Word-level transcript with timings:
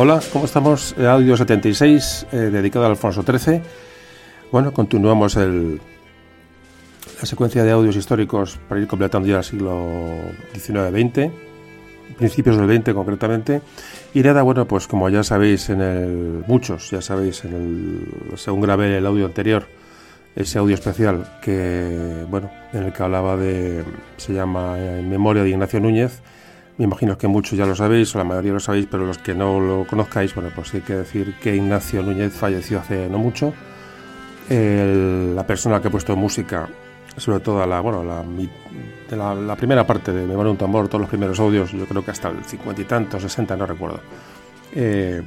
Hola, 0.00 0.20
¿cómo 0.32 0.44
estamos? 0.44 0.94
Audio 0.96 1.36
76, 1.36 2.28
eh, 2.30 2.36
dedicado 2.36 2.84
a 2.84 2.88
Alfonso 2.88 3.24
XIII. 3.24 3.60
Bueno, 4.52 4.72
continuamos 4.72 5.34
el, 5.34 5.80
la 7.18 7.26
secuencia 7.26 7.64
de 7.64 7.72
audios 7.72 7.96
históricos 7.96 8.60
para 8.68 8.80
ir 8.80 8.86
completando 8.86 9.26
ya 9.26 9.38
el 9.38 9.42
siglo 9.42 9.88
XIX-XX, 10.54 11.32
principios 12.16 12.56
del 12.58 12.80
XX 12.80 12.94
concretamente. 12.94 13.60
Y 14.14 14.20
nada, 14.20 14.42
bueno, 14.42 14.68
pues 14.68 14.86
como 14.86 15.08
ya 15.08 15.24
sabéis, 15.24 15.68
en 15.68 15.80
el, 15.80 16.44
muchos 16.46 16.92
ya 16.92 17.02
sabéis, 17.02 17.44
en 17.44 17.54
el, 17.54 18.38
según 18.38 18.60
grabé 18.60 18.98
el 18.98 19.04
audio 19.04 19.26
anterior, 19.26 19.66
ese 20.36 20.60
audio 20.60 20.76
especial 20.76 21.40
que, 21.42 22.24
bueno, 22.30 22.52
en 22.72 22.84
el 22.84 22.92
que 22.92 23.02
hablaba 23.02 23.36
de, 23.36 23.82
se 24.16 24.32
llama 24.32 24.78
En 24.78 25.10
memoria 25.10 25.42
de 25.42 25.50
Ignacio 25.50 25.80
Núñez, 25.80 26.22
me 26.78 26.84
imagino 26.84 27.18
que 27.18 27.26
muchos 27.26 27.58
ya 27.58 27.66
lo 27.66 27.74
sabéis, 27.74 28.14
o 28.14 28.18
la 28.18 28.24
mayoría 28.24 28.52
lo 28.52 28.60
sabéis, 28.60 28.86
pero 28.88 29.04
los 29.04 29.18
que 29.18 29.34
no 29.34 29.58
lo 29.58 29.84
conozcáis, 29.84 30.32
bueno, 30.34 30.50
pues 30.54 30.72
hay 30.74 30.80
que 30.80 30.94
decir 30.94 31.34
que 31.42 31.54
Ignacio 31.54 32.02
Núñez 32.02 32.32
falleció 32.32 32.78
hace 32.78 33.08
no 33.08 33.18
mucho. 33.18 33.52
la 34.48 35.44
persona 35.46 35.82
que 35.82 35.88
ha 35.88 35.90
puesto 35.90 36.14
música, 36.14 36.68
sobre 37.16 37.40
todo 37.40 37.66
la, 37.66 37.80
bueno, 37.80 38.04
la, 38.04 39.34
la, 39.34 39.56
primera 39.56 39.84
parte 39.84 40.12
de 40.12 40.20
Memoria 40.20 40.44
de 40.44 40.50
un 40.50 40.56
tambor, 40.56 40.86
todos 40.86 41.00
los 41.00 41.10
primeros 41.10 41.40
audios, 41.40 41.72
yo 41.72 41.84
creo 41.84 42.04
que 42.04 42.12
hasta 42.12 42.28
el 42.28 42.44
cincuenta 42.44 42.80
y 42.80 42.84
tantos, 42.84 43.22
sesenta, 43.22 43.56
no 43.56 43.66
recuerdo, 43.66 44.00
eh, 44.72 45.20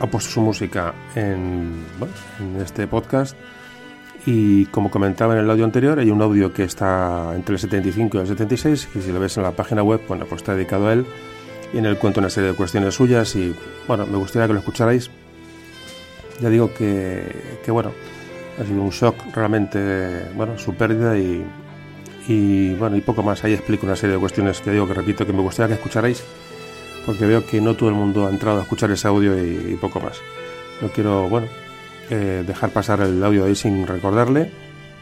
ha 0.00 0.06
puesto 0.06 0.30
su 0.30 0.40
música 0.40 0.94
en, 1.14 1.84
en 2.40 2.62
este 2.62 2.86
podcast 2.86 3.36
y 4.24 4.66
como 4.66 4.90
comentaba 4.90 5.34
en 5.34 5.40
el 5.40 5.50
audio 5.50 5.64
anterior, 5.64 5.98
hay 5.98 6.10
un 6.10 6.22
audio 6.22 6.52
que 6.52 6.62
está 6.62 7.32
entre 7.34 7.54
el 7.54 7.58
75 7.58 8.18
y 8.18 8.20
el 8.20 8.26
76, 8.28 8.88
y 8.94 9.00
si 9.00 9.12
lo 9.12 9.18
ves 9.18 9.36
en 9.36 9.42
la 9.42 9.50
página 9.50 9.82
web, 9.82 10.00
bueno, 10.06 10.26
pues 10.26 10.42
está 10.42 10.54
dedicado 10.54 10.88
a 10.88 10.92
él. 10.92 11.04
Y 11.72 11.78
en 11.78 11.86
él 11.86 11.98
cuento 11.98 12.20
una 12.20 12.30
serie 12.30 12.50
de 12.50 12.56
cuestiones 12.56 12.94
suyas 12.94 13.34
y, 13.34 13.54
bueno, 13.88 14.06
me 14.06 14.18
gustaría 14.18 14.46
que 14.46 14.52
lo 14.52 14.60
escucharais. 14.60 15.10
Ya 16.40 16.50
digo 16.50 16.72
que, 16.72 17.24
que 17.64 17.70
bueno, 17.70 17.92
ha 18.60 18.64
sido 18.64 18.82
un 18.82 18.90
shock 18.90 19.16
realmente, 19.34 20.26
bueno, 20.36 20.56
su 20.58 20.74
pérdida 20.74 21.18
y, 21.18 21.44
y, 22.28 22.74
bueno, 22.74 22.96
y 22.96 23.00
poco 23.00 23.22
más. 23.22 23.42
Ahí 23.42 23.54
explico 23.54 23.86
una 23.86 23.96
serie 23.96 24.14
de 24.14 24.20
cuestiones 24.20 24.60
que 24.60 24.70
digo 24.70 24.86
que 24.86 24.94
repito 24.94 25.26
que 25.26 25.32
me 25.32 25.40
gustaría 25.40 25.74
que 25.74 25.80
escucharais, 25.80 26.22
porque 27.06 27.26
veo 27.26 27.44
que 27.44 27.60
no 27.60 27.74
todo 27.74 27.88
el 27.88 27.94
mundo 27.96 28.26
ha 28.26 28.30
entrado 28.30 28.60
a 28.60 28.62
escuchar 28.62 28.90
ese 28.92 29.08
audio 29.08 29.36
y, 29.36 29.72
y 29.72 29.76
poco 29.80 29.98
más. 29.98 30.20
No 30.80 30.88
quiero, 30.88 31.28
bueno, 31.28 31.48
dejar 32.14 32.70
pasar 32.70 33.00
el 33.00 33.22
audio 33.22 33.44
ahí 33.44 33.54
sin 33.54 33.86
recordarle. 33.86 34.50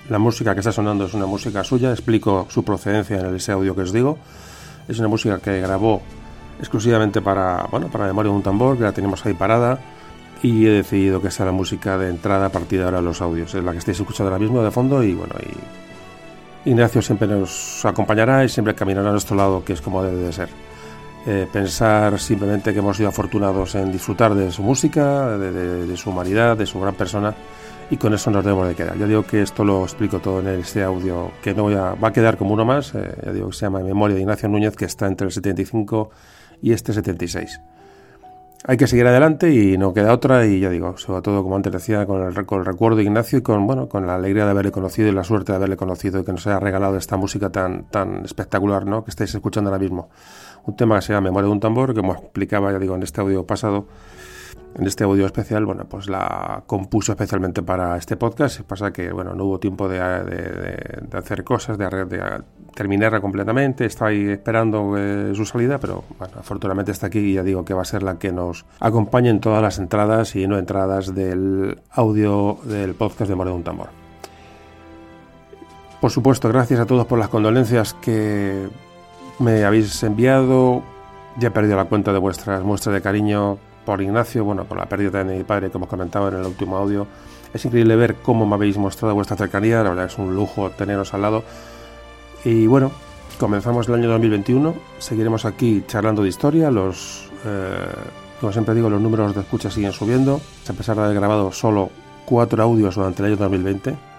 La 0.09 0.19
música 0.19 0.54
que 0.54 0.60
está 0.60 0.72
sonando 0.72 1.04
es 1.04 1.15
una 1.15 1.26
música 1.26 1.62
suya, 1.62 1.91
explico 1.91 2.47
su 2.50 2.65
procedencia 2.65 3.21
en 3.21 3.37
ese 3.37 3.53
audio 3.53 3.75
que 3.75 3.82
os 3.82 3.93
digo. 3.93 4.19
Es 4.88 4.98
una 4.98 5.09
música 5.09 5.38
que 5.38 5.60
grabó 5.60 6.03
exclusivamente 6.59 7.22
para, 7.22 7.66
bueno, 7.71 7.88
para 7.88 8.06
Memoria 8.06 8.31
de 8.31 8.37
un 8.37 8.43
Tambor, 8.43 8.76
que 8.76 8.82
la 8.84 8.93
tenemos 8.93 9.25
ahí 9.25 9.34
parada, 9.34 9.78
y 10.43 10.66
he 10.66 10.71
decidido 10.71 11.21
que 11.22 11.31
sea 11.31 11.47
la 11.47 11.53
música 11.53 11.97
de 11.97 12.09
entrada 12.09 12.47
a 12.47 12.48
partir 12.48 12.81
de 12.81 12.87
ahora 12.87 13.00
los 13.00 13.21
audios. 13.21 13.54
Es 13.54 13.62
la 13.62 13.72
que 13.72 13.78
estáis 13.78 14.00
escuchando 14.00 14.32
ahora 14.32 14.42
mismo 14.42 14.62
de 14.62 14.71
fondo 14.71 15.03
y 15.03 15.15
bueno, 15.15 15.34
y 16.65 16.71
Ignacio 16.71 17.00
siempre 17.00 17.27
nos 17.27 17.84
acompañará 17.84 18.44
y 18.44 18.48
siempre 18.48 18.75
caminará 18.75 19.09
a 19.09 19.12
nuestro 19.12 19.37
lado, 19.37 19.65
que 19.65 19.72
es 19.72 19.81
como 19.81 20.03
debe 20.03 20.19
de 20.19 20.32
ser. 20.32 20.48
Eh, 21.26 21.47
pensar 21.53 22.19
simplemente 22.19 22.72
que 22.72 22.78
hemos 22.78 22.97
sido 22.97 23.10
afortunados 23.10 23.75
en 23.75 23.92
disfrutar 23.92 24.34
de 24.34 24.50
su 24.50 24.62
música, 24.62 25.36
de, 25.36 25.97
su 25.97 26.08
humanidad, 26.08 26.56
de 26.56 26.64
su 26.64 26.81
gran 26.81 26.94
persona 26.94 27.34
y 27.91 27.98
con 27.98 28.14
eso 28.14 28.31
nos 28.31 28.42
debemos 28.42 28.66
de 28.66 28.75
quedar. 28.75 28.97
Ya 28.97 29.06
digo 29.06 29.25
que 29.25 29.42
esto 29.42 29.62
lo 29.62 29.82
explico 29.82 30.20
todo 30.20 30.41
en 30.41 30.48
este 30.48 30.82
audio 30.82 31.30
que 31.42 31.53
no 31.53 31.64
voy 31.64 31.75
a, 31.75 31.92
va 31.92 32.09
a 32.09 32.12
quedar 32.12 32.38
como 32.38 32.54
uno 32.54 32.64
más, 32.64 32.94
eh, 32.94 33.14
ya 33.22 33.32
digo 33.32 33.48
que 33.50 33.54
se 33.54 33.66
llama 33.66 33.80
Memoria 33.80 34.14
de 34.16 34.22
Ignacio 34.22 34.48
Núñez 34.48 34.76
que 34.76 34.86
está 34.86 35.09
entre 35.09 35.26
el 35.26 35.32
75 35.32 36.10
y 36.62 36.72
este 36.72 36.94
76. 36.94 37.60
Hay 38.64 38.76
que 38.76 38.86
seguir 38.86 39.06
adelante 39.06 39.53
y 39.53 39.76
no 39.76 39.92
queda 39.92 40.14
otra 40.14 40.47
y 40.47 40.60
ya 40.60 40.70
digo, 40.70 40.97
sobre 40.97 41.22
todo 41.22 41.42
como 41.42 41.56
antes 41.56 41.72
decía, 41.72 42.06
con 42.06 42.22
el, 42.22 42.47
con 42.47 42.60
el 42.60 42.66
recuerdo 42.66 42.97
de 42.97 43.04
Ignacio 43.04 43.38
y 43.38 43.42
con, 43.42 43.66
bueno, 43.66 43.88
con 43.88 44.06
la 44.06 44.14
alegría 44.14 44.44
de 44.44 44.50
haberle 44.50 44.70
conocido 44.70 45.09
y 45.09 45.12
la 45.12 45.25
suerte 45.25 45.53
de 45.53 45.56
haberle 45.56 45.76
conocido 45.76 46.20
y 46.20 46.25
que 46.25 46.32
nos 46.32 46.47
haya 46.47 46.60
regalado 46.60 46.97
esta 46.97 47.16
música 47.16 47.50
tan, 47.50 47.84
tan 47.84 48.25
espectacular 48.25 48.86
¿no? 48.86 49.03
que 49.03 49.10
estáis 49.10 49.34
escuchando 49.34 49.70
ahora 49.70 49.80
mismo 49.80 50.09
un 50.66 50.76
tema 50.76 50.97
que 50.97 51.03
se 51.03 51.12
llama 51.12 51.26
Memoria 51.26 51.47
de 51.47 51.53
un 51.53 51.60
tambor, 51.60 51.94
que 51.94 52.00
como 52.00 52.15
explicaba 52.15 52.72
ya 52.72 52.78
digo 52.78 52.94
en 52.94 53.03
este 53.03 53.21
audio 53.21 53.47
pasado, 53.47 53.87
en 54.75 54.87
este 54.87 55.04
audio 55.04 55.26
especial, 55.26 55.66
bueno, 55.66 55.84
pues 55.88 56.09
la 56.09 56.62
compuso 56.66 57.12
especialmente 57.12 57.62
para 57.62 57.97
este 57.97 58.16
podcast. 58.16 58.60
Pasa 58.62 58.93
que, 58.93 59.12
bueno, 59.12 59.34
no 59.34 59.44
hubo 59.44 59.59
tiempo 59.59 59.88
de, 59.88 60.00
hacer 61.12 61.44
cosas, 61.44 61.76
de, 61.76 62.43
terminarla 62.75 63.21
completamente. 63.21 63.84
Estaba 63.84 64.10
ahí 64.10 64.28
esperando 64.28 64.97
eh, 64.97 65.32
su 65.34 65.44
salida, 65.44 65.78
pero 65.78 66.04
bueno, 66.19 66.34
afortunadamente 66.38 66.92
está 66.92 67.09
aquí 67.09 67.19
y 67.19 67.34
ya 67.34 67.42
digo 67.42 67.65
que 67.65 67.75
va 67.75 67.82
a 67.82 67.84
ser 67.84 68.03
la 68.03 68.19
que 68.19 68.32
nos 68.32 68.65
acompañe 68.78 69.31
en 69.31 69.41
todas 69.41 69.62
las 69.62 69.78
entradas 69.78 70.37
y 70.37 70.47
no 70.47 70.56
entradas 70.56 71.15
del 71.15 71.81
audio 71.91 72.59
del 72.65 72.94
podcast 72.94 73.28
de 73.28 73.34
Memoria 73.34 73.53
de 73.53 73.56
un 73.56 73.65
tambor. 73.65 73.88
Por 76.00 76.10
supuesto, 76.10 76.48
gracias 76.48 76.81
a 76.81 76.87
todos 76.87 77.06
por 77.06 77.19
las 77.19 77.28
condolencias 77.28 77.92
que 77.95 78.68
me 79.41 79.65
habéis 79.65 80.03
enviado. 80.03 80.83
Ya 81.39 81.48
he 81.48 81.51
perdido 81.51 81.77
la 81.77 81.87
cuenta 81.87 82.13
de 82.13 82.19
vuestras 82.19 82.63
muestras 82.63 82.95
de 82.95 83.01
cariño 83.01 83.59
por 83.84 84.01
Ignacio, 84.03 84.45
bueno, 84.45 84.65
por 84.65 84.78
la 84.78 84.87
pérdida 84.87 85.25
de 85.25 85.39
mi 85.39 85.45
padre, 85.45 85.71
como 85.71 85.87
os 85.87 85.91
comentaba 85.91 86.28
en 86.28 86.37
el 86.37 86.47
último 86.47 86.77
audio. 86.77 87.07
Es 87.53 87.65
increíble 87.65 87.97
ver 87.97 88.16
cómo 88.16 88.47
me 88.47 88.54
habéis 88.54 88.77
mostrado 88.77 89.15
vuestra 89.15 89.37
cercanía, 89.37 89.83
la 89.83 89.91
verdad 89.91 90.07
es 90.07 90.19
un 90.19 90.34
lujo 90.34 90.71
teneros 90.71 91.15
al 91.15 91.22
lado. 91.22 91.42
Y 92.45 92.66
bueno, 92.66 92.92
comenzamos 93.39 93.89
el 93.89 93.95
año 93.95 94.09
2021, 94.10 94.75
seguiremos 94.98 95.45
aquí 95.45 95.83
charlando 95.87 96.22
de 96.22 96.28
historia, 96.28 96.71
los, 96.71 97.31
eh, 97.45 97.87
como 98.41 98.53
siempre 98.53 98.75
digo, 98.75 98.91
los 98.91 99.01
números 99.01 99.34
de 99.34 99.41
escucha 99.41 99.71
siguen 99.71 99.92
subiendo, 99.92 100.41
a 100.69 100.72
pesar 100.72 100.97
de 100.97 101.04
haber 101.04 101.16
grabado 101.16 101.51
solo 101.51 101.91
cuatro 102.27 102.63
audios 102.63 102.95
durante 102.95 103.22
el 103.22 103.33
año 103.33 103.37
2020 103.37 104.09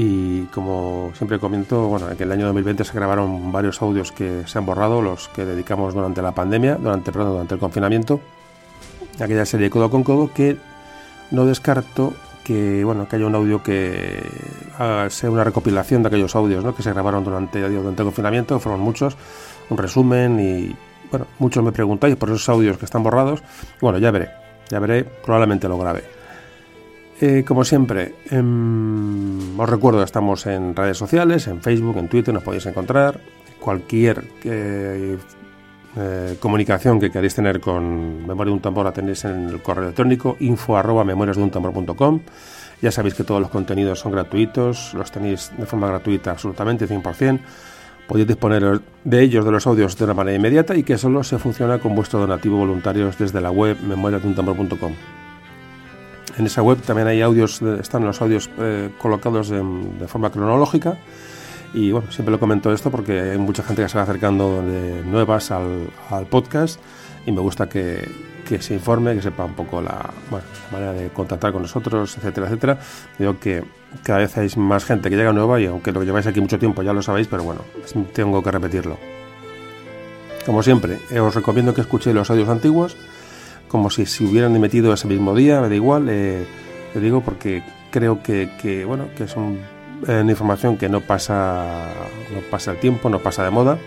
y 0.00 0.42
como 0.54 1.10
siempre 1.16 1.40
comento, 1.40 1.88
bueno, 1.88 2.08
en 2.08 2.22
el 2.22 2.30
año 2.30 2.44
2020 2.46 2.84
se 2.84 2.92
grabaron 2.92 3.50
varios 3.50 3.82
audios 3.82 4.12
que 4.12 4.44
se 4.46 4.56
han 4.56 4.64
borrado, 4.64 5.02
los 5.02 5.26
que 5.26 5.44
dedicamos 5.44 5.92
durante 5.92 6.22
la 6.22 6.30
pandemia, 6.30 6.76
durante, 6.76 7.10
perdón, 7.10 7.32
durante 7.32 7.54
el 7.54 7.60
confinamiento, 7.60 8.20
aquella 9.18 9.44
serie 9.44 9.70
codo 9.70 9.90
con 9.90 10.04
codo, 10.04 10.32
que 10.32 10.56
no 11.32 11.46
descarto 11.46 12.12
que 12.44 12.84
bueno 12.84 13.08
que 13.08 13.16
haya 13.16 13.26
un 13.26 13.34
audio 13.34 13.60
que 13.60 14.22
sea 15.10 15.30
una 15.30 15.42
recopilación 15.42 16.04
de 16.04 16.08
aquellos 16.08 16.36
audios 16.36 16.64
¿no? 16.64 16.76
que 16.76 16.84
se 16.84 16.92
grabaron 16.92 17.24
durante, 17.24 17.60
durante 17.68 18.02
el 18.02 18.06
confinamiento, 18.06 18.60
fueron 18.60 18.80
muchos, 18.80 19.16
un 19.68 19.78
resumen 19.78 20.38
y 20.38 20.76
bueno, 21.10 21.26
muchos 21.40 21.64
me 21.64 21.72
preguntáis 21.72 22.14
por 22.14 22.28
esos 22.28 22.48
audios 22.48 22.78
que 22.78 22.84
están 22.84 23.02
borrados. 23.02 23.42
Bueno, 23.80 23.98
ya 23.98 24.12
veré, 24.12 24.30
ya 24.70 24.78
veré, 24.78 25.02
probablemente 25.02 25.66
lo 25.66 25.76
grabe. 25.76 26.17
Eh, 27.20 27.44
como 27.44 27.64
siempre, 27.64 28.14
em, 28.30 29.58
os 29.58 29.68
recuerdo, 29.68 30.04
estamos 30.04 30.46
en 30.46 30.76
redes 30.76 30.96
sociales, 30.96 31.48
en 31.48 31.60
Facebook, 31.60 31.98
en 31.98 32.08
Twitter, 32.08 32.32
nos 32.32 32.44
podéis 32.44 32.66
encontrar. 32.66 33.18
Cualquier 33.58 34.22
eh, 34.44 35.18
eh, 35.96 36.36
comunicación 36.38 37.00
que 37.00 37.10
queráis 37.10 37.34
tener 37.34 37.60
con 37.60 38.24
Memoria 38.24 38.50
de 38.50 38.54
un 38.54 38.60
Tambor 38.60 38.84
la 38.84 38.92
tenéis 38.92 39.24
en 39.24 39.48
el 39.48 39.60
correo 39.60 39.84
electrónico 39.84 40.36
info 40.38 40.76
arroba 40.76 41.02
memoriasdeuntambor.com. 41.04 42.20
Ya 42.80 42.92
sabéis 42.92 43.14
que 43.14 43.24
todos 43.24 43.40
los 43.40 43.50
contenidos 43.50 43.98
son 43.98 44.12
gratuitos, 44.12 44.94
los 44.94 45.10
tenéis 45.10 45.50
de 45.58 45.66
forma 45.66 45.88
gratuita 45.88 46.30
absolutamente 46.30 46.86
100%. 46.86 47.40
Podéis 48.06 48.28
disponer 48.28 48.80
de 49.02 49.22
ellos, 49.22 49.44
de 49.44 49.50
los 49.50 49.66
audios, 49.66 49.98
de 49.98 50.04
una 50.04 50.14
manera 50.14 50.36
inmediata 50.36 50.76
y 50.76 50.84
que 50.84 50.96
solo 50.96 51.24
se 51.24 51.38
funciona 51.38 51.80
con 51.80 51.96
vuestro 51.96 52.20
donativo 52.20 52.58
voluntarios 52.58 53.18
desde 53.18 53.40
la 53.40 53.50
web 53.50 53.76
memoriasdeuntambor.com. 53.82 54.92
En 56.38 56.46
esa 56.46 56.62
web 56.62 56.80
también 56.82 57.08
hay 57.08 57.20
audios, 57.20 57.60
están 57.62 58.04
los 58.04 58.22
audios 58.22 58.48
eh, 58.58 58.90
colocados 58.98 59.48
de, 59.48 60.06
forma 60.06 60.30
cronológica. 60.30 60.96
Y 61.74 61.90
bueno, 61.90 62.10
siempre 62.12 62.30
lo 62.30 62.38
comento 62.38 62.72
esto 62.72 62.90
porque 62.92 63.20
hay 63.20 63.38
mucha 63.38 63.64
gente 63.64 63.82
que 63.82 63.88
se 63.88 63.98
va 63.98 64.04
acercando 64.04 64.62
de 64.62 65.02
nuevas 65.04 65.50
al, 65.50 65.90
podcast 66.30 66.80
y 67.26 67.32
me 67.32 67.40
gusta 67.40 67.68
que, 67.68 68.08
se 68.60 68.72
informe, 68.72 69.16
que 69.16 69.20
sepa 69.20 69.44
un 69.44 69.54
poco 69.54 69.82
la, 69.82 70.10
manera 70.72 70.92
de 70.92 71.08
contactar 71.08 71.52
con 71.52 71.62
nosotros, 71.62 72.16
etcétera, 72.16 72.46
etcétera. 72.46 72.78
Digo 73.18 73.38
que 73.40 73.64
cada 74.04 74.20
vez 74.20 74.38
hay 74.38 74.48
más 74.56 74.84
gente 74.84 75.10
que 75.10 75.16
llega 75.16 75.32
nueva 75.32 75.60
y 75.60 75.66
aunque 75.66 75.90
lo 75.90 76.04
lleváis 76.04 76.26
aquí 76.28 76.40
mucho 76.40 76.58
tiempo 76.58 76.82
ya 76.82 76.92
lo 76.92 77.02
sabéis, 77.02 77.26
pero 77.26 77.42
bueno, 77.42 77.62
tengo 78.14 78.42
que 78.44 78.50
repetirlo. 78.52 78.96
Como 80.46 80.62
siempre, 80.62 81.00
eh, 81.10 81.18
os 81.18 81.34
recomiendo 81.34 81.74
que 81.74 81.80
escuchéis 81.80 82.14
los 82.14 82.30
audios 82.30 82.48
antiguos 82.48 82.96
como 83.68 83.90
si 83.90 84.06
se 84.06 84.24
hubieran 84.24 84.54
emitido 84.56 84.92
ese 84.92 85.06
mismo 85.06 85.34
día, 85.34 85.60
me 85.60 85.68
da 85.68 85.74
igual, 85.74 86.08
eh, 86.08 86.44
te 86.92 87.00
digo 87.00 87.20
porque 87.20 87.62
creo 87.90 88.22
que, 88.22 88.84
bueno, 88.86 89.06
que 89.16 89.24
es 89.24 89.36
una 89.36 90.30
información 90.30 90.76
que 90.76 90.88
no 90.88 91.00
pasa, 91.00 91.86
no 92.34 92.40
pasa 92.50 92.72
el 92.72 92.78
tiempo, 92.78 93.08
no 93.08 93.18
pasa 93.18 93.44
de 93.44 93.50
moda 93.50 93.78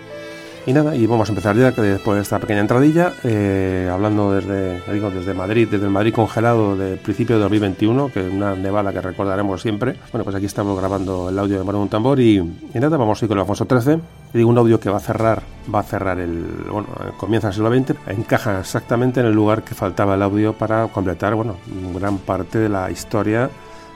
Y 0.67 0.73
nada, 0.73 0.95
y 0.95 1.07
vamos 1.07 1.27
a 1.27 1.31
empezar 1.31 1.55
ya 1.55 1.71
después 1.71 2.15
de 2.17 2.21
esta 2.21 2.37
pequeña 2.37 2.59
entradilla, 2.59 3.13
eh, 3.23 3.89
hablando 3.91 4.31
desde, 4.31 4.79
digo, 4.93 5.09
desde 5.09 5.33
Madrid, 5.33 5.67
desde 5.71 5.85
el 5.85 5.91
Madrid 5.91 6.13
congelado 6.13 6.77
del 6.77 6.99
principio 6.99 7.37
de 7.37 7.41
2021, 7.41 8.11
que 8.13 8.27
es 8.27 8.31
una 8.31 8.55
nevada 8.55 8.93
que 8.93 9.01
recordaremos 9.01 9.59
siempre. 9.59 9.95
Bueno, 10.11 10.23
pues 10.23 10.35
aquí 10.35 10.45
estamos 10.45 10.77
grabando 10.77 11.29
el 11.29 11.39
audio 11.39 11.57
de 11.57 11.63
Manu 11.63 11.87
Tambor 11.87 12.19
y, 12.19 12.37
y, 12.37 12.79
nada, 12.79 12.95
vamos 12.97 13.19
a 13.19 13.25
ir 13.25 13.29
con 13.29 13.39
el 13.39 13.41
Alfonso 13.41 13.65
XIII. 13.67 13.99
digo, 14.33 14.49
un 14.51 14.57
audio 14.59 14.79
que 14.79 14.91
va 14.91 14.97
a 14.97 15.01
cerrar, 15.01 15.41
va 15.73 15.79
a 15.79 15.83
cerrar 15.83 16.19
el, 16.19 16.45
bueno, 16.71 16.89
comienza 17.17 17.47
el 17.47 17.55
siglo 17.55 17.73
XX, 17.73 17.95
encaja 18.09 18.59
exactamente 18.59 19.19
en 19.19 19.25
el 19.25 19.33
lugar 19.33 19.63
que 19.63 19.73
faltaba 19.73 20.13
el 20.13 20.21
audio 20.21 20.53
para 20.53 20.87
completar, 20.89 21.33
bueno, 21.33 21.55
gran 21.95 22.19
parte 22.19 22.59
de 22.59 22.69
la 22.69 22.91
historia 22.91 23.49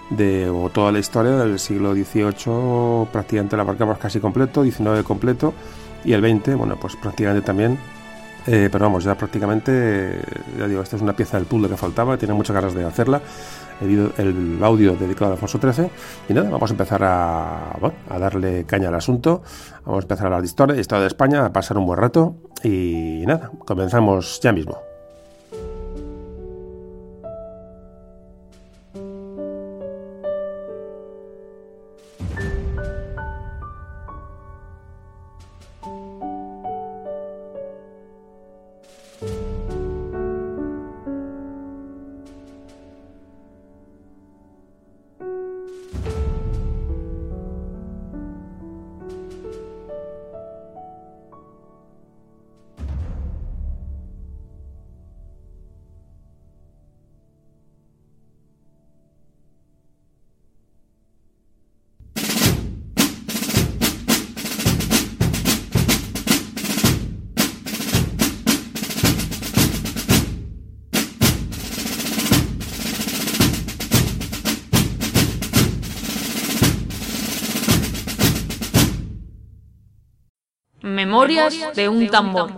de 0.10 0.50
o 0.50 0.70
toda 0.70 0.92
la 0.92 1.00
historia 1.00 1.32
del 1.34 1.60
siglo 1.60 1.94
XVIII 1.94 3.08
prácticamente 3.12 3.56
la 3.56 3.64
abarcamos 3.64 3.98
casi 4.00 4.20
completo, 4.20 4.64
XIX 4.64 5.04
completo 5.04 5.54
y 6.06 6.14
el 6.14 6.22
20, 6.22 6.56
bueno, 6.56 6.78
pues 6.80 6.96
prácticamente 6.96 7.46
también. 7.46 7.78
Eh, 8.48 8.70
pero 8.72 8.86
vamos, 8.86 9.04
ya 9.04 9.16
prácticamente, 9.16 10.22
ya 10.58 10.68
digo, 10.68 10.82
esta 10.82 10.96
es 10.96 11.02
una 11.02 11.16
pieza 11.16 11.38
del 11.38 11.48
puzzle 11.48 11.68
que 11.68 11.78
faltaba, 11.78 12.16
tiene 12.16 12.36
muchas 12.36 12.54
ganas 12.56 12.76
de 12.76 12.86
hacerla. 12.86 13.22
El, 13.82 14.12
el 14.18 14.60
audio 14.64 14.96
dedicado 14.96 15.32
a 15.32 15.34
Alfonso 15.34 15.60
XIII. 15.60 15.90
Y 16.30 16.34
nada, 16.34 16.50
vamos 16.50 16.70
a 16.70 16.74
empezar 16.74 17.04
a, 17.04 17.72
a 18.10 18.20
darle 18.20 18.66
caña 18.66 18.88
al 18.90 18.96
asunto. 18.96 19.42
Vamos 19.84 20.04
a 20.04 20.06
empezar 20.06 20.26
a 20.26 20.28
hablar 20.28 20.42
de 20.42 20.48
historia, 20.48 20.76
de 20.76 20.82
historia 20.82 21.02
de 21.02 21.08
España, 21.08 21.46
a 21.46 21.52
pasar 21.52 21.78
un 21.78 21.86
buen 21.86 22.00
rato. 22.00 22.36
Y 22.64 23.24
nada, 23.26 23.52
comenzamos 23.66 24.40
ya 24.42 24.54
mismo. 24.54 24.85
De 81.76 81.90
un 81.90 82.08
tambor. 82.10 82.52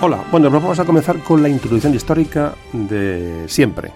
Hola, 0.00 0.22
bueno, 0.30 0.50
pues 0.50 0.62
vamos 0.62 0.78
a 0.78 0.84
comenzar 0.84 1.20
con 1.20 1.42
la 1.42 1.48
introducción 1.48 1.94
histórica 1.94 2.52
de 2.72 3.44
siempre. 3.46 3.92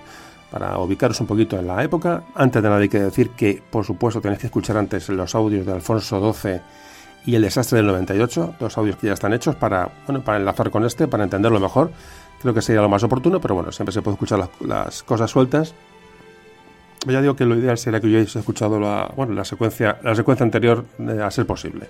Para 0.50 0.78
ubicaros 0.78 1.21
un 1.21 1.26
poquito 1.26 1.59
en 1.59 1.67
la 1.67 1.83
época, 1.83 2.23
antes 2.35 2.62
de 2.62 2.69
nada 2.69 2.81
hay 2.81 2.88
que 2.88 3.00
decir 3.00 3.31
que, 3.31 3.61
por 3.69 3.85
supuesto, 3.85 4.21
tenéis 4.21 4.40
que 4.40 4.47
escuchar 4.47 4.78
antes 4.78 5.09
los 5.11 5.35
audios 5.35 5.67
de 5.67 5.73
Alfonso 5.73 6.33
XII 6.33 6.61
y 7.26 7.35
el 7.35 7.43
desastre 7.43 7.78
del 7.78 7.88
98, 7.88 8.55
dos 8.59 8.78
audios 8.78 8.97
que 8.97 9.09
ya 9.09 9.12
están 9.12 9.35
hechos 9.35 9.57
para, 9.57 9.90
bueno, 10.07 10.23
para 10.23 10.38
enlazar 10.38 10.71
con 10.71 10.85
este, 10.87 11.09
para 11.09 11.25
entenderlo 11.25 11.61
mejor. 11.61 11.90
Creo 12.40 12.55
que 12.55 12.62
sería 12.62 12.81
lo 12.81 12.88
más 12.88 13.02
oportuno, 13.02 13.40
pero 13.40 13.57
bueno, 13.57 13.73
siempre 13.73 13.93
se 13.93 14.00
puede 14.00 14.14
escuchar 14.14 14.49
las, 14.61 15.02
cosas 15.02 15.31
sueltas. 15.31 15.75
Ya 17.07 17.21
digo 17.21 17.37
que 17.37 17.45
lo 17.45 17.57
ideal 17.57 17.76
sería 17.76 18.00
que 18.00 18.07
hubierais 18.07 18.35
escuchado 18.35 18.81
la, 18.81 19.12
bueno, 19.14 19.35
la, 19.35 19.45
secuencia, 19.45 19.99
la 20.02 20.14
secuencia 20.14 20.45
anterior 20.45 20.85
eh, 21.00 21.21
a 21.23 21.31
ser 21.31 21.45
posible. 21.45 21.87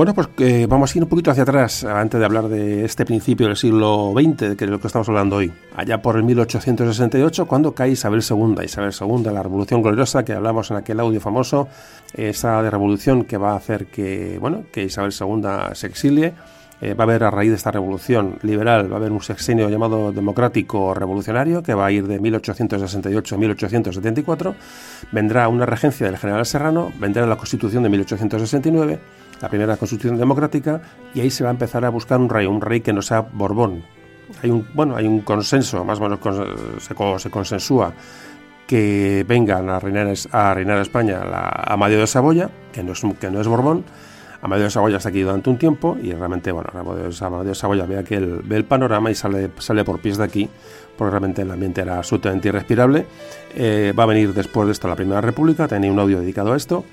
Bueno, 0.00 0.14
pues 0.14 0.28
eh, 0.38 0.66
vamos 0.66 0.94
a 0.94 0.98
ir 0.98 1.02
un 1.04 1.10
poquito 1.10 1.30
hacia 1.30 1.42
atrás 1.42 1.84
antes 1.84 2.18
de 2.18 2.24
hablar 2.24 2.48
de 2.48 2.86
este 2.86 3.04
principio 3.04 3.48
del 3.48 3.56
siglo 3.58 4.14
XX, 4.14 4.56
que 4.56 4.64
es 4.64 4.70
lo 4.70 4.80
que 4.80 4.86
estamos 4.86 5.06
hablando 5.10 5.36
hoy. 5.36 5.52
Allá 5.76 6.00
por 6.00 6.16
el 6.16 6.22
1868, 6.22 7.44
cuando 7.44 7.74
cae 7.74 7.90
Isabel 7.90 8.22
II. 8.22 8.64
Isabel 8.64 8.94
II, 8.98 9.24
la 9.24 9.42
revolución 9.42 9.82
gloriosa 9.82 10.24
que 10.24 10.32
hablamos 10.32 10.70
en 10.70 10.78
aquel 10.78 11.00
audio 11.00 11.20
famoso, 11.20 11.68
esa 12.14 12.62
revolución 12.70 13.24
que 13.24 13.36
va 13.36 13.52
a 13.52 13.56
hacer 13.56 13.88
que, 13.88 14.38
bueno, 14.40 14.64
que 14.72 14.84
Isabel 14.84 15.12
II 15.12 15.42
se 15.74 15.88
exilie. 15.88 16.32
Eh, 16.80 16.94
va 16.94 17.04
a 17.04 17.06
haber 17.06 17.24
a 17.24 17.30
raíz 17.30 17.50
de 17.50 17.56
esta 17.56 17.70
revolución 17.70 18.38
liberal, 18.40 18.90
va 18.90 18.94
a 18.94 19.00
haber 19.00 19.12
un 19.12 19.20
sexenio 19.20 19.68
llamado 19.68 20.12
democrático 20.12 20.94
revolucionario 20.94 21.62
que 21.62 21.74
va 21.74 21.84
a 21.84 21.92
ir 21.92 22.06
de 22.06 22.18
1868 22.18 23.34
a 23.34 23.38
1874. 23.38 24.54
Vendrá 25.12 25.46
una 25.48 25.66
regencia 25.66 26.06
del 26.06 26.16
general 26.16 26.46
Serrano, 26.46 26.90
vendrá 26.98 27.26
la 27.26 27.36
constitución 27.36 27.82
de 27.82 27.90
1869 27.90 28.98
la 29.40 29.48
primera 29.48 29.76
constitución 29.76 30.18
democrática, 30.18 30.82
y 31.14 31.20
ahí 31.20 31.30
se 31.30 31.44
va 31.44 31.50
a 31.50 31.52
empezar 31.52 31.84
a 31.84 31.88
buscar 31.88 32.18
un 32.20 32.28
rey, 32.28 32.46
un 32.46 32.60
rey 32.60 32.80
que 32.80 32.92
no 32.92 33.02
sea 33.02 33.20
Borbón. 33.20 33.82
Hay 34.42 34.50
un, 34.50 34.66
bueno, 34.74 34.96
hay 34.96 35.06
un 35.06 35.20
consenso, 35.20 35.84
más 35.84 35.98
o 35.98 36.02
menos 36.02 36.18
se, 36.78 36.94
se 37.18 37.30
consensúa 37.30 37.92
que 38.70 39.24
vengan 39.26 39.68
a 39.68 39.80
reinar, 39.80 40.14
a 40.30 40.54
reinar 40.54 40.78
España 40.78 41.24
la 41.24 41.48
Amadeo 41.66 41.98
de 41.98 42.06
Saboya, 42.06 42.48
que 42.72 42.84
no 42.84 42.92
es, 42.92 43.02
que 43.18 43.28
no 43.28 43.40
es 43.40 43.48
Borbón. 43.48 43.82
Amadeo 44.42 44.64
de 44.64 44.70
Saboya 44.70 44.98
está 44.98 45.08
aquí 45.08 45.22
durante 45.22 45.50
un 45.50 45.58
tiempo 45.58 45.98
y 46.00 46.12
realmente, 46.12 46.52
bueno, 46.52 46.70
Amadeo 46.72 47.08
de 47.08 47.54
Saboya 47.56 47.84
ve, 47.84 48.04
que 48.04 48.14
el, 48.14 48.42
ve 48.44 48.54
el 48.54 48.64
panorama 48.64 49.10
y 49.10 49.16
sale, 49.16 49.50
sale 49.58 49.84
por 49.84 50.00
pies 50.00 50.18
de 50.18 50.24
aquí, 50.24 50.48
porque 50.96 51.10
realmente 51.10 51.42
el 51.42 51.50
ambiente 51.50 51.80
era 51.80 51.98
absolutamente 51.98 52.46
irrespirable. 52.46 53.06
Eh, 53.56 53.92
va 53.98 54.04
a 54.04 54.06
venir 54.06 54.32
después 54.32 54.66
de 54.66 54.72
esto 54.72 54.86
la 54.86 54.94
Primera 54.94 55.20
República, 55.20 55.66
tenía 55.66 55.90
un 55.90 55.98
audio 55.98 56.20
dedicado 56.20 56.52
a 56.52 56.56
esto 56.56 56.84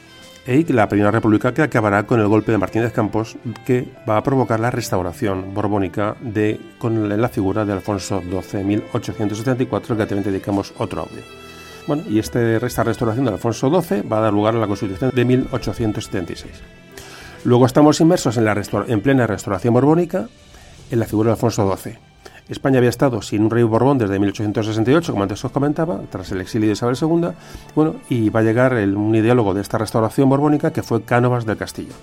y 0.48 0.64
la 0.72 0.88
Primera 0.88 1.12
República 1.12 1.54
que 1.54 1.62
acabará 1.62 2.04
con 2.04 2.22
el 2.22 2.28
golpe 2.28 2.54
de 2.54 2.58
Martínez 2.58 2.94
Campos 2.94 3.36
que 3.66 3.86
va 4.08 4.16
a 4.16 4.24
provocar 4.24 4.62
la 4.62 4.72
restauración 4.72 5.54
borbónica 5.54 6.16
de, 6.22 6.58
con 6.80 7.10
la 7.10 7.28
figura 7.28 7.66
de 7.66 7.74
Alfonso 7.74 8.22
XII 8.22 8.64
1874 8.64 9.98
que 9.98 10.06
también 10.06 10.24
dedicamos 10.24 10.74
otro 10.78 11.02
audio. 11.02 11.22
Bueno, 11.86 12.04
y 12.10 12.20
este, 12.20 12.66
esta 12.66 12.84
restauración 12.84 13.26
de 13.26 13.32
Alfonso 13.32 13.70
XII 13.70 14.02
va 14.04 14.20
a 14.20 14.22
dar 14.22 14.34
lugar 14.34 14.56
a 14.56 14.60
la 14.60 14.68
Constitución 14.68 15.12
de 15.14 15.26
1876. 15.26 16.54
Luego 17.44 17.66
estamos 17.66 18.00
inmersos 18.00 18.38
en, 18.38 18.46
la 18.46 18.62
en 18.88 19.02
plena 19.02 19.28
restauración 19.28 19.74
borbónica 19.74 20.30
en 20.90 21.00
la 21.00 21.06
figura 21.06 21.28
de 21.28 21.34
Alfonso 21.34 21.78
XII. 21.78 22.07
España 22.50 22.78
había 22.78 22.90
estado 22.90 23.22
sin 23.22 23.44
un 23.44 23.50
rey 23.50 23.64
Borbón 23.64 23.98
desde 23.98 24.20
1868, 24.20 25.12
como 25.12 25.24
antes 25.24 25.44
os 25.44 25.52
comentaba, 25.52 26.00
tras 26.10 26.32
el 26.32 26.40
exilio 26.40 26.68
de 26.68 26.74
Isabel 26.74 26.96
II, 27.00 27.30
bueno, 27.76 27.96
y 28.10 28.30
va 28.30 28.40
a 28.40 28.44
llegar 28.44 28.74
el, 28.74 28.96
un 28.96 29.14
ideólogo 29.16 29.54
de 29.54 29.62
esta 29.62 29.78
restauración 29.78 30.30
borbónica 30.30 30.72
que 30.72 30.82
fue 30.82 31.02
Cánovas 31.02 31.46
del 31.46 31.58
Castillo, 31.58 31.94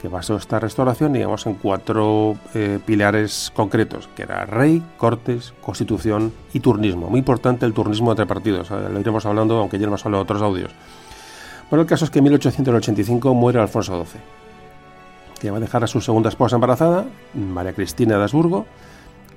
que 0.00 0.08
basó 0.08 0.36
esta 0.36 0.58
restauración, 0.58 1.12
digamos, 1.12 1.46
en 1.46 1.54
cuatro 1.54 2.36
eh, 2.54 2.78
pilares 2.84 3.52
concretos, 3.54 4.08
que 4.16 4.22
era 4.22 4.46
rey, 4.46 4.82
cortes, 4.96 5.52
constitución 5.60 6.32
y 6.54 6.60
turnismo. 6.60 7.10
Muy 7.10 7.18
importante 7.18 7.66
el 7.66 7.74
turnismo 7.74 8.12
entre 8.12 8.26
partidos, 8.26 8.70
lo 8.70 8.98
iremos 8.98 9.26
hablando, 9.26 9.58
aunque 9.58 9.78
ya 9.78 9.86
hemos 9.86 10.04
hablado 10.06 10.24
de 10.24 10.30
otros 10.30 10.42
audios. 10.42 10.72
Bueno, 11.68 11.82
el 11.82 11.88
caso 11.88 12.06
es 12.06 12.10
que 12.10 12.20
en 12.20 12.24
1885 12.24 13.34
muere 13.34 13.60
Alfonso 13.60 14.04
XII, 14.04 14.20
que 15.38 15.50
va 15.50 15.58
a 15.58 15.60
dejar 15.60 15.84
a 15.84 15.86
su 15.86 16.00
segunda 16.00 16.30
esposa 16.30 16.56
embarazada, 16.56 17.04
María 17.34 17.74
Cristina 17.74 18.16
de 18.16 18.22
Habsburgo, 18.22 18.64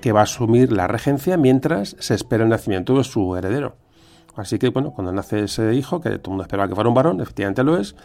que 0.06 0.12
va 0.12 0.20
a 0.20 0.24
asumir 0.26 0.72
la 0.72 0.86
regencia 0.86 1.36
mientras 1.36 1.96
se 1.98 2.14
espera 2.14 2.44
el 2.44 2.50
nacimiento 2.52 2.96
de 2.96 3.04
su 3.04 3.36
heredero. 3.36 3.76
Así 4.36 4.60
que, 4.60 4.70
bueno, 4.70 4.92
cuando 4.92 5.12
nace 5.12 5.46
ese 5.46 5.74
hijo, 5.74 6.00
que 6.00 6.12
todo 6.20 6.26
el 6.26 6.30
mundo 6.30 6.44
esperaba 6.44 6.68
que 6.70 6.76
fuera 6.76 6.88
un 6.88 6.94
varón, 6.94 7.22
efectivamente 7.22 7.64
lo 7.64 7.76
es, 7.76 7.96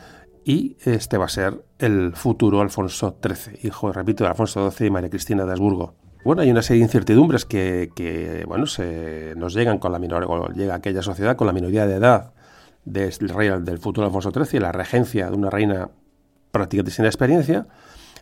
y 0.43 0.79
este 0.81 1.19
va 1.19 1.27
a 1.27 1.29
ser 1.29 1.63
el 1.79 2.15
futuro 2.15 2.63
Alfonso 2.63 3.19
XIII, 3.23 3.59
hijo, 3.65 3.93
repito, 3.93 4.25
de 4.25 4.31
Alfonso 4.31 4.71
XII 4.71 4.87
y 4.87 4.91
María 4.91 5.11
Cristina 5.11 5.45
de 5.45 5.53
Habsburgo. 5.53 5.93
Bueno, 6.25 6.41
hay 6.41 6.51
una 6.51 6.63
serie 6.63 6.81
de 6.81 6.87
incertidumbres 6.87 7.45
que, 7.45 8.45
bueno, 8.49 8.65
se, 8.65 9.35
nos 9.37 9.53
llegan 9.53 9.77
con 9.77 9.93
la 9.93 9.99
minoría, 9.99 10.27
llega 10.55 10.77
aquella 10.77 11.03
sociedad 11.03 11.37
con 11.37 11.49
la 11.49 11.53
minoría 11.53 11.87
de 11.87 11.97
edad 11.97 12.33
del 12.87 13.29
rey 13.29 13.51
del 13.61 13.79
futuro 13.79 14.07
Alfonso 14.07 14.31
XIII 14.31 14.57
y 14.57 14.61
la 14.61 14.73
regencia 14.73 15.29
de 15.29 15.37
una 15.37 15.51
reina 15.51 15.91
prácticamente 16.51 16.93
sin 16.93 17.05
experiencia. 17.05 17.67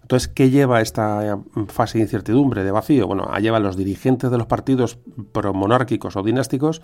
Entonces, 0.09 0.29
¿qué 0.29 0.49
lleva 0.49 0.81
esta 0.81 1.39
fase 1.67 1.99
de 1.99 2.05
incertidumbre, 2.05 2.65
de 2.65 2.71
vacío? 2.71 3.07
Bueno, 3.07 3.31
lleva 3.41 3.59
a 3.59 3.61
los 3.61 3.77
dirigentes 3.77 4.31
de 4.31 4.39
los 4.39 4.47
partidos 4.47 4.99
promonárquicos 5.33 6.17
o 6.17 6.23
dinásticos, 6.23 6.81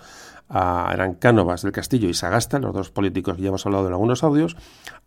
eran 0.47 1.15
Cánovas 1.15 1.63
del 1.63 1.71
Castillo 1.71 2.07
y 2.07 2.13
Sagasta, 2.13 2.59
los 2.59 2.71
dos 2.71 2.91
políticos 2.91 3.35
que 3.35 3.41
ya 3.41 3.47
hemos 3.47 3.65
hablado 3.65 3.87
en 3.87 3.93
algunos 3.93 4.23
audios, 4.23 4.55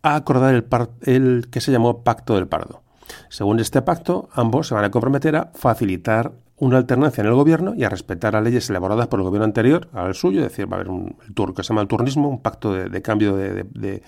a 0.02 0.16
acordar 0.16 0.52
el, 0.56 0.66
el 1.02 1.46
que 1.48 1.60
se 1.60 1.70
llamó 1.70 2.02
Pacto 2.02 2.34
del 2.34 2.48
Pardo. 2.48 2.82
Según 3.28 3.60
este 3.60 3.82
pacto, 3.82 4.28
ambos 4.32 4.66
se 4.66 4.74
van 4.74 4.84
a 4.84 4.90
comprometer 4.90 5.36
a 5.36 5.52
facilitar 5.54 6.32
una 6.56 6.78
alternancia 6.78 7.20
en 7.20 7.28
el 7.28 7.34
gobierno 7.34 7.76
y 7.76 7.84
a 7.84 7.88
respetar 7.88 8.32
las 8.32 8.42
leyes 8.42 8.68
elaboradas 8.68 9.06
por 9.06 9.20
el 9.20 9.26
gobierno 9.26 9.44
anterior 9.44 9.90
al 9.92 10.16
suyo, 10.16 10.40
es 10.40 10.48
decir, 10.48 10.66
va 10.66 10.78
a 10.78 10.80
haber 10.80 10.90
un 10.90 11.16
tour 11.34 11.54
que 11.54 11.62
se 11.62 11.68
llama 11.68 11.82
el 11.82 11.86
turnismo, 11.86 12.28
un 12.28 12.42
pacto 12.42 12.72
de, 12.72 13.00
cambio 13.00 13.36
de, 13.36 14.02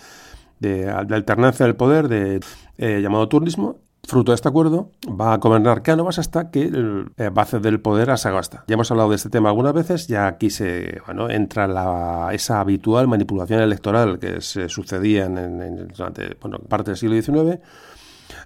alternancia 0.92 1.64
del 1.64 1.76
poder, 1.76 2.08
de 2.08 2.40
eh, 2.76 3.00
llamado 3.00 3.28
turnismo, 3.28 3.78
Fruto 4.02 4.32
de 4.32 4.34
este 4.34 4.48
acuerdo, 4.48 4.90
va 5.08 5.34
a 5.34 5.36
gobernar 5.36 5.82
Cánovas 5.82 6.18
hasta 6.18 6.50
que 6.50 6.70
eh, 7.16 7.28
va 7.28 7.42
a 7.42 7.44
ceder 7.44 7.72
el 7.72 7.80
poder 7.80 8.10
a 8.10 8.16
Sagasta. 8.16 8.64
Ya 8.66 8.74
hemos 8.74 8.90
hablado 8.90 9.10
de 9.10 9.16
este 9.16 9.28
tema 9.28 9.50
algunas 9.50 9.72
veces, 9.72 10.08
ya 10.08 10.26
aquí 10.26 10.50
se 10.50 11.00
bueno, 11.06 11.30
entra 11.30 11.68
la, 11.68 12.30
esa 12.32 12.60
habitual 12.60 13.06
manipulación 13.08 13.60
electoral 13.60 14.18
que 14.18 14.40
se 14.40 14.68
sucedía 14.68 15.26
en, 15.26 15.88
durante 15.88 16.34
bueno, 16.40 16.58
parte 16.58 16.90
del 16.90 16.96
siglo 16.96 17.20
XIX, 17.20 17.60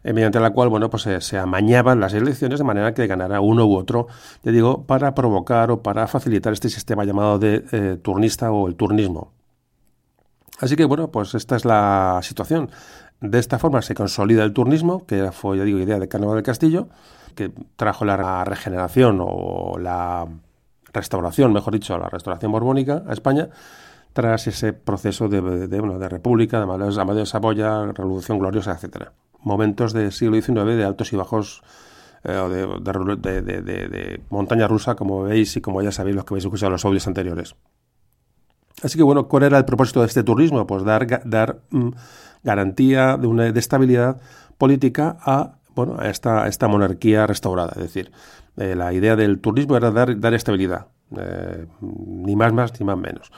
eh, 0.02 0.12
mediante 0.12 0.40
la 0.40 0.50
cual 0.50 0.68
bueno, 0.68 0.90
pues, 0.90 1.08
se 1.20 1.38
amañaban 1.38 2.00
las 2.00 2.12
elecciones 2.14 2.58
de 2.58 2.64
manera 2.64 2.92
que 2.92 3.06
ganara 3.06 3.40
uno 3.40 3.64
u 3.64 3.76
otro, 3.76 4.08
te 4.42 4.50
digo, 4.50 4.84
para 4.84 5.14
provocar 5.14 5.70
o 5.70 5.82
para 5.82 6.06
facilitar 6.08 6.52
este 6.52 6.68
sistema 6.68 7.04
llamado 7.04 7.38
de 7.38 7.64
eh, 7.72 7.98
turnista 8.02 8.50
o 8.50 8.66
el 8.66 8.74
turnismo. 8.74 9.32
Así 10.60 10.76
que 10.76 10.84
bueno, 10.84 11.10
pues 11.10 11.34
esta 11.34 11.56
es 11.56 11.64
la 11.64 12.20
situación. 12.22 12.70
De 13.24 13.38
esta 13.38 13.58
forma 13.58 13.80
se 13.80 13.94
consolida 13.94 14.44
el 14.44 14.52
turnismo, 14.52 15.06
que 15.06 15.32
fue, 15.32 15.56
ya 15.56 15.64
digo, 15.64 15.78
idea 15.78 15.98
de 15.98 16.08
Cánovas 16.08 16.34
del 16.34 16.44
Castillo, 16.44 16.88
que 17.34 17.50
trajo 17.74 18.04
la 18.04 18.44
regeneración 18.44 19.18
o 19.22 19.78
la 19.78 20.28
restauración, 20.92 21.50
mejor 21.50 21.72
dicho, 21.72 21.96
la 21.96 22.10
restauración 22.10 22.52
borbónica 22.52 23.02
a 23.08 23.14
España, 23.14 23.48
tras 24.12 24.46
ese 24.46 24.74
proceso 24.74 25.28
de, 25.28 25.40
de, 25.40 25.66
de 25.68 26.08
república, 26.10 26.58
de 26.58 26.64
Amadeo 26.64 26.90
de 26.90 27.26
Saboya, 27.26 27.86
revolución 27.92 28.38
gloriosa, 28.38 28.72
etcétera. 28.72 29.12
Momentos 29.40 29.94
del 29.94 30.12
siglo 30.12 30.40
XIX 30.40 30.76
de 30.76 30.84
altos 30.84 31.10
y 31.14 31.16
bajos 31.16 31.62
eh, 32.24 32.30
de, 32.30 33.42
de, 33.42 34.20
montaña 34.28 34.68
rusa, 34.68 34.96
como 34.96 35.22
veis 35.22 35.56
y 35.56 35.62
como 35.62 35.80
ya 35.80 35.92
sabéis 35.92 36.14
los 36.14 36.26
que 36.26 36.34
habéis 36.34 36.44
escuchado 36.44 36.72
los 36.72 36.84
audios 36.84 37.06
anteriores. 37.06 37.56
Así 38.82 38.98
que 38.98 39.02
bueno, 39.02 39.28
¿cuál 39.28 39.44
era 39.44 39.56
el 39.56 39.64
propósito 39.64 40.00
de 40.00 40.08
este 40.08 40.22
turismo? 40.22 40.66
Pues 40.66 40.84
dar, 40.84 41.22
dar 41.24 41.60
mm, 41.70 41.88
garantía 42.44 43.16
de 43.16 43.26
una 43.26 43.50
de 43.50 43.58
estabilidad 43.58 44.20
política 44.58 45.16
a 45.20 45.56
bueno 45.74 45.96
a 45.98 46.08
esta, 46.08 46.46
esta 46.46 46.68
monarquía 46.68 47.26
restaurada. 47.26 47.72
Es 47.76 47.82
decir, 47.82 48.12
eh, 48.56 48.74
la 48.76 48.92
idea 48.92 49.16
del 49.16 49.40
turismo 49.40 49.76
era 49.76 49.90
dar, 49.90 50.18
dar 50.20 50.34
estabilidad, 50.34 50.86
eh, 51.16 51.66
ni 51.80 52.36
más 52.36 52.52
más 52.52 52.78
ni 52.78 52.86
más 52.86 52.96
menos. 52.96 53.32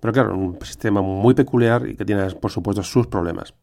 Pero 0.00 0.12
claro, 0.12 0.34
un 0.34 0.58
sistema 0.62 1.02
muy 1.02 1.34
peculiar 1.34 1.86
y 1.88 1.96
que 1.96 2.04
tiene, 2.04 2.30
por 2.30 2.50
supuesto, 2.50 2.82
sus 2.82 3.06
problemas. 3.06 3.54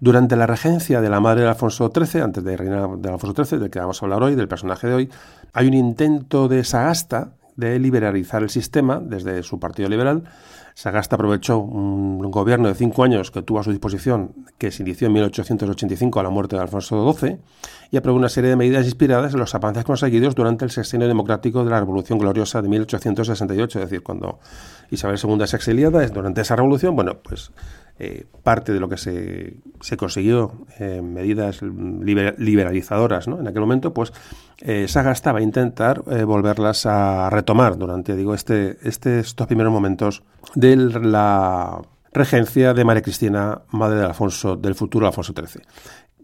Durante 0.00 0.36
la 0.36 0.46
regencia 0.46 1.00
de 1.00 1.08
la 1.08 1.20
madre 1.20 1.42
de 1.42 1.48
Alfonso 1.48 1.90
XIII, 1.92 2.22
antes 2.22 2.44
de 2.44 2.56
reinar 2.56 2.98
de 2.98 3.08
Alfonso 3.10 3.44
XIII, 3.44 3.58
del 3.58 3.70
que 3.70 3.80
vamos 3.80 4.00
a 4.00 4.06
hablar 4.06 4.22
hoy, 4.22 4.34
del 4.36 4.46
personaje 4.46 4.86
de 4.86 4.94
hoy, 4.94 5.10
hay 5.52 5.66
un 5.66 5.74
intento 5.74 6.46
de 6.46 6.62
Sagasta 6.62 7.32
de 7.58 7.78
liberalizar 7.80 8.44
el 8.44 8.50
sistema 8.50 9.00
desde 9.04 9.42
su 9.42 9.58
partido 9.58 9.88
liberal. 9.88 10.22
Sagasta 10.74 11.16
aprovechó 11.16 11.58
un 11.58 12.30
gobierno 12.30 12.68
de 12.68 12.76
cinco 12.76 13.02
años 13.02 13.32
que 13.32 13.42
tuvo 13.42 13.58
a 13.58 13.64
su 13.64 13.72
disposición, 13.72 14.46
que 14.58 14.70
se 14.70 14.84
inició 14.84 15.08
en 15.08 15.14
1885 15.14 16.20
a 16.20 16.22
la 16.22 16.30
muerte 16.30 16.54
de 16.54 16.62
Alfonso 16.62 17.12
XII, 17.12 17.38
y 17.90 17.96
aprobó 17.96 18.16
una 18.16 18.28
serie 18.28 18.50
de 18.50 18.54
medidas 18.54 18.84
inspiradas 18.84 19.34
en 19.34 19.40
los 19.40 19.56
avances 19.56 19.82
conseguidos 19.82 20.36
durante 20.36 20.64
el 20.64 20.70
sexenio 20.70 21.08
democrático 21.08 21.64
de 21.64 21.70
la 21.70 21.80
Revolución 21.80 22.20
Gloriosa 22.20 22.62
de 22.62 22.68
1868, 22.68 23.80
es 23.80 23.90
decir, 23.90 24.04
cuando 24.04 24.38
Isabel 24.92 25.18
II 25.20 25.42
es 25.42 25.52
exiliada, 25.52 26.06
durante 26.06 26.42
esa 26.42 26.54
revolución, 26.54 26.94
bueno, 26.94 27.18
pues 27.24 27.50
eh, 27.98 28.26
parte 28.42 28.72
de 28.72 28.80
lo 28.80 28.88
que 28.88 28.96
se, 28.96 29.56
se 29.80 29.96
consiguió 29.96 30.66
en 30.78 31.14
medidas 31.14 31.60
liberalizadoras 31.62 33.26
¿no? 33.28 33.40
en 33.40 33.48
aquel 33.48 33.60
momento, 33.60 33.92
pues 33.92 34.12
eh, 34.60 34.86
Sagasta 34.88 35.32
va 35.32 35.40
a 35.40 35.42
intentar 35.42 36.02
eh, 36.10 36.24
volverlas 36.24 36.86
a 36.86 37.28
retomar 37.30 37.76
durante 37.76 38.14
digo, 38.14 38.34
este, 38.34 38.78
este, 38.82 39.20
estos 39.20 39.46
primeros 39.46 39.72
momentos 39.72 40.22
de 40.54 40.76
la 40.76 41.80
regencia 42.12 42.72
de 42.72 42.84
María 42.84 43.02
Cristina, 43.02 43.62
madre 43.70 43.98
de 43.98 44.04
Alfonso, 44.06 44.56
del 44.56 44.74
futuro 44.74 45.06
Alfonso 45.06 45.34
XIII 45.36 45.64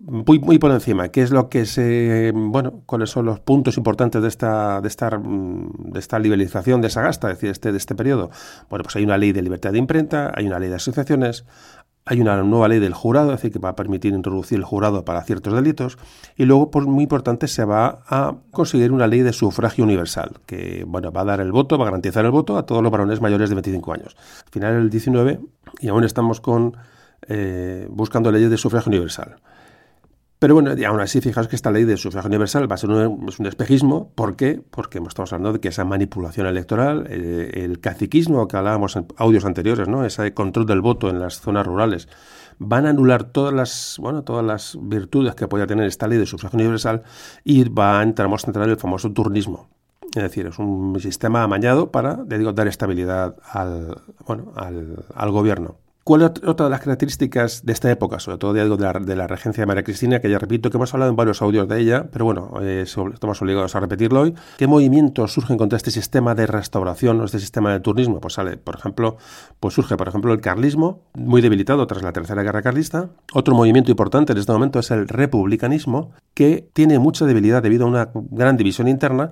muy, 0.06 0.58
por 0.58 0.70
encima, 0.70 1.08
¿qué 1.08 1.22
es 1.22 1.30
lo 1.30 1.48
que 1.48 1.66
se, 1.66 2.32
bueno, 2.34 2.82
cuáles 2.86 3.10
son 3.10 3.26
los 3.26 3.40
puntos 3.40 3.76
importantes 3.76 4.20
de 4.20 4.28
esta, 4.28 4.80
de 4.80 4.88
esta, 4.88 5.10
de 5.10 5.98
esta 5.98 6.18
liberalización 6.18 6.80
de 6.80 6.90
Sagasta, 6.90 7.28
es 7.30 7.36
decir, 7.36 7.50
este, 7.50 7.72
de 7.72 7.78
este 7.78 7.94
periodo? 7.94 8.30
Bueno, 8.68 8.82
pues 8.82 8.96
hay 8.96 9.04
una 9.04 9.16
ley 9.16 9.32
de 9.32 9.42
libertad 9.42 9.72
de 9.72 9.78
imprenta, 9.78 10.32
hay 10.34 10.46
una 10.46 10.58
ley 10.58 10.68
de 10.68 10.76
asociaciones, 10.76 11.44
hay 12.06 12.20
una 12.20 12.42
nueva 12.42 12.68
ley 12.68 12.80
del 12.80 12.92
jurado, 12.92 13.30
es 13.30 13.38
decir, 13.38 13.52
que 13.52 13.58
va 13.58 13.70
a 13.70 13.76
permitir 13.76 14.12
introducir 14.12 14.58
el 14.58 14.64
jurado 14.64 15.04
para 15.06 15.22
ciertos 15.22 15.54
delitos. 15.54 15.96
Y 16.36 16.44
luego, 16.44 16.70
pues 16.70 16.86
muy 16.86 17.04
importante, 17.04 17.48
se 17.48 17.64
va 17.64 18.02
a 18.06 18.34
conseguir 18.50 18.92
una 18.92 19.06
ley 19.06 19.20
de 19.20 19.32
sufragio 19.32 19.84
universal, 19.84 20.32
que 20.44 20.84
bueno, 20.86 21.12
va 21.12 21.22
a 21.22 21.24
dar 21.24 21.40
el 21.40 21.50
voto, 21.50 21.78
va 21.78 21.84
a 21.84 21.86
garantizar 21.86 22.24
el 22.26 22.30
voto 22.30 22.58
a 22.58 22.66
todos 22.66 22.82
los 22.82 22.92
varones 22.92 23.22
mayores 23.22 23.48
de 23.48 23.54
25 23.54 23.92
años. 23.94 24.16
Al 24.44 24.52
final 24.52 24.74
del 24.74 24.90
19 24.90 25.40
y 25.80 25.88
aún 25.88 26.04
estamos 26.04 26.40
con 26.40 26.76
eh, 27.26 27.86
buscando 27.90 28.30
leyes 28.30 28.50
de 28.50 28.58
sufragio 28.58 28.90
universal. 28.90 29.36
Pero 30.44 30.52
bueno, 30.52 30.76
y 30.76 30.84
aún 30.84 31.00
así, 31.00 31.22
fijaos 31.22 31.48
que 31.48 31.56
esta 31.56 31.70
ley 31.70 31.84
de 31.84 31.96
sufragio 31.96 32.28
universal 32.28 32.70
va 32.70 32.74
a 32.74 32.76
ser 32.76 32.90
un, 32.90 33.26
es 33.30 33.38
un 33.38 33.46
espejismo. 33.46 34.12
¿Por 34.14 34.36
qué? 34.36 34.60
Porque 34.70 34.98
estamos 34.98 35.32
hablando 35.32 35.54
de 35.54 35.60
que 35.60 35.68
esa 35.68 35.86
manipulación 35.86 36.46
electoral, 36.46 37.06
eh, 37.08 37.62
el 37.64 37.80
caciquismo 37.80 38.46
que 38.46 38.58
hablábamos 38.58 38.94
en 38.96 39.06
audios 39.16 39.46
anteriores, 39.46 39.88
¿no? 39.88 40.04
ese 40.04 40.34
control 40.34 40.66
del 40.66 40.82
voto 40.82 41.08
en 41.08 41.18
las 41.18 41.40
zonas 41.40 41.66
rurales, 41.66 42.10
van 42.58 42.84
a 42.84 42.90
anular 42.90 43.24
todas 43.24 43.54
las, 43.54 43.96
bueno, 43.98 44.22
todas 44.22 44.44
las 44.44 44.76
virtudes 44.82 45.34
que 45.34 45.48
podía 45.48 45.66
tener 45.66 45.86
esta 45.86 46.06
ley 46.08 46.18
de 46.18 46.26
sufragio 46.26 46.58
universal 46.58 47.04
y 47.42 47.66
va 47.66 48.00
a 48.00 48.02
entrar, 48.02 48.28
a 48.28 48.46
entrar 48.46 48.68
el 48.68 48.76
famoso 48.76 49.10
turnismo. 49.12 49.70
Es 50.14 50.24
decir, 50.24 50.46
es 50.46 50.58
un 50.58 51.00
sistema 51.00 51.42
amañado 51.42 51.90
para 51.90 52.16
digo, 52.16 52.52
dar 52.52 52.68
estabilidad 52.68 53.34
al, 53.50 53.96
bueno, 54.26 54.52
al, 54.56 55.06
al 55.14 55.30
gobierno. 55.30 55.78
¿Cuál 56.04 56.20
es 56.20 56.32
otra 56.46 56.66
de 56.66 56.70
las 56.70 56.80
características 56.80 57.64
de 57.64 57.72
esta 57.72 57.90
época, 57.90 58.18
sobre 58.20 58.36
todo 58.36 58.52
de, 58.52 58.62
la, 58.68 58.92
de 58.92 59.16
la 59.16 59.26
regencia 59.26 59.62
de 59.62 59.66
María 59.66 59.84
Cristina, 59.84 60.20
que 60.20 60.28
ya 60.28 60.38
repito 60.38 60.68
que 60.68 60.76
hemos 60.76 60.92
hablado 60.92 61.08
en 61.08 61.16
varios 61.16 61.40
audios 61.40 61.66
de 61.66 61.80
ella, 61.80 62.10
pero 62.12 62.26
bueno, 62.26 62.52
eh, 62.60 62.82
estamos 62.82 63.40
obligados 63.40 63.74
a 63.74 63.80
repetirlo 63.80 64.20
hoy? 64.20 64.34
¿Qué 64.58 64.66
movimientos 64.66 65.32
surgen 65.32 65.56
contra 65.56 65.78
este 65.78 65.90
sistema 65.90 66.34
de 66.34 66.46
restauración 66.46 67.22
o 67.22 67.24
este 67.24 67.38
sistema 67.38 67.72
de 67.72 67.80
turismo? 67.80 68.20
Pues 68.20 68.34
sale, 68.34 68.58
por 68.58 68.76
ejemplo, 68.76 69.16
pues 69.60 69.72
surge, 69.72 69.96
por 69.96 70.06
ejemplo, 70.06 70.34
el 70.34 70.42
carlismo, 70.42 71.00
muy 71.14 71.40
debilitado 71.40 71.86
tras 71.86 72.02
la 72.02 72.12
Tercera 72.12 72.42
Guerra 72.42 72.60
Carlista. 72.60 73.08
Otro 73.32 73.54
movimiento 73.54 73.90
importante 73.90 74.32
en 74.32 74.38
este 74.38 74.52
momento 74.52 74.80
es 74.80 74.90
el 74.90 75.08
republicanismo, 75.08 76.12
que 76.34 76.68
tiene 76.74 76.98
mucha 76.98 77.24
debilidad 77.24 77.62
debido 77.62 77.86
a 77.86 77.88
una 77.88 78.10
gran 78.12 78.58
división 78.58 78.88
interna. 78.88 79.30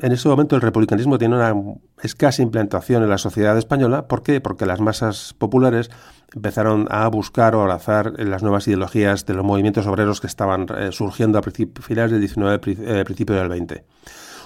En 0.00 0.10
ese 0.10 0.28
momento 0.28 0.56
el 0.56 0.62
republicanismo 0.62 1.16
tiene 1.16 1.36
una 1.36 1.54
escasa 2.02 2.42
implantación 2.42 3.04
en 3.04 3.08
la 3.08 3.18
sociedad 3.18 3.56
española. 3.56 4.08
¿Por 4.08 4.24
qué? 4.24 4.40
Porque 4.40 4.66
las 4.66 4.80
masas 4.80 5.34
populares 5.38 5.90
empezaron 6.34 6.86
a 6.90 7.08
buscar 7.08 7.54
o 7.54 7.62
abrazar 7.62 8.12
las 8.18 8.42
nuevas 8.42 8.66
ideologías 8.68 9.26
de 9.26 9.34
los 9.34 9.44
movimientos 9.44 9.86
obreros 9.86 10.20
que 10.20 10.26
estaban 10.26 10.66
eh, 10.76 10.90
surgiendo 10.92 11.38
a 11.38 11.42
finales 11.42 12.10
del 12.10 12.20
19, 12.20 12.60
eh, 12.64 13.04
principio 13.04 13.36
del 13.36 13.48
20. 13.48 13.84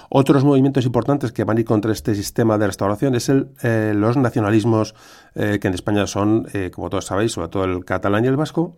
Otros 0.09 0.43
movimientos 0.43 0.85
importantes 0.85 1.31
que 1.31 1.43
van 1.43 1.57
a 1.57 1.59
ir 1.61 1.65
contra 1.65 1.91
este 1.91 2.13
sistema 2.13 2.57
de 2.57 2.67
restauración 2.67 3.15
es 3.15 3.29
el, 3.29 3.49
eh, 3.63 3.93
los 3.95 4.15
nacionalismos 4.15 4.93
que 5.33 5.67
en 5.67 5.73
España 5.73 6.05
son, 6.05 6.45
como 6.71 6.91
todos 6.91 7.05
sabéis, 7.05 7.31
sobre 7.31 7.47
todo 7.47 7.63
el 7.63 7.83
catalán 7.83 8.23
y 8.23 8.27
el 8.27 8.35
vasco, 8.35 8.77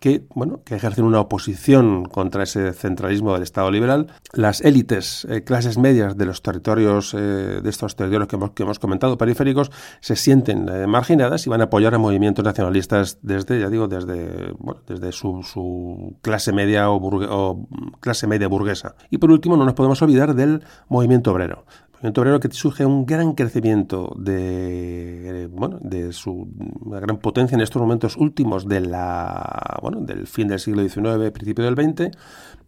que, 0.00 0.26
bueno, 0.34 0.62
que 0.64 0.76
ejercen 0.76 1.04
una 1.04 1.20
oposición 1.20 2.04
contra 2.06 2.42
ese 2.42 2.72
centralismo 2.72 3.34
del 3.34 3.42
Estado 3.42 3.70
liberal. 3.70 4.08
Las 4.32 4.60
élites, 4.62 5.26
eh, 5.30 5.44
clases 5.44 5.78
medias 5.78 6.16
de 6.16 6.26
los 6.26 6.42
territorios, 6.42 7.14
eh, 7.14 7.18
de 7.18 7.70
estos 7.70 7.94
territorios 7.96 8.28
que 8.28 8.36
hemos, 8.36 8.50
que 8.52 8.62
hemos 8.62 8.78
comentado, 8.78 9.18
periféricos, 9.18 9.70
se 10.00 10.16
sienten 10.16 10.68
eh, 10.68 10.86
marginadas 10.86 11.46
y 11.46 11.50
van 11.50 11.60
a 11.60 11.64
apoyar 11.64 11.94
a 11.94 11.98
movimientos 11.98 12.44
nacionalistas 12.44 13.18
desde, 13.22 13.60
ya 13.60 13.68
digo, 13.68 13.88
desde, 13.88 14.52
bueno, 14.58 14.80
desde 14.86 15.12
su, 15.12 15.42
su, 15.42 16.16
clase 16.22 16.52
media 16.52 16.90
o, 16.90 16.96
o 16.96 17.68
clase 18.00 18.26
media 18.26 18.48
burguesa. 18.48 18.94
Y 19.10 19.18
por 19.18 19.30
último, 19.30 19.56
no 19.56 19.64
nos 19.64 19.74
podemos 19.74 20.00
olvidar 20.00 20.34
del 20.34 20.62
movimiento 20.88 21.32
obrero 21.32 21.64
movimiento 22.04 22.20
obrero 22.20 22.40
que 22.40 22.50
surge 22.50 22.84
un 22.84 23.06
gran 23.06 23.32
crecimiento 23.32 24.14
de, 24.18 25.48
bueno, 25.50 25.78
de 25.80 26.12
su 26.12 26.46
gran 26.84 27.16
potencia 27.16 27.54
en 27.54 27.62
estos 27.62 27.80
momentos 27.80 28.18
últimos 28.18 28.68
de 28.68 28.80
la, 28.80 29.78
bueno, 29.80 30.02
del 30.02 30.26
fin 30.26 30.48
del 30.48 30.60
siglo 30.60 30.86
XIX, 30.86 31.30
principio 31.32 31.64
del 31.64 31.74
XX, 31.74 32.14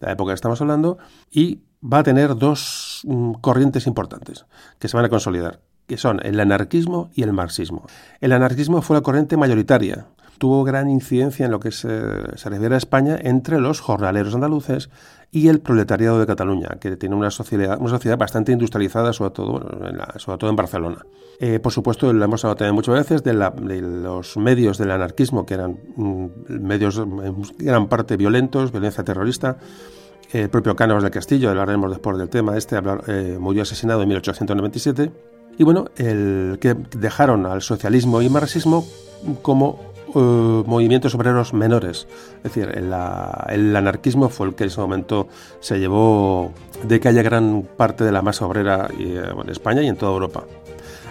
la 0.00 0.12
época 0.12 0.30
que 0.30 0.36
estamos 0.36 0.62
hablando, 0.62 0.96
y 1.30 1.60
va 1.84 1.98
a 1.98 2.02
tener 2.02 2.34
dos 2.36 3.02
mm, 3.04 3.32
corrientes 3.42 3.86
importantes 3.86 4.46
que 4.78 4.88
se 4.88 4.96
van 4.96 5.04
a 5.04 5.10
consolidar, 5.10 5.60
que 5.86 5.98
son 5.98 6.24
el 6.24 6.40
anarquismo 6.40 7.10
y 7.14 7.22
el 7.22 7.34
marxismo. 7.34 7.84
El 8.22 8.32
anarquismo 8.32 8.80
fue 8.80 8.96
la 8.96 9.02
corriente 9.02 9.36
mayoritaria, 9.36 10.06
tuvo 10.38 10.64
gran 10.64 10.88
incidencia 10.88 11.44
en 11.44 11.52
lo 11.52 11.60
que 11.60 11.72
se, 11.72 12.38
se 12.38 12.48
refiere 12.48 12.74
a 12.74 12.78
España 12.78 13.18
entre 13.20 13.60
los 13.60 13.80
jornaleros 13.80 14.34
andaluces 14.34 14.88
y 15.30 15.49
el 15.49 15.61
proletariado 15.61 16.18
de 16.18 16.26
Cataluña, 16.26 16.78
que 16.80 16.97
tiene 16.97 17.14
una 17.14 17.30
sociedad, 17.30 17.78
una 17.80 17.90
sociedad 17.90 18.16
bastante 18.16 18.52
industrializada, 18.52 19.12
sobre 19.12 19.30
todo, 19.30 19.60
en, 19.86 19.99
sobre 20.21 20.39
todo 20.39 20.50
en 20.50 20.56
Barcelona. 20.56 21.04
Eh, 21.39 21.58
por 21.60 21.73
supuesto, 21.73 22.12
lo 22.12 22.25
hemos 22.25 22.45
hablado 22.45 22.56
también 22.56 22.75
muchas 22.75 22.95
veces 22.95 23.23
de, 23.23 23.34
los 23.34 24.36
medios 24.36 24.78
del 24.78 24.91
anarquismo, 24.91 25.45
que 25.45 25.54
eran 25.54 25.78
mm, 25.97 26.26
medios 26.60 26.97
en 26.99 27.43
gran 27.58 27.89
parte 27.89 28.17
violentos, 28.17 28.73
violencia 28.73 29.04
terrorista. 29.04 29.58
El 30.32 30.49
propio 30.49 30.75
Cánovas 30.75 31.02
del 31.02 31.12
Castillo, 31.12 31.50
hablaremos 31.50 31.91
después 31.91 32.19
del 32.19 32.28
tema, 32.28 32.56
este 32.56 32.76
eh, 33.06 33.36
murió 33.39 33.62
asesinado 33.62 34.02
en 34.02 34.08
1897. 34.08 35.12
Y 35.58 35.65
bueno, 35.65 35.86
el 35.97 36.58
que 36.60 36.75
dejaron 36.97 37.47
al 37.47 37.62
socialismo 37.62 38.23
y 38.23 38.28
marxismo 38.28 38.84
como 39.43 39.80
eh, 40.16 40.62
movimientos 40.66 41.14
obreros 41.14 41.52
menores. 41.52 42.08
Es 42.38 42.54
decir, 42.54 42.70
el, 42.74 42.92
anarquismo 43.76 44.28
fue 44.30 44.48
el 44.48 44.54
que 44.54 44.64
en 44.64 44.68
ese 44.68 44.80
momento 44.80 45.28
se 45.60 45.78
llevó 45.78 46.52
de 46.84 47.00
que 47.00 47.08
haya 47.08 47.22
gran 47.22 47.68
parte 47.76 48.04
de 48.04 48.12
la 48.12 48.22
masa 48.22 48.46
obrera 48.46 48.88
eh, 48.98 49.22
en 49.42 49.50
España 49.50 49.82
y 49.82 49.88
en 49.88 49.96
toda 49.96 50.12
Europa. 50.12 50.44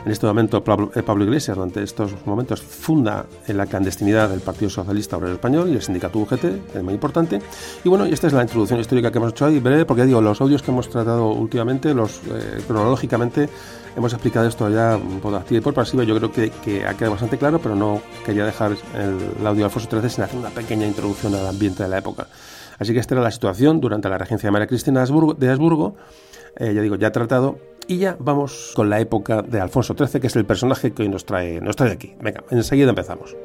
En 0.05 0.11
este 0.11 0.27
momento, 0.27 0.63
eh, 0.95 1.03
Pablo 1.03 1.23
Iglesias, 1.23 1.57
durante 1.57 1.81
estos 1.81 2.13
momentos, 2.25 2.61
funda 2.61 3.25
en 3.47 3.57
la 3.57 3.65
clandestinidad 3.65 4.31
el 4.31 4.41
Partido 4.41 4.69
Socialista 4.69 5.17
Obrero 5.17 5.33
Español 5.33 5.69
y 5.69 5.73
el 5.73 5.81
sindicato 5.81 6.19
UGT, 6.19 6.41
que 6.41 6.77
es 6.77 6.83
muy 6.83 6.93
importante. 6.93 7.41
Y 7.83 7.89
bueno, 7.89 8.05
esta 8.05 8.27
es 8.27 8.33
la 8.33 8.43
introducción 8.43 8.79
histórica 8.79 9.11
que 9.11 9.17
hemos 9.17 9.31
hecho 9.31 9.47
ahí, 9.47 9.59
breve, 9.59 9.85
porque 9.85 10.05
digo, 10.05 10.21
los 10.21 10.39
audios 10.41 10.61
que 10.61 10.69
hemos 10.69 10.89
tratado 10.89 11.31
últimamente, 11.31 11.95
los 11.95 12.21
cronológicamente, 12.67 13.49
hemos 13.95 14.13
explicado 14.13 14.47
esto 14.47 14.69
ya 14.69 14.99
por 15.23 15.33
activa 15.33 15.57
y 15.57 15.61
por 15.61 15.73
pasiva. 15.73 16.03
Yo 16.03 16.15
creo 16.17 16.31
que, 16.31 16.51
que, 16.51 16.85
ha 16.85 16.93
quedado 16.93 17.13
bastante 17.13 17.39
claro, 17.39 17.59
pero 17.59 17.75
no 17.75 18.01
quería 18.23 18.45
dejar 18.45 18.73
el, 18.93 19.45
audio 19.47 19.61
de 19.61 19.63
Alfonso 19.65 19.89
XIII 19.89 20.09
sin 20.09 20.23
hacer 20.23 20.39
una 20.39 20.49
pequeña 20.49 20.85
introducción 20.85 21.33
al 21.33 21.47
ambiente 21.47 21.81
de 21.81 21.89
la 21.89 21.97
época. 21.97 22.27
Así 22.77 22.93
que 22.93 22.99
esta 22.99 23.15
era 23.15 23.23
la 23.23 23.31
situación 23.31 23.79
durante 23.81 24.07
la 24.07 24.19
regencia 24.19 24.47
de 24.47 24.51
María 24.51 24.67
Cristina 24.67 25.03
de 25.03 25.49
Habsburgo. 25.49 25.95
Eh, 26.57 26.73
ya 26.73 26.81
digo, 26.81 26.95
ya 26.95 27.11
tratado. 27.11 27.57
Y 27.88 27.98
ya 27.98 28.17
vamos 28.19 28.74
con 28.76 28.89
la 28.89 29.00
época 29.00 29.41
de 29.43 29.60
Alfonso 29.60 29.95
XIII, 29.98 30.19
que 30.19 30.28
es 30.28 30.36
el 30.36 30.45
personaje 30.45 30.91
que 30.91 31.04
hoy 31.04 31.10
nos 31.10 31.26
trae, 31.26 31.62
nos 31.62 31.76
trae 31.76 31.91
aquí. 31.91 32.15
Venga, 32.19 32.43
enseguida 32.50 32.89
empezamos. 32.89 33.36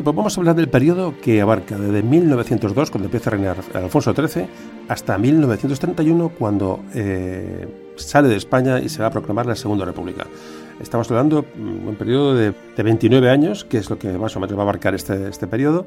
Bueno, 0.00 0.12
pues 0.12 0.16
vamos 0.16 0.38
a 0.38 0.40
hablar 0.40 0.56
del 0.56 0.70
periodo 0.70 1.14
que 1.20 1.42
abarca 1.42 1.76
desde 1.76 2.02
1902, 2.02 2.90
cuando 2.90 3.08
empieza 3.08 3.28
a 3.28 3.32
reinar 3.32 3.58
Alfonso 3.74 4.14
XIII, 4.14 4.46
hasta 4.88 5.18
1931, 5.18 6.30
cuando 6.38 6.80
eh, 6.94 7.68
sale 7.96 8.28
de 8.28 8.36
España 8.36 8.78
y 8.80 8.88
se 8.88 9.02
va 9.02 9.08
a 9.08 9.10
proclamar 9.10 9.44
la 9.44 9.54
Segunda 9.54 9.84
República. 9.84 10.26
Estamos 10.80 11.10
hablando 11.10 11.42
de 11.42 11.60
mm, 11.60 11.88
un 11.88 11.96
periodo 11.96 12.34
de, 12.34 12.54
29 12.82 13.28
años, 13.28 13.66
que 13.66 13.76
es 13.76 13.90
lo 13.90 13.98
que 13.98 14.10
más 14.16 14.34
o 14.36 14.40
menos 14.40 14.56
va 14.56 14.60
a 14.60 14.62
abarcar 14.62 14.94
este, 14.94 15.28
este 15.28 15.46
periodo. 15.46 15.84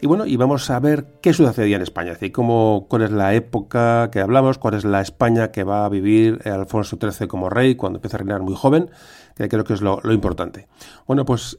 Y 0.00 0.06
bueno, 0.06 0.26
y 0.26 0.36
vamos 0.36 0.70
a 0.70 0.78
ver 0.78 1.18
qué 1.20 1.32
sucedía 1.32 1.74
en 1.74 1.82
España, 1.82 2.12
es 2.12 2.20
decir, 2.20 2.30
cómo, 2.30 2.86
cuál 2.88 3.02
es 3.02 3.10
la 3.10 3.34
época 3.34 4.10
que 4.12 4.20
hablamos, 4.20 4.58
cuál 4.58 4.74
es 4.74 4.84
la 4.84 5.00
España 5.00 5.50
que 5.50 5.64
va 5.64 5.84
a 5.84 5.88
vivir 5.88 6.38
Alfonso 6.48 6.98
XIII 7.02 7.26
como 7.26 7.50
rey 7.50 7.74
cuando 7.74 7.96
empieza 7.96 8.16
a 8.16 8.18
reinar 8.18 8.42
muy 8.42 8.54
joven, 8.54 8.92
que 9.34 9.48
creo 9.48 9.64
que 9.64 9.74
es 9.74 9.80
lo, 9.80 9.98
lo 10.04 10.12
importante. 10.12 10.68
Bueno, 11.08 11.24
pues 11.24 11.58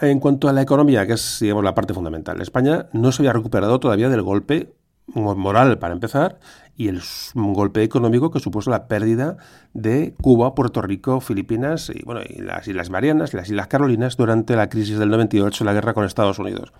en 0.00 0.20
cuanto 0.20 0.48
a 0.48 0.52
la 0.52 0.62
economía, 0.62 1.06
que 1.06 1.14
es 1.14 1.38
digamos, 1.40 1.64
la 1.64 1.74
parte 1.74 1.94
fundamental, 1.94 2.40
España 2.40 2.88
no 2.92 3.12
se 3.12 3.22
había 3.22 3.32
recuperado 3.32 3.80
todavía 3.80 4.08
del 4.08 4.22
golpe 4.22 4.74
moral 5.06 5.78
para 5.78 5.92
empezar 5.92 6.38
y 6.76 6.88
el 6.88 7.02
golpe 7.34 7.82
económico 7.82 8.30
que 8.30 8.40
supuso 8.40 8.70
la 8.70 8.88
pérdida 8.88 9.36
de 9.74 10.14
Cuba, 10.20 10.54
Puerto 10.54 10.82
Rico, 10.82 11.20
Filipinas 11.20 11.90
y, 11.94 12.02
bueno, 12.04 12.22
y 12.26 12.40
las 12.40 12.66
Islas 12.66 12.90
Marianas, 12.90 13.34
las 13.34 13.48
Islas 13.48 13.68
Carolinas 13.68 14.16
durante 14.16 14.56
la 14.56 14.68
crisis 14.68 14.98
del 14.98 15.10
98, 15.10 15.64
la 15.64 15.72
guerra 15.72 15.94
con 15.94 16.04
Estados 16.04 16.38
Unidos, 16.38 16.72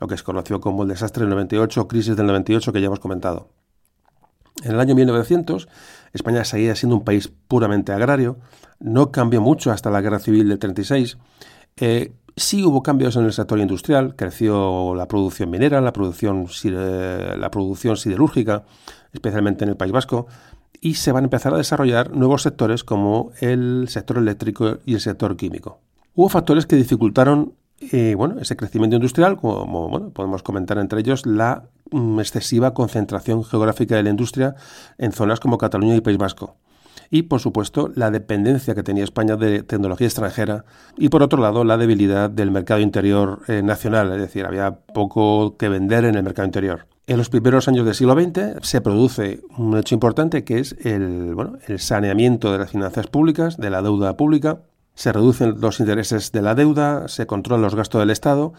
lo 0.00 0.06
que 0.06 0.14
es 0.14 0.22
conocido 0.22 0.60
como 0.60 0.84
el 0.84 0.88
desastre 0.88 1.22
del 1.22 1.30
98, 1.30 1.88
crisis 1.88 2.16
del 2.16 2.26
98 2.26 2.72
que 2.72 2.80
ya 2.80 2.86
hemos 2.86 3.00
comentado. 3.00 3.50
En 4.62 4.72
el 4.72 4.80
año 4.80 4.94
1900, 4.94 5.68
España 6.12 6.44
seguía 6.44 6.76
siendo 6.76 6.96
un 6.96 7.04
país 7.04 7.30
puramente 7.48 7.92
agrario, 7.92 8.38
no 8.78 9.10
cambió 9.10 9.40
mucho 9.40 9.72
hasta 9.72 9.90
la 9.90 10.00
guerra 10.00 10.20
civil 10.20 10.48
del 10.48 10.58
36, 10.58 11.18
eh, 11.76 12.12
Sí 12.36 12.64
hubo 12.64 12.82
cambios 12.82 13.14
en 13.14 13.26
el 13.26 13.32
sector 13.32 13.60
industrial, 13.60 14.16
creció 14.16 14.94
la 14.96 15.06
producción 15.06 15.50
minera, 15.50 15.80
la 15.80 15.92
producción, 15.92 16.48
siderúrgica, 16.48 18.64
especialmente 19.12 19.62
en 19.62 19.70
el 19.70 19.76
País 19.76 19.92
Vasco, 19.92 20.26
y 20.80 20.94
se 20.94 21.12
van 21.12 21.24
a 21.24 21.26
empezar 21.26 21.54
a 21.54 21.58
desarrollar 21.58 22.10
nuevos 22.10 22.42
sectores 22.42 22.82
como 22.82 23.30
el 23.40 23.86
sector 23.88 24.18
eléctrico 24.18 24.78
y 24.84 24.94
el 24.94 25.00
sector 25.00 25.36
químico. 25.36 25.78
Hubo 26.16 26.28
factores 26.28 26.66
que 26.66 26.74
dificultaron 26.74 27.54
eh, 27.92 28.16
bueno, 28.16 28.40
ese 28.40 28.56
crecimiento 28.56 28.96
industrial, 28.96 29.36
como 29.36 30.10
podemos 30.10 30.42
comentar 30.42 30.78
entre 30.78 31.00
ellos 31.00 31.26
la 31.26 31.68
mm, 31.92 32.18
excesiva 32.18 32.74
concentración 32.74 33.44
geográfica 33.44 33.94
de 33.94 34.02
la 34.02 34.10
industria 34.10 34.56
en 34.98 35.12
zonas 35.12 35.38
como 35.38 35.58
Cataluña 35.58 35.94
y 35.94 36.00
País 36.00 36.18
Vasco 36.18 36.56
y, 37.10 37.22
por 37.22 37.40
supuesto, 37.40 37.90
la 37.94 38.10
dependencia 38.10 38.74
que 38.74 38.82
tenía 38.82 39.04
España 39.04 39.36
de 39.36 39.62
tecnología 39.62 40.06
extranjera 40.06 40.64
y, 40.96 41.08
por 41.08 41.22
otro 41.22 41.40
lado, 41.40 41.64
la 41.64 41.76
debilidad 41.76 42.30
del 42.30 42.50
mercado 42.50 42.80
interior 42.80 43.40
eh, 43.48 43.62
nacional, 43.62 44.12
es 44.12 44.20
decir, 44.20 44.46
había 44.46 44.72
poco 44.72 45.56
que 45.56 45.68
vender 45.68 46.04
en 46.04 46.14
el 46.14 46.22
mercado 46.22 46.46
interior. 46.46 46.86
En 47.06 47.18
los 47.18 47.28
primeros 47.28 47.68
años 47.68 47.84
del 47.84 47.94
siglo 47.94 48.14
XX 48.14 48.66
se 48.66 48.80
produce 48.80 49.42
un 49.58 49.76
hecho 49.76 49.94
importante 49.94 50.42
que 50.42 50.58
es 50.58 50.74
el, 50.84 51.34
bueno, 51.34 51.58
el 51.66 51.78
saneamiento 51.78 52.50
de 52.50 52.58
las 52.58 52.70
finanzas 52.70 53.08
públicas, 53.08 53.58
de 53.58 53.68
la 53.68 53.82
deuda 53.82 54.16
pública, 54.16 54.60
se 54.94 55.12
reducen 55.12 55.60
los 55.60 55.80
intereses 55.80 56.32
de 56.32 56.40
la 56.40 56.54
deuda, 56.54 57.08
se 57.08 57.26
controlan 57.26 57.62
los 57.62 57.74
gastos 57.74 58.00
del 58.00 58.10
Estado, 58.10 58.54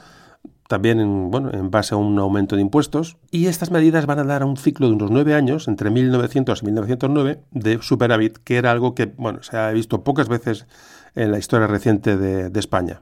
también 0.67 0.99
en, 0.99 1.29
bueno, 1.29 1.51
en 1.53 1.69
base 1.69 1.93
a 1.93 1.97
un 1.97 2.17
aumento 2.19 2.55
de 2.55 2.61
impuestos, 2.61 3.17
y 3.31 3.47
estas 3.47 3.71
medidas 3.71 4.05
van 4.05 4.19
a 4.19 4.23
dar 4.23 4.41
a 4.41 4.45
un 4.45 4.57
ciclo 4.57 4.87
de 4.87 4.93
unos 4.93 5.11
nueve 5.11 5.35
años, 5.35 5.67
entre 5.67 5.89
1900 5.89 6.61
y 6.61 6.65
1909, 6.65 7.39
de 7.51 7.81
superávit, 7.81 8.37
que 8.39 8.57
era 8.57 8.71
algo 8.71 8.95
que 8.95 9.05
bueno, 9.05 9.43
se 9.43 9.57
ha 9.57 9.71
visto 9.71 10.03
pocas 10.03 10.27
veces 10.27 10.67
en 11.15 11.31
la 11.31 11.37
historia 11.37 11.67
reciente 11.67 12.17
de, 12.17 12.59
España. 12.59 13.01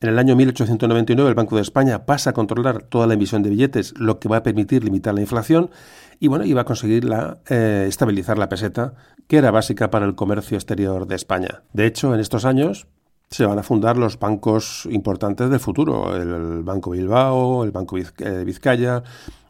En 0.00 0.08
el 0.08 0.18
año 0.18 0.34
1899 0.34 1.28
el 1.28 1.34
Banco 1.34 1.56
de 1.56 1.62
España 1.62 2.04
pasa 2.04 2.30
a 2.30 2.32
controlar 2.32 2.82
toda 2.82 3.06
la 3.06 3.14
emisión 3.14 3.42
de 3.42 3.50
billetes, 3.50 3.94
lo 3.98 4.18
que 4.18 4.28
va 4.28 4.38
a 4.38 4.42
permitir 4.42 4.82
limitar 4.82 5.14
la 5.14 5.20
inflación 5.20 5.70
y 6.18 6.28
bueno, 6.28 6.44
iba 6.44 6.62
a 6.62 6.64
conseguir 6.64 7.08
eh, 7.48 7.86
estabilizar 7.88 8.38
la 8.38 8.48
peseta, 8.48 8.94
que 9.28 9.36
era 9.36 9.52
básica 9.52 9.90
para 9.90 10.06
el 10.06 10.16
comercio 10.16 10.56
exterior 10.56 11.06
de 11.06 11.14
España. 11.14 11.62
De 11.72 11.86
hecho, 11.86 12.14
en 12.14 12.20
estos 12.20 12.44
años 12.44 12.88
se 13.32 13.46
van 13.46 13.58
a 13.58 13.62
fundar 13.62 13.96
los 13.96 14.18
bancos 14.18 14.86
importantes 14.90 15.48
del 15.48 15.58
futuro, 15.58 16.14
el, 16.14 16.62
Banco 16.62 16.90
Bilbao, 16.90 17.64
el 17.64 17.70
Banco 17.70 17.96
eh, 17.96 18.44
Vizcaya, 18.44 19.02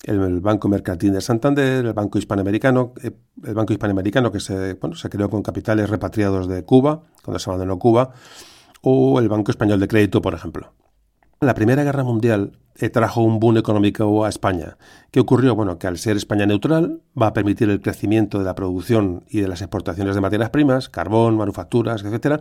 el, 0.04 0.40
Banco 0.40 0.68
Mercantil 0.68 1.12
de 1.12 1.20
Santander, 1.20 1.86
el 1.86 1.92
Banco 1.92 2.18
Hispanoamericano, 2.18 2.94
eh, 3.02 3.10
el 3.44 3.54
Banco 3.54 3.72
Hispanoamericano 3.72 4.30
que 4.30 4.38
se, 4.38 4.74
bueno, 4.74 4.94
se 4.94 5.10
creó 5.10 5.28
con 5.28 5.42
capitales 5.42 5.90
repatriados 5.90 6.46
de 6.46 6.64
Cuba, 6.64 7.02
cuando 7.24 7.40
se 7.40 7.50
abandonó 7.50 7.78
Cuba, 7.80 8.12
o 8.82 9.18
el 9.18 9.28
Banco 9.28 9.50
Español 9.50 9.80
de 9.80 9.88
Crédito, 9.88 10.22
por 10.22 10.34
ejemplo. 10.34 10.72
La 11.40 11.54
Primera 11.54 11.82
Guerra 11.82 12.04
Mundial 12.04 12.52
eh, 12.76 12.88
trajo 12.88 13.20
un 13.20 13.40
boom 13.40 13.56
económico 13.56 14.24
a 14.24 14.28
España. 14.28 14.76
¿Qué 15.10 15.18
ocurrió? 15.18 15.56
Bueno, 15.56 15.76
que 15.76 15.88
al 15.88 15.98
ser 15.98 16.16
España 16.16 16.46
neutral 16.46 17.02
va 17.20 17.26
a 17.26 17.32
permitir 17.32 17.68
el 17.68 17.80
crecimiento 17.80 18.38
de 18.38 18.44
la 18.44 18.54
producción 18.54 19.24
y 19.28 19.40
de 19.40 19.48
las 19.48 19.60
exportaciones 19.60 20.14
de 20.14 20.20
materias 20.20 20.50
primas, 20.50 20.88
carbón, 20.88 21.36
manufacturas, 21.36 22.04
etcétera, 22.04 22.40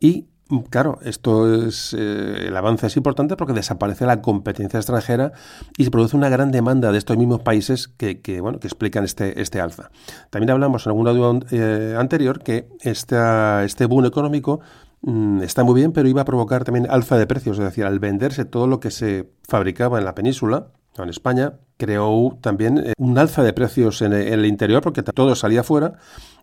y 0.00 0.28
Claro, 0.70 0.98
esto 1.02 1.66
es 1.66 1.94
eh, 1.98 2.46
el 2.46 2.56
avance 2.56 2.86
es 2.86 2.96
importante 2.96 3.36
porque 3.36 3.52
desaparece 3.52 4.06
la 4.06 4.22
competencia 4.22 4.78
extranjera 4.78 5.32
y 5.76 5.84
se 5.84 5.90
produce 5.90 6.16
una 6.16 6.30
gran 6.30 6.50
demanda 6.50 6.90
de 6.90 6.96
estos 6.96 7.18
mismos 7.18 7.40
países 7.40 7.88
que, 7.88 8.40
bueno 8.40 8.58
que 8.58 8.66
explican 8.66 9.04
este 9.04 9.42
este 9.42 9.60
alza. 9.60 9.90
También 10.30 10.50
hablamos 10.50 10.86
en 10.86 10.90
algún 10.90 11.06
audio 11.06 11.40
eh, 11.50 11.94
anterior 11.98 12.42
que 12.42 12.66
este 12.80 13.86
boom 13.86 14.06
económico 14.06 14.60
mm, 15.02 15.42
está 15.42 15.64
muy 15.64 15.74
bien, 15.74 15.92
pero 15.92 16.08
iba 16.08 16.22
a 16.22 16.24
provocar 16.24 16.64
también 16.64 16.86
alza 16.88 17.18
de 17.18 17.26
precios, 17.26 17.58
es 17.58 17.64
decir, 17.64 17.84
al 17.84 17.98
venderse 17.98 18.46
todo 18.46 18.66
lo 18.66 18.80
que 18.80 18.90
se 18.90 19.28
fabricaba 19.46 19.98
en 19.98 20.06
la 20.06 20.14
península, 20.14 20.68
en 21.02 21.10
España, 21.10 21.54
creó 21.76 22.38
también 22.40 22.78
eh, 22.78 22.92
un 22.98 23.18
alza 23.18 23.42
de 23.42 23.52
precios 23.52 24.02
en 24.02 24.12
el 24.12 24.44
interior 24.46 24.82
porque 24.82 25.02
todo 25.02 25.34
salía 25.34 25.62
fuera 25.62 25.94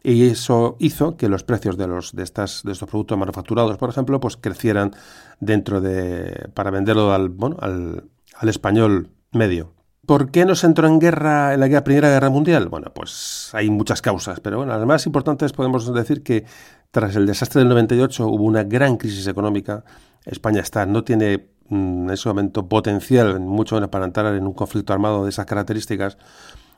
y 0.03 0.27
eso 0.27 0.77
hizo 0.79 1.17
que 1.17 1.29
los 1.29 1.43
precios 1.43 1.77
de 1.77 1.87
los 1.87 2.15
de 2.15 2.23
estas 2.23 2.63
de 2.63 2.71
estos 2.71 2.89
productos 2.89 3.17
manufacturados, 3.17 3.77
por 3.77 3.89
ejemplo, 3.89 4.19
pues 4.19 4.37
crecieran 4.37 4.95
dentro 5.39 5.81
de 5.81 6.49
para 6.53 6.71
venderlo 6.71 7.11
al 7.11 7.29
bueno, 7.29 7.57
al, 7.59 8.05
al 8.35 8.49
español 8.49 9.09
medio. 9.31 9.73
¿Por 10.05 10.29
qué 10.29 10.45
no 10.45 10.53
se 10.53 10.67
entró 10.67 10.87
en 10.87 10.99
guerra 10.99 11.55
en 11.55 11.59
la 11.59 11.83
Primera 11.83 12.09
Guerra 12.09 12.29
Mundial? 12.29 12.69
Bueno, 12.69 12.91
pues 12.93 13.49
hay 13.53 13.71
muchas 13.71 14.03
causas, 14.03 14.39
pero 14.39 14.57
bueno, 14.57 14.77
las 14.77 14.85
más 14.85 15.05
importantes 15.07 15.51
podemos 15.51 15.91
decir 15.91 16.21
que 16.21 16.45
tras 16.91 17.15
el 17.15 17.25
desastre 17.25 17.59
del 17.59 17.69
98 17.69 18.27
hubo 18.27 18.43
una 18.43 18.63
gran 18.63 18.97
crisis 18.97 19.25
económica. 19.27 19.83
España 20.23 20.61
está 20.61 20.85
no 20.85 21.03
tiene 21.03 21.47
en 21.69 22.09
ese 22.09 22.29
momento 22.29 22.67
potencial, 22.67 23.39
mucho 23.39 23.75
menos 23.75 23.89
para 23.89 24.05
entrar 24.05 24.33
en 24.35 24.45
un 24.45 24.53
conflicto 24.53 24.93
armado 24.93 25.23
de 25.23 25.29
esas 25.29 25.45
características. 25.45 26.17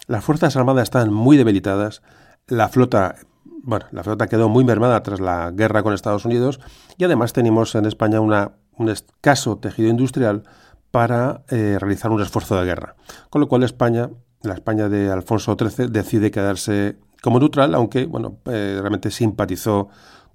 Las 0.07 0.23
Fuerzas 0.23 0.55
Armadas 0.55 0.83
están 0.83 1.11
muy 1.13 1.37
debilitadas 1.37 2.01
la 2.47 2.69
flota, 2.69 3.15
bueno, 3.43 3.85
la 3.91 4.03
flota 4.03 4.27
quedó 4.27 4.49
muy 4.49 4.63
mermada 4.63 5.03
tras 5.03 5.19
la 5.19 5.51
guerra 5.51 5.83
con 5.83 5.93
Estados 5.93 6.25
Unidos 6.25 6.59
y 6.97 7.03
además 7.03 7.33
tenemos 7.33 7.75
en 7.75 7.85
España 7.85 8.21
una, 8.21 8.53
un 8.77 8.89
escaso 8.89 9.57
tejido 9.57 9.89
industrial 9.89 10.43
para 10.91 11.43
eh, 11.49 11.77
realizar 11.79 12.11
un 12.11 12.21
esfuerzo 12.21 12.55
de 12.55 12.65
guerra. 12.65 12.95
Con 13.29 13.41
lo 13.41 13.49
cual 13.49 13.63
España, 13.63 14.09
la 14.41 14.53
España 14.53 14.87
de 14.87 15.11
Alfonso 15.11 15.57
XIII, 15.59 15.89
decide 15.89 16.31
quedarse 16.31 16.97
como 17.21 17.39
neutral, 17.39 17.75
aunque 17.75 18.05
bueno, 18.05 18.37
eh, 18.45 18.77
realmente 18.79 19.11
simpatizó 19.11 19.89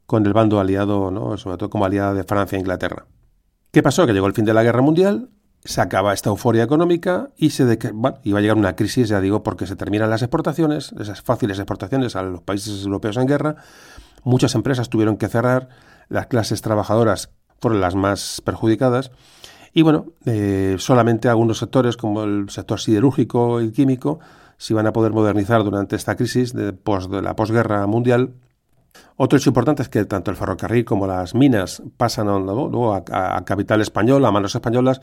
con 0.07 0.27
el 0.27 0.35
bando 0.35 0.61
aliado, 0.61 1.11
¿no? 1.11 1.39
sobre 1.39 1.57
todo 1.57 1.71
como 1.71 1.87
aliada 1.87 2.13
de 2.13 2.25
Francia 2.25 2.57
e 2.57 2.61
Inglaterra. 2.61 3.07
¿Qué 3.73 3.83
pasó? 3.83 4.07
Que 4.07 4.13
llegó 4.13 4.27
el 4.27 4.35
fin 4.35 4.45
de 4.45 4.53
la 4.53 4.63
guerra 4.63 4.83
mundial, 4.83 5.31
se 5.65 5.81
acaba 5.81 6.13
esta 6.13 6.29
euforia 6.29 6.63
económica 6.63 7.31
y 7.39 7.49
se 7.49 7.65
bueno, 7.95 8.19
iba 8.23 8.39
a 8.39 8.43
llegar 8.43 8.59
una 8.59 8.77
crisis, 8.77 9.09
ya 9.09 9.19
digo, 9.19 9.43
porque 9.43 9.67
se 9.67 9.77
terminan 9.77 10.11
las 10.11 10.21
exportaciones, 10.21 10.93
esas 11.01 11.23
fáciles 11.23 11.59
exportaciones 11.59 12.15
a 12.15 12.23
los 12.23 12.43
países 12.43 12.85
europeos 12.85 13.17
en 13.17 13.27
guerra. 13.27 13.57
Muchas 14.25 14.55
empresas 14.55 14.91
tuvieron 14.91 15.17
que 15.17 15.27
cerrar, 15.29 15.71
las 16.11 16.27
clases 16.27 16.61
trabajadoras 16.61 17.31
fueron 17.63 17.81
las 17.81 17.95
más 17.95 18.43
perjudicadas. 18.45 19.11
Y 19.73 19.81
bueno, 19.81 20.05
eh, 20.27 20.77
solamente 20.79 21.31
algunos 21.31 21.57
sectores, 21.57 21.97
como 21.97 22.25
el 22.25 22.51
sector 22.51 22.79
siderúrgico 22.79 23.63
y 23.63 23.73
químico, 23.73 24.21
se 24.59 24.75
iban 24.75 24.87
a 24.87 24.93
poder 24.93 25.13
modernizar 25.13 25.65
durante 25.65 25.97
esta 25.97 26.15
crisis 26.15 26.53
de, 26.53 26.73
de 26.73 27.23
la 27.23 27.37
posguerra 27.37 27.87
mundial 27.87 28.35
otro 29.17 29.39
hecho 29.39 29.51
importante 29.51 29.83
es 29.83 29.89
que 29.89 30.05
tanto 30.05 30.31
el 30.31 30.37
ferrocarril 30.37 30.85
como 30.85 31.07
las 31.07 31.35
minas 31.35 31.83
pasan 31.97 32.27
luego 32.27 32.95
a, 32.95 33.45
capital 33.45 33.81
español, 33.81 34.25
a 34.25 34.31
manos 34.31 34.55
españolas, 34.55 35.01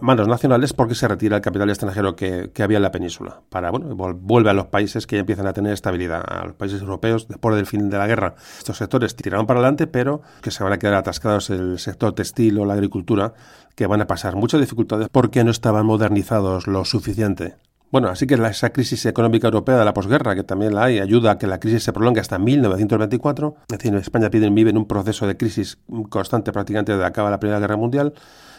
manos, 0.00 0.28
nacionales, 0.28 0.72
porque 0.72 0.94
se 0.94 1.06
retira 1.06 1.36
el 1.36 1.42
capital 1.42 1.70
extranjero 1.70 2.16
que, 2.16 2.50
había 2.58 2.78
en 2.78 2.82
la 2.82 2.90
península. 2.90 3.40
Para, 3.48 3.70
bueno, 3.70 3.94
vuelve 3.94 4.50
a 4.50 4.54
los 4.54 4.66
países 4.66 5.06
que 5.06 5.16
ya 5.16 5.20
empiezan 5.20 5.46
a 5.46 5.52
tener 5.52 5.72
estabilidad, 5.72 6.22
a 6.26 6.46
los 6.46 6.54
países 6.54 6.80
europeos 6.80 7.28
después 7.28 7.54
del 7.56 7.66
fin 7.66 7.88
de 7.88 7.98
la 7.98 8.06
guerra. 8.06 8.34
Estos 8.58 8.76
sectores 8.76 9.14
tiraron 9.14 9.46
para 9.46 9.60
adelante, 9.60 9.86
pero 9.86 10.22
que 10.42 10.50
se 10.50 10.64
van 10.64 10.72
a 10.72 10.78
quedar 10.78 10.94
atascados 10.94 11.50
el 11.50 11.78
sector 11.78 12.14
textil 12.14 12.58
o 12.58 12.64
la 12.64 12.74
agricultura, 12.74 13.34
que 13.74 13.86
van 13.86 14.00
a 14.00 14.06
pasar 14.06 14.34
muchas 14.34 14.60
dificultades 14.60 15.08
porque 15.10 15.44
no 15.44 15.50
estaban 15.50 15.86
modernizados 15.86 16.66
lo 16.66 16.84
suficiente. 16.84 17.56
Bueno, 17.90 18.08
así 18.08 18.26
que 18.26 18.34
esa 18.34 18.70
crisis 18.70 19.06
económica 19.06 19.46
europea 19.46 19.78
de 19.78 19.84
la 19.84 19.94
posguerra, 19.94 20.34
que 20.34 20.44
también 20.44 20.74
la 20.74 20.84
hay, 20.84 20.98
ayuda 20.98 21.32
a 21.32 21.38
que 21.38 21.46
la 21.46 21.58
crisis 21.58 21.82
se 21.82 21.92
prolongue 21.92 22.20
hasta 22.20 22.38
1924. 22.38 23.56
Es 23.68 23.78
decir, 23.78 23.94
España 23.94 24.28
vive 24.28 24.70
en 24.70 24.76
un 24.76 24.86
proceso 24.86 25.26
de 25.26 25.38
crisis 25.38 25.78
constante 26.10 26.52
prácticamente 26.52 26.92
desde 26.92 27.06
acaba 27.06 27.30
la 27.30 27.40
Primera 27.40 27.60
Guerra 27.60 27.76
Mundial. 27.76 28.12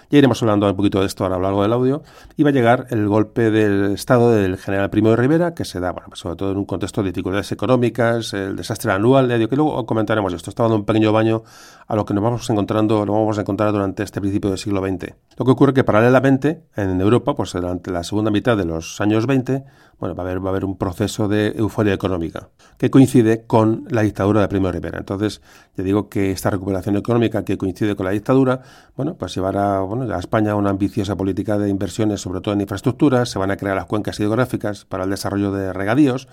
Ya 0.10 0.18
iremos 0.18 0.42
hablando 0.42 0.68
un 0.68 0.76
poquito 0.76 1.02
de 1.02 1.06
esto 1.06 1.24
a 1.24 1.30
lo 1.30 1.40
largo 1.40 1.62
del 1.62 1.72
audio. 1.72 2.02
Y 2.36 2.42
va 2.42 2.50
a 2.50 2.54
llegar 2.54 2.88
el 2.90 3.08
golpe 3.08 3.52
del 3.52 3.94
Estado 3.94 4.32
del 4.32 4.58
general 4.58 4.90
Primo 4.90 5.12
de 5.12 5.16
Rivera, 5.18 5.54
que 5.54 5.66
se 5.66 5.80
da, 5.80 5.92
bueno, 5.92 6.08
pues 6.10 6.20
sobre 6.20 6.36
todo 6.36 6.52
en 6.52 6.58
un 6.58 6.66
contexto 6.66 7.04
de 7.04 7.12
dificultades 7.12 7.52
económicas, 7.52 8.34
el 8.34 8.56
desastre 8.56 8.92
anual, 8.92 9.28
que 9.48 9.56
luego 9.56 9.86
comentaremos 9.86 10.34
esto. 10.34 10.50
Está 10.50 10.64
dando 10.64 10.78
un 10.78 10.86
pequeño 10.86 11.12
baño 11.12 11.44
a 11.90 11.96
lo 11.96 12.06
que 12.06 12.14
nos 12.14 12.24
vamos 12.24 12.48
encontrando, 12.52 13.04
lo 13.04 13.14
vamos 13.14 13.40
a 13.40 13.42
encontrar 13.42 13.72
durante 13.72 14.04
este 14.04 14.22
principio 14.22 14.52
del 14.52 14.60
siglo 14.60 14.80
XX. 14.80 15.16
Lo 15.38 15.44
que 15.44 15.52
ocurre 15.52 15.74
que 15.74 15.84
paralelamente 15.84 16.62
en 16.76 17.02
Europa, 17.02 17.36
pues 17.36 17.54
durante 17.54 17.90
la 17.90 18.04
segunda 18.04 18.30
mitad 18.30 18.56
de 18.56 18.66
los 18.66 19.02
años 19.02 19.26
20, 19.26 19.66
bueno, 19.98 20.14
va 20.14 20.22
a 20.22 20.28
haber, 20.28 20.40
va 20.40 20.50
a 20.50 20.52
haber 20.52 20.66
un 20.66 20.78
proceso 20.78 21.28
de 21.28 21.48
euforia 21.58 21.96
económica 21.96 22.50
que 22.78 22.92
coincide 22.92 23.48
con 23.48 23.86
la 23.90 24.04
dictadura 24.04 24.42
de 24.42 24.48
Primo 24.48 24.72
Rivera. 24.72 25.00
Entonces, 25.00 25.42
ya 25.76 25.84
digo 25.84 26.10
que 26.10 26.30
esta 26.30 26.52
recuperación 26.52 26.96
económica 26.96 27.44
que 27.44 27.58
coincide 27.58 27.96
con 27.96 28.06
la 28.06 28.12
dictadura, 28.12 28.62
bueno, 28.96 29.16
pues 29.16 29.34
llevará 29.34 29.80
bueno, 29.80 30.14
a 30.14 30.20
España 30.20 30.54
una 30.54 30.70
ambiciosa 30.70 31.18
política 31.18 31.58
de 31.58 31.70
inversiones, 31.70 32.22
sobre 32.22 32.42
todo 32.42 32.54
en 32.54 32.62
infraestructuras, 32.62 33.30
se 33.30 33.40
van 33.40 33.50
a 33.50 33.58
crear 33.58 33.76
las 33.76 33.86
cuencas 33.86 34.20
hidrográficas 34.20 34.86
para 34.86 35.06
el 35.06 35.10
desarrollo 35.10 35.52
de 35.52 35.74
regadíos, 35.74 36.28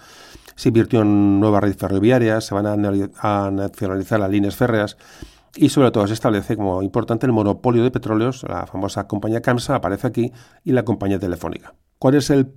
se 0.55 0.69
invirtió 0.69 1.01
en 1.01 1.41
nuevas 1.41 1.63
redes 1.63 1.79
ferroviarias, 1.79 2.45
se 2.45 2.55
van 2.55 2.67
a 2.67 3.51
nacionalizar 3.51 4.21
las 4.21 4.31
líneas 4.31 4.55
férreas, 4.55 4.99
y 5.57 5.69
sobre 5.71 5.91
todo 5.91 6.07
se 6.07 6.15
establece 6.15 6.57
como 6.57 6.83
importante 6.83 7.27
el 7.27 7.33
monopolio 7.33 7.83
de 7.83 7.91
petróleos, 7.91 8.45
la 8.49 8.67
famosa 8.67 9.07
compañía 9.07 9.41
CAMSA 9.41 9.77
aparece 9.77 10.07
aquí 10.07 10.33
y 10.65 10.73
la 10.73 10.85
compañía 10.85 11.19
telefónica. 11.19 11.75
¿Cuál 11.99 12.15
es 12.17 12.29
el, 12.29 12.53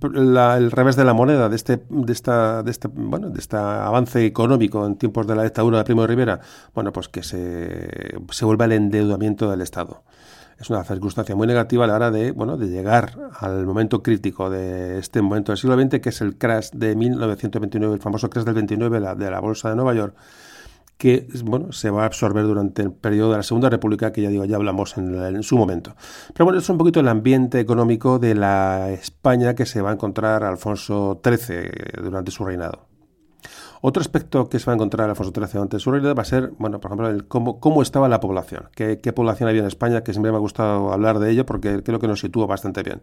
revés 0.70 0.96
de 0.96 1.04
la 1.04 1.14
moneda 1.14 1.48
de 1.48 1.56
este, 1.56 1.82
de 1.88 2.12
esta, 2.12 2.62
de 2.62 2.70
este, 2.70 2.88
bueno, 2.88 3.30
de 3.30 3.40
este 3.40 3.56
avance 3.56 4.26
económico 4.26 4.84
en 4.86 4.96
tiempos 4.96 5.26
de 5.26 5.34
la 5.34 5.44
dictadura 5.44 5.78
de 5.78 5.84
Primo 5.84 6.02
de 6.02 6.08
Rivera? 6.08 6.40
Bueno, 6.74 6.92
pues 6.92 7.08
que 7.08 7.22
se, 7.22 7.88
se 8.30 8.44
vuelve 8.44 8.66
el 8.66 8.72
endeudamiento 8.72 9.50
del 9.50 9.62
Estado. 9.62 10.02
Es 10.58 10.68
una 10.68 10.84
circunstancia 10.84 11.34
muy 11.34 11.46
negativa 11.46 11.84
a 11.84 11.88
la 11.88 11.94
hora 11.94 12.10
de, 12.10 12.32
bueno, 12.32 12.58
de 12.58 12.68
llegar 12.68 13.16
al 13.38 13.64
momento 13.64 14.02
crítico 14.02 14.50
de 14.50 14.98
este 14.98 15.22
momento 15.22 15.52
del 15.52 15.58
siglo 15.58 15.80
XX, 15.80 16.00
que 16.00 16.10
es 16.10 16.20
el 16.20 16.36
crash 16.36 16.72
de 16.72 16.94
1929, 16.94 17.94
el 17.94 18.00
famoso 18.02 18.28
crash 18.28 18.44
del 18.44 18.54
29 18.54 19.00
de 19.16 19.30
la 19.30 19.40
Bolsa 19.40 19.70
de 19.70 19.76
Nueva 19.76 19.94
York, 19.94 20.14
que 21.00 21.26
bueno, 21.44 21.72
se 21.72 21.88
va 21.88 22.02
a 22.02 22.04
absorber 22.04 22.44
durante 22.44 22.82
el 22.82 22.92
periodo 22.92 23.30
de 23.30 23.38
la 23.38 23.42
Segunda 23.42 23.70
República, 23.70 24.12
que 24.12 24.20
ya 24.20 24.28
digo, 24.28 24.44
ya 24.44 24.56
hablamos 24.56 24.98
en, 24.98 25.42
su 25.42 25.56
momento. 25.56 25.96
Pero 26.34 26.44
bueno, 26.44 26.60
es 26.60 26.68
un 26.68 26.76
poquito 26.76 27.00
el 27.00 27.08
ambiente 27.08 27.58
económico 27.58 28.18
de 28.18 28.34
la 28.34 28.90
España 28.90 29.54
que 29.54 29.64
se 29.64 29.80
va 29.80 29.88
a 29.88 29.92
encontrar 29.94 30.44
Alfonso 30.44 31.18
XIII 31.24 32.02
durante 32.02 32.30
su 32.30 32.44
reinado. 32.44 32.89
Otro 33.82 34.00
aspecto 34.00 34.48
que 34.48 34.58
se 34.58 34.66
va 34.66 34.72
a 34.72 34.76
encontrar 34.76 35.08
Alfonso 35.08 35.32
XIII 35.34 35.52
durante 35.54 35.78
su 35.78 35.90
reinado 35.90 36.14
va 36.14 36.22
a 36.22 36.26
ser, 36.26 36.52
bueno, 36.58 36.80
por 36.80 36.90
ejemplo, 36.90 37.08
el 37.08 37.26
cómo, 37.26 37.60
cómo 37.60 37.80
estaba 37.82 38.08
la 38.08 38.20
población, 38.20 38.68
qué, 38.74 38.98
qué 38.98 39.12
población 39.12 39.48
había 39.48 39.62
en 39.62 39.66
España, 39.66 40.02
que 40.02 40.12
siempre 40.12 40.32
me 40.32 40.36
ha 40.36 40.40
gustado 40.40 40.92
hablar 40.92 41.18
de 41.18 41.30
ello 41.30 41.46
porque 41.46 41.82
creo 41.82 41.98
que 41.98 42.06
nos 42.08 42.20
sitúa 42.20 42.46
bastante 42.46 42.82
bien. 42.82 43.00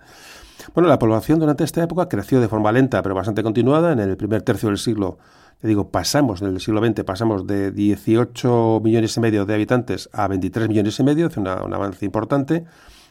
Bueno, 0.74 0.88
la 0.88 1.00
población 1.00 1.40
durante 1.40 1.64
esta 1.64 1.84
época 1.84 2.08
creció 2.10 2.42
de 2.42 2.48
forma 2.48 2.72
lenta 2.72 3.02
pero 3.02 3.16
bastante 3.16 3.44
continuada 3.44 3.92
en 3.92 4.00
el 4.00 4.18
primer 4.18 4.42
tercio 4.42 4.70
del 4.70 4.78
siglo 4.78 5.18
te 5.60 5.68
digo, 5.68 5.90
pasamos 5.90 6.42
en 6.42 6.50
el 6.50 6.60
siglo 6.60 6.86
XX, 6.86 7.04
pasamos 7.04 7.48
de 7.48 7.72
18 7.72 8.80
millones 8.84 9.18
y 9.18 9.20
medio 9.20 9.46
de 9.46 9.56
habitantes 9.56 10.08
a 10.14 10.28
23 10.28 10.70
millones 10.70 11.00
y 11.00 11.04
medio, 11.04 11.28
es 11.28 11.38
un 11.38 11.48
avance 11.48 12.06
importante. 12.06 12.66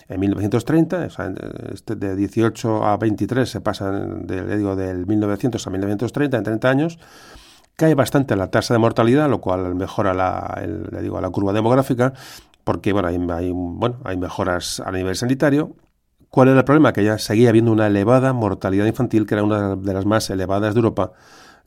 En 0.09 0.21
1930, 0.21 1.07
o 1.07 1.11
sea, 1.11 1.35
este 1.73 1.97
de 1.97 2.15
18 2.15 2.85
a 2.85 2.97
23 2.97 3.51
se 3.51 3.61
pasa 3.61 3.91
de, 3.91 4.57
digo, 4.57 4.77
del 4.77 5.05
1900 5.05 5.67
a 5.67 5.71
1930, 5.71 6.37
en 6.37 6.45
30 6.45 6.71
años. 6.71 6.99
Cae 7.77 7.95
bastante 7.95 8.37
la 8.37 8.51
tasa 8.51 8.73
de 8.73 8.79
mortalidad, 8.79 9.29
lo 9.29 9.41
cual 9.43 9.75
mejora 9.75 10.15
la, 10.15 10.63
le 10.91 11.03
digo, 11.03 11.21
la 11.21 11.29
curva 11.29 11.53
demográfica, 11.53 12.15
porque 12.65 12.93
bueno, 12.95 13.09
hay, 13.09 13.17
hay, 13.31 13.53
bueno, 13.53 13.99
hay 14.05 14.17
mejoras 14.17 14.81
a 14.81 14.91
nivel 14.93 15.15
sanitario. 15.15 15.77
¿Cuál 16.31 16.49
era 16.49 16.59
el 16.61 16.65
problema? 16.65 16.93
Que 16.95 17.05
ya 17.05 17.19
seguía 17.19 17.51
habiendo 17.51 17.73
una 17.73 17.87
elevada 17.87 18.33
mortalidad 18.33 18.87
infantil, 18.87 19.27
que 19.27 19.35
era 19.35 19.45
una 19.45 19.77
de 19.77 19.93
las 19.95 20.07
más 20.07 20.31
elevadas 20.31 20.75
de 20.75 20.81
Europa, 20.81 21.13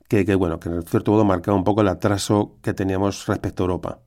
que, 0.08 0.24
que 0.26 0.34
bueno, 0.34 0.58
que 0.58 0.68
en 0.68 0.82
cierto 0.82 1.12
modo 1.12 1.24
marcaba 1.24 1.56
un 1.56 1.64
poco 1.64 1.82
el 1.82 1.88
atraso 1.88 2.56
que 2.62 2.74
teníamos 2.74 3.26
respecto 3.26 3.62
a 3.62 3.66
Europa. 3.66 4.00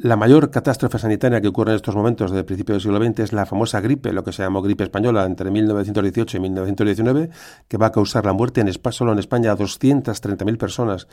La 0.00 0.14
mayor 0.14 0.52
catástrofe 0.52 0.96
sanitaria 0.96 1.40
que 1.40 1.48
ocurre 1.48 1.72
en 1.72 1.76
estos 1.76 1.96
momentos 1.96 2.30
del 2.30 2.44
principio 2.44 2.72
del 2.72 2.80
siglo 2.80 3.04
XX 3.04 3.18
es 3.18 3.32
la 3.32 3.46
famosa 3.46 3.80
gripe, 3.80 4.12
lo 4.12 4.22
que 4.22 4.32
se 4.32 4.44
llamó 4.44 4.62
gripe 4.62 4.84
española 4.84 5.24
entre 5.24 5.50
1918 5.50 6.36
y 6.36 6.40
1919, 6.40 7.30
que 7.66 7.76
va 7.78 7.86
a 7.86 7.90
causar 7.90 8.24
la 8.24 8.32
muerte 8.32 8.60
en 8.60 8.68
España, 8.68 8.92
solo 8.92 9.12
en 9.12 9.18
España 9.18 9.50
a 9.50 9.56
230.000 9.56 10.56
personas 10.56 11.08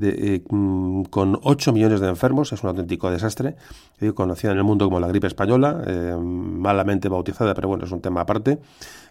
eh, 0.00 0.42
mm, 0.48 1.02
con 1.10 1.38
8 1.42 1.72
millones 1.74 2.00
de 2.00 2.08
enfermos. 2.08 2.54
Es 2.54 2.62
un 2.62 2.70
auténtico 2.70 3.10
desastre. 3.10 3.56
conocida 4.14 4.52
en 4.52 4.56
el 4.56 4.64
mundo 4.64 4.86
como 4.86 5.00
la 5.00 5.08
gripe 5.08 5.26
española, 5.26 5.82
eh, 5.86 6.16
malamente 6.18 7.10
bautizada, 7.10 7.52
pero 7.52 7.68
bueno, 7.68 7.84
es 7.84 7.92
un 7.92 8.00
tema 8.00 8.22
aparte, 8.22 8.58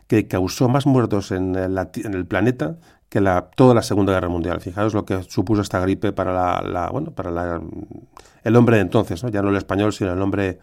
que 0.08 0.28
causó 0.28 0.70
más 0.70 0.88
muertos 0.88 1.30
en, 1.30 1.56
en 1.56 2.14
el 2.16 2.26
planeta 2.26 2.78
que 3.10 3.22
la, 3.22 3.50
toda 3.56 3.76
la 3.76 3.82
Segunda 3.84 4.14
Guerra 4.14 4.30
Mundial. 4.30 4.62
Fijaos 4.62 4.96
lo 4.96 5.06
que 5.06 5.22
supuso 5.24 5.62
esta 5.62 5.80
gripe 5.80 6.14
para 6.14 6.62
la, 6.64 6.90
bueno, 6.92 7.12
para 7.12 7.30
la, 7.30 7.62
el 8.44 8.56
hombre 8.56 8.78
de 8.78 8.84
entonces, 8.84 9.24
¿no? 9.24 9.30
ya 9.30 9.42
no 9.42 9.50
el 9.50 9.56
español, 9.56 9.94
sino 9.94 10.14
el 10.14 10.22
hombre, 10.22 10.60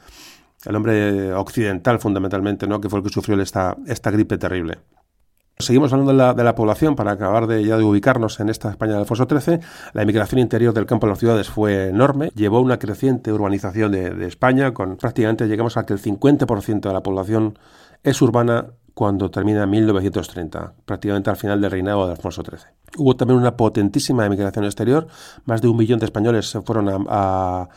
el 0.64 0.76
hombre 0.76 1.32
occidental 1.34 1.98
fundamentalmente, 1.98 2.66
¿no? 2.66 2.80
que 2.80 2.88
fue 2.88 2.98
el 3.00 3.04
que 3.04 3.10
sufrió 3.10 3.40
esta, 3.40 3.76
esta 3.86 4.10
gripe 4.10 4.38
terrible. 4.38 4.78
Seguimos 5.58 5.90
hablando 5.92 6.12
de 6.12 6.18
la, 6.18 6.34
de 6.34 6.44
la, 6.44 6.54
población 6.54 6.96
para 6.96 7.12
acabar 7.12 7.46
de 7.46 7.64
ya 7.64 7.78
de 7.78 7.82
ubicarnos 7.82 8.40
en 8.40 8.50
esta 8.50 8.68
España 8.68 8.92
de 8.92 8.98
Alfonso 8.98 9.26
XIII. 9.26 9.60
La 9.94 10.02
emigración 10.02 10.38
interior 10.38 10.74
del 10.74 10.84
campo 10.84 11.06
a 11.06 11.08
las 11.08 11.18
ciudades 11.18 11.48
fue 11.48 11.88
enorme, 11.88 12.30
llevó 12.34 12.60
una 12.60 12.78
creciente 12.78 13.32
urbanización 13.32 13.90
de, 13.90 14.10
de 14.10 14.26
España, 14.26 14.74
con 14.74 14.98
prácticamente 14.98 15.48
llegamos 15.48 15.78
a 15.78 15.86
que 15.86 15.94
el 15.94 16.02
50% 16.02 16.80
de 16.80 16.92
la 16.92 17.02
población 17.02 17.58
es 18.02 18.20
urbana 18.20 18.66
cuando 18.96 19.30
termina 19.30 19.66
1930, 19.66 20.72
prácticamente 20.86 21.28
al 21.28 21.36
final 21.36 21.60
del 21.60 21.70
reinado 21.70 22.06
de 22.06 22.12
Alfonso 22.12 22.42
XIII. 22.42 22.64
Hubo 22.96 23.14
también 23.14 23.38
una 23.38 23.54
potentísima 23.54 24.24
emigración 24.24 24.64
exterior, 24.64 25.06
más 25.44 25.60
de 25.60 25.68
un 25.68 25.76
millón 25.76 25.98
de 25.98 26.06
españoles 26.06 26.48
se 26.48 26.62
fueron 26.62 27.04
a, 27.10 27.68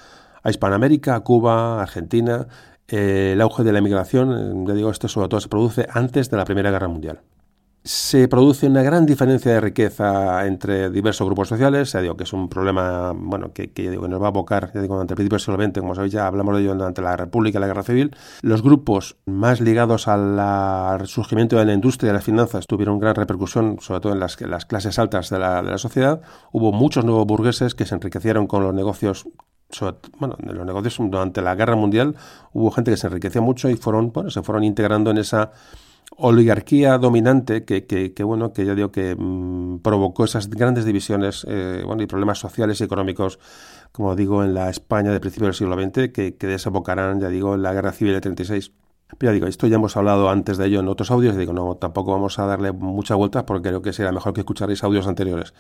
Hispanoamérica, 0.45 1.15
a 1.15 1.19
Cuba, 1.19 1.81
Argentina. 1.81 2.47
Eh, 2.87 3.31
el 3.33 3.41
auge 3.41 3.65
de 3.65 3.73
la 3.73 3.79
emigración, 3.79 4.65
ya 4.65 4.73
digo, 4.73 4.91
esto 4.91 5.09
sobre 5.09 5.27
todo 5.27 5.41
se 5.41 5.49
produce 5.49 5.87
antes 5.91 6.29
de 6.29 6.37
la 6.37 6.45
Primera 6.45 6.71
Guerra 6.71 6.87
Mundial 6.87 7.19
se 7.83 8.27
produce 8.27 8.67
una 8.67 8.83
gran 8.83 9.05
diferencia 9.05 9.53
de 9.53 9.61
riqueza 9.61 10.45
entre 10.45 10.89
diversos 10.89 11.25
grupos 11.25 11.47
sociales, 11.47 11.91
ya 11.93 12.01
digo 12.01 12.17
que 12.17 12.23
es 12.23 12.33
un 12.33 12.49
problema 12.49 13.13
bueno 13.15 13.53
que, 13.53 13.71
nos 13.89 14.21
va 14.21 14.25
a 14.25 14.29
abocar 14.29 14.71
ya 14.73 14.81
digo, 14.81 14.95
durante 14.95 15.13
el 15.13 15.15
principio 15.15 15.39
XX, 15.39 15.79
como 15.79 15.95
sabéis 15.95 16.13
ya 16.13 16.27
hablamos 16.27 16.55
de 16.55 16.61
ello 16.61 16.75
durante 16.75 17.01
la 17.01 17.15
República 17.15 17.57
y 17.57 17.61
la 17.61 17.67
Guerra 17.67 17.83
Civil. 17.83 18.15
Los 18.41 18.61
grupos 18.61 19.17
más 19.25 19.61
ligados 19.61 20.07
al 20.07 21.07
surgimiento 21.07 21.57
de 21.57 21.65
la 21.65 21.73
industria 21.73 22.11
y 22.11 22.13
las 22.13 22.23
finanzas 22.23 22.67
tuvieron 22.67 22.99
gran 22.99 23.15
repercusión, 23.15 23.77
sobre 23.79 24.01
todo 24.01 24.13
en 24.13 24.19
las, 24.19 24.39
las 24.41 24.65
clases 24.65 24.99
altas 24.99 25.29
de 25.29 25.39
la, 25.39 25.61
de 25.61 25.77
sociedad. 25.77 26.21
Hubo 26.51 26.71
muchos 26.71 27.05
nuevos 27.05 27.25
burgueses 27.25 27.75
que 27.75 27.85
se 27.85 27.95
enriquecieron 27.95 28.47
con 28.47 28.63
los 28.63 28.73
negocios 28.73 29.27
bueno, 30.17 30.35
en 30.39 30.55
los 30.55 30.65
negocios 30.65 30.97
durante 30.97 31.43
la 31.43 31.53
guerra 31.53 31.75
mundial 31.75 32.15
hubo 32.53 32.71
gente 32.71 32.89
que 32.89 32.97
se 32.97 33.05
enriqueció 33.05 33.43
mucho 33.43 33.69
y 33.69 33.75
fueron, 33.75 34.11
bueno, 34.11 34.31
se 34.31 34.41
fueron 34.41 34.63
integrando 34.63 35.11
en 35.11 35.19
esa 35.19 35.51
oligarquía 36.17 36.97
dominante 36.97 37.63
que, 37.65 37.85
que, 37.85 38.23
bueno, 38.23 38.51
que 38.51 38.65
ya 38.65 38.75
digo 38.75 38.91
que 38.91 39.15
mm, 39.17 39.79
provocó 39.79 40.25
esas 40.25 40.49
grandes 40.49 40.85
divisiones 40.85 41.45
eh, 41.47 41.83
bueno, 41.85 42.03
y 42.03 42.07
problemas 42.07 42.39
sociales 42.39 42.81
y 42.81 42.83
económicos, 42.83 43.39
como 43.91 44.15
digo, 44.15 44.43
en 44.43 44.53
la 44.53 44.69
España 44.69 45.11
de 45.11 45.19
principios 45.19 45.47
del 45.47 45.53
siglo 45.55 45.81
XX, 45.81 46.11
que, 46.11 46.35
que 46.35 46.47
desembocarán, 46.47 47.19
ya 47.19 47.29
digo, 47.29 47.55
en 47.55 47.63
la 47.63 47.73
Guerra 47.73 47.91
Civil 47.91 48.13
de 48.13 48.21
36. 48.21 48.71
Pero 49.17 49.31
ya 49.31 49.33
digo, 49.33 49.47
esto 49.47 49.67
ya 49.67 49.75
hemos 49.75 49.97
hablado 49.97 50.29
antes 50.29 50.57
de 50.57 50.67
ello 50.67 50.81
en 50.81 50.87
otros 50.87 51.09
audios, 51.11 51.35
y 51.35 51.39
digo, 51.39 51.53
no, 51.53 51.75
tampoco 51.75 52.11
vamos 52.11 52.37
a 52.37 52.45
darle 52.45 52.71
mucha 52.71 53.15
vuelta 53.15 53.45
porque 53.45 53.69
creo 53.69 53.81
que 53.81 53.93
será 53.93 54.11
mejor 54.11 54.33
que 54.33 54.41
escucharéis 54.41 54.83
audios 54.83 55.07
anteriores. 55.07 55.53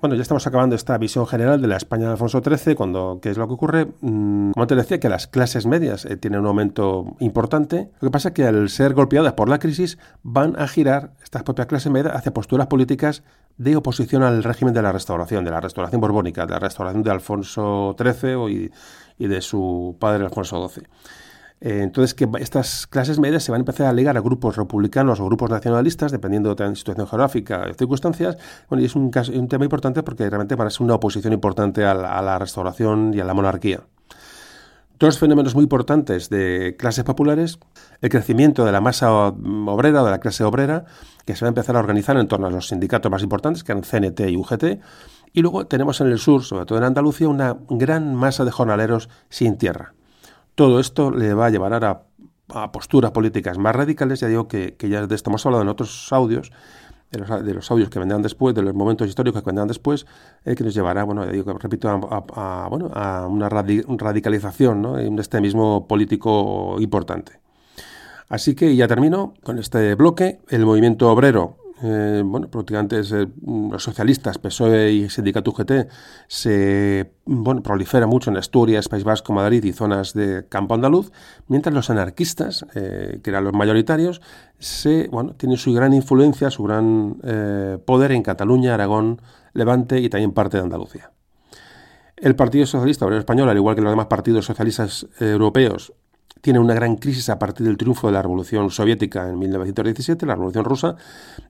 Bueno, 0.00 0.16
ya 0.16 0.22
estamos 0.22 0.46
acabando 0.46 0.74
esta 0.74 0.98
visión 0.98 1.26
general 1.26 1.62
de 1.62 1.68
la 1.68 1.76
España 1.76 2.06
de 2.06 2.12
Alfonso 2.12 2.42
XIII, 2.44 2.74
cuando, 2.74 3.20
¿qué 3.22 3.30
es 3.30 3.38
lo 3.38 3.46
que 3.46 3.54
ocurre? 3.54 3.86
Mm, 4.00 4.50
como 4.52 4.66
te 4.66 4.74
decía, 4.74 4.98
que 4.98 5.08
las 5.08 5.28
clases 5.28 5.66
medias 5.66 6.04
eh, 6.04 6.16
tienen 6.16 6.40
un 6.40 6.46
aumento 6.46 7.16
importante. 7.20 7.90
Lo 8.00 8.08
que 8.08 8.10
pasa 8.10 8.28
es 8.28 8.34
que 8.34 8.44
al 8.44 8.68
ser 8.70 8.94
golpeadas 8.94 9.34
por 9.34 9.48
la 9.48 9.58
crisis, 9.58 9.98
van 10.22 10.58
a 10.58 10.66
girar 10.66 11.12
estas 11.22 11.44
propias 11.44 11.68
clases 11.68 11.92
medias 11.92 12.14
hacia 12.14 12.34
posturas 12.34 12.66
políticas 12.66 13.22
de 13.56 13.76
oposición 13.76 14.22
al 14.24 14.42
régimen 14.42 14.74
de 14.74 14.82
la 14.82 14.92
restauración, 14.92 15.44
de 15.44 15.50
la 15.52 15.60
restauración 15.60 16.00
borbónica, 16.00 16.44
de 16.44 16.52
la 16.52 16.58
restauración 16.58 17.02
de 17.02 17.10
Alfonso 17.10 17.94
XIII 17.98 18.70
y 19.18 19.26
de 19.26 19.40
su 19.40 19.96
padre 20.00 20.24
Alfonso 20.24 20.68
XII. 20.68 20.84
Eh, 21.60 21.80
entonces, 21.82 22.14
que 22.14 22.28
estas 22.38 22.86
clases 22.86 23.18
medias 23.18 23.42
se 23.42 23.50
van 23.50 23.60
a 23.60 23.62
empezar 23.62 23.86
a 23.86 23.92
ligar 23.92 24.16
a 24.16 24.20
grupos 24.20 24.56
republicanos 24.56 25.18
o 25.20 25.26
grupos 25.26 25.50
nacionalistas, 25.50 26.12
dependiendo 26.12 26.54
de 26.54 26.64
la 26.64 26.74
situación 26.74 27.06
geográfica 27.06 27.66
y 27.68 27.74
circunstancias. 27.74 28.36
Bueno, 28.68 28.82
y 28.82 28.86
es 28.86 28.94
un, 28.94 29.10
un 29.34 29.48
tema 29.48 29.64
importante 29.64 30.02
porque 30.02 30.28
realmente 30.28 30.54
van 30.54 30.68
a 30.68 30.70
ser 30.70 30.82
una 30.82 30.94
oposición 30.94 31.32
importante 31.32 31.84
a 31.84 31.94
la, 31.94 32.38
restauración 32.38 33.12
y 33.14 33.20
a 33.20 33.24
la 33.24 33.34
monarquía. 33.34 33.82
Dos 35.00 35.18
fenómenos 35.18 35.54
muy 35.54 35.62
importantes 35.62 36.28
de 36.28 36.74
clases 36.76 37.04
populares, 37.04 37.60
el 38.00 38.10
crecimiento 38.10 38.64
de 38.64 38.72
la 38.72 38.80
masa 38.80 39.12
obrera, 39.12 40.02
de 40.02 40.10
la 40.10 40.18
clase 40.18 40.42
obrera, 40.42 40.86
que 41.24 41.36
se 41.36 41.44
va 41.44 41.48
a 41.48 41.50
empezar 41.50 41.76
a 41.76 41.78
organizar 41.78 42.16
en 42.16 42.26
torno 42.26 42.48
a 42.48 42.50
los 42.50 42.68
sindicatos 42.68 43.10
más 43.10 43.22
importantes, 43.22 43.62
que 43.62 43.70
eran 43.70 43.84
CNT 43.84 44.20
y 44.28 44.36
UGT, 44.36 44.80
y 45.32 45.42
luego 45.42 45.66
tenemos 45.66 46.00
en 46.00 46.08
el 46.08 46.18
sur, 46.18 46.42
sobre 46.42 46.66
todo 46.66 46.78
en 46.78 46.84
Andalucía, 46.84 47.28
una 47.28 47.58
gran 47.68 48.16
masa 48.16 48.44
de 48.44 48.50
jornaleros 48.50 49.08
sin 49.28 49.56
tierra. 49.56 49.94
Todo 50.58 50.80
esto 50.80 51.12
le 51.12 51.34
va 51.34 51.46
a 51.46 51.50
llevar 51.50 51.84
a, 51.84 52.02
a 52.48 52.72
posturas 52.72 53.12
políticas 53.12 53.58
más 53.58 53.76
radicales, 53.76 54.18
ya 54.18 54.26
digo 54.26 54.48
que, 54.48 54.74
ya 54.80 55.06
de 55.06 55.14
esto 55.14 55.30
hemos 55.30 55.46
hablado 55.46 55.62
en 55.62 55.68
otros 55.68 56.12
audios, 56.12 56.50
de 57.12 57.54
los, 57.54 57.70
audios 57.70 57.88
que 57.90 58.00
vendrán 58.00 58.22
después, 58.22 58.56
de 58.56 58.62
los 58.62 58.74
momentos 58.74 59.06
históricos 59.06 59.42
que 59.42 59.46
vendrán 59.46 59.68
después, 59.68 60.04
eh, 60.44 60.56
que 60.56 60.64
nos 60.64 60.74
llevará, 60.74 61.04
bueno, 61.04 61.24
digo, 61.26 61.52
repito, 61.52 61.88
a, 61.88 62.66
bueno, 62.68 62.90
a 62.92 63.28
una 63.28 63.48
radicalización, 63.48 64.82
¿no? 64.82 64.94
un 64.94 65.20
extremismo 65.20 65.86
político 65.86 66.74
importante. 66.80 67.38
Así 68.28 68.56
que 68.56 68.74
ya 68.74 68.88
termino 68.88 69.34
con 69.44 69.60
este 69.60 69.94
bloque. 69.94 70.40
El 70.48 70.66
movimiento 70.66 71.08
obrero 71.08 71.56
eh, 71.82 72.22
bueno, 72.24 72.48
prácticamente 72.48 73.00
eh, 73.00 73.26
los 73.46 73.82
socialistas, 73.82 74.38
PSOE 74.38 74.92
y 74.92 75.08
Sindicato 75.08 75.50
UGT, 75.50 75.72
se 76.26 77.12
bueno, 77.24 77.62
prolifera 77.62 78.06
mucho 78.06 78.30
en 78.30 78.36
Asturias, 78.36 78.88
País 78.88 79.04
Vasco, 79.04 79.32
Madrid 79.32 79.62
y 79.64 79.72
zonas 79.72 80.12
de 80.12 80.46
campo 80.48 80.74
andaluz, 80.74 81.12
mientras 81.46 81.74
los 81.74 81.90
anarquistas, 81.90 82.66
eh, 82.74 83.20
que 83.22 83.30
eran 83.30 83.44
los 83.44 83.52
mayoritarios, 83.52 84.20
se, 84.58 85.08
bueno, 85.08 85.34
tienen 85.34 85.56
su 85.56 85.72
gran 85.72 85.94
influencia, 85.94 86.50
su 86.50 86.64
gran 86.64 87.18
poder 87.84 88.12
en 88.12 88.22
Cataluña, 88.22 88.74
Aragón, 88.74 89.20
Levante 89.52 90.00
y 90.00 90.08
también 90.08 90.32
parte 90.32 90.56
de 90.56 90.64
Andalucía. 90.64 91.12
El 92.16 92.34
Partido 92.34 92.66
Socialista 92.66 93.04
Obrero 93.04 93.20
Español, 93.20 93.48
al 93.48 93.56
igual 93.56 93.76
que 93.76 93.82
los 93.82 93.92
demás 93.92 94.06
partidos 94.06 94.44
socialistas 94.44 95.06
europeos, 95.20 95.92
tiene 96.40 96.58
una 96.58 96.74
gran 96.74 96.96
crisis 96.96 97.28
a 97.28 97.38
partir 97.38 97.66
del 97.66 97.76
triunfo 97.76 98.06
de 98.06 98.14
la 98.14 98.22
Revolución 98.22 98.70
Soviética 98.70 99.28
en 99.28 99.38
1917, 99.38 100.26
la 100.26 100.34
Revolución 100.34 100.64
Rusa, 100.64 100.96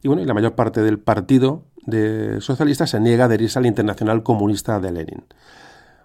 y 0.02 0.08
bueno, 0.08 0.24
la 0.24 0.34
mayor 0.34 0.54
parte 0.54 0.82
del 0.82 0.98
partido 0.98 1.64
de 1.86 2.40
socialistas 2.40 2.90
se 2.90 3.00
niega 3.00 3.24
a 3.24 3.26
adherirse 3.26 3.58
a 3.58 3.62
la 3.62 3.68
Internacional 3.68 4.22
Comunista 4.22 4.80
de 4.80 4.92
Lenin. 4.92 5.24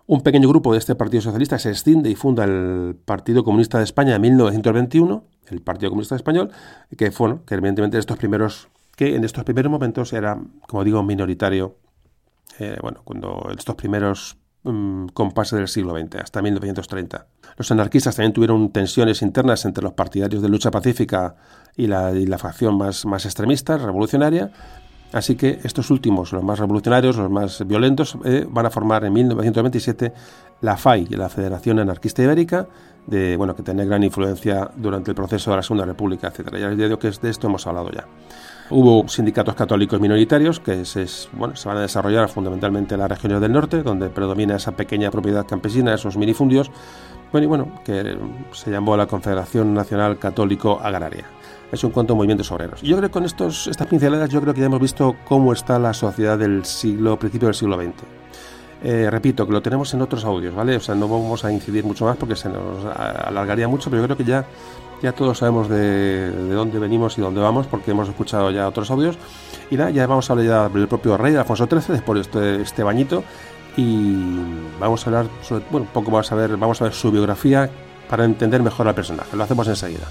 Un 0.05 0.21
pequeño 0.21 0.49
grupo 0.49 0.73
de 0.73 0.79
este 0.79 0.95
Partido 0.95 1.21
Socialista 1.21 1.57
se 1.57 1.69
extiende 1.69 2.09
y 2.09 2.15
funda 2.15 2.43
el 2.43 2.95
Partido 3.05 3.43
Comunista 3.43 3.77
de 3.77 3.85
España 3.85 4.15
en 4.15 4.21
1921, 4.21 5.23
el 5.47 5.61
Partido 5.61 5.91
Comunista 5.91 6.15
Español, 6.15 6.51
que 6.97 7.11
fue, 7.11 7.37
que 7.45 7.55
evidentemente 7.55 7.97
estos 7.97 8.17
primeros, 8.17 8.67
que 8.97 9.15
en 9.15 9.23
estos 9.23 9.43
primeros 9.45 9.71
momentos 9.71 10.11
era, 10.11 10.41
como 10.67 10.83
digo, 10.83 11.01
minoritario, 11.03 11.77
eh, 12.59 12.77
bueno, 12.81 13.01
cuando 13.03 13.49
estos 13.57 13.75
primeros 13.75 14.37
um, 14.63 15.07
compases 15.09 15.59
del 15.59 15.67
siglo 15.67 15.95
XX, 15.97 16.15
hasta 16.15 16.41
1930. 16.41 17.25
Los 17.57 17.71
anarquistas 17.71 18.15
también 18.15 18.33
tuvieron 18.33 18.69
tensiones 18.71 19.21
internas 19.21 19.65
entre 19.65 19.83
los 19.83 19.93
partidarios 19.93 20.41
de 20.41 20.49
lucha 20.49 20.71
pacífica 20.71 21.35
y 21.75 21.87
la, 21.87 22.37
facción 22.37 22.77
más, 22.77 23.25
extremista, 23.25 23.77
revolucionaria. 23.77 24.51
Así 25.11 25.35
que 25.35 25.59
estos 25.63 25.91
últimos, 25.91 26.33
los 26.33 26.43
más 26.43 26.57
revolucionarios, 26.57 27.17
los 27.17 27.29
más 27.29 27.65
violentos, 27.67 28.17
eh, 28.25 28.47
van 28.49 28.65
a 28.65 28.71
formar 28.71 29.05
en 29.05 29.13
1927 29.13 30.11
la 30.61 30.75
FAI, 30.75 31.05
la 31.07 31.29
Federación 31.29 31.77
Anarquista 31.77 32.23
Ibérica, 32.23 32.67
de, 33.05 33.37
bueno, 33.37 33.55
que 33.55 33.61
tiene 33.61 33.85
gran 33.85 34.03
influencia 34.03 34.71
durante 34.75 35.11
el 35.11 35.15
proceso 35.15 35.51
de 35.51 35.57
la 35.57 35.63
Segunda 35.63 35.85
República, 35.85 36.29
etc. 36.29 36.55
Ya 36.57 36.69
les 36.69 36.77
digo 36.77 36.97
de 36.97 37.29
esto 37.29 37.47
hemos 37.47 37.67
hablado 37.67 37.91
ya. 37.91 38.05
Hubo 38.69 39.07
sindicatos 39.07 39.55
católicos 39.55 39.99
minoritarios 39.99 40.59
que 40.59 40.85
se, 40.85 41.05
bueno, 41.33 41.55
se 41.55 41.67
van 41.67 41.77
a 41.77 41.81
desarrollar 41.81 42.29
fundamentalmente 42.29 42.95
en 42.95 43.01
las 43.01 43.09
regiones 43.09 43.41
del 43.41 43.51
norte, 43.51 43.83
donde 43.83 44.09
predomina 44.09 44.55
esa 44.55 44.71
pequeña 44.71 45.11
propiedad 45.11 45.45
campesina, 45.45 45.93
esos 45.93 46.17
minifundios, 46.17 46.71
bueno, 47.31 47.45
y 47.45 47.47
bueno, 47.47 47.71
que 47.83 48.17
se 48.51 48.71
llamó 48.71 48.95
la 48.95 49.07
Confederación 49.07 49.73
Nacional 49.73 50.19
Católico 50.19 50.79
Agraria. 50.81 51.25
Es 51.71 51.83
un 51.83 51.89
cuanto 51.89 52.13
a 52.13 52.15
movimientos 52.15 52.51
obreros. 52.51 52.81
Yo 52.83 52.95
creo 52.95 53.09
que 53.09 53.13
con 53.13 53.25
estos, 53.25 53.65
estas 53.65 53.87
pinceladas 53.87 54.29
yo 54.29 54.39
creo 54.39 54.53
que 54.53 54.59
ya 54.59 54.67
hemos 54.67 54.79
visto 54.79 55.15
cómo 55.25 55.51
está 55.51 55.79
la 55.79 55.93
sociedad 55.93 56.37
del 56.37 56.63
siglo, 56.63 57.17
principio 57.17 57.47
del 57.47 57.55
siglo 57.55 57.75
XX. 57.75 58.03
Eh, 58.83 59.09
repito, 59.09 59.47
que 59.47 59.53
lo 59.53 59.61
tenemos 59.61 59.91
en 59.93 60.01
otros 60.01 60.25
audios, 60.25 60.53
¿vale? 60.53 60.75
O 60.75 60.79
sea, 60.79 60.93
no 60.93 61.07
vamos 61.07 61.43
a 61.43 61.51
incidir 61.51 61.85
mucho 61.85 62.05
más 62.05 62.17
porque 62.17 62.35
se 62.35 62.49
nos 62.49 62.85
alargaría 62.85 63.67
mucho, 63.67 63.89
pero 63.89 64.01
yo 64.03 64.07
creo 64.07 64.17
que 64.17 64.25
ya, 64.25 64.45
ya 65.03 65.11
todos 65.11 65.37
sabemos 65.37 65.67
de, 65.67 66.31
dónde 66.31 66.79
venimos 66.79 67.17
y 67.17 67.21
dónde 67.21 67.41
vamos 67.41 67.67
porque 67.67 67.91
hemos 67.91 68.07
escuchado 68.07 68.49
ya 68.51 68.67
otros 68.67 68.89
audios. 68.89 69.17
Y 69.69 69.75
nada, 69.75 69.91
ya 69.91 70.07
vamos 70.07 70.29
a 70.29 70.33
hablar 70.33 70.71
del 70.71 70.87
propio 70.87 71.17
rey 71.17 71.35
Alfonso 71.35 71.67
XIII, 71.69 71.95
después 71.95 72.15
de 72.15 72.21
este, 72.21 72.61
este 72.61 72.83
bañito, 72.83 73.23
y 73.75 74.15
vamos 74.79 75.05
a 75.05 75.09
hablar, 75.09 75.25
bueno, 75.69 75.87
un 75.87 75.93
poco 75.93 76.09
más 76.09 76.31
a 76.31 76.35
ver, 76.35 76.55
vamos 76.55 76.81
a 76.81 76.85
ver 76.85 76.93
su 76.93 77.11
biografía 77.11 77.69
para 78.09 78.23
entender 78.23 78.63
mejor 78.63 78.87
al 78.87 78.95
personaje. 78.95 79.35
Lo 79.35 79.43
hacemos 79.43 79.67
enseguida. 79.67 80.07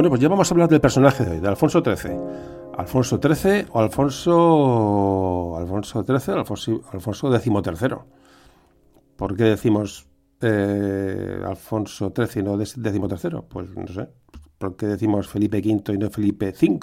Bueno, 0.00 0.08
pues 0.08 0.22
ya 0.22 0.30
vamos 0.30 0.50
a 0.50 0.54
hablar 0.54 0.70
del 0.70 0.80
personaje 0.80 1.26
de 1.26 1.32
hoy, 1.32 1.40
de 1.40 1.48
Alfonso 1.48 1.82
XIII. 1.84 2.16
Alfonso 2.78 3.20
XIII 3.22 3.66
o 3.70 3.80
Alfonso. 3.80 5.56
Alfonso 5.58 6.02
XIII 6.02 6.36
o 6.36 6.38
Alfonso, 6.38 6.80
Alfonso 6.90 7.38
XIII. 7.38 7.96
¿Por 9.18 9.36
qué 9.36 9.44
decimos 9.44 10.08
eh, 10.40 11.42
Alfonso 11.44 12.14
XIII 12.16 12.40
y 12.40 12.42
no 12.42 12.56
XIII? 12.56 13.42
Pues 13.46 13.76
no 13.76 13.86
sé. 13.88 14.08
¿Por 14.56 14.74
qué 14.74 14.86
decimos 14.86 15.28
Felipe 15.28 15.58
V 15.58 15.92
y 15.92 15.98
no 15.98 16.08
Felipe 16.08 16.48
V? 16.48 16.78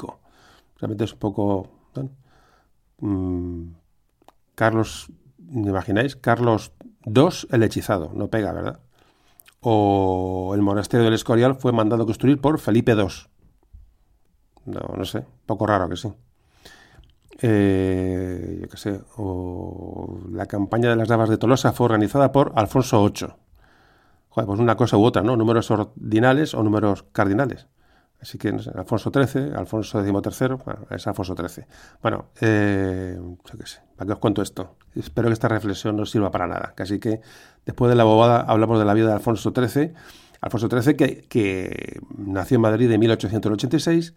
Realmente 0.77 1.05
es 1.05 1.13
un 1.13 1.17
poco. 1.17 1.69
Mm, 2.99 3.69
Carlos, 4.53 5.11
¿me 5.39 5.69
imagináis? 5.69 6.15
Carlos 6.15 6.71
II, 7.03 7.47
el 7.49 7.63
hechizado. 7.63 8.11
No 8.13 8.27
pega, 8.27 8.51
¿verdad? 8.51 8.79
O 9.61 10.51
el 10.55 10.61
monasterio 10.61 11.05
del 11.05 11.13
Escorial 11.13 11.55
fue 11.55 11.71
mandado 11.71 12.05
construir 12.05 12.39
por 12.39 12.59
Felipe 12.59 12.93
II. 12.93 13.07
No, 14.65 14.95
no 14.97 15.05
sé, 15.05 15.25
poco 15.45 15.65
raro 15.65 15.89
que 15.89 15.95
sí. 15.95 16.11
Eh, 17.41 18.59
yo 18.61 18.69
qué 18.69 18.77
sé, 18.77 19.01
o 19.17 20.19
la 20.31 20.47
campaña 20.47 20.89
de 20.89 20.95
las 20.95 21.07
Davas 21.07 21.29
de 21.29 21.37
Tolosa 21.37 21.71
fue 21.71 21.85
organizada 21.85 22.31
por 22.31 22.51
Alfonso 22.55 23.03
VIII. 23.03 23.33
Joder, 24.29 24.47
pues 24.47 24.59
una 24.59 24.75
cosa 24.75 24.97
u 24.97 25.03
otra, 25.03 25.21
¿no? 25.21 25.35
Números 25.35 25.69
ordinales 25.71 26.53
o 26.53 26.63
números 26.63 27.05
cardinales. 27.11 27.67
Así 28.19 28.39
que, 28.39 28.49
Alfonso 28.49 29.11
XIII, 29.13 29.53
Alfonso 29.55 30.03
XIII, 30.03 30.55
bueno, 30.65 30.87
es 30.89 31.05
Alfonso 31.05 31.35
XIII. 31.35 31.65
Bueno, 32.01 32.29
eh, 32.41 33.15
yo 33.19 33.57
qué 33.59 33.67
sé, 33.67 33.81
¿para 33.95 34.07
qué 34.07 34.13
os 34.13 34.19
cuento 34.19 34.41
esto? 34.41 34.75
Espero 34.95 35.27
que 35.27 35.33
esta 35.33 35.47
reflexión 35.47 35.95
no 35.95 36.05
sirva 36.05 36.31
para 36.31 36.47
nada. 36.47 36.73
Así 36.77 36.99
que, 36.99 37.21
después 37.67 37.89
de 37.89 37.95
la 37.95 38.03
bobada, 38.03 38.41
hablamos 38.41 38.79
de 38.79 38.85
la 38.85 38.95
vida 38.95 39.09
de 39.09 39.13
Alfonso 39.13 39.53
XIII. 39.55 39.93
Alfonso 40.41 40.67
XIII, 40.69 40.95
que, 40.95 42.01
nació 42.17 42.55
en 42.55 42.61
Madrid 42.61 42.91
en 42.91 42.99
1886 42.99 44.15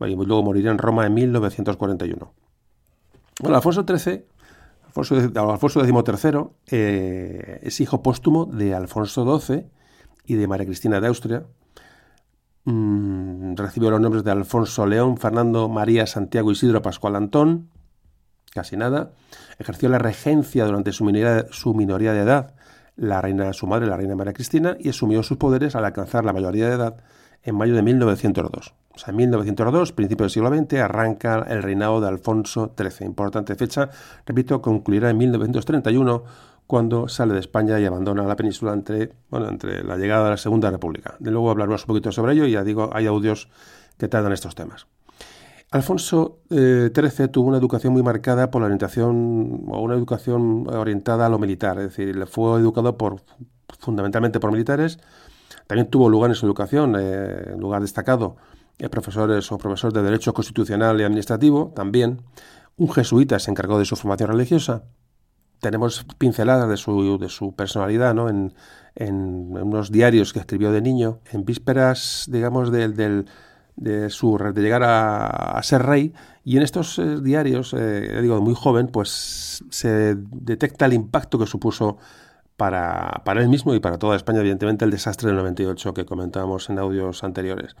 y 0.00 0.14
luego 0.14 0.42
moriría 0.42 0.70
en 0.70 0.78
Roma 0.78 1.06
en 1.06 1.14
1941. 1.14 2.32
Bueno, 3.40 3.56
Alfonso 3.56 3.86
XIII, 3.88 4.24
Alfonso, 4.86 5.14
Alfonso 5.16 5.82
XIII, 5.82 6.44
eh, 6.70 7.60
es 7.62 7.80
hijo 7.80 8.02
póstumo 8.02 8.44
de 8.44 8.74
Alfonso 8.74 9.40
XII 9.40 9.64
y 10.26 10.34
de 10.34 10.46
María 10.46 10.66
Cristina 10.66 11.00
de 11.00 11.06
Austria, 11.08 11.44
Mm, 12.70 13.54
recibió 13.56 13.90
los 13.90 13.98
nombres 13.98 14.24
de 14.24 14.30
Alfonso 14.30 14.84
León, 14.84 15.16
Fernando 15.16 15.70
María 15.70 16.06
Santiago 16.06 16.52
Isidro 16.52 16.82
Pascual 16.82 17.16
Antón, 17.16 17.70
casi 18.52 18.76
nada. 18.76 19.12
Ejerció 19.58 19.88
la 19.88 19.98
regencia 19.98 20.66
durante 20.66 20.92
su 20.92 21.02
minoría 21.02 22.12
de 22.12 22.20
edad, 22.20 22.54
la 22.98 23.22
reina, 23.22 23.52
su 23.52 23.66
madre, 23.66 23.86
la 23.86 23.96
reina 23.96 24.16
María 24.16 24.32
Cristina, 24.32 24.76
y 24.78 24.90
asumió 24.90 25.22
sus 25.22 25.38
poderes 25.38 25.76
al 25.76 25.84
alcanzar 25.84 26.24
la 26.24 26.32
mayoría 26.32 26.68
de 26.68 26.74
edad 26.74 26.96
en 27.44 27.54
mayo 27.54 27.74
de 27.74 27.82
1902. 27.82 28.74
O 28.94 28.98
sea, 28.98 29.12
en 29.12 29.16
1902, 29.16 29.92
principio 29.92 30.24
del 30.24 30.30
siglo 30.30 30.48
XX, 30.48 30.74
arranca 30.80 31.46
el 31.48 31.62
reinado 31.62 32.00
de 32.00 32.08
Alfonso 32.08 32.74
XIII. 32.76 33.06
Importante 33.06 33.54
fecha, 33.54 33.88
repito, 34.26 34.60
concluirá 34.60 35.10
en 35.10 35.18
1931 35.18 36.24
cuando 36.66 37.08
sale 37.08 37.34
de 37.34 37.40
España 37.40 37.78
y 37.78 37.86
abandona 37.86 38.24
la 38.24 38.36
península 38.36 38.72
entre, 38.72 39.12
bueno, 39.30 39.48
entre 39.48 39.84
la 39.84 39.96
llegada 39.96 40.24
de 40.24 40.30
la 40.30 40.36
Segunda 40.36 40.70
República. 40.70 41.14
De 41.20 41.30
luego 41.30 41.50
hablaremos 41.50 41.82
un 41.82 41.86
poquito 41.86 42.10
sobre 42.10 42.32
ello 42.32 42.46
y 42.46 42.52
ya 42.52 42.64
digo, 42.64 42.90
hay 42.92 43.06
audios 43.06 43.48
que 43.96 44.08
tratan 44.08 44.32
estos 44.32 44.54
temas. 44.54 44.86
Alfonso 45.70 46.40
XIII 46.48 46.90
eh, 46.96 47.28
tuvo 47.28 47.48
una 47.48 47.58
educación 47.58 47.92
muy 47.92 48.02
marcada 48.02 48.50
por 48.50 48.62
la 48.62 48.66
orientación, 48.66 49.64
o 49.68 49.82
una 49.82 49.94
educación 49.94 50.66
orientada 50.68 51.26
a 51.26 51.28
lo 51.28 51.38
militar, 51.38 51.78
es 51.78 51.94
decir, 51.94 52.26
fue 52.26 52.58
educado 52.58 52.96
por, 52.96 53.20
fundamentalmente 53.78 54.40
por 54.40 54.50
militares. 54.50 54.98
También 55.66 55.90
tuvo 55.90 56.08
lugar 56.08 56.30
en 56.30 56.36
su 56.36 56.46
educación, 56.46 56.96
eh, 56.98 57.54
lugar 57.58 57.82
destacado, 57.82 58.36
eh, 58.78 58.88
profesores 58.88 59.52
o 59.52 59.58
profesor 59.58 59.92
de 59.92 60.02
Derecho 60.02 60.32
Constitucional 60.32 60.98
y 61.00 61.04
Administrativo, 61.04 61.72
también. 61.76 62.22
Un 62.78 62.90
jesuita 62.90 63.38
se 63.38 63.50
encargó 63.50 63.78
de 63.78 63.84
su 63.84 63.96
formación 63.96 64.30
religiosa 64.30 64.84
tenemos 65.60 66.06
pinceladas 66.18 66.68
de 66.68 66.76
su, 66.76 67.18
de 67.18 67.28
su 67.28 67.54
personalidad 67.54 68.14
¿no? 68.14 68.28
en, 68.28 68.54
unos 69.00 69.92
diarios 69.92 70.32
que 70.32 70.40
escribió 70.40 70.72
de 70.72 70.80
niño, 70.80 71.20
en 71.30 71.44
vísperas, 71.44 72.26
digamos, 72.28 72.72
del, 72.72 73.26
de, 73.78 74.10
su, 74.10 74.36
de 74.36 74.62
llegar 74.62 74.82
a, 74.84 75.60
ser 75.62 75.82
rey. 75.82 76.12
Y 76.44 76.56
en 76.56 76.62
estos 76.62 76.98
eh, 76.98 77.20
diarios, 77.20 77.74
eh, 77.74 78.20
digo, 78.20 78.40
muy 78.40 78.54
joven, 78.54 78.88
pues 78.88 79.64
se 79.70 80.14
detecta 80.16 80.86
el 80.86 80.92
impacto 80.92 81.38
que 81.38 81.46
supuso 81.46 81.98
para, 82.56 83.22
para 83.24 83.40
él 83.40 83.48
mismo 83.48 83.74
y 83.74 83.80
para 83.80 83.98
toda 83.98 84.16
España, 84.16 84.40
evidentemente, 84.40 84.84
el 84.84 84.90
desastre 84.90 85.28
del 85.28 85.36
98 85.36 85.94
que 85.94 86.04
comentábamos 86.04 86.68
en 86.70 86.78
audios 86.78 87.22
anteriores. 87.22 87.76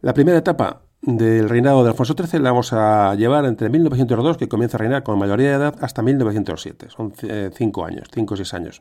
La 0.00 0.14
primera 0.14 0.38
etapa 0.38 0.82
del 1.00 1.48
reinado 1.48 1.82
de 1.82 1.90
Alfonso 1.90 2.14
XIII 2.14 2.40
la 2.40 2.50
vamos 2.50 2.72
a 2.72 3.14
llevar 3.14 3.44
entre 3.44 3.68
1902, 3.68 4.36
que 4.36 4.48
comienza 4.48 4.76
a 4.76 4.80
reinar 4.80 5.02
con 5.02 5.18
mayoría 5.18 5.50
de 5.50 5.54
edad, 5.54 5.74
hasta 5.80 6.02
1907. 6.02 6.88
Son 6.90 7.12
eh, 7.22 7.50
cinco 7.54 7.84
años, 7.84 8.08
cinco 8.12 8.34
o 8.34 8.36
seis 8.36 8.54
años. 8.54 8.80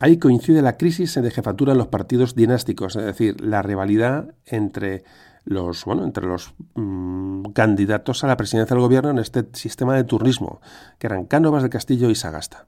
Ahí 0.00 0.18
coincide 0.18 0.62
la 0.62 0.76
crisis 0.76 1.14
de 1.14 1.30
jefatura 1.30 1.72
en 1.72 1.78
los 1.78 1.88
partidos 1.88 2.34
dinásticos, 2.34 2.96
es 2.96 3.04
decir, 3.04 3.40
la 3.40 3.62
rivalidad 3.62 4.34
entre 4.46 5.04
los, 5.44 5.84
bueno, 5.84 6.04
entre 6.04 6.26
los 6.26 6.54
mm, 6.74 7.44
candidatos 7.52 8.24
a 8.24 8.26
la 8.26 8.36
presidencia 8.36 8.74
del 8.74 8.82
gobierno 8.82 9.10
en 9.10 9.18
este 9.18 9.44
sistema 9.52 9.94
de 9.94 10.04
turnismo, 10.04 10.60
que 10.98 11.06
eran 11.06 11.26
Cánovas 11.26 11.62
de 11.62 11.70
Castillo 11.70 12.10
y 12.10 12.14
Sagasta. 12.14 12.66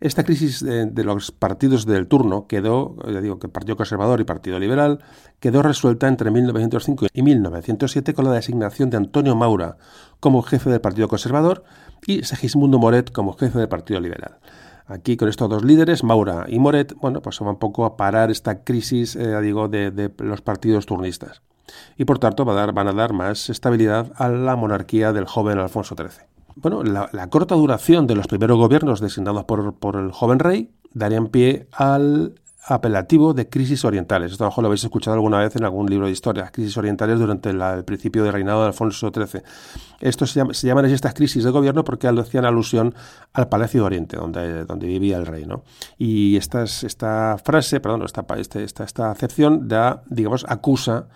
Esta 0.00 0.22
crisis 0.22 0.64
de, 0.64 1.04
los 1.04 1.32
partidos 1.32 1.84
del 1.84 2.06
turno 2.06 2.46
quedó, 2.46 2.94
ya 3.12 3.20
digo 3.20 3.40
que 3.40 3.48
Partido 3.48 3.76
Conservador 3.76 4.20
y 4.20 4.24
Partido 4.24 4.60
Liberal, 4.60 5.00
quedó 5.40 5.60
resuelta 5.60 6.06
entre 6.06 6.30
1905 6.30 7.06
y 7.12 7.22
1907 7.22 8.14
con 8.14 8.24
la 8.24 8.32
designación 8.32 8.90
de 8.90 8.96
Antonio 8.96 9.34
Maura 9.34 9.76
como 10.20 10.42
jefe 10.42 10.70
del 10.70 10.80
Partido 10.80 11.08
Conservador 11.08 11.64
y 12.06 12.22
Segismundo 12.22 12.78
Moret 12.78 13.10
como 13.10 13.32
jefe 13.32 13.58
del 13.58 13.68
Partido 13.68 13.98
Liberal. 13.98 14.38
Aquí 14.86 15.16
con 15.16 15.28
estos 15.28 15.50
dos 15.50 15.64
líderes, 15.64 16.04
Maura 16.04 16.46
y 16.48 16.60
Moret, 16.60 16.94
bueno, 16.94 17.20
pues 17.20 17.40
va 17.42 17.50
un 17.50 17.58
poco 17.58 17.84
a 17.84 17.96
parar 17.96 18.30
esta 18.30 18.62
crisis, 18.62 19.16
eh, 19.16 19.38
digo, 19.42 19.68
de, 19.68 20.12
los 20.18 20.42
partidos 20.42 20.86
turnistas. 20.86 21.42
Y 21.96 22.04
por 22.04 22.18
tanto 22.18 22.44
va 22.44 22.52
a 22.52 22.56
dar, 22.56 22.72
van 22.72 22.88
a 22.88 22.92
dar 22.92 23.12
más 23.12 23.50
estabilidad 23.50 24.12
a 24.16 24.28
la 24.28 24.56
monarquía 24.56 25.12
del 25.12 25.26
joven 25.26 25.58
Alfonso 25.58 25.94
XIII. 25.96 26.26
Bueno, 26.56 26.82
la, 26.82 27.30
corta 27.30 27.54
duración 27.54 28.06
de 28.06 28.16
los 28.16 28.26
primeros 28.26 28.58
gobiernos 28.58 29.00
designados 29.00 29.44
por, 29.44 29.74
por 29.74 29.96
el 29.96 30.10
joven 30.10 30.40
rey 30.40 30.70
darían 30.92 31.28
pie 31.28 31.68
al 31.72 32.34
apelativo 32.68 33.32
de 33.34 33.48
crisis 33.48 33.84
orientales. 33.84 34.32
Esto 34.32 34.46
a 34.46 34.60
lo 34.60 34.66
habéis 34.66 34.84
escuchado 34.84 35.14
alguna 35.14 35.38
vez 35.38 35.56
en 35.56 35.64
algún 35.64 35.88
libro 35.88 36.06
de 36.06 36.12
historia, 36.12 36.50
crisis 36.50 36.76
orientales 36.76 37.18
durante 37.18 37.50
el 37.50 37.84
principio 37.84 38.22
del 38.24 38.32
reinado 38.32 38.60
de 38.62 38.68
Alfonso 38.68 39.10
XIII. 39.12 39.42
Esto 40.00 40.26
se, 40.26 40.66
llaman 40.66 40.84
estas 40.86 41.14
crisis 41.14 41.44
de 41.44 41.50
gobierno 41.50 41.84
porque 41.84 42.08
hacían 42.08 42.44
alusión 42.44 42.94
al 43.32 43.48
Palacio 43.48 43.80
de 43.80 43.86
Oriente, 43.86 44.16
donde, 44.16 44.64
donde 44.64 44.86
vivía 44.86 45.16
el 45.16 45.26
rey. 45.26 45.46
¿no? 45.46 45.64
Y 45.96 46.36
esta, 46.36 46.64
esta 46.64 47.36
frase, 47.42 47.80
perdón, 47.80 48.02
esta, 48.02 48.24
este, 48.36 48.64
esta, 48.64 48.84
esta 48.84 49.10
acepción 49.10 49.68
da, 49.68 50.02
digamos, 50.08 50.44
acusa 50.48 51.06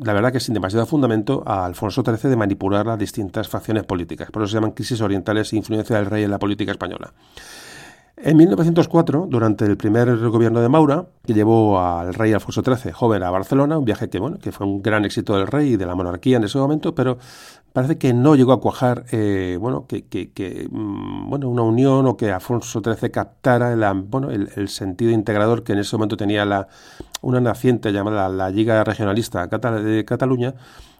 la 0.00 0.12
verdad 0.12 0.32
que 0.32 0.40
sin 0.40 0.54
demasiado 0.54 0.86
fundamento, 0.86 1.42
a 1.46 1.64
Alfonso 1.64 2.02
XIII 2.02 2.30
de 2.30 2.36
manipular 2.36 2.86
las 2.86 2.98
distintas 2.98 3.48
facciones 3.48 3.84
políticas. 3.84 4.30
Por 4.30 4.42
eso 4.42 4.50
se 4.50 4.54
llaman 4.56 4.72
crisis 4.72 5.00
orientales 5.00 5.52
e 5.52 5.56
influencia 5.56 5.96
del 5.96 6.06
rey 6.06 6.24
en 6.24 6.30
la 6.30 6.38
política 6.38 6.72
española. 6.72 7.12
En 8.16 8.36
1904, 8.36 9.26
durante 9.28 9.64
el 9.64 9.76
primer 9.76 10.16
gobierno 10.28 10.60
de 10.60 10.68
Maura, 10.68 11.06
que 11.26 11.34
llevó 11.34 11.80
al 11.80 12.14
rey 12.14 12.32
Alfonso 12.32 12.62
XIII 12.62 12.92
joven 12.92 13.24
a 13.24 13.30
Barcelona, 13.30 13.76
un 13.76 13.84
viaje 13.84 14.08
que, 14.08 14.20
bueno, 14.20 14.38
que 14.38 14.52
fue 14.52 14.66
un 14.66 14.82
gran 14.82 15.04
éxito 15.04 15.36
del 15.36 15.48
rey 15.48 15.72
y 15.72 15.76
de 15.76 15.84
la 15.84 15.96
monarquía 15.96 16.36
en 16.36 16.44
ese 16.44 16.58
momento, 16.58 16.94
pero 16.94 17.18
parece 17.74 17.98
que 17.98 18.14
no 18.14 18.36
llegó 18.36 18.52
a 18.52 18.60
cuajar 18.60 19.04
eh, 19.10 19.58
bueno, 19.60 19.86
que, 19.88 20.68
mm, 20.70 21.28
bueno, 21.28 21.48
una 21.48 21.62
unión 21.62 22.06
o 22.06 22.16
que 22.16 22.30
Alfonso 22.30 22.80
XIII 22.80 23.10
captara 23.10 23.72
el, 23.72 24.02
bueno, 24.04 24.30
el, 24.30 24.68
sentido 24.68 25.10
integrador 25.10 25.64
que 25.64 25.72
en 25.72 25.80
ese 25.80 25.96
momento 25.96 26.16
tenía 26.16 26.44
la, 26.44 26.68
una 27.20 27.40
naciente 27.40 27.90
llamada 27.92 28.28
la 28.28 28.48
Liga 28.48 28.84
Regionalista 28.84 29.48
de 29.48 30.04
Cataluña, 30.04 30.54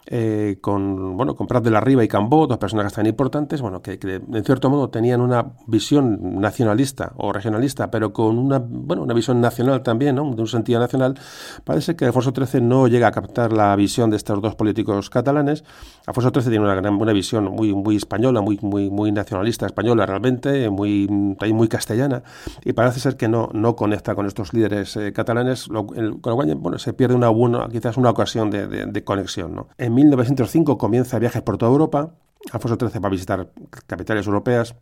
eh, 0.07 0.57
con, 0.61 1.17
bueno, 1.17 1.35
con 1.35 1.47
Prat 1.47 1.63
de 1.63 1.71
la 1.71 1.81
Riva 1.81 2.03
y 2.03 2.07
Cambó, 2.07 2.45
dos 2.45 2.59
personajes 2.59 2.93
tan 2.93 3.07
importantes, 3.07 3.61
bueno, 3.61 3.81
que, 3.81 3.99
en 4.03 4.43
cierto 4.43 4.69
modo 4.69 4.89
tenían 4.89 5.19
una 5.19 5.53
visión 5.65 6.39
nacionalista 6.39 7.13
o 7.17 7.33
regionalista, 7.33 7.89
pero 7.89 8.13
con 8.13 8.37
una, 8.37 8.59
bueno, 8.59 9.01
una 9.01 9.15
visión 9.15 9.41
nacional 9.41 9.81
también, 9.81 10.15
¿no? 10.15 10.29
de 10.35 10.41
un 10.41 10.47
sentido 10.47 10.79
nacional. 10.79 11.19
Parece 11.63 11.95
que 11.95 12.05
Alfonso 12.05 12.33
XIII 12.35 12.61
no 12.61 12.87
llega 12.87 13.07
a 13.07 13.11
captar 13.11 13.51
la 13.51 13.75
visión 13.75 14.11
de 14.11 14.17
estos 14.17 14.39
dos 14.41 14.53
políticos 14.53 15.09
catalanes. 15.09 15.63
Alfonso 16.05 16.29
XIII 16.29 16.51
tiene 16.51 16.65
una, 16.65 16.75
gran, 16.75 16.97
buena 16.99 17.13
visión 17.13 17.45
muy, 17.45 17.73
muy 17.73 17.95
española, 17.95 18.41
muy, 18.41 18.59
muy, 18.61 18.91
muy 18.91 19.11
nacionalista 19.11 19.65
española 19.65 20.05
realmente, 20.05 20.69
muy, 20.69 21.07
muy 21.07 21.67
castellana, 21.67 22.21
y 22.63 22.73
parece 22.73 22.99
ser 22.99 23.17
que 23.17 23.27
no, 23.27 23.49
no 23.53 23.75
conecta 23.75 24.13
con 24.13 24.27
estos 24.27 24.53
líderes 24.53 24.95
eh, 24.97 25.13
catalanes, 25.13 25.67
con 25.67 25.87
lo 25.95 26.21
cual 26.21 26.55
bueno, 26.55 26.77
se 26.77 26.93
pierde 26.93 27.15
una, 27.15 27.29
buena, 27.29 27.67
quizás 27.71 27.97
una 27.97 28.11
ocasión 28.11 28.51
de, 28.51 28.67
de 28.67 29.03
conexión. 29.03 29.55
¿no? 29.55 29.67
En 29.79 29.94
1905 29.95 30.77
comienza 30.77 31.19
viajes 31.19 31.41
por 31.41 31.57
toda 31.57 31.71
Europa. 31.71 32.15
Alfonso 32.51 32.77
XIII 32.79 32.99
va 33.01 33.07
a 33.07 33.11
visitar 33.11 33.49
capitales 33.87 34.27
europeas. 34.27 34.75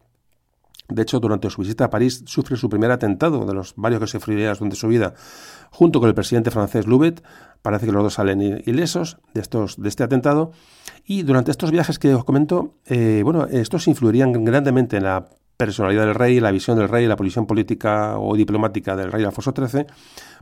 De 0.89 1.01
hecho, 1.01 1.19
durante 1.19 1.49
su 1.49 1.61
visita 1.61 1.85
a 1.85 1.89
París 1.89 2.23
sufre 2.25 2.57
su 2.57 2.69
primer 2.69 2.91
atentado, 2.91 3.45
de 3.45 3.53
los 3.53 3.73
varios 3.77 4.01
que 4.01 4.07
sufriría 4.07 4.53
durante 4.53 4.75
su 4.75 4.87
vida, 4.89 5.13
junto 5.71 5.99
con 5.99 6.09
el 6.09 6.15
presidente 6.15 6.51
francés 6.51 6.87
Loubet. 6.87 7.23
Parece 7.61 7.85
que 7.85 7.93
los 7.93 8.03
dos 8.03 8.15
salen 8.15 8.61
ilesos 8.65 9.17
de, 9.33 9.41
estos, 9.41 9.81
de 9.81 9.87
este 9.87 10.03
atentado. 10.03 10.51
Y 11.05 11.23
durante 11.23 11.51
estos 11.51 11.71
viajes 11.71 11.99
que 11.99 12.13
os 12.13 12.25
comento, 12.25 12.73
eh, 12.85 13.21
bueno, 13.23 13.45
estos 13.45 13.87
influirían 13.87 14.43
grandemente 14.43 14.97
en 14.97 15.03
la 15.03 15.29
personalidad 15.55 16.05
del 16.05 16.15
rey, 16.15 16.39
la 16.39 16.51
visión 16.51 16.77
del 16.77 16.89
rey, 16.89 17.07
la 17.07 17.15
posición 17.15 17.45
política 17.45 18.17
o 18.19 18.35
diplomática 18.35 18.95
del 18.95 19.11
rey 19.11 19.23
Alfonso 19.23 19.53
XIII 19.55 19.85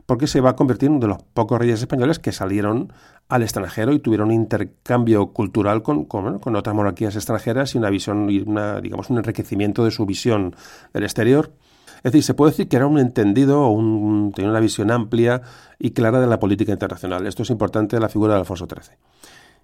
porque 0.06 0.26
se 0.26 0.40
va 0.40 0.50
a 0.50 0.56
convertir 0.56 0.88
en 0.88 0.96
uno 0.96 1.00
de 1.00 1.08
los 1.08 1.22
pocos 1.22 1.58
reyes 1.58 1.80
españoles 1.80 2.18
que 2.18 2.32
salieron 2.32 2.92
al 3.28 3.42
extranjero 3.42 3.92
y 3.92 3.98
tuvieron 3.98 4.28
un 4.28 4.34
intercambio 4.34 5.28
cultural 5.28 5.82
con, 5.82 6.04
con, 6.04 6.56
otras 6.56 6.74
monarquías 6.74 7.16
extranjeras 7.16 7.74
y 7.74 7.78
una 7.78 7.90
visión, 7.90 8.28
y 8.30 8.40
una, 8.40 8.80
digamos, 8.80 9.10
un 9.10 9.18
enriquecimiento 9.18 9.84
de 9.84 9.90
su 9.90 10.04
visión 10.06 10.54
del 10.92 11.04
exterior. 11.04 11.52
Es 11.98 12.12
decir, 12.12 12.24
se 12.24 12.34
puede 12.34 12.50
decir 12.50 12.68
que 12.68 12.76
era 12.76 12.86
un 12.86 12.98
entendido 12.98 13.62
o 13.62 13.70
un, 13.70 14.32
tenía 14.34 14.50
una 14.50 14.60
visión 14.60 14.90
amplia 14.90 15.42
y 15.78 15.92
clara 15.92 16.20
de 16.20 16.26
la 16.26 16.40
política 16.40 16.72
internacional. 16.72 17.26
Esto 17.26 17.44
es 17.44 17.50
importante 17.50 17.96
de 17.96 18.00
la 18.00 18.08
figura 18.08 18.34
de 18.34 18.40
Alfonso 18.40 18.66
XIII. 18.66 18.96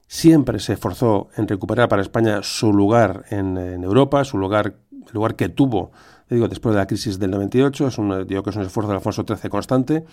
Siempre 0.06 0.60
se 0.60 0.74
esforzó 0.74 1.28
en 1.36 1.48
recuperar 1.48 1.88
para 1.88 2.00
España 2.00 2.40
su 2.42 2.72
lugar 2.72 3.24
en, 3.30 3.58
en 3.58 3.82
Europa, 3.84 4.24
su 4.24 4.38
lugar, 4.38 4.76
el 4.92 5.12
lugar 5.12 5.34
que 5.34 5.48
tuvo 5.48 5.90
digo, 6.30 6.48
después 6.48 6.74
de 6.74 6.80
la 6.80 6.86
crisis 6.86 7.18
del 7.18 7.30
98, 7.30 7.88
es 7.88 7.98
un, 7.98 8.26
digo 8.26 8.42
que 8.42 8.50
es 8.50 8.56
un 8.56 8.62
esfuerzo 8.62 8.90
de 8.90 8.96
Alfonso 8.96 9.24
XIII 9.26 9.50
constante, 9.50 10.04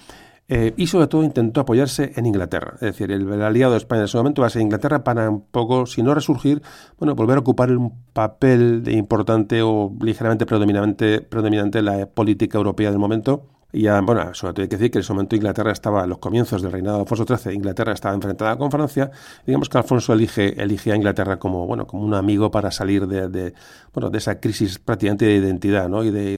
eh, 0.48 0.74
y 0.78 0.88
sobre 0.88 1.08
todo 1.08 1.24
intentó 1.24 1.62
apoyarse 1.62 2.14
en 2.16 2.28
Inglaterra. 2.28 2.74
Es 2.76 2.82
decir, 2.82 3.12
el, 3.12 3.42
aliado 3.42 3.72
de 3.72 3.78
España 3.80 4.02
en 4.02 4.06
ese 4.06 4.18
momento 4.18 4.42
va 4.42 4.48
a 4.48 4.52
ser 4.52 4.62
Inglaterra 4.62 5.04
para 5.04 5.30
un 5.30 5.42
poco, 5.42 5.88
si 5.88 6.04
no 6.04 6.14
resurgir, 6.14 6.62
bueno, 7.00 7.16
volver 7.16 7.38
a 7.38 7.40
ocupar 7.40 7.72
un 7.72 7.94
papel 8.14 8.84
importante 8.88 9.62
o 9.64 9.92
ligeramente 10.02 10.46
predominante, 10.46 11.22
predominante 11.22 11.80
en 11.80 11.86
la 11.86 12.06
política 12.06 12.58
europea 12.58 12.92
del 12.92 13.00
momento 13.00 13.55
y 13.76 13.82
ya, 13.82 14.00
bueno, 14.00 14.34
sobre 14.34 14.54
todo 14.54 14.62
hay 14.64 14.70
que 14.70 14.78
decir 14.78 14.90
que 14.90 15.00
en 15.00 15.02
ese 15.02 15.12
momento 15.12 15.36
Inglaterra 15.36 15.74
estaba, 15.74 16.04
en 16.04 16.10
los 16.10 16.20
comienzos 16.20 16.62
del 16.62 16.72
reinado 16.72 16.96
de 16.96 17.02
Alfonso 17.02 17.26
XIII, 17.28 17.54
Inglaterra 17.54 17.92
estaba 17.92 18.16
enfrentada 18.16 18.58
con 18.58 18.72
Francia. 18.72 19.12
Digamos 19.46 19.68
que 19.68 19.78
Alfonso 19.78 20.14
elige, 20.14 20.62
elige 20.62 20.94
a 20.94 20.96
Inglaterra 20.96 21.38
como, 21.38 21.68
bueno, 21.68 21.86
como 21.86 22.06
un 22.06 22.14
amigo 22.14 22.50
para 22.50 22.72
salir 22.72 23.06
de, 23.06 23.54
bueno, 23.94 24.10
de 24.10 24.18
esa 24.18 24.40
crisis 24.40 24.80
prácticamente 24.80 25.26
de 25.26 25.36
identidad, 25.36 25.90
¿no? 25.90 26.06
Y 26.06 26.12
de, 26.12 26.38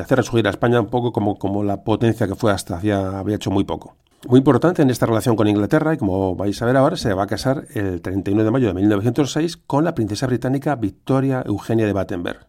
hacer 0.00 0.18
resurgir 0.18 0.46
a 0.46 0.50
España 0.50 0.80
un 0.80 0.86
poco 0.86 1.10
como, 1.10 1.36
como 1.36 1.64
la 1.64 1.82
potencia 1.82 2.28
que 2.28 2.36
fue 2.36 2.52
hasta 2.52 2.76
hacía, 2.76 3.18
había 3.18 3.34
hecho 3.34 3.50
muy 3.50 3.64
poco. 3.64 3.96
Muy 4.28 4.38
importante 4.38 4.82
en 4.82 4.90
esta 4.90 5.06
relación 5.06 5.34
con 5.34 5.48
Inglaterra, 5.48 5.94
y 5.94 5.96
como 5.96 6.36
vais 6.36 6.62
a 6.62 6.66
ver 6.66 6.76
ahora, 6.76 6.96
se 6.96 7.12
va 7.12 7.24
a 7.24 7.26
casar 7.26 7.66
el 7.74 8.00
31 8.00 8.44
de 8.44 8.50
mayo 8.52 8.68
de 8.68 8.74
1906 8.74 9.56
con 9.56 9.82
la 9.82 9.96
princesa 9.96 10.28
británica 10.28 10.76
Victoria 10.76 11.42
Eugenia 11.44 11.86
de 11.86 11.92
Battenberg 11.92 12.46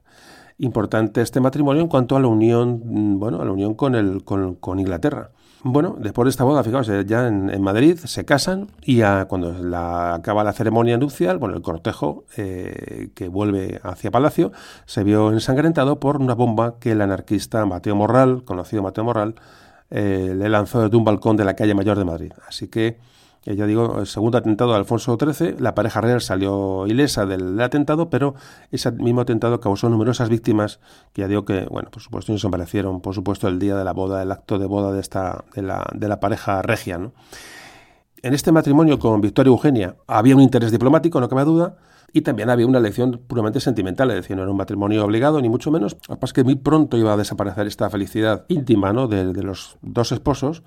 importante 0.59 1.21
este 1.21 1.39
matrimonio 1.39 1.81
en 1.81 1.87
cuanto 1.87 2.15
a 2.15 2.19
la 2.19 2.27
unión, 2.27 2.81
mm, 2.83 3.19
bueno, 3.19 3.41
a 3.41 3.45
la 3.45 3.51
unión 3.51 3.75
con, 3.75 3.95
el, 3.95 4.23
con, 4.23 4.79
Inglaterra. 4.79 5.31
Bueno, 5.63 5.95
después 5.99 6.25
de 6.25 6.29
esta 6.29 6.43
boda, 6.43 6.63
fijaos, 6.63 6.87
eh, 6.89 7.03
ya 7.05 7.27
en, 7.27 7.61
Madrid 7.61 7.97
se 7.97 8.25
casan 8.25 8.67
y 8.83 9.01
cuando 9.27 9.51
la, 9.53 10.15
acaba 10.15 10.43
la 10.43 10.53
ceremonia 10.53 10.97
nupcial, 10.97 11.39
bueno, 11.39 11.55
el 11.55 11.61
cortejo 11.61 12.25
eh, 12.37 13.09
que 13.15 13.27
vuelve 13.27 13.79
hacia 13.83 14.11
Palacio 14.11 14.51
se 14.85 15.03
vio 15.03 15.31
ensangrentado 15.31 15.99
por 15.99 16.17
una 16.21 16.35
bomba 16.35 16.75
que 16.79 16.91
el 16.91 17.01
anarquista 17.01 17.65
Mateo 17.65 17.95
Morral, 17.95 18.43
conocido 18.45 18.83
Mateo 18.83 19.03
Morral, 19.03 19.35
eh, 19.89 20.33
le 20.35 20.49
lanzó 20.49 20.81
desde 20.81 20.97
un 20.97 21.03
balcón 21.03 21.37
de 21.37 21.45
la 21.45 21.55
calle 21.55 21.73
Mayor 21.73 21.97
de 21.97 22.05
Madrid. 22.05 22.31
Así 22.47 22.67
que 22.67 22.99
ya 23.55 23.65
digo, 23.65 23.99
el 23.99 24.07
segundo 24.07 24.37
atentado 24.37 24.71
de 24.71 24.77
Alfonso 24.77 25.17
XIII, 25.17 25.55
la 25.59 25.73
pareja 25.73 26.01
real 26.01 26.19
salió 26.19 26.85
ilesa 26.87 27.25
del 27.25 27.59
atentado, 27.61 28.09
pero 28.09 28.35
ese 28.71 28.91
mismo 28.91 29.21
atentado 29.21 29.59
causó 29.59 29.89
numerosas 29.89 30.27
víctimas, 30.27 30.79
que 31.13 31.21
ya 31.21 31.27
digo 31.27 31.45
que, 31.45 31.65
bueno, 31.65 31.89
por 31.89 32.01
supuesto, 32.01 32.33
no 32.33 32.39
se 32.39 32.49
merecieron, 32.49 32.99
por 32.99 33.15
supuesto, 33.15 33.47
el 33.47 33.57
día 33.57 33.75
de 33.75 33.85
la 33.85 33.93
boda, 33.93 34.21
el 34.21 34.31
acto 34.31 34.59
de 34.59 34.65
boda 34.65 34.91
de, 34.91 34.99
esta, 34.99 35.45
de, 35.55 35.61
la, 35.61 35.85
de 35.93 36.07
la 36.07 36.19
pareja 36.19 36.61
regia. 36.61 36.97
¿no? 36.97 37.13
En 38.21 38.33
este 38.33 38.51
matrimonio 38.51 38.99
con 38.99 39.21
Victoria 39.21 39.49
Eugenia 39.49 39.95
había 40.07 40.35
un 40.35 40.41
interés 40.41 40.71
diplomático, 40.71 41.21
no 41.21 41.29
cabe 41.29 41.45
duda, 41.45 41.77
y 42.11 42.21
también 42.21 42.49
había 42.49 42.65
una 42.65 42.79
elección 42.79 43.21
puramente 43.27 43.59
sentimental, 43.59 44.09
es 44.11 44.17
decir, 44.17 44.35
no 44.35 44.43
era 44.43 44.51
un 44.51 44.57
matrimonio 44.57 45.05
obligado, 45.05 45.39
ni 45.41 45.49
mucho 45.49 45.71
menos. 45.71 45.95
Lo 46.09 46.15
que 46.15 46.19
pasa 46.19 46.31
es 46.31 46.33
que 46.33 46.43
muy 46.43 46.55
pronto 46.55 46.97
iba 46.97 47.13
a 47.13 47.17
desaparecer 47.17 47.67
esta 47.67 47.89
felicidad 47.89 48.45
íntima 48.47 48.91
¿no? 48.91 49.07
de 49.07 49.43
los 49.43 49.77
dos 49.81 50.11
esposos, 50.11 50.63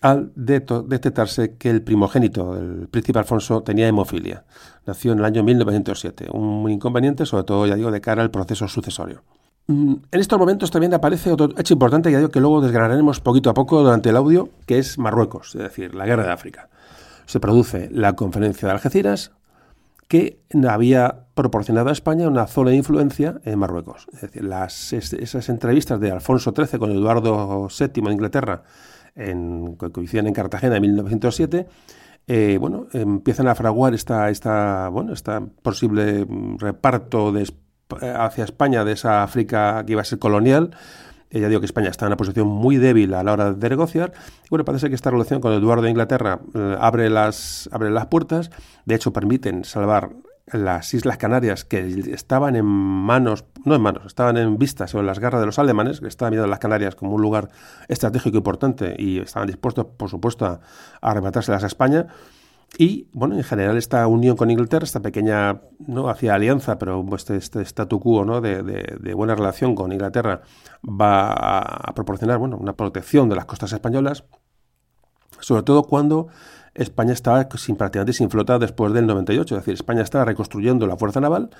al 0.00 0.32
detectarse 0.34 1.56
que 1.56 1.70
el 1.70 1.82
primogénito, 1.82 2.56
el 2.56 2.88
príncipe 2.88 3.18
Alfonso, 3.18 3.62
tenía 3.62 3.86
hemofilia. 3.86 4.44
Nació 4.86 5.12
en 5.12 5.18
el 5.18 5.24
año 5.24 5.42
1907, 5.42 6.28
un 6.32 6.70
inconveniente, 6.70 7.26
sobre 7.26 7.44
todo, 7.44 7.66
ya 7.66 7.74
digo, 7.74 7.90
de 7.90 8.00
cara 8.00 8.22
al 8.22 8.30
proceso 8.30 8.66
sucesorio. 8.66 9.22
Mm, 9.66 9.94
en 10.10 10.20
estos 10.20 10.38
momentos 10.38 10.70
también 10.70 10.94
aparece 10.94 11.30
otro 11.30 11.50
hecho 11.56 11.74
importante, 11.74 12.10
ya 12.10 12.18
digo, 12.18 12.30
que 12.30 12.40
luego 12.40 12.60
desgranaremos 12.60 13.20
poquito 13.20 13.50
a 13.50 13.54
poco 13.54 13.82
durante 13.82 14.08
el 14.08 14.16
audio, 14.16 14.48
que 14.66 14.78
es 14.78 14.98
Marruecos, 14.98 15.54
es 15.54 15.62
decir, 15.62 15.94
la 15.94 16.06
guerra 16.06 16.24
de 16.24 16.32
África. 16.32 16.70
Se 17.26 17.38
produce 17.38 17.88
la 17.92 18.14
conferencia 18.14 18.66
de 18.68 18.72
Algeciras, 18.72 19.32
que 20.08 20.40
había 20.68 21.26
proporcionado 21.34 21.90
a 21.90 21.92
España 21.92 22.26
una 22.26 22.48
zona 22.48 22.70
de 22.70 22.76
influencia 22.76 23.40
en 23.44 23.60
Marruecos. 23.60 24.08
Es 24.12 24.22
decir, 24.22 24.42
las, 24.42 24.92
esas 24.92 25.48
entrevistas 25.48 26.00
de 26.00 26.10
Alfonso 26.10 26.52
XIII 26.56 26.80
con 26.80 26.90
Eduardo 26.90 27.68
VII 27.68 28.02
de 28.02 28.12
Inglaterra 28.12 28.64
que 29.14 29.90
coincidían 29.92 30.26
en 30.26 30.34
Cartagena 30.34 30.76
en 30.76 30.82
1907, 30.82 31.66
eh, 32.26 32.58
bueno, 32.60 32.86
empiezan 32.92 33.48
a 33.48 33.54
fraguar 33.54 33.94
esta, 33.94 34.30
esta, 34.30 34.88
bueno, 34.88 35.12
esta 35.12 35.40
posible 35.40 36.24
mm, 36.24 36.58
reparto 36.58 37.32
de, 37.32 37.50
hacia 38.14 38.44
España 38.44 38.84
de 38.84 38.92
esa 38.92 39.22
África 39.22 39.84
que 39.84 39.92
iba 39.92 40.02
a 40.02 40.04
ser 40.04 40.18
colonial. 40.18 40.70
Ya 41.32 41.48
digo 41.48 41.60
que 41.60 41.66
España 41.66 41.90
está 41.90 42.06
en 42.06 42.08
una 42.08 42.16
posición 42.16 42.48
muy 42.48 42.76
débil 42.76 43.14
a 43.14 43.22
la 43.22 43.32
hora 43.32 43.52
de 43.52 43.68
negociar. 43.68 44.12
Bueno, 44.48 44.64
parece 44.64 44.88
que 44.88 44.96
esta 44.96 45.10
relación 45.10 45.40
con 45.40 45.52
Eduardo 45.52 45.84
de 45.84 45.90
Inglaterra 45.90 46.40
eh, 46.54 46.76
abre, 46.80 47.08
las, 47.08 47.68
abre 47.72 47.90
las 47.90 48.06
puertas. 48.06 48.50
De 48.84 48.96
hecho, 48.96 49.12
permiten 49.12 49.62
salvar 49.64 50.10
las 50.52 50.92
Islas 50.94 51.16
Canarias, 51.16 51.64
que 51.64 51.80
estaban 52.12 52.56
en 52.56 52.64
manos, 52.64 53.44
no 53.64 53.74
en 53.74 53.82
manos, 53.82 54.06
estaban 54.06 54.36
en 54.36 54.58
vistas 54.58 54.94
o 54.94 55.00
en 55.00 55.06
las 55.06 55.18
garras 55.18 55.40
de 55.40 55.46
los 55.46 55.58
alemanes, 55.58 56.00
que 56.00 56.08
estaban 56.08 56.32
viendo 56.32 56.46
las 56.46 56.58
Canarias 56.58 56.94
como 56.94 57.14
un 57.14 57.22
lugar 57.22 57.50
estratégico 57.88 58.36
importante 58.36 58.94
y 58.98 59.18
estaban 59.18 59.46
dispuestos, 59.46 59.86
por 59.96 60.10
supuesto, 60.10 60.46
a, 60.46 60.60
arrebatárselas 61.00 61.64
a 61.64 61.66
España. 61.66 62.06
Y, 62.78 63.08
bueno, 63.12 63.36
en 63.36 63.42
general 63.42 63.76
esta 63.76 64.06
unión 64.06 64.36
con 64.36 64.50
Inglaterra, 64.50 64.84
esta 64.84 65.00
pequeña, 65.00 65.60
no 65.80 66.08
hacía 66.08 66.34
alianza, 66.34 66.78
pero 66.78 67.04
este, 67.16 67.36
este 67.36 67.62
statu 67.62 67.98
quo 67.98 68.24
¿no? 68.24 68.40
de, 68.40 68.62
de, 68.62 69.14
buena 69.14 69.34
relación 69.34 69.74
con 69.74 69.92
Inglaterra 69.92 70.42
va 70.84 71.32
a, 71.32 71.92
proporcionar, 71.94 72.38
bueno, 72.38 72.56
una 72.56 72.74
protección 72.74 73.28
de 73.28 73.34
las 73.34 73.46
costas 73.46 73.72
españolas, 73.72 74.24
sobre 75.40 75.62
todo 75.62 75.82
cuando 75.84 76.28
España 76.74 77.12
estaba 77.12 77.48
sin, 77.56 77.76
prácticamente 77.76 78.12
sin 78.12 78.30
flota 78.30 78.58
después 78.58 78.92
del 78.92 79.06
98, 79.06 79.56
es 79.56 79.60
decir, 79.60 79.74
España 79.74 80.02
estaba 80.02 80.24
reconstruyendo 80.24 80.86
la 80.86 80.96
fuerza 80.96 81.20
naval 81.20 81.50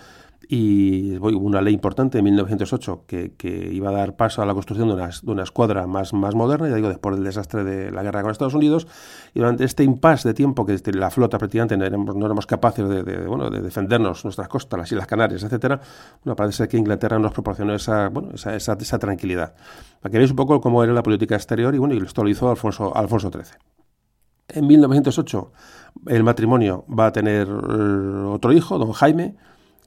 y 0.49 1.17
hubo 1.19 1.29
una 1.39 1.61
ley 1.61 1.75
importante 1.75 2.19
en 2.19 2.25
1908 2.25 3.05
que, 3.07 3.33
que, 3.35 3.71
iba 3.73 3.91
a 3.91 3.93
dar 3.93 4.17
paso 4.17 4.43
a 4.43 4.47
la 4.47 4.55
construcción 4.55 4.89
de 4.89 4.95
una, 4.95 5.09
de 5.09 5.31
una, 5.31 5.43
escuadra 5.43 5.87
más, 5.87 6.13
más 6.13 6.35
moderna, 6.35 6.69
ya 6.69 6.75
digo, 6.75 6.89
después 6.89 7.15
del 7.15 7.25
desastre 7.25 7.63
de 7.63 7.91
la 7.91 8.03
guerra 8.03 8.23
con 8.23 8.31
Estados 8.31 8.55
Unidos, 8.55 8.87
y 9.35 9.41
durante 9.41 9.65
este 9.65 9.85
impasse 9.85 10.29
de 10.29 10.35
tiempo 10.35 10.67
que 10.67 10.81
la 10.93 11.11
flota 11.11 11.39
prácticamente 11.39 11.77
no 11.77 11.85
éramos, 11.85 12.17
no 12.17 12.27
éramos 12.27 12.47
capaces 12.47 12.89
de, 12.89 13.03
de, 13.03 13.27
bueno, 13.27 13.51
de 13.51 13.61
defendernos 13.61 14.25
nuestras 14.25 14.49
costas, 14.49 14.79
las 14.79 14.91
Islas 14.91 15.07
Canarias, 15.07 15.43
etcétera, 15.43 15.81
bueno, 16.25 16.37
parece 16.37 16.67
que 16.69 16.77
Inglaterra 16.77 17.19
nos 17.19 17.33
proporcionó 17.33 17.75
esa, 17.75 18.09
bueno, 18.09 18.31
esa, 18.35 18.55
esa, 18.57 18.73
esa 18.81 18.99
tranquilidad. 18.99 19.55
Para 20.01 20.11
que 20.11 20.19
veáis 20.19 20.31
un 20.31 20.37
poco 20.37 20.61
cómo 20.61 20.83
era 20.83 20.93
la 20.93 21.03
política 21.03 21.37
exterior, 21.37 21.75
y 21.75 21.79
bueno, 21.79 21.95
y 21.95 21.99
esto 21.99 22.25
lo 22.25 22.31
hizo 22.31 22.51
Alfonso, 22.51 22.97
Alfonso 22.97 23.31
XIII. 23.31 23.59
En 24.49 24.67
1908 24.67 25.53
el 26.07 26.25
matrimonio 26.25 26.85
va 26.87 27.07
a 27.07 27.13
tener 27.13 27.47
eh, 27.47 28.25
otro 28.27 28.53
hijo, 28.53 28.79
don 28.79 28.93
Jaime, 28.93 29.37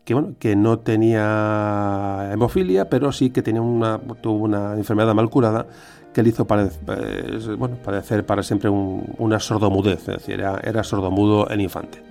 que, 0.04 0.14
bueno, 0.14 0.36
que 0.40 0.56
no 0.56 0.80
tenía 0.80 2.30
hemofilia, 2.34 2.90
pero 2.90 3.12
sí 3.12 3.30
que 3.30 3.42
tenía 3.42 3.62
una, 3.62 4.00
tuvo 4.22 4.44
una 4.44 4.74
enfermedad 4.74 5.14
mal 5.14 5.30
curada 5.30 5.66
que 6.14 6.22
le 6.22 6.30
hizo 6.30 6.46
parecer, 6.46 7.56
bueno, 7.58 7.76
padecer 7.78 8.26
para 8.26 8.44
siempre 8.44 8.70
una 8.70 9.40
sordomudez, 9.40 10.00
es 10.02 10.18
decir, 10.18 10.36
era, 10.36 10.60
era 10.64 10.84
sordomudo 10.84 11.48
el 11.50 11.62
infante. 11.62 12.04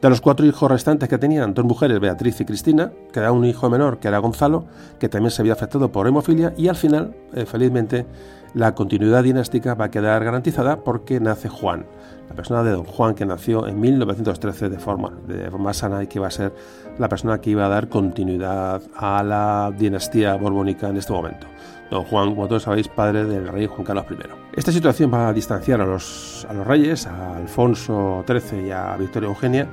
De 0.00 0.08
los 0.08 0.20
cuatro 0.20 0.46
hijos 0.46 0.70
restantes 0.70 1.08
que 1.08 1.18
tenían, 1.18 1.54
dos 1.54 1.64
mujeres, 1.64 1.98
Beatriz 1.98 2.40
y 2.40 2.44
Cristina, 2.44 2.92
quedaba 3.12 3.32
un 3.32 3.44
hijo 3.44 3.68
menor 3.68 3.98
que 3.98 4.06
era 4.06 4.18
Gonzalo, 4.18 4.64
que 5.00 5.08
también 5.08 5.32
se 5.32 5.42
había 5.42 5.54
afectado 5.54 5.90
por 5.90 6.06
hemofilia, 6.06 6.54
y 6.56 6.68
al 6.68 6.76
final, 6.76 7.16
eh, 7.34 7.44
felizmente, 7.46 8.06
la 8.54 8.76
continuidad 8.76 9.24
dinástica 9.24 9.74
va 9.74 9.86
a 9.86 9.90
quedar 9.90 10.24
garantizada 10.24 10.84
porque 10.84 11.18
nace 11.18 11.48
Juan, 11.48 11.84
la 12.28 12.34
persona 12.36 12.62
de 12.62 12.70
don 12.70 12.84
Juan 12.84 13.14
que 13.14 13.26
nació 13.26 13.66
en 13.66 13.80
1913 13.80 14.68
de 14.68 14.78
forma, 14.78 15.12
de 15.26 15.50
forma 15.50 15.74
sana 15.74 16.02
y 16.02 16.06
que 16.06 16.20
va 16.20 16.28
a 16.28 16.30
ser 16.30 16.52
la 16.98 17.08
persona 17.08 17.40
que 17.40 17.50
iba 17.50 17.66
a 17.66 17.68
dar 17.68 17.88
continuidad 17.88 18.82
a 18.96 19.22
la 19.22 19.72
dinastía 19.76 20.34
borbónica 20.34 20.88
en 20.88 20.96
este 20.96 21.12
momento. 21.12 21.46
Don 21.90 22.04
Juan, 22.04 22.34
como 22.34 22.48
todos 22.48 22.64
sabéis, 22.64 22.88
padre 22.88 23.24
del 23.24 23.48
rey 23.48 23.66
Juan 23.66 23.84
Carlos 23.84 24.04
I. 24.10 24.16
Esta 24.54 24.72
situación 24.72 25.12
va 25.12 25.28
a 25.28 25.32
distanciar 25.32 25.80
a 25.80 25.86
los, 25.86 26.46
a 26.48 26.52
los 26.52 26.66
reyes, 26.66 27.06
a 27.06 27.36
Alfonso 27.36 28.24
XIII 28.26 28.66
y 28.66 28.70
a 28.70 28.96
Victoria 28.96 29.28
Eugenia. 29.28 29.68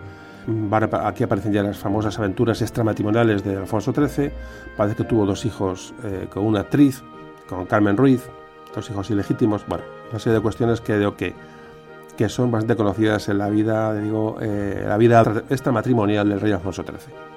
Aquí 1.03 1.23
aparecen 1.23 1.51
ya 1.51 1.63
las 1.63 1.77
famosas 1.77 2.17
aventuras 2.19 2.61
extramatrimoniales 2.61 3.43
de 3.43 3.57
Alfonso 3.57 3.91
XIII. 3.91 4.31
Parece 4.77 4.95
que 4.95 5.03
tuvo 5.03 5.25
dos 5.25 5.43
hijos 5.45 5.93
eh, 6.03 6.27
con 6.31 6.45
una 6.45 6.61
actriz, 6.61 7.03
con 7.49 7.65
Carmen 7.65 7.97
Ruiz, 7.97 8.29
dos 8.73 8.89
hijos 8.89 9.09
ilegítimos, 9.09 9.65
bueno, 9.67 9.83
una 10.11 10.19
serie 10.19 10.35
de 10.35 10.41
cuestiones 10.41 10.81
que 10.81 10.97
digo 10.97 11.15
que, 11.15 11.33
que 12.17 12.29
son 12.29 12.51
bastante 12.51 12.75
conocidas 12.75 13.27
en 13.29 13.37
la 13.37 13.49
vida, 13.49 13.93
digo, 13.93 14.37
eh, 14.41 14.83
la 14.87 14.97
vida 14.97 15.21
extramatrimonial 15.49 16.29
del 16.29 16.39
rey 16.39 16.51
Alfonso 16.51 16.83
XIII. 16.83 17.34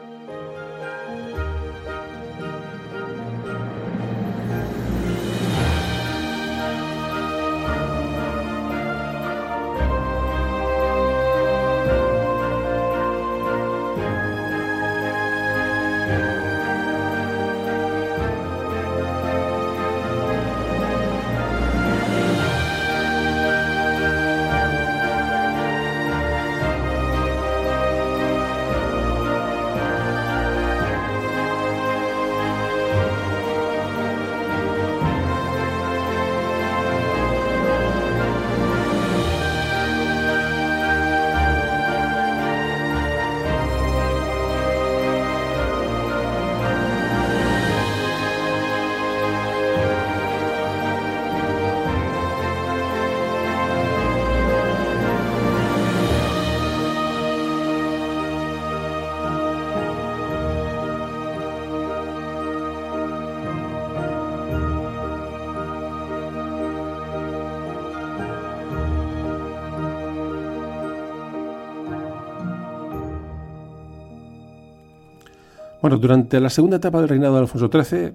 Bueno, 75.89 76.03
durante 76.03 76.39
la 76.39 76.51
segunda 76.51 76.77
etapa 76.77 77.01
del 77.01 77.09
reinado 77.09 77.33
de 77.37 77.41
Alfonso 77.41 77.71
XIII, 77.73 78.13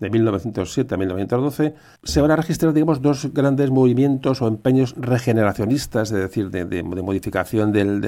de 0.00 0.08
1907 0.08 0.94
a 0.94 0.96
1912, 0.96 1.74
se 2.02 2.20
van 2.22 2.30
a 2.30 2.36
registrar, 2.36 2.72
digamos, 2.72 3.02
dos 3.02 3.30
grandes 3.34 3.70
movimientos 3.70 4.40
o 4.40 4.48
empeños 4.48 4.94
regeneracionistas, 4.96 6.12
es 6.12 6.18
decir, 6.18 6.50
de, 6.50 6.82
modificación 6.82 7.72
del, 7.72 8.00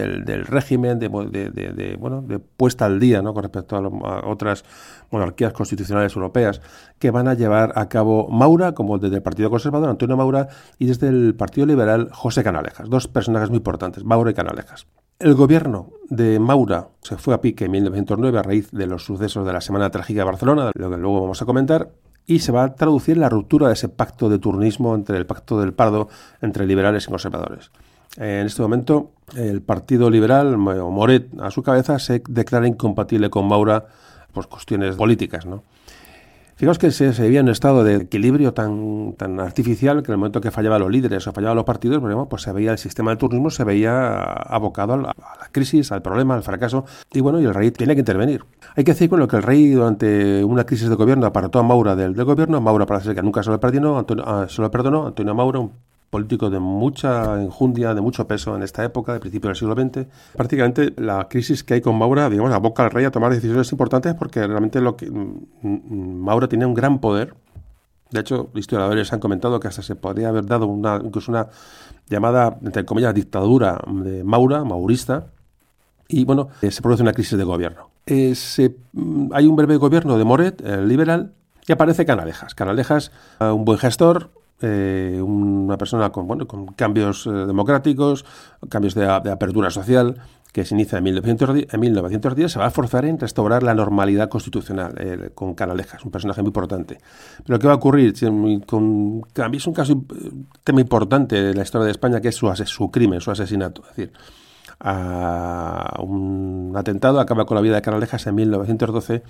régimen, 0.47 0.99
de, 0.99 1.09
bueno, 1.09 2.23
de 2.23 2.39
puesta 2.39 2.87
al 2.87 2.99
día 2.99 3.21
¿no? 3.21 3.35
con 3.35 3.43
respecto 3.43 3.77
a, 3.77 4.27
otras 4.27 4.65
monarquías 5.11 5.53
constitucionales 5.53 6.17
europeas, 6.17 6.63
que 6.99 7.11
van 7.11 7.29
a 7.29 7.35
llevar 7.35 7.75
a 7.77 7.91
cabo 7.91 8.29
Maura, 8.31 8.73
como 8.73 8.97
desde 8.97 9.17
el 9.17 9.23
Partido 9.23 9.51
Conservador, 9.51 9.91
Antonio 9.91 10.17
Maura, 10.17 10.49
y 10.79 10.87
desde 10.87 11.09
el 11.09 11.35
Partido 11.35 11.67
Liberal, 11.67 12.09
José 12.13 12.43
Canalejas. 12.43 12.89
Dos 12.89 13.09
personajes 13.09 13.51
muy 13.51 13.59
importantes, 13.59 14.05
Maura 14.05 14.31
y 14.31 14.35
Canalejas. 14.35 14.87
El 15.19 15.35
gobierno 15.35 15.91
de 16.11 16.39
Maura 16.39 16.89
se 17.03 17.17
fue 17.17 17.35
a 17.35 17.41
pique 17.41 17.67
en 17.67 17.71
1909 17.71 18.39
a 18.39 18.43
raíz 18.43 18.71
de 18.71 18.87
los 18.87 19.05
sucesos 19.05 19.47
de 19.47 19.53
la 19.53 19.61
Semana 19.61 19.91
Trágica 19.91 20.21
de 20.21 20.25
Barcelona, 20.25 20.71
lo 20.75 20.91
que 20.91 20.97
luego 20.97 21.23
vamos 21.23 21.41
a 21.41 21.47
comentar, 21.47 21.91
y 22.27 22.41
se 22.41 22.53
va 22.53 22.65
a 22.65 22.75
traducir 22.75 23.17
la 23.17 23.29
ruptura 23.29 23.69
de 23.69 23.75
ese 23.75 23.89
pacto 23.89 24.29
de 24.29 24.39
turnismo 24.39 24.95
entre 24.95 25.17
el 25.17 25.27
pacto 25.27 25.61
del 25.61 25.73
Pardo 25.73 26.09
entre 26.41 26.67
liberales 26.67 27.05
y 27.05 27.11
conservadores. 27.11 27.71
En 28.17 28.47
este 28.47 28.63
momento, 28.63 29.13
el 29.37 29.63
Partido 29.63 30.11
Liberal, 30.11 30.59
Moret 30.59 31.29
a 31.41 31.51
su 31.51 31.63
cabeza, 31.63 31.99
se 31.99 32.23
declara 32.29 32.67
incompatible 32.67 33.31
con 33.31 33.49
Maura 33.49 33.87
por 34.33 34.49
cuestiones 34.49 34.97
políticas, 34.97 35.47
¿no? 35.47 35.63
Fijaos 36.63 36.79
que 36.79 36.93
se, 36.93 37.13
se, 37.13 37.27
en 37.27 37.47
un 37.47 37.49
estado 37.49 37.83
de 37.83 37.97
equilibrio 37.97 38.55
tan, 38.55 39.15
tan 39.15 39.41
artificial 39.41 40.01
que 40.05 40.13
en 40.13 40.15
el 40.15 40.19
momento 40.19 40.41
que 40.41 40.53
fallaban 40.53 40.81
los 40.81 40.93
líderes 40.93 41.27
o 41.27 41.33
fallaban 41.33 41.57
los 41.57 41.65
partidos, 41.65 41.99
pues, 41.99 42.15
pues 42.31 42.43
se 42.43 42.53
veía 42.53 42.71
el 42.71 42.79
sistema 42.79 43.11
de 43.11 43.17
turismo 43.17 43.51
se 43.51 43.65
veía 43.65 44.23
abocado 44.23 44.93
a 44.93 44.97
la, 44.97 45.13
crisis, 45.51 45.91
al 45.91 46.03
problema, 46.03 46.37
al 46.37 46.45
fracaso, 46.45 46.85
y 47.13 47.19
bueno, 47.19 47.41
y 47.41 47.47
el 47.47 47.53
rey 47.53 47.73
tiene 47.73 47.95
que 47.95 48.03
intervenir. 48.03 48.45
Hay 48.77 48.85
que 48.85 48.93
decir 48.93 49.09
bueno, 49.09 49.27
que 49.27 49.35
el 49.35 49.43
rey 49.43 49.71
durante 49.71 50.45
una 50.45 50.63
crisis 50.63 50.89
de 50.89 50.95
gobierno 50.95 51.27
apartó 51.27 51.59
a 51.59 51.65
Maura 51.65 51.97
del, 51.97 52.15
del 52.15 52.25
gobierno, 52.25 52.61
Maura 52.61 52.87
parece 52.87 53.13
que 53.13 53.23
nunca 53.25 53.43
se 53.43 53.51
lo 53.51 53.59
perdonó, 53.59 53.99
Antonio, 53.99 54.23
ah, 54.25 54.47
se 54.49 54.63
lo 54.63 54.71
Antonio 55.05 55.35
Maura, 55.35 55.69
político 56.13 56.51
de 56.51 56.61
mucha 56.61 57.41
enjundia, 57.41 57.95
de 57.95 58.03
mucho 58.03 58.27
peso 58.27 58.55
en 58.55 58.63
esta 58.63 58.85
época, 58.85 59.15
de 59.15 59.21
principio 59.21 59.49
del 59.49 59.57
siglo 59.57 59.75
XX. 59.75 60.07
Prácticamente 60.37 60.93
la 60.99 61.27
crisis 61.27 61.65
que 61.65 61.73
hay 61.73 61.81
con 61.81 61.97
Maura, 61.97 62.29
digamos, 62.29 62.53
aboca 62.53 62.85
al 62.85 62.91
rey 62.91 63.07
a 63.07 63.11
tomar 63.11 63.33
decisiones 63.33 63.73
importantes 63.73 64.15
porque 64.15 64.47
realmente 64.47 64.83
lo 64.83 64.95
que 64.95 65.11
mm, 65.11 65.47
mm, 65.63 66.21
Maura 66.21 66.49
tiene 66.49 66.67
un 66.67 66.75
gran 66.75 67.01
poder. 67.01 67.35
De 68.11 68.21
hecho, 68.21 68.51
historiadores 68.55 69.11
han 69.15 69.21
comentado 69.21 69.59
que 69.59 69.69
hasta 69.69 69.81
se 69.81 69.97
podría 69.97 70.29
haber 70.29 70.45
dado 70.45 70.67
una, 70.67 71.01
incluso 71.03 71.33
una 71.33 71.49
llamada, 72.11 72.59
entre 72.63 72.85
comillas, 72.85 73.15
dictadura 73.15 73.81
de 73.87 74.23
Maura, 74.23 74.65
maurista, 74.65 75.29
y 76.09 76.27
bueno, 76.27 76.51
eh, 76.61 76.71
se 76.71 76.83
produce 76.83 77.03
una 77.03 77.15
crisis 77.15 77.39
de 77.39 77.45
gobierno. 77.45 77.89
Eh, 78.05 78.35
mm, 78.93 79.31
hay 79.33 79.47
un 79.47 79.57
breve 79.57 79.79
gobierno 79.79 80.19
de 80.19 80.25
Moret, 80.25 80.61
el 80.61 80.89
liberal, 80.89 81.33
y 81.67 81.73
aparece 81.73 82.05
Canalejas. 82.05 82.55
Canalejas, 82.55 83.13
un 83.41 83.65
buen 83.65 83.79
gestor, 83.79 84.31
eh, 84.63 85.21
una 85.23 85.77
persona 85.77 86.11
con, 86.11 86.27
bueno, 86.27 86.47
con 86.47 86.67
cambios 86.67 87.25
democráticos, 87.25 88.25
cambios 88.69 88.95
de, 88.95 89.07
apertura 89.07 89.71
social, 89.71 90.17
que 90.53 90.65
se 90.65 90.75
inicia 90.75 90.99
en 90.99 91.05
1910, 91.05 91.73
en 91.73 91.81
1910, 91.81 92.53
se 92.53 92.59
va 92.59 92.67
a 92.67 92.71
forzar 92.71 93.05
en 93.07 93.19
restaurar 93.19 93.63
la 93.63 93.75
normalidad 93.75 94.29
constitucional 94.29 95.33
con 95.35 95.55
Canalejas, 95.55 96.05
un 96.05 96.11
personaje 96.11 96.43
muy 96.43 96.49
importante. 96.49 96.99
Pero 97.47 97.59
¿qué 97.59 97.67
va 97.67 97.73
a 97.73 97.77
ocurrir? 97.77 98.15
Con, 98.67 99.23
es 99.53 99.67
un 99.67 99.73
caso, 99.73 100.05
tema 100.63 100.81
importante 100.81 101.43
de 101.43 101.55
la 101.55 101.63
historia 101.63 101.87
de 101.87 101.93
España, 101.93 102.21
que 102.21 102.29
es 102.29 102.37
su, 102.37 102.53
su 102.67 102.91
crimen, 102.91 103.21
su 103.21 103.31
asesinato. 103.31 103.83
Es 103.83 103.97
decir, 103.97 104.13
a 104.81 106.01
un 106.03 106.73
atentado, 106.77 107.21
acaba 107.21 107.47
con 107.47 107.55
la 107.55 107.61
vida 107.61 107.77
de 107.77 107.83
Canalejas 107.83 108.27
en 108.27 108.35
1912 108.35 109.23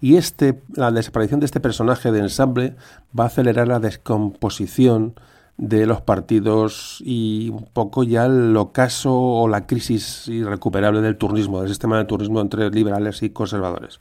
y 0.00 0.16
este, 0.16 0.62
la 0.74 0.90
desaparición 0.90 1.40
de 1.40 1.46
este 1.46 1.60
personaje 1.60 2.10
de 2.10 2.20
ensamble 2.20 2.74
va 3.18 3.24
a 3.24 3.26
acelerar 3.26 3.68
la 3.68 3.80
descomposición 3.80 5.14
de 5.58 5.84
los 5.84 6.00
partidos 6.00 7.02
y 7.04 7.50
un 7.50 7.66
poco 7.66 8.02
ya 8.02 8.24
el 8.24 8.56
ocaso 8.56 9.14
o 9.14 9.46
la 9.46 9.66
crisis 9.66 10.26
irrecuperable 10.26 11.02
del 11.02 11.18
turnismo, 11.18 11.60
del 11.60 11.68
sistema 11.68 11.98
de 11.98 12.06
turnismo 12.06 12.40
entre 12.40 12.70
liberales 12.70 13.22
y 13.22 13.30
conservadores. 13.30 14.00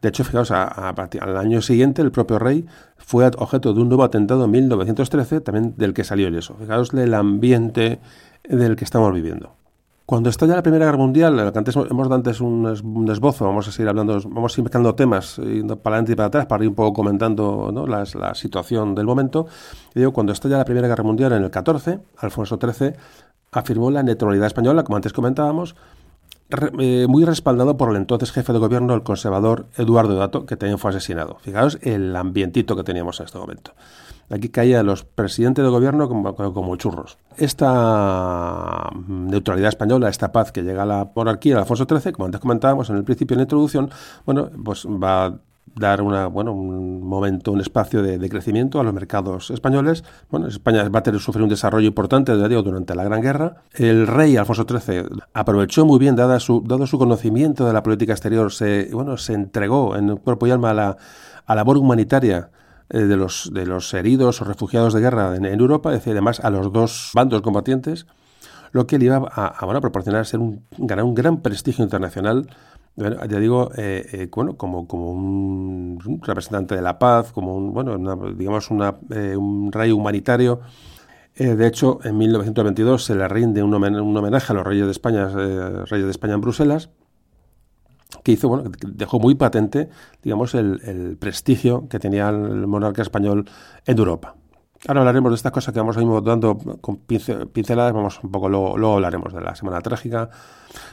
De 0.00 0.08
hecho, 0.08 0.24
fijaos, 0.24 0.50
al 0.50 1.36
año 1.36 1.60
siguiente 1.60 2.00
el 2.00 2.10
propio 2.10 2.38
rey 2.38 2.64
fue 2.96 3.26
objeto 3.26 3.74
de 3.74 3.82
un 3.82 3.88
nuevo 3.88 4.04
atentado 4.04 4.46
en 4.46 4.50
1913, 4.50 5.42
también 5.42 5.74
del 5.76 5.92
que 5.92 6.04
salió 6.04 6.28
eso. 6.28 6.56
Fijaos 6.58 6.94
el 6.94 7.12
ambiente 7.12 8.00
del 8.44 8.76
que 8.76 8.84
estamos 8.84 9.12
viviendo. 9.12 9.59
Cuando 10.10 10.28
estalla 10.28 10.56
la 10.56 10.62
Primera 10.64 10.86
Guerra 10.86 10.98
Mundial, 10.98 11.52
que 11.52 11.58
antes 11.60 11.76
hemos 11.76 12.08
dado 12.08 12.16
antes 12.16 12.40
un, 12.40 12.66
esbozo, 13.08 13.44
vamos 13.44 13.68
a 13.68 13.70
seguir 13.70 13.90
hablando, 13.90 14.20
vamos 14.28 14.52
a 14.52 14.60
ir 14.60 14.64
mezclando 14.64 14.92
temas, 14.96 15.36
yendo 15.36 15.76
para 15.76 15.94
adelante 15.94 16.14
y 16.14 16.16
para 16.16 16.26
atrás, 16.26 16.46
para 16.46 16.64
ir 16.64 16.68
un 16.68 16.74
poco 16.74 16.92
comentando 16.92 17.72
la, 17.86 18.34
situación 18.34 18.96
del 18.96 19.06
momento. 19.06 19.46
Y 19.94 20.00
digo, 20.00 20.12
cuando 20.12 20.32
estalla 20.32 20.58
la 20.58 20.64
Primera 20.64 20.88
Guerra 20.88 21.04
Mundial 21.04 21.34
en 21.34 21.44
el 21.44 21.50
14, 21.52 22.00
Alfonso 22.16 22.58
XIII 22.60 22.94
afirmó 23.52 23.92
la 23.92 24.02
neutralidad 24.02 24.48
española, 24.48 24.82
como 24.82 24.96
antes 24.96 25.12
comentábamos, 25.12 25.76
eh, 26.80 27.06
muy 27.08 27.24
respaldado 27.24 27.76
por 27.76 27.90
el 27.90 27.96
entonces 27.96 28.32
jefe 28.32 28.52
de 28.52 28.58
gobierno, 28.58 28.94
el 28.94 29.04
conservador 29.04 29.66
Eduardo 29.76 30.16
Dato, 30.16 30.44
que 30.44 30.56
también 30.56 30.80
fue 30.80 30.90
asesinado. 30.90 31.36
Fijaos 31.40 31.78
el 31.82 32.16
ambientito 32.16 32.74
que 32.74 32.82
teníamos 32.82 33.20
en 33.20 33.26
este 33.26 33.38
momento. 33.38 33.74
Aquí 34.30 34.48
caían 34.48 34.86
los 34.86 35.04
presidentes 35.04 35.64
de 35.64 35.70
gobierno 35.70 36.08
como, 36.08 36.76
churros. 36.76 37.18
Esta 37.36 38.88
neutralidad 39.08 39.70
española, 39.70 40.08
esta 40.08 40.30
paz 40.30 40.52
que 40.52 40.62
llega 40.62 40.84
a 40.84 40.86
la 40.86 41.10
monarquía 41.14 41.58
Alfonso 41.58 41.84
XIII, 41.88 42.12
como 42.12 42.26
antes 42.26 42.40
comentábamos 42.40 42.88
en 42.90 42.96
el 42.96 43.04
principio 43.04 43.34
en 43.34 43.38
la 43.38 43.42
introducción, 43.42 43.90
bueno, 44.24 44.48
pues 44.64 44.86
va 44.86 45.26
a 45.26 45.34
dar 45.74 46.02
una, 46.02 46.26
bueno, 46.28 46.52
un 46.52 47.02
momento, 47.02 47.50
un 47.50 47.60
espacio 47.60 48.02
de, 48.02 48.28
crecimiento 48.28 48.78
a 48.78 48.84
los 48.84 48.94
mercados 48.94 49.50
españoles. 49.50 50.04
Bueno, 50.30 50.46
España 50.46 50.88
va 50.88 51.00
a 51.00 51.02
tener 51.02 51.20
sufrir 51.20 51.42
un 51.42 51.48
desarrollo 51.48 51.88
importante 51.88 52.32
durante 52.32 52.94
la 52.94 53.02
Gran 53.02 53.22
Guerra. 53.22 53.62
El 53.72 54.06
rey 54.06 54.36
Alfonso 54.36 54.64
XIII 54.68 55.06
aprovechó 55.32 55.84
muy 55.84 55.98
bien, 55.98 56.14
dada 56.14 56.38
su, 56.38 56.62
dado 56.64 56.86
su 56.86 56.98
conocimiento 56.98 57.66
de 57.66 57.72
la 57.72 57.82
política 57.82 58.12
exterior, 58.12 58.52
se, 58.52 58.90
bueno, 58.92 59.16
se 59.16 59.34
entregó 59.34 59.96
en 59.96 60.16
cuerpo 60.18 60.46
y 60.46 60.52
alma 60.52 60.70
a 60.70 60.74
la, 60.74 60.96
a 61.46 61.54
labor 61.54 61.78
humanitaria 61.78 62.50
de, 62.90 63.16
los, 63.16 63.50
de 63.52 63.66
los 63.66 63.92
heridos 63.94 64.42
o 64.42 64.44
refugiados 64.44 64.92
de 64.94 65.00
guerra 65.00 65.36
en, 65.36 65.44
Europa, 65.44 65.94
es 65.94 66.06
además 66.06 66.40
a 66.40 66.50
los 66.50 66.72
dos 66.72 67.10
bandos 67.14 67.40
combatientes, 67.42 68.06
lo 68.72 68.86
que 68.86 68.98
le 68.98 69.06
iba 69.06 69.16
a, 69.16 69.64
bueno, 69.64 69.80
proporcionar 69.80 70.26
ser 70.26 70.40
un, 70.40 70.64
ganar 70.78 71.04
un 71.04 71.14
gran 71.14 71.40
prestigio 71.42 71.84
internacional 71.84 72.48
ya 72.96 73.38
digo, 73.38 73.70
eh, 73.76 74.06
eh, 74.12 74.28
bueno, 74.34 74.56
como, 74.56 74.86
como 74.86 75.12
un, 75.12 76.20
representante 76.22 76.74
de 76.74 76.82
la 76.82 76.98
paz, 76.98 77.32
como 77.32 77.56
un, 77.56 77.72
bueno, 77.72 77.96
digamos 78.32 78.70
una, 78.70 78.96
un 79.36 79.72
rey 79.72 79.90
humanitario. 79.90 80.60
de 81.34 81.66
hecho, 81.66 82.00
en 82.04 82.18
1922 82.18 83.04
se 83.04 83.14
le 83.14 83.26
rinde 83.28 83.62
un, 83.62 83.72
homenaje 83.72 84.52
a 84.52 84.56
los 84.56 84.66
reyes 84.66 84.84
de 84.84 84.92
España, 84.92 85.28
reyes 85.28 86.04
de 86.04 86.10
España 86.10 86.34
en 86.34 86.40
Bruselas, 86.40 86.90
hizo, 88.30 88.48
bueno, 88.48 88.70
dejó 88.86 89.18
muy 89.18 89.34
patente, 89.34 89.88
digamos, 90.22 90.54
el, 90.54 91.16
prestigio 91.18 91.88
que 91.88 91.98
tenía 91.98 92.28
el 92.28 92.66
monarca 92.66 93.02
español 93.02 93.48
en 93.86 93.98
Europa. 93.98 94.36
Ahora 94.88 95.00
hablaremos 95.00 95.30
de 95.30 95.36
estas 95.36 95.52
cosas 95.52 95.74
que 95.74 95.80
vamos 95.80 95.98
a 95.98 96.02
ir 96.02 96.08
dando 96.22 96.56
con 96.80 96.96
pinceladas, 96.96 97.92
vamos 97.92 98.18
un 98.22 98.30
poco, 98.30 98.48
luego, 98.48 98.94
hablaremos 98.94 99.34
de 99.34 99.42
la 99.42 99.54
Semana 99.54 99.80
Trágica. 99.82 100.30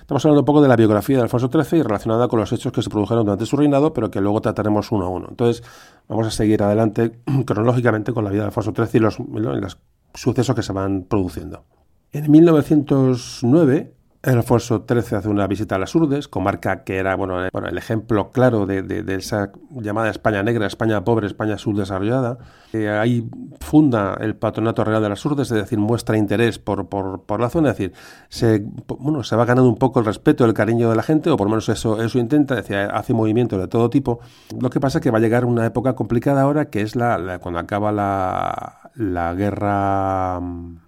Estamos 0.02 0.26
hablando 0.26 0.42
un 0.42 0.46
poco 0.46 0.62
de 0.62 0.68
la 0.68 0.76
biografía 0.76 1.16
de 1.16 1.24
Alfonso 1.24 1.50
XIII 1.50 1.80
y 1.80 1.84
relacionada 1.84 2.28
con 2.28 2.40
los 2.40 2.52
hechos 2.52 2.74
que 2.74 2.82
se 2.82 2.90
produjeron 2.90 3.24
durante 3.24 3.46
su 3.46 3.56
reinado, 3.56 3.94
pero 3.94 4.12
que 4.12 4.20
luego 4.20 4.42
trataremos 4.42 4.92
uno 4.92 5.06
a 5.06 5.10
uno. 5.10 5.28
Entonces, 5.30 5.64
vamos 6.10 6.28
a 6.28 6.32
seguir 6.32 6.64
adelante 6.64 7.22
cronológicamente 7.46 8.12
con 8.12 8.26
la 8.26 8.30
vida 8.30 8.42
de 8.42 8.48
Alfonso 8.48 8.74
XIII 8.76 8.98
y 8.98 9.00
los 9.00 9.78
sucesos 10.14 10.54
que 10.54 10.64
se 10.64 10.74
van 10.74 11.04
produciendo. 11.04 11.64
En 12.12 12.32
1909, 12.32 13.97
Alfonso 14.36 14.86
XIII 14.88 15.18
hace 15.18 15.30
una 15.30 15.48
visita 15.48 15.76
a 15.76 15.80
las 15.80 15.96
Urdes, 15.96 16.28
comarca 16.28 16.84
que 16.84 16.98
era 16.98 17.16
bueno, 17.16 17.46
eh, 17.46 17.50
el 17.54 17.78
ejemplo 17.78 18.32
claro 18.32 18.66
de, 18.66 19.04
esa 19.16 19.52
llamada 19.72 20.10
España 20.10 20.44
negra, 20.44 20.68
España 20.68 21.04
pobre, 21.04 21.28
España 21.28 21.58
subdesarrollada. 21.58 22.38
Eh, 22.74 22.90
ahí 22.90 23.30
funda 23.62 24.18
el 24.20 24.36
Patronato 24.36 24.84
Real 24.84 25.02
de 25.02 25.10
las 25.10 25.26
Urdes, 25.26 25.52
es 25.52 25.58
decir, 25.58 25.80
muestra 25.80 26.18
interés 26.18 26.60
por, 26.60 26.90
por, 26.90 27.40
la 27.40 27.50
zona, 27.50 27.72
es 27.72 27.78
decir, 27.78 27.94
se, 28.30 28.66
bueno, 29.00 29.24
se 29.24 29.36
va 29.36 29.46
ganando 29.46 29.70
un 29.70 29.78
poco 29.78 30.00
el 30.00 30.06
respeto, 30.06 30.44
el 30.46 30.54
cariño 30.54 30.90
de 30.90 30.96
la 30.96 31.04
gente, 31.04 31.30
o 31.30 31.38
por 31.38 31.48
lo 31.48 31.52
menos 31.52 31.70
eso, 31.70 32.02
eso 32.02 32.20
intenta, 32.20 32.56
es 32.56 32.68
decir, 32.68 32.76
hace 32.78 33.14
movimientos 33.14 33.60
de 33.60 33.68
todo 33.68 33.90
tipo. 33.90 34.20
Lo 34.60 34.70
que 34.70 34.80
pasa 34.80 34.98
es 34.98 35.04
que 35.04 35.12
va 35.12 35.20
a 35.20 35.22
llegar 35.22 35.46
una 35.46 35.66
época 35.66 35.96
complicada 35.96 36.42
ahora, 36.42 36.70
que 36.70 36.82
es 36.82 36.96
la 36.96 37.40
cuando 37.40 37.60
acaba 37.60 37.92
la, 37.92 38.87
la 38.98 39.34
guerra 39.36 40.40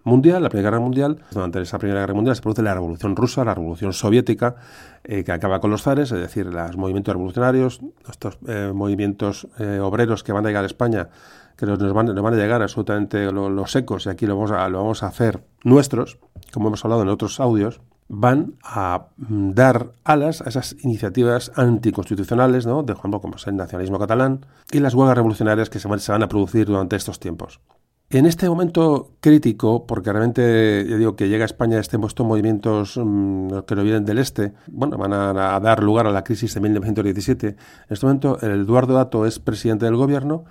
mundial, 0.04 0.42
la 0.42 0.50
Primera 0.50 0.72
Guerra 0.72 0.82
Mundial, 0.82 1.20
durante 1.32 1.62
esa 1.62 1.78
Primera 1.78 2.02
Guerra 2.02 2.16
Mundial 2.16 2.36
se 2.36 2.42
produce 2.42 2.64
la 2.64 2.74
Revolución 2.74 3.16
Rusa, 3.16 3.46
la 3.46 3.54
Revolución 3.54 3.94
Soviética, 3.94 4.56
eh, 5.04 5.24
que 5.24 5.32
acaba 5.32 5.60
con 5.60 5.70
los 5.70 5.84
zares, 5.84 6.12
es 6.12 6.20
decir, 6.20 6.48
los 6.48 6.76
movimientos 6.76 7.14
revolucionarios, 7.14 7.82
estos 8.10 8.40
eh, 8.48 8.72
movimientos 8.74 9.48
eh, 9.60 9.80
obreros 9.80 10.24
que 10.24 10.32
van 10.32 10.46
a 10.46 10.50
llegar 10.50 10.64
a 10.64 10.68
España, 10.68 11.10
que 11.56 11.68
nos 11.68 11.78
van, 11.94 12.08
nos 12.08 12.22
van 12.22 12.34
a 12.34 12.38
llegar 12.38 12.64
absolutamente 12.64 13.32
los, 13.32 13.72
secos, 13.72 14.08
y 14.08 14.10
aquí 14.10 14.26
lo 14.26 14.36
vamos, 14.36 14.52
a, 14.52 14.68
lo 14.70 14.80
vamos 14.80 15.04
a 15.04 15.08
hacer 15.08 15.44
nuestros, 15.64 16.18
como 16.52 16.70
hemos 16.70 16.84
hablado 16.84 17.04
en 17.04 17.10
otros 17.10 17.40
audios, 17.40 17.80
van 18.08 18.56
a 18.64 19.10
mm, 19.18 19.52
dar 19.52 19.92
alas 20.04 20.42
a 20.42 20.50
esas 20.50 20.76
iniciativas 20.82 21.52
anticonstitucionales, 21.56 22.66
¿no? 22.66 22.82
de 22.82 22.94
ejemplo, 22.94 23.22
como 23.22 23.36
es 23.36 23.46
el 23.46 23.56
nacionalismo 23.56 24.00
catalán, 24.00 24.48
y 24.72 24.80
las 24.80 24.96
huelgas 24.96 25.16
revolucionarias 25.16 25.70
que 25.70 25.80
se 25.80 25.88
van 25.88 26.24
a 26.24 26.28
producir 26.28 26.66
durante 26.66 26.96
estos 26.96 27.20
tiempos. 27.20 27.60
En 28.12 28.26
este 28.26 28.50
momento 28.50 29.12
crítico, 29.20 29.86
porque 29.86 30.12
realmente 30.12 30.84
yo 30.90 30.98
digo 30.98 31.16
que 31.16 31.30
llega 31.30 31.44
a 31.44 31.46
España 31.46 31.78
este, 31.78 31.96
estos 32.04 32.26
movimientos 32.26 32.98
mm, 32.98 33.60
que 33.68 33.76
no 33.76 33.84
vienen 33.84 34.04
del 34.04 34.18
este, 34.18 34.54
bueno, 34.66 34.98
van 34.98 35.14
a, 35.14 35.60
dar 35.60 35.84
lugar 35.84 36.08
a 36.08 36.12
la 36.12 36.24
crisis 36.24 36.56
de 36.56 36.60
1917. 36.60 37.48
En 37.50 37.56
este 37.88 38.06
momento, 38.08 38.40
Eduardo 38.42 38.96
Dato 38.96 39.28
es 39.28 39.38
presidente 39.38 39.86
del 39.86 39.96
gobierno 39.96 40.46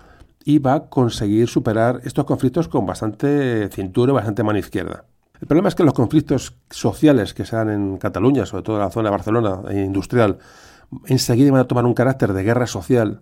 y 0.45 0.61
va 0.61 0.75
a 0.75 0.81
conseguir 0.89 1.49
superar 1.49 2.01
estos 2.05 2.27
conflictos 2.27 2.69
con 2.69 2.87
bastante 2.87 3.69
cintura 3.71 4.13
y 4.13 4.15
bastante 4.15 4.45
mano 4.45 4.61
izquierda. 4.61 5.07
El 5.41 5.49
problema 5.49 5.69
es 5.69 5.75
que 5.75 5.83
los 5.83 5.95
conflictos 5.95 6.55
sociales 6.71 7.35
que 7.35 7.45
se 7.45 7.57
dan 7.57 7.71
en 7.71 7.97
Cataluña, 7.97 8.47
sobre 8.47 8.63
todo 8.63 8.77
en 8.77 8.83
la 8.83 8.91
zona 8.91 9.09
de 9.09 9.17
Barcelona 9.17 9.63
e 9.69 9.81
industrial, 9.81 10.39
enseguida 11.07 11.51
van 11.51 11.63
a 11.63 11.67
tomar 11.67 11.87
un 11.87 11.95
carácter 11.95 12.35
de 12.35 12.45
guerra 12.45 12.69
social 12.69 13.21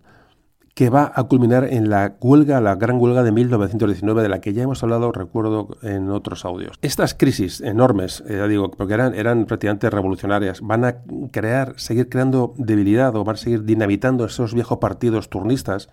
que 0.77 0.91
va 0.91 1.11
a 1.14 1.24
culminar 1.24 1.64
en 1.72 1.89
la 1.89 2.16
huelga, 2.20 2.61
la 2.61 2.74
gran 2.74 3.01
huelga 3.01 3.22
de 3.22 3.33
1919, 3.33 4.22
de 4.22 4.29
la 4.29 4.43
que 4.43 4.53
ya 4.53 4.62
hemos 4.62 4.83
hablado, 4.83 5.11
recuerdo, 5.11 5.79
en 5.81 6.11
otros 6.11 6.45
audios. 6.45 6.77
Estas 6.83 7.14
crisis 7.14 7.62
enormes, 7.62 8.22
eh, 8.29 8.37
ya 8.37 8.47
digo, 8.47 8.70
porque 8.70 8.93
eran, 8.93 9.14
eran 9.14 9.47
prácticamente 9.47 9.89
revolucionarias, 9.89 10.61
van 10.61 10.85
a 10.85 10.97
crear, 11.33 11.72
seguir 11.79 12.11
creando 12.11 12.53
debilidad 12.59 13.16
o 13.16 13.24
van 13.24 13.37
a 13.37 13.39
seguir 13.39 13.64
dinamitando 13.64 14.27
esos 14.27 14.53
viejos 14.53 14.77
partidos 14.77 15.31
turnistas 15.31 15.89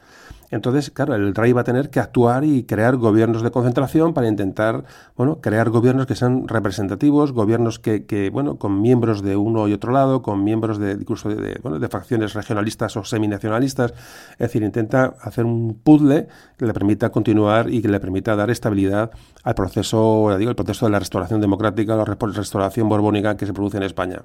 entonces, 0.54 0.91
claro, 0.91 1.16
el 1.16 1.34
rey 1.34 1.51
va 1.51 1.62
a 1.62 1.64
tener 1.64 1.89
que 1.89 1.99
actuar 1.99 2.43
y 2.43 2.64
crear 2.64 2.97
gobiernos 2.97 3.41
de 3.41 3.49
concentración 3.49 4.14
para 4.14 4.28
intentar, 4.28 4.86
bueno, 5.18 5.41
crear 5.41 5.72
gobiernos 5.72 6.06
que 6.06 6.14
sean 6.14 6.47
representativos, 6.47 7.32
gobiernos 7.32 7.80
que, 7.80 8.06
que 8.06 8.30
bueno, 8.30 8.58
con 8.60 8.80
miembros 8.80 9.24
de 9.24 9.36
uno 9.36 9.68
y 9.68 9.74
otro 9.74 9.91
lado, 9.91 10.22
con 10.22 10.43
miembros 10.43 10.78
de 10.78 10.91
incluso 10.91 11.30
de, 11.30 11.60
bueno, 11.64 11.80
de 11.80 11.88
facciones 11.88 12.36
regionalistas 12.36 12.95
o 12.97 13.04
seminacionalistas. 13.04 13.93
Es 14.34 14.38
decir, 14.38 14.62
intenta 14.62 15.16
hacer 15.22 15.43
un 15.45 15.74
puzzle 15.84 16.28
que 16.56 16.68
le 16.68 16.74
permita 16.74 17.10
continuar 17.10 17.72
y 17.72 17.82
que 17.82 17.88
le 17.88 17.99
permita 17.99 18.36
dar 18.36 18.51
estabilidad 18.51 19.10
al 19.43 19.56
proceso, 19.56 20.38
digo, 20.38 20.51
el 20.51 20.56
proceso 20.56 20.86
de 20.86 20.91
la 20.91 20.99
restauración 20.99 21.41
democrática, 21.41 21.95
la 21.95 22.06
restauración 22.06 22.88
borbónica 22.89 23.36
que 23.38 23.47
se 23.47 23.54
produce 23.54 23.78
en 23.78 23.84
España. 23.84 24.22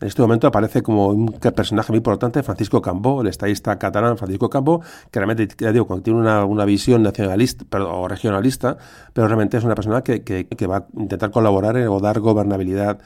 En 0.00 0.08
este 0.08 0.22
momento 0.22 0.46
aparece 0.46 0.82
como 0.82 1.08
un 1.08 1.26
personaje 1.28 1.92
muy 1.92 1.98
importante 1.98 2.42
Francisco 2.42 2.80
Cambó, 2.80 3.20
el 3.20 3.26
estadista 3.26 3.78
catalán 3.78 4.16
Francisco 4.16 4.48
Cambó, 4.48 4.80
que 5.10 5.20
realmente, 5.20 5.46
digo, 5.72 6.00
tiene 6.00 6.20
una, 6.20 6.64
visión 6.64 7.02
nacionalista 7.02 7.64
o 7.78 8.08
regionalista, 8.08 8.78
pero 9.12 9.28
realmente 9.28 9.58
es 9.58 9.64
una 9.64 9.74
persona 9.74 10.02
que, 10.02 10.66
va 10.66 10.76
a 10.78 10.86
intentar 10.96 11.30
colaborar 11.30 11.76
o 11.76 12.00
dar 12.00 12.18
gobernabilidad 12.20 12.98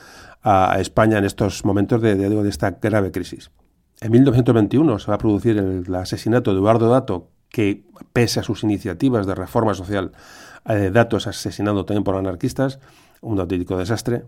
a, 0.43 0.79
España 0.79 1.19
en 1.19 1.25
estos 1.25 1.65
momentos 1.65 2.01
de, 2.01 2.15
de, 2.15 2.49
esta 2.49 2.71
grave 2.81 3.11
crisis. 3.11 3.51
En 4.01 4.13
1921 4.13 4.99
se 5.01 5.09
va 5.09 5.15
a 5.17 5.19
producir 5.19 5.59
el, 5.59 5.93
asesinato 5.97 6.53
de 6.53 6.59
Eduardo 6.59 6.89
Dato 6.91 7.31
que, 7.49 7.85
pese 8.13 8.39
a 8.39 8.45
sus 8.45 8.63
iniciativas 8.63 9.27
de 9.27 9.35
reforma 9.35 9.75
social, 9.75 10.13
eh, 10.69 10.91
Dato 10.93 11.17
es 11.17 11.27
asesinado 11.27 11.85
también 11.85 12.05
por 12.05 12.15
anarquistas, 12.15 12.79
un 13.21 13.41
auténtico 13.41 13.79
desastre. 13.79 14.25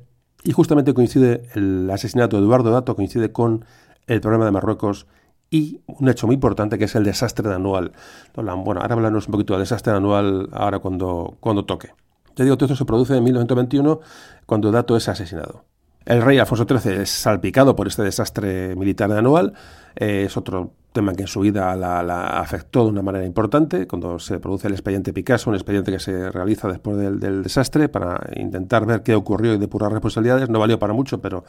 Y 0.46 0.52
justamente 0.52 0.94
coincide 0.94 1.42
el 1.54 1.90
asesinato 1.90 2.36
de 2.36 2.44
Eduardo 2.44 2.70
Dato, 2.70 2.94
coincide 2.94 3.32
con 3.32 3.64
el 4.06 4.20
problema 4.20 4.44
de 4.44 4.52
Marruecos 4.52 5.08
y 5.50 5.80
un 5.88 6.08
hecho 6.08 6.28
muy 6.28 6.34
importante 6.34 6.78
que 6.78 6.84
es 6.84 6.94
el 6.94 7.02
desastre 7.02 7.52
anual. 7.52 7.90
Bueno, 8.36 8.52
ahora 8.80 8.94
hablaremos 8.94 9.26
un 9.26 9.32
poquito 9.32 9.54
del 9.54 9.62
desastre 9.62 9.92
anual 9.92 10.48
ahora 10.52 10.78
cuando, 10.78 11.34
cuando 11.40 11.64
toque. 11.64 11.94
Ya 12.36 12.44
digo, 12.44 12.56
todo 12.56 12.66
esto 12.66 12.76
se 12.76 12.84
produce 12.84 13.16
en 13.16 13.24
1921 13.24 13.98
cuando 14.46 14.70
Dato 14.70 14.96
es 14.96 15.08
asesinado. 15.08 15.64
El 16.06 16.22
rey 16.22 16.38
Alfonso 16.38 16.66
XIII 16.68 17.02
es 17.02 17.10
salpicado 17.10 17.74
por 17.74 17.88
este 17.88 18.02
desastre 18.02 18.76
militar 18.76 19.10
anual. 19.10 19.54
Eh, 19.96 20.22
es 20.26 20.36
otro 20.36 20.70
tema 20.92 21.12
que 21.14 21.22
en 21.22 21.26
su 21.26 21.40
vida 21.40 21.74
la, 21.74 22.38
afectó 22.38 22.84
de 22.84 22.90
una 22.90 23.02
manera 23.02 23.26
importante, 23.26 23.88
cuando 23.88 24.20
se 24.20 24.38
produce 24.38 24.68
el 24.68 24.74
expediente 24.74 25.12
Picasso, 25.12 25.50
un 25.50 25.56
expediente 25.56 25.90
que 25.90 25.98
se 25.98 26.30
realiza 26.30 26.68
después 26.68 26.96
del, 26.96 27.42
desastre 27.42 27.88
para 27.88 28.20
intentar 28.36 28.86
ver 28.86 29.02
qué 29.02 29.16
ocurrió 29.16 29.54
y 29.54 29.58
depurar 29.58 29.90
responsabilidades. 29.90 30.48
No 30.48 30.60
valió 30.60 30.78
para 30.78 30.92
mucho, 30.92 31.20
pero 31.20 31.44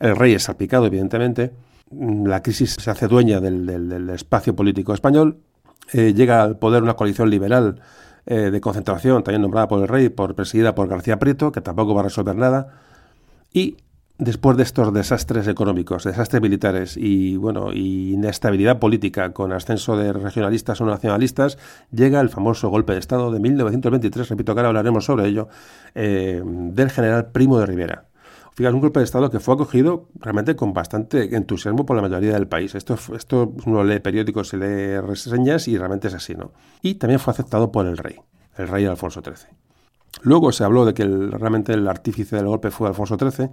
el 0.00 0.16
rey 0.16 0.32
es 0.32 0.44
salpicado, 0.44 0.86
evidentemente. 0.86 1.52
La 1.90 2.42
crisis 2.42 2.76
se 2.80 2.90
hace 2.90 3.08
dueña 3.08 3.40
del, 3.40 4.08
espacio 4.08 4.56
político 4.56 4.94
español. 4.94 5.36
Eh, 5.92 6.14
llega 6.14 6.42
al 6.42 6.58
poder 6.58 6.82
una 6.82 6.94
coalición 6.94 7.28
liberal 7.28 7.82
eh, 8.24 8.50
de 8.50 8.60
concentración, 8.62 9.22
también 9.22 9.42
nombrada 9.42 9.68
por 9.68 9.82
el 9.82 9.88
rey, 9.88 10.08
por, 10.08 10.34
presidida 10.34 10.74
por 10.74 10.88
García 10.88 11.18
Prieto, 11.18 11.52
que 11.52 11.60
tampoco 11.60 11.94
va 11.94 12.00
a 12.00 12.04
resolver 12.04 12.36
nada. 12.36 12.68
Y 13.52 13.76
después 14.18 14.56
de 14.56 14.64
estos 14.64 14.92
desastres 14.92 15.46
económicos, 15.46 16.04
desastres 16.04 16.42
militares 16.42 16.96
y 16.96 17.36
bueno, 17.36 17.72
y 17.72 18.12
inestabilidad 18.12 18.78
política 18.78 19.32
con 19.32 19.52
ascenso 19.52 19.96
de 19.96 20.12
regionalistas 20.12 20.80
o 20.80 20.86
nacionalistas, 20.86 21.56
llega 21.92 22.20
el 22.20 22.28
famoso 22.28 22.68
golpe 22.68 22.92
de 22.92 22.98
Estado 22.98 23.30
de 23.30 23.38
1923, 23.38 24.28
repito 24.28 24.54
que 24.54 24.60
ahora 24.60 24.68
hablaremos 24.68 25.04
sobre 25.04 25.26
ello, 25.26 25.48
eh, 25.94 26.42
del 26.44 26.90
general 26.90 27.30
Primo 27.30 27.58
de 27.60 27.66
Rivera. 27.66 28.08
Fíjate, 28.54 28.74
un 28.74 28.80
golpe 28.80 28.98
de 28.98 29.04
Estado 29.04 29.30
que 29.30 29.38
fue 29.38 29.54
acogido 29.54 30.08
realmente 30.16 30.56
con 30.56 30.72
bastante 30.72 31.36
entusiasmo 31.36 31.86
por 31.86 31.94
la 31.94 32.02
mayoría 32.02 32.32
del 32.32 32.48
país. 32.48 32.74
Esto, 32.74 32.98
esto 33.14 33.54
uno 33.66 33.84
lee 33.84 34.00
periódicos, 34.00 34.48
se 34.48 34.56
lee 34.56 35.00
reseñas 35.00 35.68
y 35.68 35.78
realmente 35.78 36.08
es 36.08 36.14
así, 36.14 36.34
¿no? 36.34 36.50
Y 36.82 36.96
también 36.96 37.20
fue 37.20 37.32
aceptado 37.32 37.70
por 37.70 37.86
el 37.86 37.96
rey, 37.96 38.16
el 38.56 38.66
rey 38.66 38.84
Alfonso 38.84 39.22
XIII. 39.22 39.46
Luego 40.22 40.50
se 40.50 40.64
habló 40.64 40.84
de 40.84 40.94
que 40.94 41.04
realmente 41.04 41.72
el 41.72 41.86
artífice 41.86 42.34
del 42.34 42.46
golpe 42.46 42.72
fue 42.72 42.88
Alfonso 42.88 43.16
XIII, 43.16 43.50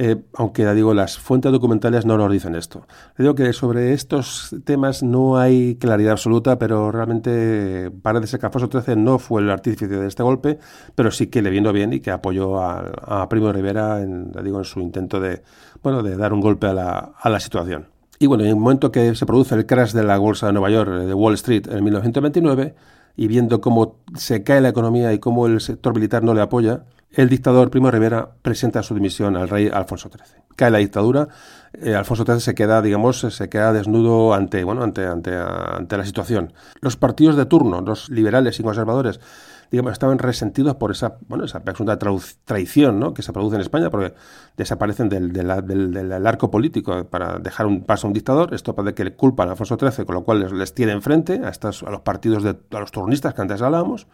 eh, 0.00 0.16
aunque 0.34 0.62
ya 0.62 0.74
digo, 0.74 0.94
las 0.94 1.18
fuentes 1.18 1.50
documentales 1.50 2.06
no 2.06 2.16
nos 2.16 2.30
dicen 2.30 2.54
esto. 2.54 2.86
Digo 3.18 3.34
que 3.34 3.52
sobre 3.52 3.94
estos 3.94 4.54
temas 4.64 5.02
no 5.02 5.38
hay 5.38 5.74
claridad 5.74 6.12
absoluta, 6.12 6.56
pero 6.56 6.92
realmente 6.92 7.90
parece 7.90 8.28
ser 8.28 8.38
que 8.38 8.46
Alfonso 8.46 8.70
XIII 8.70 8.94
no 8.94 9.18
fue 9.18 9.42
el 9.42 9.50
artífice 9.50 9.88
de 9.88 10.06
este 10.06 10.22
golpe, 10.22 10.60
pero 10.94 11.10
sí 11.10 11.26
que 11.26 11.42
le 11.42 11.50
vino 11.50 11.72
bien 11.72 11.92
y 11.92 11.98
que 11.98 12.12
apoyó 12.12 12.62
a, 12.62 13.28
Primo 13.28 13.48
de 13.48 13.54
Rivera 13.54 14.00
en, 14.00 14.30
digo, 14.44 14.58
en 14.58 14.64
su 14.64 14.78
intento 14.78 15.18
de, 15.18 15.42
bueno, 15.82 16.04
de 16.04 16.16
dar 16.16 16.32
un 16.32 16.40
golpe 16.40 16.68
a 16.68 16.74
la, 16.74 17.12
a 17.20 17.28
la 17.28 17.40
situación. 17.40 17.88
Y 18.20 18.26
bueno, 18.26 18.44
en 18.44 18.50
el 18.50 18.56
momento 18.56 18.92
que 18.92 19.16
se 19.16 19.26
produce 19.26 19.56
el 19.56 19.66
crash 19.66 19.94
de 19.94 20.04
la 20.04 20.16
bolsa 20.16 20.46
de 20.46 20.52
Nueva 20.52 20.70
York, 20.70 20.90
de 20.90 21.14
Wall 21.14 21.34
Street, 21.34 21.66
en 21.68 21.82
1929, 21.82 22.76
y 23.16 23.26
viendo 23.26 23.60
cómo 23.60 23.96
se 24.14 24.44
cae 24.44 24.60
la 24.60 24.68
economía 24.68 25.12
y 25.12 25.18
cómo 25.18 25.48
el 25.48 25.60
sector 25.60 25.92
militar 25.92 26.22
no 26.22 26.34
le 26.34 26.40
apoya, 26.40 26.84
el 27.10 27.28
dictador 27.28 27.70
Primo 27.70 27.90
Rivera 27.90 28.30
presenta 28.42 28.82
su 28.82 28.94
dimisión 28.94 29.36
al 29.36 29.48
rey 29.48 29.70
Alfonso 29.72 30.10
XIII. 30.10 30.42
Cae 30.56 30.70
la 30.70 30.78
dictadura, 30.78 31.28
eh, 31.72 31.94
Alfonso 31.94 32.24
XIII 32.24 32.40
se 32.40 32.54
queda, 32.54 32.82
digamos, 32.82 33.20
se 33.20 33.48
queda 33.48 33.72
desnudo 33.72 34.34
ante, 34.34 34.64
bueno, 34.64 34.82
ante, 34.82 35.06
ante, 35.06 35.34
ante 35.36 35.96
la 35.96 36.04
situación. 36.04 36.52
Los 36.80 36.96
partidos 36.96 37.36
de 37.36 37.46
turno, 37.46 37.80
los 37.80 38.10
liberales 38.10 38.58
y 38.60 38.62
conservadores, 38.62 39.20
digamos, 39.70 39.92
estaban 39.92 40.18
resentidos 40.18 40.76
por 40.76 40.90
esa, 40.90 41.18
bueno, 41.28 41.44
esa 41.44 41.62
presunta 41.62 41.98
traición 41.98 42.98
¿no? 42.98 43.12
que 43.12 43.22
se 43.22 43.32
produce 43.32 43.56
en 43.56 43.62
España, 43.62 43.90
porque 43.90 44.14
desaparecen 44.56 45.08
del, 45.08 46.26
arco 46.26 46.50
político 46.50 47.04
para 47.04 47.38
dejar 47.38 47.66
un 47.66 47.84
paso 47.84 48.06
a 48.06 48.08
un 48.08 48.14
dictador. 48.14 48.54
Esto 48.54 48.74
parece 48.74 48.94
que 48.94 49.04
le 49.04 49.14
culpan 49.14 49.48
a 49.48 49.52
Alfonso 49.52 49.76
XIII, 49.78 50.06
con 50.06 50.14
lo 50.14 50.24
cual 50.24 50.40
les, 50.40 50.52
les 50.52 50.74
tiene 50.74 50.92
enfrente 50.92 51.40
a, 51.44 51.50
estos, 51.50 51.82
a 51.82 51.90
los 51.90 52.00
partidos, 52.00 52.42
de, 52.42 52.56
a 52.70 52.80
los 52.80 52.90
turnistas 52.90 53.34
que 53.34 53.42
antes 53.42 53.60
hablábamos. 53.60 54.06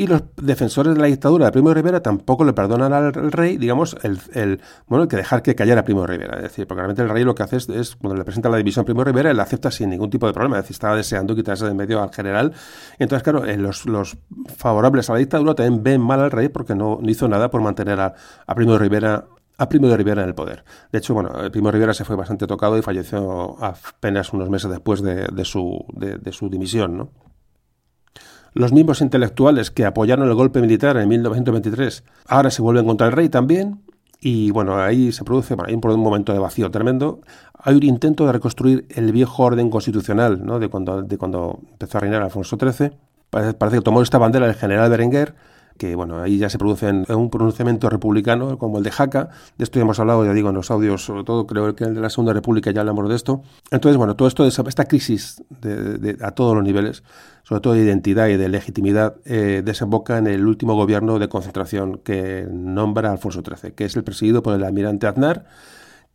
Y 0.00 0.06
los 0.06 0.22
defensores 0.36 0.94
de 0.94 1.00
la 1.00 1.08
dictadura 1.08 1.46
de 1.46 1.50
Primo 1.50 1.74
Rivera 1.74 2.00
tampoco 2.00 2.44
le 2.44 2.52
perdonan 2.52 2.92
al, 2.92 3.12
rey, 3.12 3.56
digamos, 3.56 3.96
el, 4.04 4.20
el, 4.32 4.60
bueno, 4.86 5.08
que 5.08 5.16
dejar 5.16 5.42
que 5.42 5.56
callara 5.56 5.80
a 5.80 5.84
Primo 5.84 6.06
Rivera. 6.06 6.36
Es 6.36 6.42
decir, 6.42 6.68
porque 6.68 6.82
realmente 6.82 7.02
el 7.02 7.08
rey 7.08 7.24
lo 7.24 7.34
que 7.34 7.42
hace 7.42 7.56
es, 7.56 7.96
cuando 7.96 8.14
le 8.14 8.22
presenta 8.22 8.48
la 8.48 8.58
división 8.58 8.84
a 8.84 8.86
Primo 8.86 9.02
Rivera, 9.02 9.32
él 9.32 9.40
acepta 9.40 9.72
sin 9.72 9.90
ningún 9.90 10.08
tipo 10.08 10.28
de 10.28 10.32
problema. 10.32 10.56
Es 10.56 10.62
decir, 10.62 10.76
estaba 10.76 10.94
deseando 10.94 11.34
quitarse 11.34 11.64
de 11.66 11.74
medio 11.74 12.00
al 12.00 12.12
general. 12.12 12.52
entonces, 13.00 13.24
claro, 13.24 13.44
eh, 13.44 13.56
los, 13.56 13.86
los 13.86 14.16
favorables 14.56 15.10
a 15.10 15.14
la 15.14 15.18
dictadura 15.18 15.56
también 15.56 15.82
ven 15.82 16.00
mal 16.00 16.20
al 16.20 16.30
rey 16.30 16.48
porque 16.48 16.76
no, 16.76 17.00
hizo 17.02 17.26
nada 17.26 17.50
por 17.50 17.60
mantener 17.60 17.98
a, 17.98 18.14
Primo 18.54 18.74
de 18.74 18.78
Rivera 18.78 19.24
a 19.56 19.68
Primo 19.68 19.88
de 19.88 19.96
Rivera 19.96 20.22
en 20.22 20.28
el 20.28 20.34
poder. 20.36 20.62
De 20.92 20.98
hecho, 20.98 21.12
bueno, 21.12 21.32
Primo 21.50 21.68
de 21.68 21.72
Rivera 21.72 21.92
se 21.92 22.04
fue 22.04 22.14
bastante 22.14 22.46
tocado 22.46 22.78
y 22.78 22.82
falleció 22.82 23.56
apenas 23.60 24.32
unos 24.32 24.48
meses 24.48 24.70
después 24.70 25.02
de, 25.02 25.26
de 25.26 25.44
su, 25.44 25.84
de, 25.92 26.30
su 26.30 26.48
dimisión, 26.48 26.96
¿no? 26.96 27.10
Los 28.54 28.72
mismos 28.72 29.00
intelectuales 29.00 29.70
que 29.70 29.84
apoyaron 29.84 30.28
el 30.28 30.34
golpe 30.34 30.60
militar 30.60 30.96
en 30.96 31.08
1923 31.08 32.04
ahora 32.26 32.50
se 32.50 32.62
vuelven 32.62 32.86
contra 32.86 33.06
el 33.06 33.12
rey 33.12 33.28
también. 33.28 33.82
Y 34.20 34.50
bueno, 34.50 34.78
ahí 34.78 35.12
se 35.12 35.22
produce 35.22 35.54
hay 35.64 35.74
un 35.74 36.00
momento 36.00 36.32
de 36.32 36.38
vacío 36.40 36.70
tremendo. 36.70 37.20
Hay 37.54 37.76
un 37.76 37.82
intento 37.84 38.26
de 38.26 38.32
reconstruir 38.32 38.86
el 38.90 39.12
viejo 39.12 39.44
orden 39.44 39.70
constitucional 39.70 40.44
¿no? 40.44 40.58
de, 40.58 40.68
cuando, 40.68 41.02
de 41.02 41.18
cuando 41.18 41.60
empezó 41.70 41.98
a 41.98 42.00
reinar 42.00 42.22
Alfonso 42.22 42.56
XIII. 42.58 42.90
Parece, 43.30 43.54
parece 43.54 43.76
que 43.78 43.82
tomó 43.82 44.02
esta 44.02 44.18
bandera 44.18 44.46
el 44.46 44.54
general 44.54 44.90
Berenguer 44.90 45.34
que 45.78 45.94
bueno, 45.94 46.20
ahí 46.20 46.36
ya 46.36 46.50
se 46.50 46.58
produce 46.58 46.90
un 46.90 47.30
pronunciamiento 47.30 47.88
republicano 47.88 48.58
como 48.58 48.78
el 48.78 48.84
de 48.84 48.90
Jaca, 48.90 49.30
de 49.56 49.64
esto 49.64 49.78
ya 49.78 49.84
hemos 49.84 49.98
hablado, 49.98 50.24
ya 50.24 50.34
digo, 50.34 50.50
en 50.50 50.56
los 50.56 50.70
audios, 50.70 51.04
sobre 51.04 51.24
todo 51.24 51.46
creo 51.46 51.74
que 51.74 51.84
el 51.84 51.94
de 51.94 52.00
la 52.00 52.10
Segunda 52.10 52.32
República 52.32 52.70
ya 52.70 52.80
hablamos 52.80 53.08
de 53.08 53.14
esto. 53.14 53.42
Entonces, 53.70 53.96
bueno, 53.96 54.16
todo 54.16 54.28
esto, 54.28 54.44
esta 54.46 54.84
crisis 54.84 55.42
de, 55.48 56.18
a 56.20 56.32
todos 56.32 56.54
los 56.54 56.64
niveles, 56.64 57.02
sobre 57.44 57.60
todo 57.60 57.72
de 57.74 57.84
identidad 57.84 58.28
y 58.28 58.36
de 58.36 58.48
legitimidad, 58.48 59.16
eh, 59.24 59.62
desemboca 59.64 60.18
en 60.18 60.26
el 60.26 60.46
último 60.46 60.74
gobierno 60.74 61.18
de 61.18 61.28
concentración 61.28 61.98
que 61.98 62.46
nombra 62.50 63.12
Alfonso 63.12 63.42
XIII, 63.42 63.72
que 63.72 63.84
es 63.84 63.96
el 63.96 64.04
presidido 64.04 64.42
por 64.42 64.54
el 64.54 64.64
almirante 64.64 65.06
Aznar, 65.06 65.46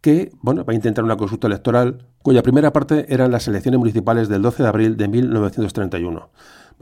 que 0.01 0.33
bueno, 0.41 0.65
va 0.65 0.73
a 0.73 0.75
intentar 0.75 1.05
una 1.05 1.15
consulta 1.15 1.47
electoral 1.47 2.05
cuya 2.21 2.43
primera 2.43 2.73
parte 2.73 3.05
eran 3.13 3.31
las 3.31 3.47
elecciones 3.47 3.79
municipales 3.79 4.27
del 4.27 4.41
12 4.41 4.63
de 4.63 4.69
abril 4.69 4.97
de 4.97 5.07
1931. 5.07 6.29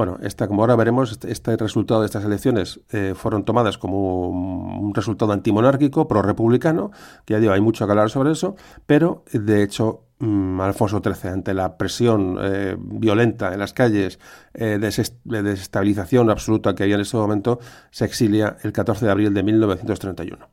Bueno, 0.02 0.18
esta, 0.24 0.48
como 0.48 0.64
ahora 0.64 0.76
veremos, 0.76 1.12
este, 1.12 1.32
este, 1.32 1.56
resultado 1.58 2.00
de 2.00 2.08
estas 2.08 2.26
elecciones 2.26 2.80
eh, 2.90 3.14
fueron 3.16 3.46
tomadas 3.46 3.78
como 3.78 4.30
un 4.30 4.96
resultado 4.96 5.32
antimonárquico, 5.32 6.08
pro-republicano, 6.08 6.90
que 7.24 7.36
ya 7.36 7.40
digo, 7.40 7.54
hay 7.54 7.62
mucho 7.62 7.86
que 7.86 7.92
hablar 7.92 8.10
sobre 8.10 8.32
eso, 8.32 8.56
pero 8.88 9.24
de 9.32 9.62
hecho 9.62 10.06
mm, 10.18 10.60
Alfonso 10.60 11.04
XIII, 11.04 11.34
ante 11.34 11.54
la 11.54 11.78
presión 11.78 12.40
eh, 12.42 12.76
violenta 12.80 13.54
en 13.54 13.60
las 13.60 13.74
calles, 13.74 14.18
eh, 14.56 14.80
de 14.80 15.44
desestabilización 15.44 16.32
absoluta 16.32 16.74
que 16.74 16.82
había 16.82 16.96
en 16.96 17.02
ese 17.02 17.18
momento, 17.18 17.60
se 17.92 18.06
exilia 18.06 18.58
el 18.64 18.72
14 18.72 19.06
de 19.06 19.12
abril 19.12 19.36
de 19.36 19.44
1931. 19.44 20.50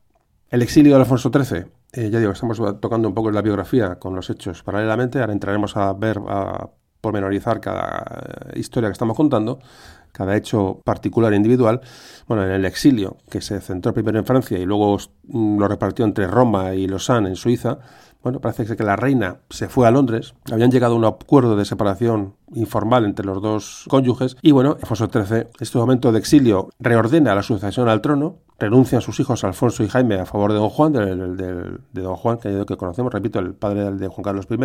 El 0.50 0.60
exilio 0.60 0.92
de 0.92 1.00
Alfonso 1.00 1.30
XIII, 1.32 2.10
ya 2.10 2.18
digo, 2.18 2.32
estamos 2.32 2.60
tocando 2.82 3.08
un 3.08 3.14
poco 3.14 3.30
la 3.30 3.40
biografía 3.40 3.94
con 3.94 4.14
los 4.14 4.28
hechos 4.28 4.62
paralelamente, 4.62 5.20
ahora 5.20 5.32
entraremos 5.32 5.74
a 5.74 5.94
ver, 5.94 6.20
pormenorizar 7.00 7.60
cada 7.60 8.50
eh, 8.54 8.58
historia 8.58 8.88
que 8.88 8.92
estamos 8.92 9.16
contando, 9.16 9.58
cada 10.12 10.36
hecho 10.36 10.80
particular 10.84 11.32
e 11.32 11.36
individual. 11.36 11.80
Bueno, 12.26 12.44
en 12.44 12.50
el 12.50 12.64
exilio, 12.64 13.18
que 13.30 13.40
se 13.40 13.60
centró 13.60 13.94
primero 13.94 14.18
en 14.18 14.24
Francia 14.24 14.58
y 14.58 14.64
luego 14.64 14.98
mm, 15.24 15.58
lo 15.58 15.68
repartió 15.68 16.04
entre 16.04 16.26
Roma 16.26 16.74
y 16.74 16.86
Lausanne 16.86 17.28
en 17.28 17.36
Suiza, 17.36 17.78
bueno, 18.22 18.40
parece 18.40 18.76
que 18.76 18.82
la 18.82 18.96
reina 18.96 19.38
se 19.48 19.68
fue 19.68 19.86
a 19.86 19.92
Londres, 19.92 20.34
habían 20.50 20.72
llegado 20.72 20.94
a 20.94 20.96
un 20.96 21.04
acuerdo 21.04 21.56
de 21.56 21.64
separación 21.64 22.34
informal 22.52 23.04
entre 23.04 23.24
los 23.24 23.40
dos 23.40 23.84
cónyuges 23.88 24.36
y 24.42 24.50
bueno, 24.50 24.76
Alfonso 24.80 25.08
XIII, 25.08 25.38
en 25.38 25.48
este 25.60 25.78
momento 25.78 26.10
de 26.10 26.18
exilio, 26.18 26.70
reordena 26.80 27.34
la 27.34 27.44
sucesión 27.44 27.88
al 27.88 28.00
trono, 28.00 28.38
renuncian 28.58 29.00
sus 29.00 29.18
hijos 29.20 29.44
Alfonso 29.44 29.82
y 29.84 29.88
Jaime 29.88 30.16
a 30.16 30.26
favor 30.26 30.52
de 30.52 30.58
don 30.58 30.68
Juan, 30.68 30.92
de 30.92 32.02
don 32.02 32.16
Juan, 32.16 32.38
que, 32.38 32.64
que 32.66 32.76
conocemos, 32.76 33.12
repito, 33.12 33.38
el 33.38 33.54
padre 33.54 33.92
de 33.92 34.08
Juan 34.08 34.22
Carlos 34.22 34.46
I. 34.50 34.56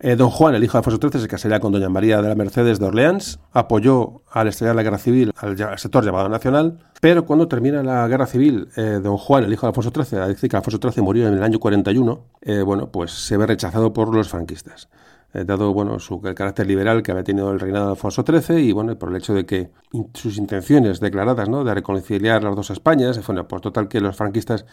Eh, 0.00 0.16
don 0.16 0.30
Juan, 0.30 0.54
el 0.54 0.62
hijo 0.62 0.72
de 0.72 0.78
Alfonso 0.78 1.08
XIII, 1.08 1.22
se 1.22 1.28
casaría 1.28 1.60
con 1.60 1.72
doña 1.72 1.88
María 1.88 2.20
de 2.20 2.28
la 2.28 2.34
Mercedes 2.34 2.78
de 2.78 2.86
Orleans, 2.86 3.40
apoyó 3.52 4.22
al 4.30 4.48
estallar 4.48 4.76
la 4.76 4.82
guerra 4.82 4.98
civil 4.98 5.32
al, 5.36 5.78
sector 5.78 6.04
llamado 6.04 6.28
nacional, 6.28 6.78
pero 7.00 7.24
cuando 7.24 7.48
termina 7.48 7.82
la 7.82 8.06
guerra 8.06 8.26
civil, 8.26 8.68
eh, 8.76 9.00
don 9.02 9.16
Juan, 9.16 9.44
el 9.44 9.52
hijo 9.52 9.66
de 9.66 9.68
Alfonso 9.68 9.92
XIII, 9.94 10.20
decir 10.28 10.50
que 10.50 10.56
Alfonso 10.56 10.78
XIII 10.82 11.02
murió 11.02 11.28
en 11.28 11.34
el 11.34 11.42
año 11.42 11.58
41, 11.58 12.20
eh, 12.42 12.62
bueno, 12.62 12.90
pues 12.90 13.12
se 13.12 13.36
ve 13.36 13.46
rechazado 13.46 13.92
por 13.92 14.14
los 14.14 14.28
franquistas. 14.28 14.88
Eh, 15.34 15.44
dado 15.44 15.74
bueno, 15.74 15.98
su, 15.98 16.22
el 16.24 16.34
carácter 16.34 16.66
liberal 16.66 17.02
que 17.02 17.10
había 17.10 17.22
tenido 17.22 17.52
el 17.52 17.60
reinado 17.60 17.86
de 17.86 17.90
Alfonso 17.90 18.24
XIII 18.26 18.60
y 18.60 18.72
bueno, 18.72 18.98
por 18.98 19.10
el 19.10 19.16
hecho 19.16 19.34
de 19.34 19.44
que 19.44 19.70
sus 20.14 20.38
intenciones 20.38 21.00
declaradas 21.00 21.50
¿no? 21.50 21.64
de 21.64 21.74
reconciliar 21.74 22.42
las 22.42 22.56
dos 22.56 22.70
Españas, 22.70 23.20
bueno, 23.26 23.46
pues 23.46 23.60
total 23.60 23.88
que 23.88 24.00
los 24.00 24.16
franquistas 24.16 24.64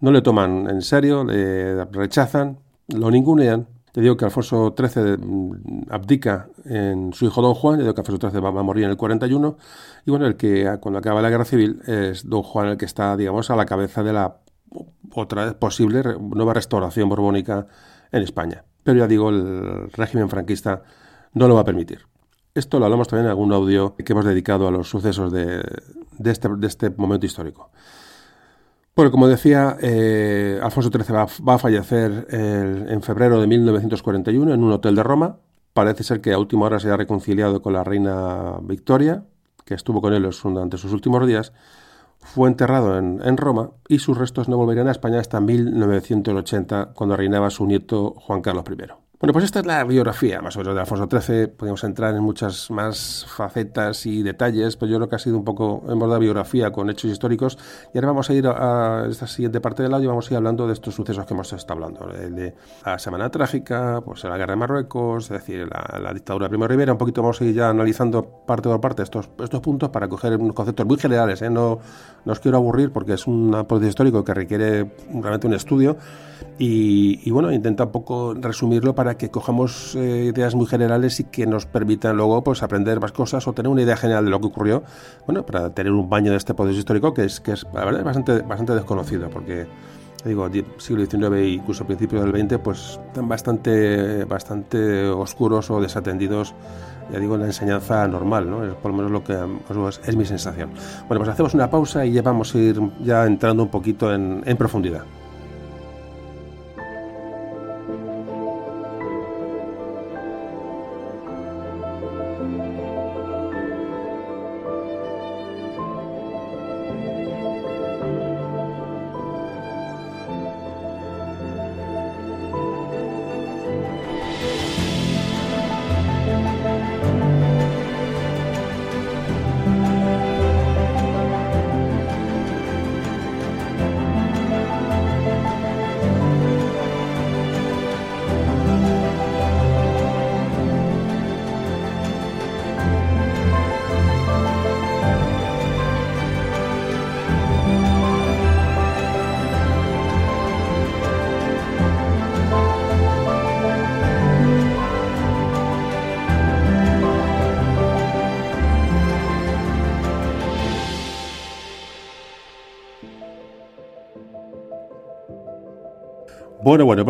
no 0.00 0.10
le 0.10 0.20
toman 0.20 0.68
en 0.68 0.82
serio, 0.82 1.22
le 1.22 1.84
rechazan, 1.84 2.58
lo 2.88 3.08
ningunean 3.08 3.68
Te 3.92 4.00
digo 4.00 4.16
que 4.16 4.24
Alfonso 4.24 4.74
XIII 4.76 5.16
mm, 5.18 5.82
abdica 5.90 6.48
en 6.64 7.12
su 7.12 7.26
hijo 7.26 7.40
Don 7.40 7.54
Juan, 7.54 7.76
te 7.76 7.82
digo 7.82 7.94
que 7.94 8.00
Alfonso 8.00 8.30
XIII 8.30 8.40
va 8.40 8.48
a 8.48 8.64
morir 8.64 8.84
en 8.84 8.90
el 8.90 8.96
41, 8.96 9.56
y 10.06 10.10
bueno, 10.10 10.26
el 10.26 10.36
que 10.36 10.76
cuando 10.80 10.98
acaba 10.98 11.22
la 11.22 11.30
guerra 11.30 11.44
civil 11.44 11.80
es 11.86 12.28
Don 12.28 12.42
Juan 12.42 12.66
el 12.66 12.76
que 12.76 12.86
está, 12.86 13.16
digamos, 13.16 13.48
a 13.50 13.54
la 13.54 13.64
cabeza 13.64 14.02
de 14.02 14.12
la 14.12 14.38
otra 15.14 15.54
posible 15.58 16.02
nueva 16.20 16.54
restauración 16.54 17.08
borbónica 17.08 17.68
en 18.10 18.22
España. 18.22 18.64
Pero 18.82 18.98
ya 18.98 19.06
digo, 19.06 19.30
el 19.30 19.90
régimen 19.92 20.28
franquista 20.28 20.82
no 21.34 21.48
lo 21.48 21.54
va 21.54 21.62
a 21.62 21.64
permitir. 21.64 22.00
Esto 22.54 22.78
lo 22.78 22.86
hablamos 22.86 23.06
también 23.06 23.26
en 23.26 23.30
algún 23.30 23.52
audio 23.52 23.94
que 23.94 24.12
hemos 24.12 24.24
dedicado 24.24 24.66
a 24.66 24.70
los 24.70 24.88
sucesos 24.88 25.32
de, 25.32 25.62
este, 26.24 26.48
este, 26.62 26.90
momento 26.90 27.26
histórico. 27.26 27.70
Bueno, 28.96 29.12
como 29.12 29.28
decía, 29.28 29.76
eh, 29.80 30.58
Alfonso 30.60 30.90
XIII 30.90 31.14
va, 31.48 31.54
a 31.54 31.58
fallecer 31.58 32.26
en 32.30 33.02
febrero 33.02 33.40
de 33.40 33.46
1941 33.46 34.52
en 34.52 34.64
un 34.64 34.72
hotel 34.72 34.96
de 34.96 35.02
Roma. 35.02 35.36
Parece 35.72 36.02
ser 36.02 36.20
que 36.20 36.32
a 36.32 36.38
última 36.38 36.66
hora 36.66 36.80
se 36.80 36.90
ha 36.90 36.96
reconciliado 36.96 37.62
con 37.62 37.72
la 37.72 37.84
reina 37.84 38.58
Victoria, 38.62 39.24
que 39.64 39.74
estuvo 39.74 40.00
con 40.00 40.12
él 40.12 40.28
durante 40.42 40.76
sus 40.76 40.92
últimos 40.92 41.24
días. 41.26 41.52
Fue 42.20 42.48
enterrado 42.48 42.98
en, 42.98 43.36
Roma 43.36 43.70
y 43.88 43.98
sus 43.98 44.16
restos 44.16 44.48
no 44.48 44.56
volverían 44.56 44.88
a 44.88 44.92
España 44.92 45.20
hasta 45.20 45.40
1980, 45.40 46.92
cuando 46.94 47.16
reinaba 47.16 47.50
su 47.50 47.66
nieto 47.66 48.14
Juan 48.18 48.42
Carlos 48.42 48.64
I. 48.70 49.09
Bueno, 49.20 49.34
pues 49.34 49.44
esta 49.44 49.60
es 49.60 49.66
la 49.66 49.84
biografía 49.84 50.40
más 50.40 50.56
o 50.56 50.60
menos 50.60 50.74
de 50.74 50.80
Alfonso 50.80 51.06
XIII. 51.06 51.48
Podemos 51.48 51.84
entrar 51.84 52.14
en 52.14 52.22
muchas 52.22 52.70
más 52.70 53.26
facetas 53.28 54.06
y 54.06 54.22
detalles, 54.22 54.78
pero 54.78 54.92
yo 54.92 54.96
creo 54.96 55.10
que 55.10 55.16
ha 55.16 55.18
sido 55.18 55.36
un 55.36 55.44
poco 55.44 55.82
modo 55.94 56.14
de 56.14 56.20
biografía 56.20 56.72
con 56.72 56.88
hechos 56.88 57.10
históricos. 57.10 57.58
Y 57.92 57.98
ahora 57.98 58.08
vamos 58.08 58.30
a 58.30 58.32
ir 58.32 58.46
a, 58.46 59.04
esta 59.10 59.26
siguiente 59.26 59.60
parte 59.60 59.82
del 59.82 59.92
audio 59.92 60.04
y 60.04 60.08
vamos 60.08 60.26
a 60.26 60.32
ir 60.32 60.38
hablando 60.38 60.66
de 60.66 60.72
estos 60.72 60.94
sucesos 60.94 61.26
que 61.26 61.34
hemos 61.34 61.52
estado 61.52 61.84
hablando. 61.84 62.06
de 62.06 62.54
la 62.86 62.98
Semana 62.98 63.30
Trágica, 63.30 64.00
pues 64.02 64.24
la 64.24 64.38
Guerra 64.38 64.54
de 64.54 64.56
Marruecos, 64.56 65.24
es 65.24 65.30
decir, 65.32 65.68
la, 65.68 66.14
dictadura 66.14 66.46
de 66.46 66.48
Primo 66.48 66.66
Rivera. 66.66 66.92
Un 66.92 66.98
poquito 66.98 67.20
vamos 67.20 67.42
a 67.42 67.44
ir 67.44 67.54
ya 67.54 67.68
analizando 67.68 68.24
parte 68.46 68.70
por 68.70 68.80
parte 68.80 69.02
estos, 69.02 69.28
estos 69.38 69.60
puntos 69.60 69.90
para 69.90 70.08
coger 70.08 70.34
unos 70.38 70.56
conceptos 70.56 70.86
muy 70.86 70.96
generales. 70.96 71.42
¿eh? 71.42 71.50
No, 71.50 71.78
no 72.24 72.32
os 72.32 72.40
quiero 72.40 72.58
aburrir 72.58 72.90
porque 72.92 73.14
es 73.14 73.26
un 73.26 73.50
proceso 73.68 73.88
histórico 73.88 74.24
que 74.24 74.34
requiere 74.34 74.90
realmente 75.12 75.46
un 75.46 75.54
estudio. 75.54 75.96
Y, 76.58 77.20
y 77.24 77.30
bueno, 77.30 77.52
intenta 77.52 77.84
un 77.84 77.92
poco 77.92 78.34
resumirlo 78.34 78.94
para 78.94 79.16
que 79.16 79.30
cojamos 79.30 79.94
eh, 79.94 80.30
ideas 80.34 80.54
muy 80.54 80.66
generales 80.66 81.20
y 81.20 81.24
que 81.24 81.46
nos 81.46 81.66
permitan 81.66 82.16
luego 82.16 82.42
pues 82.44 82.62
aprender 82.62 83.00
más 83.00 83.12
cosas 83.12 83.46
o 83.48 83.52
tener 83.52 83.70
una 83.70 83.82
idea 83.82 83.96
general 83.96 84.24
de 84.24 84.30
lo 84.30 84.40
que 84.40 84.48
ocurrió, 84.48 84.82
bueno, 85.26 85.44
para 85.46 85.70
tener 85.72 85.92
un 85.92 86.08
baño 86.10 86.30
de 86.30 86.36
este 86.36 86.52
poder 86.52 86.74
histórico 86.74 87.14
que 87.14 87.24
es, 87.24 87.40
que 87.40 87.52
es 87.52 87.66
la 87.72 87.84
verdad, 87.84 88.04
bastante, 88.04 88.42
bastante 88.42 88.74
desconocido, 88.74 89.30
porque 89.30 89.66
digo, 90.24 90.48
siglo 90.78 91.06
XIX 91.06 91.32
e 91.36 91.48
incluso 91.48 91.86
principios 91.86 92.24
del 92.24 92.48
XX, 92.48 92.58
pues 92.58 93.00
están 93.06 93.28
bastante, 93.28 94.24
bastante 94.24 95.08
oscuros 95.08 95.70
o 95.70 95.80
desatendidos, 95.80 96.54
ya 97.12 97.18
digo, 97.18 97.36
la 97.36 97.46
enseñanza 97.46 98.06
normal, 98.08 98.50
¿no? 98.50 98.64
Es 98.64 98.74
por 98.74 98.90
lo 98.90 98.96
menos 98.96 99.10
lo 99.10 99.24
que 99.24 99.36
es 100.06 100.16
mi 100.16 100.24
sensación. 100.24 100.70
Bueno, 101.08 101.20
pues 101.20 101.28
hacemos 101.28 101.54
una 101.54 101.70
pausa 101.70 102.04
y 102.04 102.12
ya 102.12 102.22
vamos 102.22 102.54
a 102.54 102.58
ir 102.58 102.80
ya 103.00 103.26
entrando 103.26 103.62
un 103.62 103.68
poquito 103.68 104.12
en, 104.14 104.42
en 104.46 104.56
profundidad. 104.56 105.04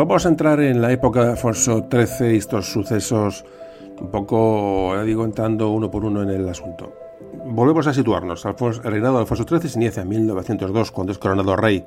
Vamos 0.07 0.25
a 0.25 0.31
entrar 0.31 0.61
en 0.61 0.81
la 0.81 0.93
época 0.93 1.23
de 1.23 1.31
Alfonso 1.33 1.87
XIII 1.91 2.33
y 2.33 2.37
estos 2.39 2.73
sucesos 2.73 3.45
un 4.01 4.11
poco, 4.11 4.95
ya 4.95 5.03
digo, 5.03 5.27
entrando 5.27 5.69
uno 5.69 5.91
por 5.91 6.07
uno 6.07 6.23
en 6.23 6.31
el 6.31 6.49
asunto. 6.49 6.95
Volvemos 7.45 7.87
a 7.87 7.93
situarnos. 7.93 8.47
el 8.47 8.83
reinado 8.83 9.17
de 9.17 9.21
Alfonso 9.21 9.45
XIII 9.47 9.69
se 9.69 9.79
inicia 9.79 10.03
en 10.03 10.09
1902 10.09 10.91
cuando 10.91 11.13
es 11.13 11.19
coronado 11.19 11.55
rey 11.55 11.85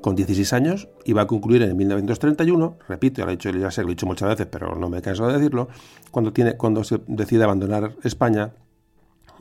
con 0.00 0.14
16 0.14 0.52
años 0.52 0.88
y 1.04 1.12
va 1.12 1.22
a 1.22 1.26
concluir 1.26 1.62
en 1.62 1.76
1931, 1.76 2.76
repito, 2.88 3.18
ya, 3.18 3.24
lo 3.24 3.32
he 3.32 3.34
dicho, 3.34 3.50
ya 3.50 3.72
sé, 3.72 3.82
lo 3.82 3.88
he 3.88 3.90
dicho 3.90 4.06
muchas 4.06 4.28
veces, 4.28 4.46
pero 4.46 4.76
no 4.76 4.88
me 4.88 5.02
canso 5.02 5.26
de 5.26 5.32
decirlo, 5.32 5.68
cuando, 6.12 6.32
tiene, 6.32 6.56
cuando 6.56 6.84
se 6.84 7.00
decide 7.08 7.42
abandonar 7.42 7.96
España 8.04 8.52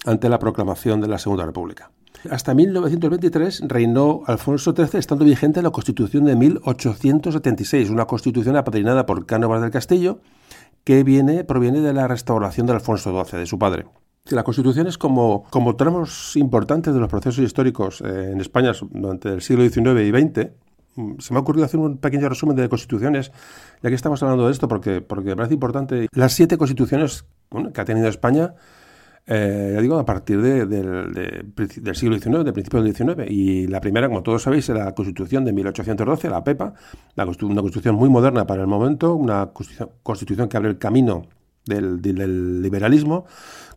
ante 0.03 0.30
la 0.30 0.39
proclamación 0.39 0.99
de 0.99 1.09
la 1.09 1.19
Segunda 1.19 1.45
República. 1.45 1.91
Hasta 2.32 2.53
1923 2.53 3.63
reinó 3.67 4.21
Alfonso 4.26 4.73
XIII 4.76 4.99
estando 4.99 5.26
vigente 5.26 5.61
la 5.61 5.71
Constitución 5.71 6.26
de 6.26 6.36
1876, 6.36 7.89
una 7.89 8.05
constitución 8.05 8.55
apadrinada 8.55 9.05
por 9.05 9.26
Cánovas 9.26 9.61
del 9.61 9.71
Castillo 9.71 10.19
que 10.84 11.03
viene, 11.03 11.43
proviene 11.43 11.82
de 11.82 11.93
la 11.93 12.07
restauración 12.07 12.67
de 12.67 12.73
Alfonso 12.73 13.11
XII, 13.26 13.39
de 13.39 13.45
su 13.45 13.57
padre. 13.57 13.86
La 14.30 14.43
Constitución 14.43 14.88
es 14.88 14.97
como, 14.97 15.43
como 15.49 15.76
tramos 15.76 16.36
importantes 16.36 16.93
de 16.93 16.99
los 16.99 17.09
procesos 17.09 17.43
históricos 17.43 18.01
eh, 18.01 18.32
en 18.32 18.41
España 18.41 18.71
durante 18.91 19.30
el 19.30 19.41
siglo 19.41 19.67
XIX 19.67 20.01
y 20.01 20.09
XX. 20.09 20.49
Mm, 20.95 21.19
se 21.19 21.34
me 21.34 21.39
ha 21.39 21.41
ocurrido 21.41 21.65
hacer 21.65 21.80
un 21.80 21.97
pequeño 21.97 22.30
resumen 22.30 22.55
de 22.55 22.69
constituciones, 22.69 23.32
ya 23.84 23.89
que 23.89 23.95
estamos 23.95 24.21
hablando 24.23 24.45
de 24.47 24.51
esto, 24.51 24.67
porque, 24.67 25.01
porque 25.01 25.30
me 25.30 25.36
parece 25.36 25.53
importante. 25.53 26.07
Las 26.11 26.34
siete 26.34 26.57
constituciones 26.57 27.26
que 27.73 27.82
ha 27.82 27.86
tenido 27.86 28.07
España 28.07 28.55
eh, 29.28 29.71
ya 29.73 29.82
digo, 29.82 29.97
a 29.97 30.05
partir 30.05 30.39
de, 30.41 30.65
del 30.65 31.95
siglo 31.95 32.17
XIX, 32.19 32.45
de 32.45 32.53
principios 32.53 32.84
del 32.84 32.95
XIX. 32.95 33.30
Y 33.30 33.67
la 33.67 33.82
primera, 33.82 34.07
como 34.07 34.21
todos 34.21 34.43
sabéis, 34.43 34.69
era 34.69 34.86
la 34.86 34.93
Constitución 34.93 35.45
de 35.45 35.53
1812, 35.53 36.30
la 36.30 36.43
PEPA, 36.43 36.73
una 37.15 37.61
constitución 37.61 37.95
muy 37.95 38.09
moderna 38.09 38.45
para 38.45 38.61
el 38.61 38.67
momento, 38.67 39.15
una 39.15 39.51
constitución 40.03 40.47
que 40.47 40.57
abre 40.57 40.69
el 40.69 40.78
camino 40.78 41.23
del, 41.65 42.01
del, 42.01 42.61
liberalismo. 42.61 43.26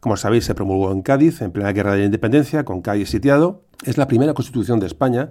Como 0.01 0.16
sabéis, 0.16 0.44
se 0.44 0.55
promulgó 0.55 0.92
en 0.92 1.03
Cádiz, 1.03 1.40
en 1.40 1.51
plena 1.51 1.72
guerra 1.72 1.92
de 1.92 2.01
la 2.01 2.05
independencia, 2.05 2.64
con 2.64 2.82
Cádiz 2.82 3.09
sitiado. 3.09 3.62
Es 3.84 3.96
la 3.96 4.07
primera 4.07 4.34
constitución 4.34 4.80
de 4.80 4.86
España 4.86 5.30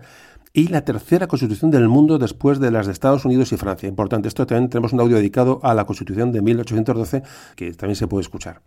y 0.51 0.69
la 0.69 0.83
tercera 0.83 1.27
constitución 1.27 1.69
del 1.69 1.87
mundo 1.87 2.17
después 2.17 2.59
de 2.59 2.71
las 2.71 2.87
de 2.87 2.93
Estados 2.93 3.25
Unidos 3.25 3.51
y 3.51 3.57
Francia. 3.57 3.87
Importante, 3.87 4.27
esto 4.27 4.47
también 4.47 4.69
tenemos 4.69 4.93
un 4.93 4.99
audio 4.99 5.17
dedicado 5.17 5.59
a 5.61 5.75
la 5.75 5.85
constitución 5.85 6.31
de 6.31 6.41
1812 6.41 7.21
que 7.55 7.73
también 7.73 7.95
se 7.95 8.07
puede 8.07 8.23
escuchar. 8.23 8.61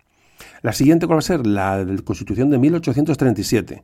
La 0.63 0.73
siguiente 0.73 1.07
va 1.07 1.19
a 1.19 1.23
ser 1.23 1.47
la 1.47 1.85
Constitución 2.05 2.51
de 2.51 2.59
1837, 2.59 3.83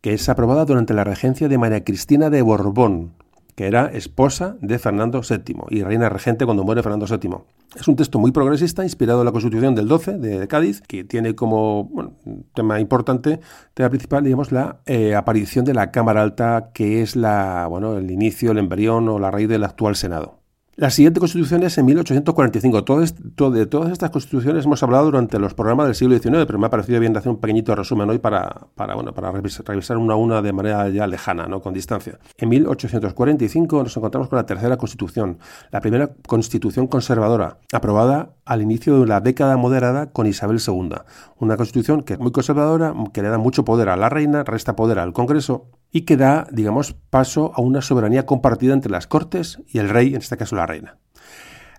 que 0.00 0.14
es 0.14 0.28
aprobada 0.28 0.64
durante 0.64 0.94
la 0.94 1.04
regencia 1.04 1.48
de 1.48 1.58
María 1.58 1.84
Cristina 1.84 2.30
de 2.30 2.42
Borbón, 2.42 3.12
que 3.58 3.66
era 3.66 3.86
esposa 3.86 4.56
de 4.60 4.78
Fernando 4.78 5.20
VII 5.20 5.64
y 5.70 5.82
reina 5.82 6.08
regente 6.08 6.44
cuando 6.44 6.62
muere 6.62 6.80
Fernando 6.80 7.06
VII. 7.06 7.38
Es 7.74 7.88
un 7.88 7.96
texto 7.96 8.20
muy 8.20 8.30
progresista, 8.30 8.84
inspirado 8.84 9.20
en 9.20 9.24
la 9.24 9.32
Constitución 9.32 9.74
del 9.74 9.88
12 9.88 10.18
de 10.18 10.46
Cádiz, 10.46 10.80
que 10.80 11.02
tiene 11.02 11.34
como 11.34 12.14
tema 12.54 12.78
importante, 12.78 13.40
tema 13.74 13.88
principal, 13.88 14.22
digamos, 14.22 14.52
la 14.52 14.78
eh, 14.86 15.16
aparición 15.16 15.64
de 15.64 15.74
la 15.74 15.90
Cámara 15.90 16.22
Alta, 16.22 16.70
que 16.72 17.02
es 17.02 17.16
la, 17.16 17.66
bueno, 17.68 17.96
el 17.96 18.12
inicio, 18.12 18.52
el 18.52 18.58
embrión 18.58 19.08
o 19.08 19.18
la 19.18 19.32
raíz 19.32 19.48
del 19.48 19.64
actual 19.64 19.96
Senado. 19.96 20.37
La 20.80 20.90
siguiente 20.90 21.18
constitución 21.18 21.64
es 21.64 21.76
en 21.76 21.86
1845. 21.86 22.84
Todo, 22.84 23.50
de 23.50 23.66
todas 23.66 23.90
estas 23.90 24.10
constituciones 24.10 24.64
hemos 24.64 24.80
hablado 24.80 25.06
durante 25.06 25.40
los 25.40 25.52
programas 25.52 25.86
del 25.86 25.96
siglo 25.96 26.16
XIX, 26.16 26.46
pero 26.46 26.56
me 26.60 26.68
ha 26.68 26.70
parecido 26.70 27.00
bien 27.00 27.16
hacer 27.16 27.30
un 27.30 27.40
pequeñito 27.40 27.74
resumen 27.74 28.08
hoy 28.08 28.20
para, 28.20 28.68
para, 28.76 28.94
bueno, 28.94 29.12
para 29.12 29.32
revisar 29.32 29.96
una 29.96 30.14
a 30.14 30.16
una 30.16 30.40
de 30.40 30.52
manera 30.52 30.88
ya 30.88 31.08
lejana, 31.08 31.48
¿no? 31.48 31.60
con 31.60 31.74
distancia. 31.74 32.20
En 32.36 32.48
1845 32.50 33.82
nos 33.82 33.96
encontramos 33.96 34.28
con 34.28 34.36
la 34.36 34.46
tercera 34.46 34.76
constitución, 34.76 35.40
la 35.72 35.80
primera 35.80 36.12
constitución 36.28 36.86
conservadora, 36.86 37.58
aprobada 37.72 38.36
al 38.44 38.62
inicio 38.62 39.00
de 39.00 39.06
la 39.08 39.20
década 39.20 39.56
moderada 39.56 40.12
con 40.12 40.28
Isabel 40.28 40.60
II. 40.64 40.90
Una 41.38 41.56
constitución 41.56 42.02
que 42.02 42.12
es 42.12 42.20
muy 42.20 42.30
conservadora, 42.30 42.94
que 43.12 43.22
le 43.22 43.30
da 43.30 43.38
mucho 43.38 43.64
poder 43.64 43.88
a 43.88 43.96
la 43.96 44.10
reina, 44.10 44.44
resta 44.44 44.76
poder 44.76 45.00
al 45.00 45.12
Congreso 45.12 45.66
y 45.90 46.02
que 46.02 46.16
da, 46.16 46.46
digamos, 46.52 46.94
paso 47.10 47.52
a 47.54 47.60
una 47.60 47.82
soberanía 47.82 48.26
compartida 48.26 48.74
entre 48.74 48.92
las 48.92 49.06
cortes 49.06 49.62
y 49.66 49.78
el 49.78 49.88
rey, 49.88 50.08
en 50.08 50.20
este 50.20 50.36
caso 50.36 50.56
la 50.56 50.66
reina. 50.66 50.98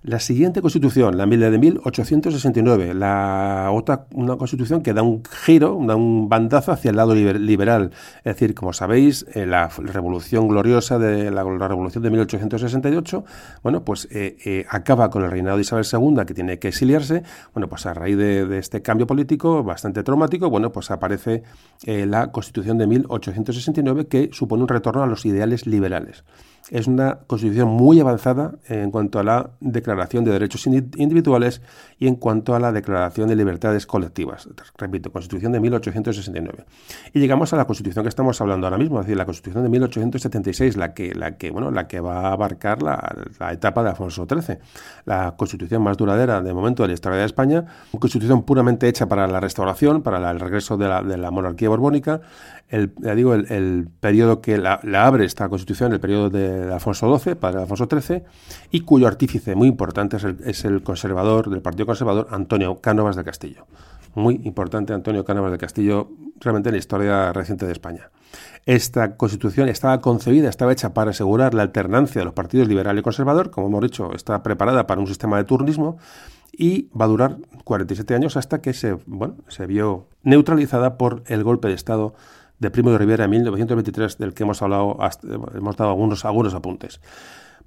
La 0.02 0.22
siguiente 0.22 0.62
constitución, 0.62 1.18
la 1.18 1.26
de 1.26 1.58
1869, 1.58 2.94
la 2.94 3.70
otra, 3.74 4.06
una 4.14 4.38
constitución 4.38 4.82
que 4.82 4.94
da 4.94 5.02
un 5.02 5.24
giro, 5.26 5.78
da 5.86 5.98
un 5.98 6.30
bandazo 6.30 6.72
hacia 6.72 6.92
el 6.92 6.96
lado 6.96 7.14
liberal. 7.14 7.92
Es 8.20 8.36
decir, 8.36 8.56
como 8.56 8.72
sabéis, 8.72 9.26
eh, 9.34 9.46
la 9.46 9.68
revolución 9.68 10.48
gloriosa 10.48 11.00
de 11.00 11.32
la, 11.32 11.44
revolución 11.44 12.02
de 12.02 12.12
1868, 12.12 13.26
bueno, 13.62 13.84
pues 13.84 14.08
eh, 14.12 14.38
eh, 14.46 14.66
acaba 14.70 15.10
con 15.10 15.26
el 15.26 15.32
reinado 15.32 15.58
de 15.58 15.64
Isabel 15.64 15.86
II, 15.92 16.26
que 16.26 16.34
tiene 16.34 16.60
que 16.60 16.70
exiliarse. 16.70 17.24
Bueno, 17.54 17.68
pues 17.68 17.86
a 17.86 17.94
raíz 17.94 18.16
de, 18.16 18.58
este 18.58 18.82
cambio 18.82 19.06
político 19.06 19.66
bastante 19.66 20.02
traumático, 20.04 20.50
bueno, 20.50 20.72
pues 20.72 20.92
aparece 20.92 21.44
la 21.86 22.32
constitución 22.32 22.78
de 22.78 22.88
1869 22.88 24.08
que 24.08 24.30
supone 24.32 24.64
un 24.64 24.70
retorno 24.70 25.04
a 25.04 25.08
los 25.08 25.26
ideales 25.26 25.68
liberales 25.68 26.24
es 26.70 26.88
una 26.88 27.20
constitución 27.28 27.68
muy 27.70 28.00
avanzada 28.00 28.54
en 28.68 28.92
cuanto 28.92 29.20
a 29.20 29.24
la 29.24 29.52
declaración 29.60 30.24
de 30.24 30.32
derechos 30.32 30.68
individuales 30.68 31.62
y 31.98 32.08
en 32.08 32.16
cuanto 32.16 32.56
a 32.56 32.60
la 32.60 32.72
declaración 32.72 33.28
de 33.28 33.36
libertades 33.36 33.86
colectivas. 33.86 34.48
Repito, 34.78 35.12
constitución 35.12 35.52
de 35.52 35.60
1869. 35.60 36.66
Y 37.14 37.20
llegamos 37.20 37.54
a 37.54 37.58
la 37.58 37.66
constitución 37.66 38.04
que 38.04 38.10
estamos 38.10 38.40
hablando 38.42 38.68
ahora 38.68 38.78
mismo, 38.78 39.00
es 39.00 39.06
decir, 39.06 39.18
la 39.18 39.26
constitución 39.26 39.64
de 39.64 39.70
1876, 39.70 40.78
la 40.78 40.94
que, 40.94 41.14
la 41.16 41.38
que, 41.38 41.50
bueno, 41.52 41.72
la 41.72 41.88
que 41.88 42.00
va 42.00 42.30
a 42.30 42.34
abarcar 42.34 42.84
la, 42.84 43.16
etapa 43.52 43.84
de 43.84 43.90
Alfonso 43.90 44.28
XIII, 44.30 44.58
la 45.06 45.36
constitución 45.36 45.82
más 45.82 45.98
duradera 45.98 46.42
de 46.42 46.54
momento 46.54 46.84
de 46.84 46.90
la 46.90 46.94
historia 46.94 47.20
de 47.20 47.26
España, 47.26 47.66
una 47.92 48.00
constitución 48.00 48.44
puramente 48.44 48.88
hecha 48.88 49.08
para 49.08 49.28
la 49.28 49.40
restauración, 49.40 50.02
para 50.02 50.30
el 50.30 50.40
regreso 50.40 50.78
de 50.78 50.88
la, 50.88 51.02
de 51.02 51.18
la 51.18 51.32
monarquía 51.32 51.70
borbónica, 51.70 52.22
el, 52.70 52.94
digo, 53.16 53.34
el, 53.34 53.88
periodo 54.00 54.42
que 54.42 54.58
la, 54.58 54.80
abre 54.94 55.26
esta 55.26 55.50
constitución, 55.50 55.92
el 55.92 56.00
periodo 56.00 56.30
de 56.30 56.72
Alfonso 56.72 57.18
XII, 57.18 57.36
padre 57.36 57.58
de 57.58 57.64
Alfonso 57.64 57.88
XIII, 57.90 58.24
y 58.72 58.82
cuyo 58.82 59.08
artífice 59.08 59.56
muy 59.56 59.68
importante 59.68 60.18
es 60.46 60.66
el, 60.66 60.84
conservador 60.84 61.50
del 61.50 61.62
Partido 61.62 61.88
Conservador, 61.88 62.28
Antonio 62.32 62.80
Cánovas 62.80 63.16
de 63.16 63.24
Castillo. 63.24 63.66
Muy 64.16 64.42
importante 64.44 64.94
Antonio 64.94 65.26
Cánovas 65.26 65.52
de 65.52 65.58
Castillo, 65.58 66.10
realmente 66.40 66.70
en 66.70 66.74
la 66.76 66.80
historia 66.80 67.34
reciente 67.34 67.66
de 67.66 67.72
España. 67.72 68.10
Esta 68.66 69.16
constitución 69.16 69.68
estaba 69.68 70.00
concebida, 70.00 70.50
estaba 70.50 70.72
hecha 70.72 70.94
para 70.94 71.12
asegurar 71.12 71.56
la 71.56 71.64
alternancia 71.64 72.22
de 72.22 72.26
los 72.26 72.34
partidos 72.34 72.68
liberal 72.68 73.00
y 73.00 73.02
conservador, 73.02 73.50
como 73.50 73.68
hemos 73.68 73.82
dicho, 73.82 74.14
está 74.14 74.44
preparada 74.44 74.86
para 74.86 75.02
un 75.02 75.08
sistema 75.08 75.38
de 75.38 75.44
turnismo 75.46 75.98
y 76.52 76.90
va 76.90 77.06
a 77.06 77.08
durar 77.08 77.38
47 77.64 78.14
años 78.14 78.38
hasta 78.38 78.62
que 78.62 78.74
se, 78.74 78.94
bueno, 79.06 79.36
se 79.48 79.66
vio 79.66 80.08
neutralizada 80.24 80.98
por 80.98 81.24
el 81.28 81.44
golpe 81.44 81.70
de 81.70 81.74
Estado 81.74 82.14
de 82.60 82.72
Primo 82.72 82.92
de 82.92 82.98
Rivera 82.98 83.26
en 83.26 83.32
1923, 83.32 84.18
del 84.18 84.34
que 84.34 84.44
hemos 84.44 84.62
hablado, 84.62 84.98
hemos 85.56 85.76
dado 85.78 85.92
algunos, 85.92 86.26
algunos 86.26 86.54
apuntes. 86.54 87.00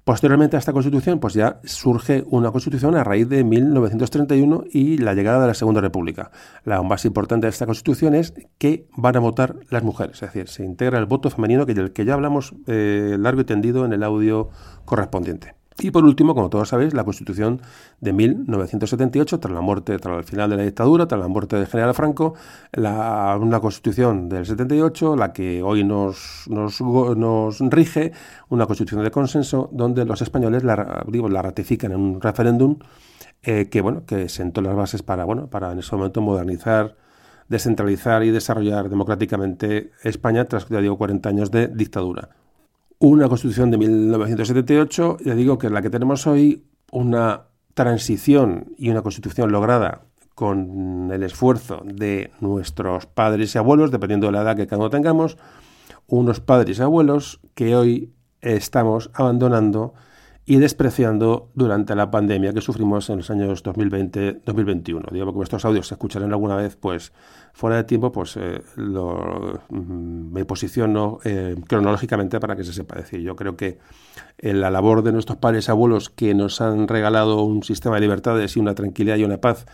Posteriormente 0.03 0.57
a 0.57 0.59
esta 0.59 0.73
constitución, 0.73 1.19
pues 1.19 1.33
ya 1.33 1.61
surge 1.63 2.25
una 2.27 2.51
constitución 2.51 2.95
a 2.95 3.05
raíz 3.05 3.29
de 3.29 3.45
1931 3.45 4.65
y 4.69 4.97
la 4.97 5.13
llegada 5.13 5.41
de 5.41 5.47
la 5.47 5.53
Segunda 5.53 5.79
República. 5.79 6.29
La 6.65 6.81
más 6.83 7.05
importante 7.05 7.47
de 7.47 7.51
esta 7.51 7.65
constitución 7.65 8.13
es 8.13 8.33
que 8.57 8.85
van 8.97 9.15
a 9.15 9.19
votar 9.19 9.55
las 9.69 9.81
mujeres, 9.81 10.21
es 10.21 10.33
decir, 10.33 10.49
se 10.49 10.65
integra 10.65 10.99
el 10.99 11.05
voto 11.05 11.29
femenino 11.29 11.65
que 11.65 11.73
del 11.73 11.93
que 11.93 12.03
ya 12.03 12.15
hablamos 12.15 12.53
eh, 12.67 13.15
largo 13.17 13.41
y 13.41 13.45
tendido 13.45 13.85
en 13.85 13.93
el 13.93 14.03
audio 14.03 14.49
correspondiente. 14.83 15.55
Y 15.79 15.91
por 15.91 16.03
último, 16.03 16.35
como 16.35 16.49
todos 16.49 16.69
sabéis, 16.69 16.93
la 16.93 17.03
Constitución 17.03 17.61
de 17.99 18.13
1978, 18.13 19.39
tras 19.39 19.53
la 19.53 19.61
muerte, 19.61 19.97
tras 19.97 20.17
el 20.17 20.23
final 20.23 20.49
de 20.49 20.57
la 20.57 20.63
dictadura, 20.63 21.07
tras 21.07 21.19
la 21.19 21.27
muerte 21.27 21.55
del 21.55 21.67
general 21.67 21.93
Franco, 21.93 22.35
la, 22.71 23.37
una 23.41 23.59
Constitución 23.59 24.29
del 24.29 24.45
78, 24.45 25.15
la 25.15 25.33
que 25.33 25.63
hoy 25.63 25.83
nos, 25.83 26.45
nos, 26.47 26.79
nos 26.81 27.59
rige, 27.59 28.11
una 28.49 28.65
Constitución 28.67 29.03
de 29.03 29.11
consenso, 29.11 29.69
donde 29.71 30.05
los 30.05 30.21
españoles 30.21 30.63
la, 30.63 31.03
digo, 31.07 31.27
la 31.27 31.41
ratifican 31.41 31.91
en 31.91 31.99
un 31.99 32.21
referéndum 32.21 32.77
eh, 33.41 33.67
que, 33.69 33.81
bueno, 33.81 34.05
que 34.05 34.29
sentó 34.29 34.61
las 34.61 34.75
bases 34.75 35.01
para, 35.01 35.25
bueno, 35.25 35.47
para 35.47 35.71
en 35.71 35.79
ese 35.79 35.95
momento 35.95 36.21
modernizar, 36.21 36.95
descentralizar 37.49 38.23
y 38.23 38.31
desarrollar 38.31 38.89
democráticamente 38.89 39.91
España 40.03 40.45
tras, 40.45 40.69
ya 40.69 40.79
digo, 40.81 40.97
40 40.97 41.29
años 41.29 41.51
de 41.51 41.67
dictadura 41.67 42.29
una 43.03 43.27
constitución 43.27 43.69
de 43.69 43.77
1978, 43.77 45.17
ya 45.25 45.35
digo 45.35 45.57
que 45.57 45.69
la 45.69 45.81
que 45.81 45.89
tenemos 45.89 46.25
hoy, 46.25 46.63
una 46.89 47.47
transición 47.73 48.75
y 48.77 48.91
una 48.91 49.01
constitución 49.01 49.51
lograda 49.51 50.03
con 50.35 51.09
el 51.11 51.21
esfuerzo 51.23 51.81
de 51.83 52.31
nuestros 52.39 53.05
padres 53.05 53.53
y 53.53 53.57
abuelos, 53.57 53.91
dependiendo 53.91 54.27
de 54.27 54.31
la 54.31 54.43
edad 54.43 54.55
que 54.55 54.67
cada 54.67 54.79
uno 54.79 54.89
tengamos, 54.89 55.37
unos 56.07 56.39
padres 56.39 56.79
y 56.79 56.81
abuelos 56.81 57.41
que 57.55 57.75
hoy 57.75 58.13
estamos 58.39 59.11
abandonando 59.13 59.93
y 60.45 60.57
despreciando 60.57 61.51
durante 61.53 61.95
la 61.95 62.11
pandemia 62.11 62.51
que 62.51 62.59
sufrimos 62.59 63.09
en 63.09 63.17
los 63.17 63.29
años 63.29 63.63
2020-2021. 63.63 65.11
Digo, 65.11 65.33
que 65.33 65.43
estos 65.43 65.63
audios 65.63 65.87
se 65.87 65.93
escucharán 65.93 66.31
alguna 66.33 66.57
vez, 66.57 66.75
pues 66.75 67.13
fuera 67.53 67.77
de 67.77 67.85
tiempo, 67.85 68.11
pues 68.11 68.35
eh, 68.35 68.61
lo, 68.75 69.61
mm, 69.69 70.33
me 70.33 70.43
posiciono 70.43 71.19
eh, 71.23 71.55
cronológicamente 71.67 72.41
para 72.41 72.57
que 72.57 72.65
se 72.65 72.73
sepa 72.73 72.97
decir. 72.97 73.21
Yo 73.21 73.37
creo 73.37 73.55
que 73.55 73.79
en 74.37 74.59
la 74.59 74.69
labor 74.69 75.01
de 75.01 75.13
nuestros 75.13 75.37
padres 75.37 75.69
y 75.69 75.71
abuelos 75.71 76.09
que 76.09 76.33
nos 76.33 76.59
han 76.59 76.89
regalado 76.89 77.41
un 77.43 77.63
sistema 77.63 77.95
de 77.95 78.01
libertades 78.01 78.57
y 78.57 78.59
una 78.59 78.75
tranquilidad 78.75 79.15
y 79.15 79.23
una 79.23 79.39
paz 79.39 79.65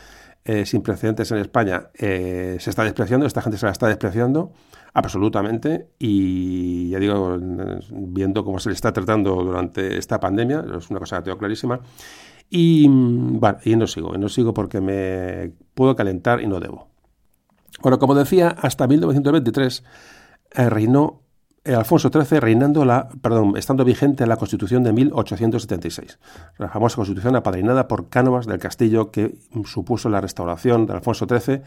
eh, 0.46 0.68
sin 0.68 0.84
precedentes 0.84 1.32
en 1.32 1.40
España 1.40 1.90
se 1.96 2.58
está 2.58 2.84
despreciando, 2.84 3.26
esta 3.26 3.42
gente 3.42 3.58
se 3.58 3.66
la 3.66 3.72
está 3.72 3.88
despreciando 3.88 4.52
absolutamente 4.94 5.90
y 6.00 6.90
ya 6.90 7.00
digo, 7.00 7.38
viendo 7.92 8.44
cómo 8.44 8.60
se 8.60 8.70
le 8.70 8.76
está 8.76 8.92
tratando 8.94 9.36
durante 9.36 9.98
esta 9.98 10.20
pandemia, 10.20 10.66
es 10.78 10.90
una 10.90 11.00
cosa 11.00 11.18
que 11.18 11.24
tengo 11.24 11.38
clarísima. 11.38 11.80
Y 12.50 12.88
bueno, 12.88 13.60
y 13.64 13.76
no 13.76 13.86
sigo, 13.86 14.18
no 14.18 14.28
sigo 14.28 14.54
porque 14.54 14.82
me 14.82 15.54
puedo 15.76 15.96
calentar 15.96 16.42
y 16.42 16.48
no 16.48 16.60
debo. 16.60 16.88
Bueno, 17.82 18.00
como 18.00 18.16
decía, 18.16 18.50
hasta 18.50 18.88
1923 18.88 19.84
eh, 20.56 20.70
reinó 20.70 21.22
eh, 21.64 21.76
Alfonso 21.76 22.10
XIII 22.10 22.40
reinando 22.40 22.86
la, 22.86 23.10
perdón, 23.22 23.54
estando 23.58 23.86
vigente 23.86 24.26
la 24.26 24.38
Constitución 24.38 24.84
de 24.84 24.94
1876, 24.94 26.20
la 26.58 26.70
famosa 26.70 26.96
Constitución 26.96 27.36
apadrinada 27.36 27.88
por 27.88 28.10
Cánovas 28.10 28.48
del 28.48 28.60
Castillo 28.60 29.12
que 29.12 29.36
supuso 29.66 30.10
la 30.10 30.22
restauración 30.22 30.86
de 30.86 30.94
Alfonso 30.94 31.28
XIII 31.28 31.62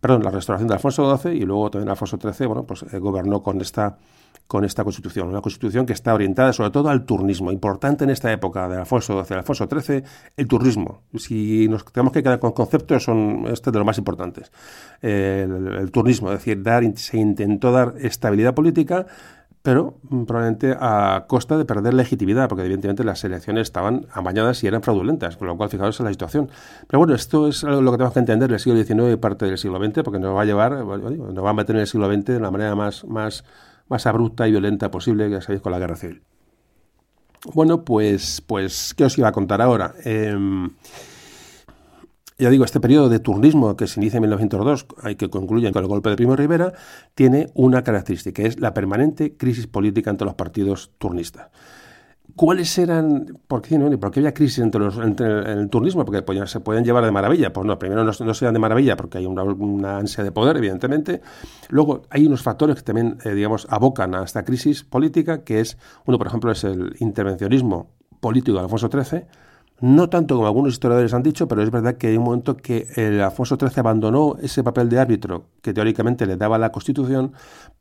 perdón, 0.00 0.22
la 0.22 0.30
restauración 0.30 0.68
de 0.68 0.74
Alfonso 0.74 1.16
XII 1.16 1.32
y 1.32 1.40
luego 1.40 1.70
también 1.70 1.88
Alfonso 1.88 2.18
XIII, 2.20 2.46
bueno, 2.46 2.64
pues 2.64 2.84
eh, 2.92 2.98
gobernó 2.98 3.42
con 3.42 3.60
esta, 3.60 3.98
con 4.46 4.64
esta 4.64 4.84
constitución, 4.84 5.28
una 5.28 5.40
constitución 5.40 5.86
que 5.86 5.92
está 5.92 6.14
orientada 6.14 6.52
sobre 6.52 6.70
todo 6.70 6.88
al 6.88 7.04
turnismo. 7.04 7.50
Importante 7.50 8.04
en 8.04 8.10
esta 8.10 8.32
época 8.32 8.68
de 8.68 8.76
Alfonso 8.76 9.24
XII 9.24 9.36
Alfonso 9.38 9.68
XIII, 9.68 10.02
el 10.36 10.46
turnismo. 10.46 11.02
Si 11.16 11.68
nos 11.68 11.84
tenemos 11.84 12.12
que 12.12 12.22
quedar 12.22 12.38
con 12.38 12.52
conceptos, 12.52 13.04
son 13.04 13.46
este 13.50 13.70
de 13.70 13.78
los 13.78 13.86
más 13.86 13.98
importantes. 13.98 14.52
El, 15.00 15.90
turnismo, 15.90 16.30
es 16.32 16.38
decir, 16.38 16.62
dar, 16.62 16.84
se 16.96 17.18
intentó 17.18 17.72
dar 17.72 17.94
estabilidad 17.98 18.54
política 18.54 19.06
pero 19.66 19.98
mm, 20.10 20.26
probablemente 20.26 20.76
a 20.78 21.24
costa 21.26 21.58
de 21.58 21.64
perder 21.64 21.92
legitimidad, 21.92 22.48
porque 22.48 22.62
evidentemente 22.62 23.02
las 23.02 23.24
elecciones 23.24 23.62
estaban 23.62 24.06
amañadas 24.12 24.62
y 24.62 24.68
eran 24.68 24.80
fraudulentas, 24.80 25.36
con 25.36 25.48
lo 25.48 25.56
cual 25.56 25.70
fijaos 25.70 25.98
en 25.98 26.06
la 26.06 26.12
situación. 26.12 26.48
Pero 26.86 27.00
bueno, 27.00 27.16
esto 27.16 27.48
es 27.48 27.64
lo 27.64 27.90
que 27.90 27.96
tenemos 27.96 28.14
que 28.14 28.20
entender 28.20 28.48
del 28.48 28.60
siglo 28.60 28.80
XIX 28.80 29.14
y 29.14 29.16
parte 29.16 29.44
del 29.44 29.58
siglo 29.58 29.84
XX, 29.84 30.04
porque 30.04 30.20
nos 30.20 30.36
va 30.36 30.42
a 30.42 30.44
llevar, 30.44 30.70
nos 30.70 31.44
va 31.44 31.50
a 31.50 31.52
meter 31.52 31.74
en 31.74 31.80
el 31.80 31.88
siglo 31.88 32.06
XX 32.06 32.26
de 32.26 32.38
la 32.38 32.52
manera 32.52 32.76
más, 32.76 33.04
más, 33.06 33.42
más 33.88 34.06
abrupta 34.06 34.46
y 34.46 34.52
violenta 34.52 34.88
posible, 34.92 35.28
ya 35.28 35.40
sabéis, 35.40 35.62
con 35.62 35.72
la 35.72 35.80
guerra 35.80 35.96
civil. 35.96 36.22
Bueno, 37.52 37.84
pues, 37.84 38.40
pues 38.46 38.94
¿qué 38.96 39.06
os 39.06 39.18
iba 39.18 39.26
a 39.26 39.32
contar 39.32 39.60
ahora? 39.62 39.94
Eh, 40.04 40.32
ya 42.38 42.50
digo, 42.50 42.64
este 42.64 42.80
periodo 42.80 43.08
de 43.08 43.18
turnismo 43.18 43.76
que 43.76 43.86
se 43.86 43.98
inicia 44.00 44.18
en 44.18 44.22
1902 44.22 44.86
y 45.10 45.14
que 45.14 45.30
concluye 45.30 45.72
con 45.72 45.82
el 45.82 45.88
golpe 45.88 46.10
de 46.10 46.16
Primo 46.16 46.36
Rivera, 46.36 46.72
tiene 47.14 47.48
una 47.54 47.82
característica, 47.82 48.42
que 48.42 48.48
es 48.48 48.60
la 48.60 48.74
permanente 48.74 49.36
crisis 49.36 49.66
política 49.66 50.10
entre 50.10 50.26
los 50.26 50.34
partidos 50.34 50.90
turnistas. 50.98 51.48
¿Cuáles 52.34 52.76
eran, 52.76 53.38
por 53.48 53.62
qué, 53.62 53.78
no, 53.78 53.88
por 53.98 54.10
qué 54.10 54.20
había 54.20 54.34
crisis 54.34 54.58
entre, 54.58 54.78
los, 54.80 54.98
entre 54.98 55.52
el, 55.52 55.70
turnismo? 55.70 56.04
Porque 56.04 56.22
se 56.46 56.60
pueden 56.60 56.84
llevar 56.84 57.02
de 57.04 57.10
maravilla. 57.10 57.50
Pues 57.50 57.66
no, 57.66 57.78
primero 57.78 58.04
no, 58.04 58.12
se 58.12 58.44
dan 58.44 58.52
de 58.52 58.60
maravilla 58.60 58.94
porque 58.94 59.18
hay 59.18 59.26
una, 59.26 59.96
ansia 59.96 60.22
de 60.22 60.32
poder, 60.32 60.58
evidentemente. 60.58 61.22
Luego 61.70 62.02
hay 62.10 62.26
unos 62.26 62.42
factores 62.42 62.76
que 62.76 62.82
también, 62.82 63.16
eh, 63.24 63.30
digamos, 63.30 63.66
abocan 63.70 64.14
a 64.14 64.24
esta 64.24 64.44
crisis 64.44 64.84
política, 64.84 65.44
que 65.44 65.60
es, 65.60 65.78
uno, 66.04 66.18
por 66.18 66.26
ejemplo, 66.26 66.50
es 66.50 66.64
el 66.64 66.96
intervencionismo 66.98 67.92
político 68.20 68.58
de 68.58 68.64
Alfonso 68.64 68.90
XIII, 68.90 69.22
no 69.80 70.08
tanto 70.08 70.36
como 70.36 70.46
algunos 70.46 70.72
historiadores 70.72 71.12
han 71.12 71.22
dicho, 71.22 71.46
pero 71.48 71.62
es 71.62 71.70
verdad 71.70 71.96
que 71.96 72.08
hay 72.08 72.16
un 72.16 72.24
momento 72.24 72.56
que 72.56 72.86
el 72.96 73.20
Alfonso 73.20 73.56
XIII 73.56 73.72
abandonó 73.76 74.36
ese 74.40 74.64
papel 74.64 74.88
de 74.88 74.98
árbitro 74.98 75.46
que 75.60 75.74
teóricamente 75.74 76.26
le 76.26 76.36
daba 76.36 76.58
la 76.58 76.72
Constitución 76.72 77.32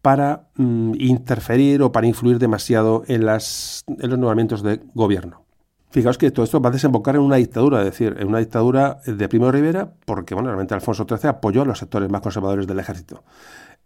para 0.01 0.49
mm, 0.55 0.93
interferir 0.99 1.81
o 1.81 1.91
para 1.91 2.07
influir 2.07 2.37
demasiado 2.37 3.03
en, 3.07 3.25
los 3.25 3.83
nombramientos 3.87 4.61
de 4.61 4.81
gobierno. 4.93 5.43
Fijaos 5.89 6.17
que 6.17 6.29
todo 6.31 6.43
esto 6.43 6.59
va 6.59 6.69
a 6.69 6.73
desembocar 6.73 7.15
en 7.15 7.21
una 7.21 7.37
dictadura, 7.37 7.79
es 7.79 7.85
decir, 7.85 8.17
en 8.19 8.27
una 8.27 8.39
dictadura 8.39 8.99
de 9.05 9.29
Primo 9.29 9.49
Rivera, 9.49 9.93
porque 10.05 10.33
bueno, 10.33 10.49
realmente 10.49 10.73
Alfonso 10.73 11.05
XIII 11.07 11.29
apoyó 11.29 11.61
a 11.61 11.65
los 11.65 11.79
sectores 11.79 12.09
más 12.09 12.19
conservadores 12.19 12.67
del 12.67 12.79
ejército. 12.79 13.23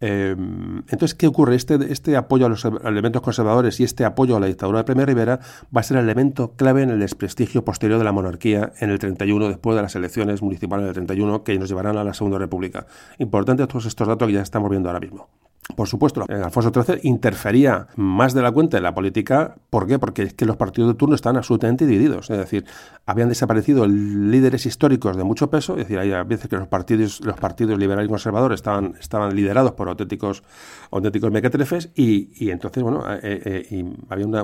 Em, 0.01 0.79
entonces, 0.89 1.13
¿qué 1.13 1.27
ocurre? 1.27 1.55
Este, 1.55 1.91
este 1.91 2.15
apoyo 2.15 2.45
a 2.45 2.49
los 2.49 2.63
elementos 2.65 3.21
conservadores 3.21 3.79
y 3.79 3.83
este 3.83 4.05
apoyo 4.05 4.37
a 4.37 4.39
la 4.39 4.47
dictadura 4.47 4.79
de 4.79 4.83
Premio 4.85 5.05
Rivera 5.05 5.39
va 5.75 5.81
a 5.81 5.83
ser 5.83 5.97
el 5.97 6.03
elemento 6.03 6.53
clave 6.55 6.83
en 6.83 6.89
el 6.89 6.99
desprestigio 6.99 7.65
posterior 7.65 7.97
de 7.99 8.05
la 8.05 8.11
monarquía 8.11 8.71
en 8.79 8.89
el 8.91 8.99
31, 8.99 9.49
después 9.49 9.75
de 9.75 9.81
las 9.81 9.95
elecciones 9.95 10.41
municipales 10.41 10.85
del 10.85 10.93
31, 10.93 11.43
que 11.43 11.59
nos 11.59 11.69
llevarán 11.69 11.97
a 11.97 12.03
la 12.03 12.13
Segunda 12.13 12.37
República. 12.37 12.87
Importante 13.17 13.67
todos 13.67 13.85
estos 13.85 14.07
datos 14.07 14.27
que 14.27 14.33
ya 14.33 14.41
estamos 14.41 14.69
viendo 14.69 14.89
ahora 14.89 15.01
mismo. 15.01 15.27
Por 15.75 15.87
supuesto, 15.87 16.25
Alfonso 16.27 16.71
XIII 16.73 17.01
interfería 17.03 17.87
más 17.95 18.33
de 18.33 18.41
la 18.41 18.51
cuenta 18.51 18.77
en 18.77 18.83
la 18.83 18.93
política. 18.93 19.55
¿Por 19.69 19.85
qué? 19.85 19.99
Porque 19.99 20.23
es 20.23 20.33
que 20.33 20.45
los 20.45 20.57
partidos 20.57 20.89
de 20.89 20.93
turno 20.95 21.15
están 21.15 21.37
absolutamente 21.37 21.85
divididos. 21.85 22.29
Es 22.31 22.37
decir, 22.37 22.65
habían 23.05 23.29
desaparecido 23.29 23.87
líderes 23.87 24.65
históricos 24.65 25.15
de 25.15 25.23
mucho 25.23 25.49
peso. 25.49 25.73
Es 25.73 25.87
decir, 25.87 25.99
hay 25.99 26.11
veces 26.25 26.49
que 26.49 26.57
los 26.57 26.67
partidos, 26.67 27.21
los 27.21 27.37
partidos 27.39 27.77
liberales 27.77 28.07
y 28.07 28.09
conservadores 28.09 28.55
estaban, 28.55 28.95
estaban 28.99 29.35
liderados 29.35 29.73
por 29.73 29.87
auténticos, 29.89 30.43
auténticos 30.91 31.31
mequetrefes 31.31 31.91
y, 31.95 32.31
y 32.43 32.49
entonces, 32.49 32.81
bueno, 32.81 33.03
eh, 33.07 33.19
eh, 33.23 33.67
y 33.69 33.85
había 34.09 34.25
una, 34.25 34.43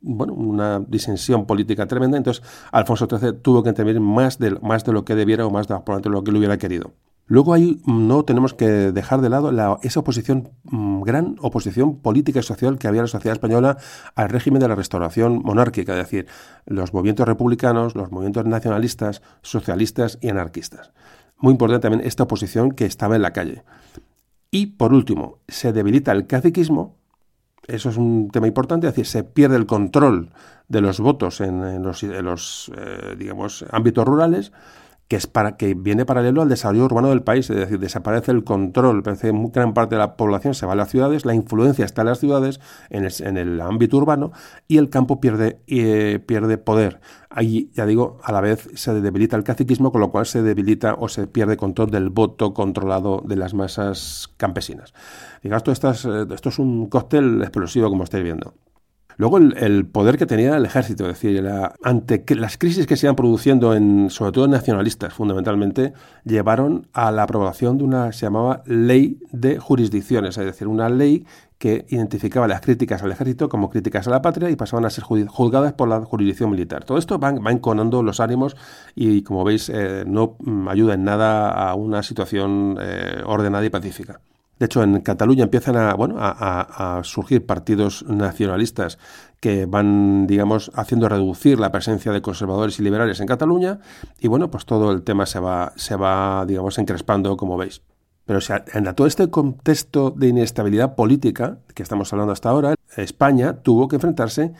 bueno, 0.00 0.32
una 0.32 0.80
disensión 0.80 1.46
política 1.46 1.86
tremenda. 1.86 2.16
Entonces, 2.16 2.42
Alfonso 2.72 3.06
XIII 3.06 3.34
tuvo 3.34 3.62
que 3.62 3.70
intervenir 3.70 4.00
más 4.00 4.38
de, 4.38 4.52
más 4.60 4.84
de 4.84 4.92
lo 4.92 5.04
que 5.04 5.14
debiera 5.14 5.46
o 5.46 5.50
más 5.50 5.68
de, 5.68 5.74
lo 6.10 6.24
que 6.24 6.32
lo 6.32 6.38
hubiera 6.38 6.56
querido. 6.58 6.92
Luego 7.28 7.52
ahí 7.52 7.80
no 7.84 8.24
tenemos 8.24 8.54
que 8.54 8.66
dejar 8.66 9.20
de 9.20 9.28
lado 9.28 9.78
esa 9.82 10.00
oposición, 10.00 10.48
mm, 10.64 11.02
gran 11.02 11.36
oposición 11.40 12.00
política 12.00 12.40
y 12.40 12.42
social 12.42 12.78
que 12.78 12.88
había 12.88 13.00
en 13.00 13.04
la 13.04 13.08
sociedad 13.08 13.34
española 13.34 13.76
al 14.14 14.30
régimen 14.30 14.60
de 14.60 14.68
la 14.68 14.74
restauración 14.74 15.42
monárquica, 15.44 15.92
es 15.92 15.98
decir, 15.98 16.26
los 16.64 16.94
movimientos 16.94 17.28
republicanos, 17.28 17.94
los 17.94 18.10
movimientos 18.10 18.46
nacionalistas, 18.46 19.20
socialistas 19.42 20.18
y 20.22 20.30
anarquistas. 20.30 20.92
Muy 21.36 21.52
importante 21.52 21.82
también 21.82 22.06
esta 22.06 22.22
oposición 22.22 22.72
que 22.72 22.86
estaba 22.86 23.14
en 23.14 23.22
la 23.22 23.34
calle. 23.34 23.62
Y 24.50 24.66
por 24.66 24.94
último, 24.94 25.40
se 25.46 25.74
debilita 25.74 26.12
el 26.12 26.26
caciquismo, 26.26 26.96
eso 27.66 27.90
es 27.90 27.98
un 27.98 28.30
tema 28.30 28.46
importante, 28.46 28.86
es 28.86 28.94
decir, 28.94 29.04
se 29.04 29.22
pierde 29.22 29.56
el 29.56 29.66
control 29.66 30.30
de 30.68 30.80
los 30.80 30.98
votos 31.00 31.42
en, 31.42 31.82
los, 31.82 32.02
eh, 32.74 33.16
digamos, 33.18 33.66
ámbitos 33.70 34.06
rurales 34.06 34.52
que 35.08 35.16
es 35.16 35.26
para 35.26 35.56
que 35.56 35.72
viene 35.72 36.04
paralelo 36.04 36.42
al 36.42 36.50
desarrollo 36.50 36.84
urbano 36.84 37.08
del 37.08 37.22
país, 37.22 37.48
es 37.48 37.56
decir, 37.56 37.78
desaparece 37.78 38.30
el 38.30 38.44
control, 38.44 39.02
parece 39.02 39.32
gran 39.52 39.72
parte 39.72 39.94
de 39.94 40.00
la 40.00 40.16
población 40.16 40.52
se 40.54 40.66
va 40.66 40.74
a 40.74 40.76
las 40.76 40.90
ciudades, 40.90 41.24
la 41.24 41.34
influencia 41.34 41.86
está 41.86 42.02
en 42.02 42.08
las 42.08 42.18
ciudades, 42.20 42.60
en 42.90 43.36
el, 43.38 43.60
ámbito 43.62 43.96
urbano, 43.96 44.32
y 44.68 44.76
el 44.76 44.90
campo 44.90 45.18
pierde, 45.18 45.60
eh, 45.66 46.20
pierde 46.24 46.58
poder. 46.58 47.00
Ahí, 47.30 47.70
ya 47.72 47.86
digo, 47.86 48.18
a 48.22 48.32
la 48.32 48.42
vez 48.42 48.68
se 48.74 48.92
debilita 49.00 49.36
el 49.36 49.44
caciquismo, 49.44 49.92
con 49.92 50.02
lo 50.02 50.10
cual 50.10 50.26
se 50.26 50.42
debilita 50.42 50.94
o 50.98 51.08
se 51.08 51.26
pierde 51.26 51.56
control 51.56 51.90
del 51.90 52.10
voto 52.10 52.52
controlado 52.52 53.22
de 53.24 53.36
las 53.36 53.54
masas 53.54 54.30
campesinas. 54.36 54.92
Digamos, 55.42 55.66
esto, 55.68 55.90
eh, 55.90 56.26
esto 56.34 56.48
es 56.50 56.58
un 56.58 56.88
cóctel 56.88 57.40
explosivo, 57.40 57.88
como 57.88 58.04
estáis 58.04 58.24
viendo. 58.24 58.54
Luego 59.18 59.38
el, 59.38 59.84
poder 59.84 60.16
que 60.16 60.26
tenía 60.26 60.56
el 60.56 60.64
ejército, 60.64 61.10
es 61.10 61.20
decir, 61.20 61.44
ante 61.82 62.24
las 62.36 62.56
crisis 62.56 62.86
que 62.86 62.96
se 62.96 63.06
iban 63.06 63.16
produciendo, 63.16 63.74
en, 63.74 64.10
sobre 64.10 64.30
todo 64.30 64.46
nacionalistas 64.46 65.12
fundamentalmente, 65.12 65.92
llevaron 66.24 66.86
a 66.92 67.10
la 67.10 67.24
aprobación 67.24 67.78
de 67.78 67.84
una, 67.84 68.12
se 68.12 68.26
llamaba 68.26 68.62
ley 68.64 69.18
de 69.32 69.58
jurisdicciones, 69.58 70.38
es 70.38 70.44
decir, 70.44 70.68
una 70.68 70.88
ley 70.88 71.26
que 71.58 71.84
identificaba 71.88 72.46
las 72.46 72.60
críticas 72.60 73.02
al 73.02 73.10
ejército 73.10 73.48
como 73.48 73.70
críticas 73.70 74.06
a 74.06 74.10
la 74.10 74.22
patria 74.22 74.50
y 74.50 74.56
pasaban 74.56 74.84
a 74.84 74.90
ser 74.90 75.02
juzgadas 75.02 75.72
por 75.72 75.88
la 75.88 76.00
jurisdicción 76.04 76.50
militar. 76.50 76.84
Todo 76.84 76.96
esto 76.96 77.18
va, 77.18 77.30
enconando 77.50 78.04
los 78.04 78.20
ánimos 78.20 78.56
y, 78.94 79.22
como 79.22 79.42
veis, 79.42 79.68
eh, 79.68 80.04
no 80.06 80.36
mm, 80.38 80.68
ayuda 80.68 80.94
en 80.94 81.02
nada 81.02 81.50
a 81.50 81.74
una 81.74 82.04
situación 82.04 82.78
eh, 82.80 83.20
ordenada 83.26 83.66
y 83.66 83.70
pacífica. 83.70 84.20
De 84.58 84.66
hecho, 84.66 84.82
en 84.82 85.00
Cataluña 85.00 85.44
empiezan 85.44 85.76
a, 85.76 85.94
bueno, 85.94 86.16
a, 86.18 87.00
surgir 87.04 87.46
partidos 87.46 88.04
nacionalistas 88.08 88.98
que 89.40 89.66
van, 89.66 90.26
digamos, 90.26 90.72
haciendo 90.74 91.08
reducir 91.08 91.60
la 91.60 91.70
presencia 91.70 92.10
de 92.10 92.22
conservadores 92.22 92.78
y 92.80 92.82
liberales 92.82 93.20
en 93.20 93.26
Cataluña. 93.26 93.78
Y 94.18 94.26
bueno, 94.28 94.50
pues 94.50 94.66
todo 94.66 94.90
el 94.90 95.02
tema 95.02 95.26
se 95.26 95.38
va, 95.38 95.72
se 95.76 95.94
va 95.94 96.44
digamos, 96.46 96.78
encrespando, 96.78 97.36
como 97.36 97.56
veis. 97.56 97.82
Pero 98.24 98.40
en 98.74 98.94
todo 98.94 99.06
este 99.06 99.30
contexto 99.30 100.10
de 100.10 100.28
inestabilidad 100.28 100.94
política 100.96 101.60
que 101.74 101.82
estamos 101.82 102.12
hablando 102.12 102.32
hasta 102.32 102.50
ahora, 102.50 102.74
España 102.96 103.62
tuvo 103.62 103.88
que 103.88 103.96
enfrentarse 103.96 104.52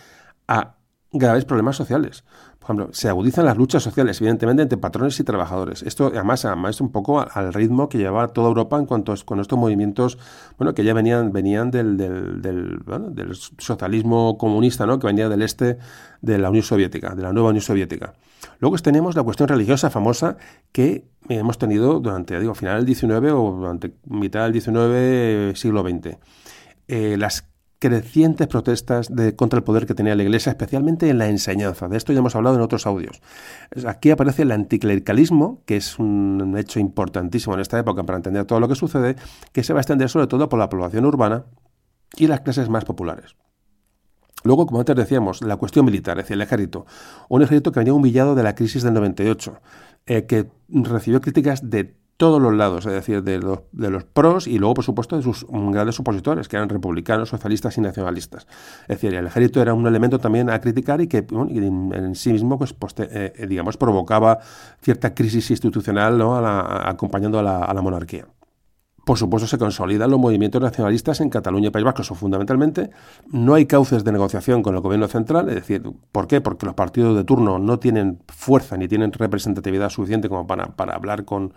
a 0.46 0.76
graves 1.12 1.44
problemas 1.44 1.76
sociales. 1.76 2.24
Ejemplo, 2.68 2.90
se 2.92 3.08
agudizan 3.08 3.46
las 3.46 3.56
luchas 3.56 3.82
sociales, 3.82 4.20
evidentemente, 4.20 4.62
entre 4.62 4.76
patrones 4.76 5.18
y 5.18 5.24
trabajadores. 5.24 5.82
Esto, 5.82 6.08
además, 6.08 6.44
además 6.44 6.82
un 6.82 6.92
poco 6.92 7.18
al 7.18 7.54
ritmo 7.54 7.88
que 7.88 7.96
llevaba 7.96 8.28
toda 8.28 8.48
Europa 8.48 8.76
en 8.76 8.84
cuanto 8.84 9.10
a, 9.10 9.16
con 9.24 9.40
estos 9.40 9.58
movimientos, 9.58 10.18
bueno, 10.58 10.74
que 10.74 10.84
ya 10.84 10.92
venían, 10.92 11.32
venían 11.32 11.70
del, 11.70 11.96
del, 11.96 13.34
socialismo 13.34 14.36
comunista, 14.36 14.84
¿no? 14.84 14.98
Que 14.98 15.06
venía 15.06 15.30
del 15.30 15.40
este 15.40 15.78
de 16.20 16.36
la 16.36 16.50
Unión 16.50 16.62
Soviética, 16.62 17.14
de 17.14 17.22
la 17.22 17.32
nueva 17.32 17.48
Unión 17.48 17.62
Soviética. 17.62 18.12
Luego 18.58 18.76
tenemos 18.76 19.16
la 19.16 19.22
cuestión 19.22 19.48
religiosa 19.48 19.88
famosa 19.88 20.36
que 20.70 21.08
hemos 21.30 21.56
tenido 21.56 22.00
durante, 22.00 22.38
digo, 22.38 22.54
final 22.54 22.76
del 22.76 22.84
19 22.84 23.32
o 23.32 23.52
durante 23.52 23.94
mitad 24.04 24.42
del 24.42 24.52
19, 24.52 25.54
siglo 25.56 25.82
XX. 25.82 26.18
Eh, 26.86 27.16
las 27.16 27.48
crecientes 27.78 28.46
protestas 28.48 29.14
de, 29.14 29.36
contra 29.36 29.58
el 29.58 29.64
poder 29.64 29.86
que 29.86 29.94
tenía 29.94 30.14
la 30.14 30.22
Iglesia, 30.22 30.50
especialmente 30.50 31.08
en 31.08 31.18
la 31.18 31.28
enseñanza. 31.28 31.88
De 31.88 31.96
esto 31.96 32.12
ya 32.12 32.18
hemos 32.18 32.34
hablado 32.34 32.56
en 32.56 32.62
otros 32.62 32.86
audios. 32.86 33.20
Aquí 33.86 34.10
aparece 34.10 34.42
el 34.42 34.52
anticlericalismo, 34.52 35.62
que 35.64 35.76
es 35.76 35.98
un 35.98 36.56
hecho 36.58 36.80
importantísimo 36.80 37.54
en 37.54 37.60
esta 37.60 37.78
época 37.78 38.02
para 38.04 38.16
entender 38.16 38.44
todo 38.44 38.60
lo 38.60 38.68
que 38.68 38.74
sucede, 38.74 39.16
que 39.52 39.62
se 39.62 39.72
va 39.72 39.80
a 39.80 39.82
extender 39.82 40.08
sobre 40.08 40.26
todo 40.26 40.48
por 40.48 40.58
la 40.58 40.68
población 40.68 41.04
urbana 41.04 41.44
y 42.16 42.26
las 42.26 42.40
clases 42.40 42.68
más 42.68 42.84
populares. 42.84 43.36
Luego, 44.44 44.66
como 44.66 44.80
antes 44.80 44.94
decíamos, 44.94 45.42
la 45.42 45.56
cuestión 45.56 45.84
militar, 45.84 46.18
es 46.18 46.24
decir, 46.24 46.34
el 46.34 46.42
ejército. 46.42 46.86
Un 47.28 47.42
ejército 47.42 47.72
que 47.72 47.80
venía 47.80 47.92
humillado 47.92 48.34
de 48.34 48.42
la 48.42 48.54
crisis 48.54 48.82
del 48.82 48.94
98, 48.94 49.60
eh, 50.06 50.26
que 50.26 50.48
recibió 50.68 51.20
críticas 51.20 51.68
de 51.68 51.97
todos 52.18 52.42
los 52.42 52.52
lados, 52.52 52.84
es 52.84 52.92
decir, 52.92 53.22
de 53.22 53.38
los, 53.38 53.60
de 53.70 53.90
los 53.90 54.02
pros 54.02 54.48
y 54.48 54.58
luego, 54.58 54.74
por 54.74 54.84
supuesto, 54.84 55.16
de 55.16 55.22
sus 55.22 55.46
grandes 55.48 56.00
opositores, 56.00 56.48
que 56.48 56.56
eran 56.56 56.68
republicanos, 56.68 57.28
socialistas 57.28 57.78
y 57.78 57.80
nacionalistas. 57.80 58.48
Es 58.82 59.00
decir, 59.00 59.14
el 59.14 59.26
ejército 59.26 59.62
era 59.62 59.72
un 59.72 59.86
elemento 59.86 60.18
también 60.18 60.50
a 60.50 60.60
criticar 60.60 61.00
y 61.00 61.06
que 61.06 61.18
en, 61.28 62.14
sí 62.16 62.32
mismo, 62.32 62.58
pues, 62.58 62.72
pues 62.72 62.94
eh, 62.98 63.46
digamos, 63.48 63.76
provocaba 63.76 64.40
cierta 64.82 65.14
crisis 65.14 65.48
institucional 65.52 66.18
¿no? 66.18 66.36
acompañando 66.36 67.38
a 67.38 67.42
la, 67.42 67.58
a 67.58 67.72
la 67.72 67.82
monarquía. 67.82 68.26
Por 69.08 69.16
supuesto, 69.16 69.46
se 69.46 69.56
consolidan 69.56 70.10
los 70.10 70.20
movimientos 70.20 70.60
nacionalistas 70.60 71.22
en 71.22 71.30
Cataluña 71.30 71.68
y 71.68 71.70
País 71.70 71.82
Vasco. 71.82 72.14
Fundamentalmente. 72.14 72.90
No 73.32 73.54
hay 73.54 73.64
cauces 73.64 74.04
de 74.04 74.12
negociación 74.12 74.62
con 74.62 74.74
el 74.74 74.82
gobierno 74.82 75.08
central. 75.08 75.48
Es 75.48 75.54
decir, 75.54 75.82
¿por 76.12 76.26
qué? 76.26 76.42
Porque 76.42 76.66
los 76.66 76.74
partidos 76.74 77.16
de 77.16 77.24
turno 77.24 77.58
no 77.58 77.78
tienen 77.78 78.22
fuerza 78.28 78.76
ni 78.76 78.86
tienen 78.86 79.10
representatividad 79.10 79.88
suficiente 79.88 80.28
como 80.28 80.46
para, 80.46 80.76
para 80.76 80.94
hablar 80.94 81.24
con, 81.24 81.54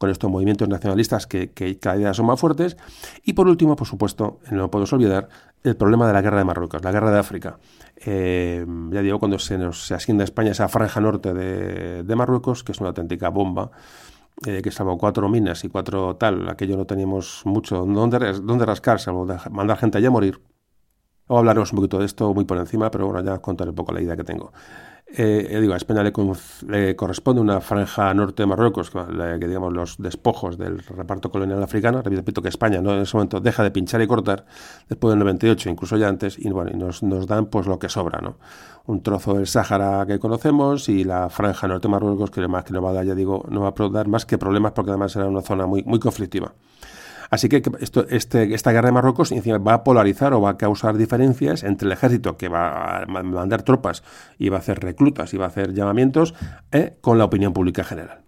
con 0.00 0.08
estos 0.08 0.30
movimientos 0.30 0.66
nacionalistas 0.66 1.26
que, 1.26 1.50
cada 1.78 1.96
día 1.96 2.14
son 2.14 2.24
más 2.24 2.40
fuertes. 2.40 2.78
Y 3.22 3.34
por 3.34 3.46
último, 3.48 3.76
por 3.76 3.86
supuesto, 3.86 4.40
no 4.50 4.70
podemos 4.70 4.90
olvidar 4.94 5.28
el 5.62 5.76
problema 5.76 6.06
de 6.06 6.14
la 6.14 6.22
guerra 6.22 6.38
de 6.38 6.44
Marruecos, 6.44 6.82
la 6.82 6.90
guerra 6.90 7.10
de 7.12 7.18
África. 7.18 7.58
Eh, 7.96 8.64
ya 8.90 9.02
digo, 9.02 9.18
cuando 9.18 9.38
se 9.38 9.58
nos 9.58 9.86
se 9.86 9.92
a 9.92 9.98
España 9.98 10.52
esa 10.52 10.70
franja 10.70 11.02
norte 11.02 11.34
de, 11.34 12.02
de 12.02 12.16
Marruecos, 12.16 12.64
que 12.64 12.72
es 12.72 12.80
una 12.80 12.88
auténtica 12.88 13.28
bomba, 13.28 13.72
eh, 14.46 14.62
que 14.62 14.70
salvo 14.70 14.96
cuatro 14.96 15.28
minas 15.28 15.64
y 15.64 15.68
cuatro 15.68 16.16
tal, 16.16 16.48
aquello 16.48 16.78
no 16.78 16.86
teníamos 16.86 17.42
mucho 17.44 17.84
donde, 17.84 18.40
donde 18.40 18.64
rascarse, 18.64 19.12
mandar 19.50 19.76
gente 19.76 19.98
allá 19.98 20.08
a 20.08 20.12
morir. 20.12 20.40
O 21.26 21.36
hablaremos 21.36 21.74
un 21.74 21.76
poquito 21.76 21.98
de 21.98 22.06
esto 22.06 22.32
muy 22.32 22.46
por 22.46 22.56
encima, 22.56 22.90
pero 22.90 23.04
bueno, 23.04 23.22
ya 23.22 23.34
os 23.34 23.40
contaré 23.40 23.68
un 23.68 23.76
poco 23.76 23.92
la 23.92 24.00
idea 24.00 24.16
que 24.16 24.24
tengo. 24.24 24.50
Eh, 25.12 25.58
digo, 25.60 25.74
a 25.74 25.76
España 25.76 26.04
le, 26.04 26.12
corresponde 26.94 27.40
una 27.40 27.60
franja 27.60 28.14
norte 28.14 28.44
de 28.44 28.46
Marruecos, 28.46 28.90
que, 28.90 29.46
digamos 29.46 29.72
los 29.72 29.98
despojos 29.98 30.56
del 30.56 30.78
reparto 30.78 31.30
colonial 31.30 31.60
africano. 31.62 32.00
Repito 32.00 32.40
que 32.42 32.48
España 32.48 32.80
¿no? 32.80 32.94
en 32.94 33.00
ese 33.00 33.16
momento 33.16 33.40
deja 33.40 33.64
de 33.64 33.72
pinchar 33.72 34.00
y 34.02 34.06
cortar 34.06 34.46
después 34.88 35.10
del 35.10 35.18
98, 35.18 35.68
incluso 35.68 35.96
ya 35.96 36.08
antes, 36.08 36.38
y 36.38 36.48
bueno, 36.50 36.70
y 36.72 36.76
nos, 36.76 37.02
nos 37.02 37.26
dan 37.26 37.46
pues 37.46 37.66
lo 37.66 37.78
que 37.78 37.88
sobra, 37.88 38.20
¿no? 38.20 38.36
Un 38.86 39.02
trozo 39.02 39.34
del 39.34 39.46
Sáhara 39.46 40.06
que 40.06 40.18
conocemos 40.20 40.88
y 40.88 41.02
la 41.02 41.28
franja 41.28 41.66
norte 41.66 41.88
de 41.88 41.92
Marruecos 41.92 42.30
que 42.30 42.46
más 42.46 42.64
que 42.64 42.72
no 42.72 42.80
va 42.80 42.90
a 42.90 42.92
dar, 42.94 43.04
ya 43.04 43.14
digo, 43.14 43.44
no 43.48 43.62
va 43.62 43.74
a 43.76 43.88
dar 43.88 44.06
más 44.06 44.26
que 44.26 44.38
problemas 44.38 44.72
porque 44.72 44.92
además 44.92 45.14
era 45.16 45.26
una 45.26 45.42
zona 45.42 45.66
muy, 45.66 45.82
muy 45.82 45.98
conflictiva. 45.98 46.52
Así 47.30 47.48
que 47.48 47.62
esto, 47.78 48.06
este, 48.08 48.54
esta 48.54 48.72
guerra 48.72 48.88
de 48.88 48.92
Marruecos 48.92 49.32
va 49.32 49.74
a 49.74 49.84
polarizar 49.84 50.34
o 50.34 50.40
va 50.40 50.50
a 50.50 50.56
causar 50.58 50.96
diferencias 50.96 51.62
entre 51.62 51.86
el 51.86 51.92
ejército 51.92 52.36
que 52.36 52.48
va 52.48 53.02
a 53.02 53.06
mandar 53.06 53.62
tropas 53.62 54.02
y 54.36 54.48
va 54.48 54.56
a 54.56 54.60
hacer 54.60 54.80
reclutas 54.80 55.32
y 55.32 55.36
va 55.36 55.44
a 55.44 55.48
hacer 55.48 55.72
llamamientos 55.72 56.34
eh, 56.72 56.96
con 57.00 57.18
la 57.18 57.24
opinión 57.24 57.52
pública 57.52 57.84
general. 57.84 58.22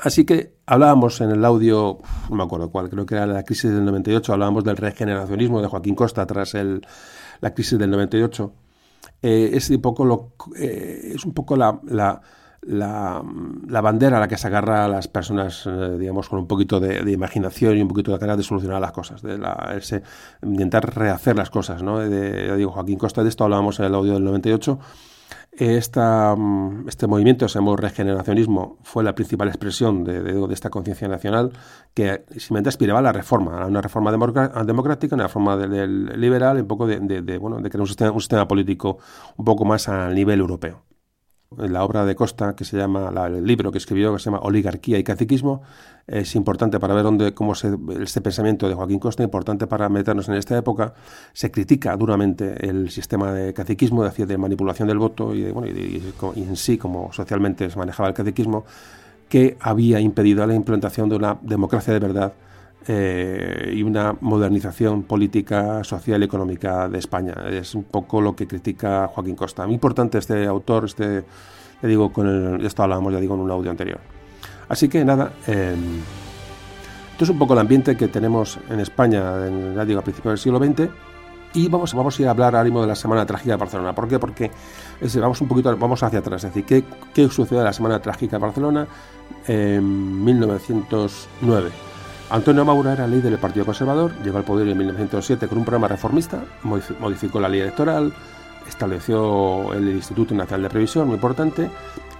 Así 0.00 0.24
que 0.24 0.54
hablábamos 0.66 1.20
en 1.20 1.30
el 1.30 1.44
audio, 1.44 1.98
no 2.30 2.36
me 2.36 2.42
acuerdo 2.42 2.70
cuál, 2.70 2.88
creo 2.88 3.06
que 3.06 3.14
era 3.14 3.26
la 3.26 3.44
crisis 3.44 3.70
del 3.70 3.84
98, 3.84 4.32
hablábamos 4.32 4.64
del 4.64 4.76
regeneracionismo 4.76 5.62
de 5.62 5.68
Joaquín 5.68 5.94
Costa 5.94 6.26
tras 6.26 6.54
el, 6.54 6.84
la 7.40 7.54
crisis 7.54 7.78
del 7.78 7.90
98. 7.90 8.52
Eh, 9.22 9.50
es, 9.54 9.70
un 9.70 9.80
poco 9.80 10.04
lo, 10.04 10.32
eh, 10.56 11.12
es 11.14 11.24
un 11.24 11.32
poco 11.32 11.56
la 11.56 11.80
la, 11.86 12.20
bandera 13.80 14.18
a 14.18 14.20
la 14.20 14.28
que 14.28 14.36
se 14.36 14.46
agarra 14.46 14.84
a 14.84 14.88
las 14.88 15.08
personas, 15.08 15.64
eh, 15.66 15.96
digamos, 15.98 16.28
con 16.28 16.38
un 16.38 16.46
poquito 16.46 16.80
de, 16.80 17.10
imaginación 17.10 17.78
y 17.78 17.82
un 17.82 17.88
poquito 17.88 18.12
de 18.12 18.18
ganas 18.18 18.36
de 18.36 18.42
solucionar 18.42 18.80
las 18.80 18.92
cosas, 18.92 19.22
de 19.22 19.40
ese, 19.76 20.02
intentar 20.42 20.94
rehacer 20.94 21.36
las 21.36 21.50
cosas, 21.50 21.82
¿no? 21.82 21.98
De, 21.98 22.56
digo, 22.56 22.70
Joaquín 22.72 22.98
Costa, 22.98 23.22
de 23.22 23.28
esto 23.28 23.44
hablábamos 23.44 23.78
en 23.80 23.86
el 23.86 23.94
audio 23.94 24.14
del 24.14 24.24
98, 24.24 24.78
esta, 25.52 26.36
mm, 26.36 26.88
este 26.88 27.06
movimiento, 27.06 27.46
ese 27.46 27.58
regeneracionismo, 27.76 28.78
fue 28.82 29.02
la 29.02 29.14
principal 29.14 29.48
expresión 29.48 30.04
de, 30.04 30.46
esta 30.52 30.70
conciencia 30.70 31.08
nacional 31.08 31.52
que 31.94 32.24
simplemente 32.36 32.68
aspiraba 32.68 33.00
a 33.00 33.02
la 33.02 33.12
reforma, 33.12 33.62
a 33.62 33.66
una 33.66 33.80
reforma 33.80 34.12
democrática, 34.12 35.14
una 35.16 35.24
reforma 35.24 35.56
liberal, 35.56 36.60
un 36.60 36.68
poco 36.68 36.86
de, 36.86 37.00
de, 37.00 37.38
bueno, 37.38 37.60
de 37.60 37.70
crear 37.70 37.80
un 37.80 37.88
sistema, 37.88 38.10
un 38.12 38.20
sistema 38.20 38.46
político 38.46 38.98
un 39.36 39.44
poco 39.44 39.64
más 39.64 39.88
a 39.88 40.10
nivel 40.10 40.40
europeo 40.40 40.87
la 41.56 41.82
obra 41.82 42.04
de 42.04 42.14
Costa, 42.14 42.54
que 42.54 42.64
se 42.64 42.76
llama, 42.76 43.10
el 43.26 43.46
libro 43.46 43.72
que 43.72 43.78
escribió, 43.78 44.12
que 44.12 44.18
se 44.18 44.26
llama 44.26 44.40
Oligarquía 44.42 44.98
y 44.98 45.04
Caciquismo, 45.04 45.62
es 46.06 46.34
importante 46.34 46.78
para 46.78 46.94
ver 46.94 47.02
dónde, 47.04 47.32
cómo 47.32 47.54
se, 47.54 47.76
este 48.00 48.20
pensamiento 48.20 48.68
de 48.68 48.74
Joaquín 48.74 48.98
Costa, 48.98 49.22
importante 49.22 49.66
para 49.66 49.88
meternos 49.88 50.28
en 50.28 50.34
esta 50.34 50.56
época. 50.56 50.94
Se 51.32 51.50
critica 51.50 51.96
duramente 51.96 52.66
el 52.68 52.90
sistema 52.90 53.32
de 53.32 53.54
caciquismo, 53.54 54.04
de, 54.04 54.26
de 54.26 54.38
manipulación 54.38 54.88
del 54.88 54.98
voto 54.98 55.34
y, 55.34 55.50
bueno, 55.50 55.68
y, 55.68 56.02
en 56.36 56.56
sí, 56.56 56.76
como 56.76 57.12
socialmente 57.12 57.70
se 57.70 57.78
manejaba 57.78 58.08
el 58.08 58.14
caciquismo, 58.14 58.64
que 59.28 59.56
había 59.60 60.00
impedido 60.00 60.46
la 60.46 60.54
implantación 60.54 61.08
de 61.08 61.16
una 61.16 61.38
democracia 61.42 61.92
de 61.92 62.00
verdad 62.00 62.32
eh, 62.90 63.70
y 63.74 63.82
una 63.82 64.16
modernización 64.22 65.02
política, 65.02 65.84
social 65.84 66.22
y 66.22 66.24
económica 66.24 66.88
de 66.88 66.96
España. 66.96 67.34
Es 67.50 67.74
un 67.74 67.84
poco 67.84 68.22
lo 68.22 68.34
que 68.34 68.46
critica 68.46 69.10
Joaquín 69.12 69.36
Costa. 69.36 69.66
Muy 69.66 69.74
importante 69.74 70.16
este 70.16 70.46
autor, 70.46 70.86
este, 70.86 71.22
le 71.82 71.88
digo, 71.88 72.10
con 72.10 72.26
el, 72.26 72.64
esto 72.64 72.82
hablábamos, 72.82 73.12
ya 73.12 73.20
digo, 73.20 73.34
en 73.34 73.42
un 73.42 73.50
audio 73.50 73.70
anterior. 73.70 74.00
Así 74.70 74.88
que 74.88 75.04
nada, 75.04 75.32
eh, 75.46 75.76
esto 77.12 77.24
es 77.24 77.30
un 77.30 77.38
poco 77.38 77.52
el 77.52 77.58
ambiente 77.58 77.94
que 77.94 78.08
tenemos 78.08 78.58
en 78.70 78.80
España, 78.80 79.46
en, 79.46 79.74
ya 79.74 79.84
digo, 79.84 80.00
a 80.00 80.02
principios 80.02 80.32
del 80.32 80.38
siglo 80.38 80.58
XX. 80.58 80.88
Y 81.52 81.68
vamos, 81.68 81.92
vamos 81.92 82.18
a 82.18 82.22
ir 82.22 82.28
a 82.28 82.30
hablar 82.30 82.54
ahora 82.54 82.64
mismo 82.64 82.80
de 82.80 82.86
la 82.86 82.94
Semana 82.94 83.26
Trágica 83.26 83.50
de 83.50 83.56
Barcelona. 83.58 83.94
¿Por 83.94 84.08
qué? 84.08 84.18
Porque 84.18 84.50
vamos 85.20 85.42
un 85.42 85.48
poquito 85.48 85.76
vamos 85.76 86.02
hacia 86.02 86.20
atrás. 86.20 86.44
Es 86.44 86.54
decir, 86.54 86.64
¿qué, 86.64 86.84
qué 87.12 87.28
sucedió 87.28 87.58
en 87.58 87.66
la 87.66 87.72
Semana 87.74 88.00
Trágica 88.00 88.36
de 88.36 88.42
Barcelona 88.42 88.86
en 89.46 90.24
1909? 90.24 91.87
Antonio 92.30 92.62
Maura 92.62 92.92
era 92.92 93.06
líder 93.06 93.30
del 93.30 93.38
Partido 93.38 93.64
Conservador, 93.64 94.12
llegó 94.22 94.36
al 94.36 94.44
poder 94.44 94.68
en 94.68 94.76
1907 94.76 95.48
con 95.48 95.58
un 95.58 95.64
programa 95.64 95.88
reformista, 95.88 96.44
modificó 96.62 97.40
la 97.40 97.48
ley 97.48 97.60
electoral, 97.60 98.12
estableció 98.68 99.72
el 99.72 99.88
Instituto 99.88 100.34
Nacional 100.34 100.64
de 100.64 100.68
Previsión, 100.68 101.06
muy 101.06 101.14
importante, 101.14 101.70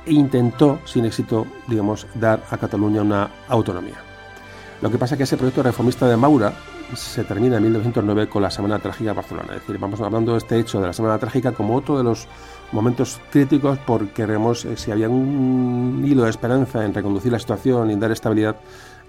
e 0.07 0.13
intentó, 0.13 0.79
sin 0.87 1.05
éxito, 1.05 1.47
digamos, 1.67 2.07
dar 2.15 2.43
a 2.51 2.57
Cataluña 2.57 3.03
una 3.03 3.29
autonomía. 3.49 4.03
Lo 4.81 4.91
que 4.91 4.97
pasa 4.97 5.15
es 5.15 5.19
que 5.19 5.25
ese 5.25 5.37
proyecto 5.37 5.63
reformista 5.63 6.09
de 6.09 6.17
Maura 6.17 6.55
se 6.95 7.25
termina 7.25 7.57
en 7.57 7.65
1909 7.65 8.29
con 8.29 8.43
la 8.43 8.51
Semana 8.51 8.79
Trágica 8.79 9.11
de 9.11 9.17
Barcelona. 9.17 9.55
Es 9.55 9.61
decir, 9.61 9.79
vamos 9.79 10.01
hablando 10.01 10.33
de 10.33 10.39
este 10.39 10.59
hecho 10.59 10.81
de 10.81 10.87
la 10.87 10.93
Semana 10.95 11.19
Trágica 11.19 11.53
como 11.53 11.77
otro 11.77 11.99
de 11.99 12.05
los 12.05 12.27
momentos 12.73 13.21
críticos 13.31 13.79
porque 13.87 14.11
queremos, 14.13 14.65
eh, 14.65 14.77
si 14.77 14.91
había 14.91 15.09
un 15.09 16.03
hilo 16.07 16.25
de 16.25 16.31
esperanza 16.31 16.85
en 16.85 16.95
reconducir 16.95 17.33
la 17.33 17.39
situación 17.39 17.91
y 17.91 17.97
dar 17.97 18.13
estabilidad 18.13 18.57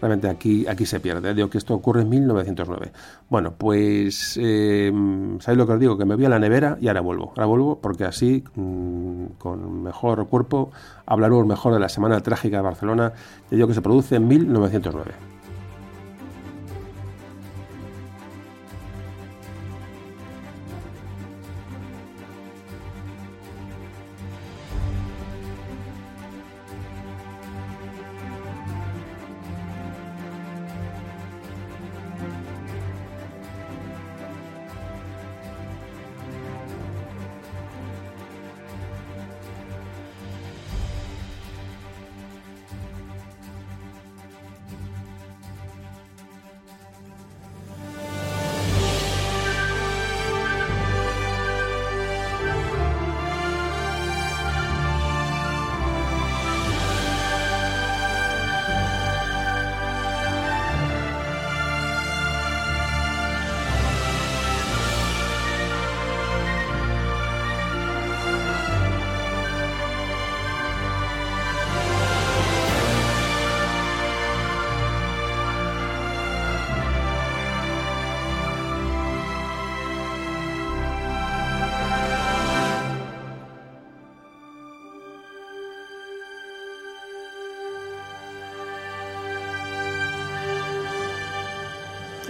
realmente 0.01 0.29
aquí, 0.29 0.67
aquí 0.67 0.85
se 0.85 0.99
pierde. 0.99 1.33
Digo 1.33 1.49
que 1.49 1.57
esto 1.57 1.73
ocurre 1.73 2.01
en 2.01 2.09
1909. 2.09 2.91
Bueno, 3.29 3.53
pues, 3.57 4.37
eh, 4.41 4.91
¿sabéis 5.39 5.57
lo 5.57 5.67
que 5.67 5.73
os 5.73 5.79
digo? 5.79 5.97
Que 5.97 6.05
me 6.05 6.15
voy 6.15 6.25
a 6.25 6.29
la 6.29 6.39
nevera 6.39 6.77
y 6.81 6.87
ahora 6.87 7.01
vuelvo. 7.01 7.29
Ahora 7.35 7.45
vuelvo 7.45 7.79
porque 7.79 8.05
así, 8.05 8.43
mm, 8.55 9.25
con 9.37 9.83
mejor 9.83 10.27
cuerpo, 10.27 10.71
hablaremos 11.05 11.45
mejor 11.45 11.73
de 11.73 11.79
la 11.79 11.89
Semana 11.89 12.19
Trágica 12.21 12.57
de 12.57 12.63
Barcelona, 12.63 13.13
digo 13.49 13.67
que 13.67 13.73
se 13.73 13.81
produce 13.81 14.15
en 14.15 14.27
1909. 14.27 15.28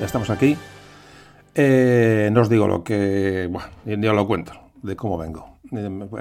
Estamos 0.01 0.30
aquí. 0.30 0.57
Eh, 1.55 2.30
no 2.31 2.41
os 2.41 2.49
digo 2.49 2.67
lo 2.67 2.84
que. 2.84 3.49
Bueno, 3.51 3.67
os 4.09 4.15
lo 4.15 4.27
cuento, 4.27 4.53
de 4.81 4.95
cómo 4.95 5.17
vengo. 5.17 5.59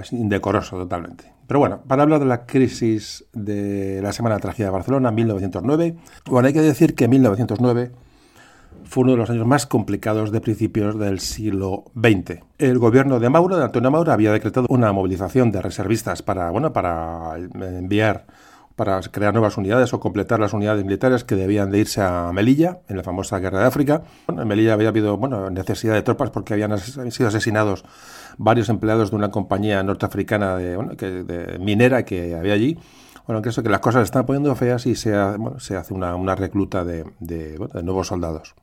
Es 0.00 0.12
indecoroso 0.12 0.76
totalmente. 0.76 1.32
Pero 1.46 1.60
bueno, 1.60 1.80
para 1.86 2.02
hablar 2.02 2.20
de 2.20 2.26
la 2.26 2.44
crisis 2.44 3.24
de 3.32 4.00
la 4.02 4.12
Semana 4.12 4.38
Trágica 4.38 4.64
de 4.64 4.70
Barcelona, 4.70 5.10
1909, 5.10 5.96
bueno, 6.26 6.46
hay 6.46 6.52
que 6.52 6.60
decir 6.60 6.94
que 6.94 7.08
1909 7.08 7.90
fue 8.84 9.02
uno 9.02 9.12
de 9.12 9.18
los 9.18 9.30
años 9.30 9.46
más 9.46 9.66
complicados 9.66 10.30
de 10.32 10.40
principios 10.40 10.98
del 10.98 11.20
siglo 11.20 11.84
XX. 11.94 12.40
El 12.58 12.78
gobierno 12.78 13.20
de 13.20 13.30
Mauro, 13.30 13.56
de 13.56 13.64
Antonio 13.64 13.90
Mauro, 13.90 14.12
había 14.12 14.32
decretado 14.32 14.66
una 14.68 14.92
movilización 14.92 15.50
de 15.50 15.62
reservistas 15.62 16.22
para, 16.22 16.50
bueno, 16.50 16.72
para 16.72 17.36
enviar 17.36 18.26
para 18.78 19.00
crear 19.00 19.34
nuevas 19.34 19.56
unidades 19.56 19.92
o 19.92 19.98
completar 19.98 20.38
las 20.38 20.52
unidades 20.52 20.84
militares 20.84 21.24
que 21.24 21.34
debían 21.34 21.72
de 21.72 21.80
irse 21.80 22.00
a 22.00 22.30
Melilla, 22.32 22.78
en 22.88 22.96
la 22.96 23.02
famosa 23.02 23.40
Guerra 23.40 23.58
de 23.58 23.66
África. 23.66 24.02
en 24.28 24.46
Melilla 24.46 24.72
había 24.72 24.88
habido 24.88 25.16
bueno, 25.16 25.50
necesidad 25.50 25.94
de 25.94 26.02
tropas 26.02 26.30
porque 26.30 26.54
habían 26.54 26.78
sido 26.78 27.28
asesinados 27.28 27.84
varios 28.38 28.68
empleados 28.68 29.10
de 29.10 29.16
una 29.16 29.32
compañía 29.32 29.82
norteafricana 29.82 30.56
de, 30.56 31.58
minera 31.58 32.04
que 32.04 32.36
había 32.36 32.52
allí. 32.52 32.78
Bueno, 33.26 33.42
que 33.42 33.48
eso 33.48 33.64
que 33.64 33.68
las 33.68 33.80
cosas 33.80 34.04
están 34.04 34.24
poniendo 34.24 34.54
feas 34.54 34.86
y 34.86 34.94
se, 34.94 35.12
se 35.58 35.76
hace 35.76 35.92
una, 35.92 36.34
recluta 36.36 36.84
de, 36.84 37.04
nuevos 37.82 38.06
soldados. 38.06 38.54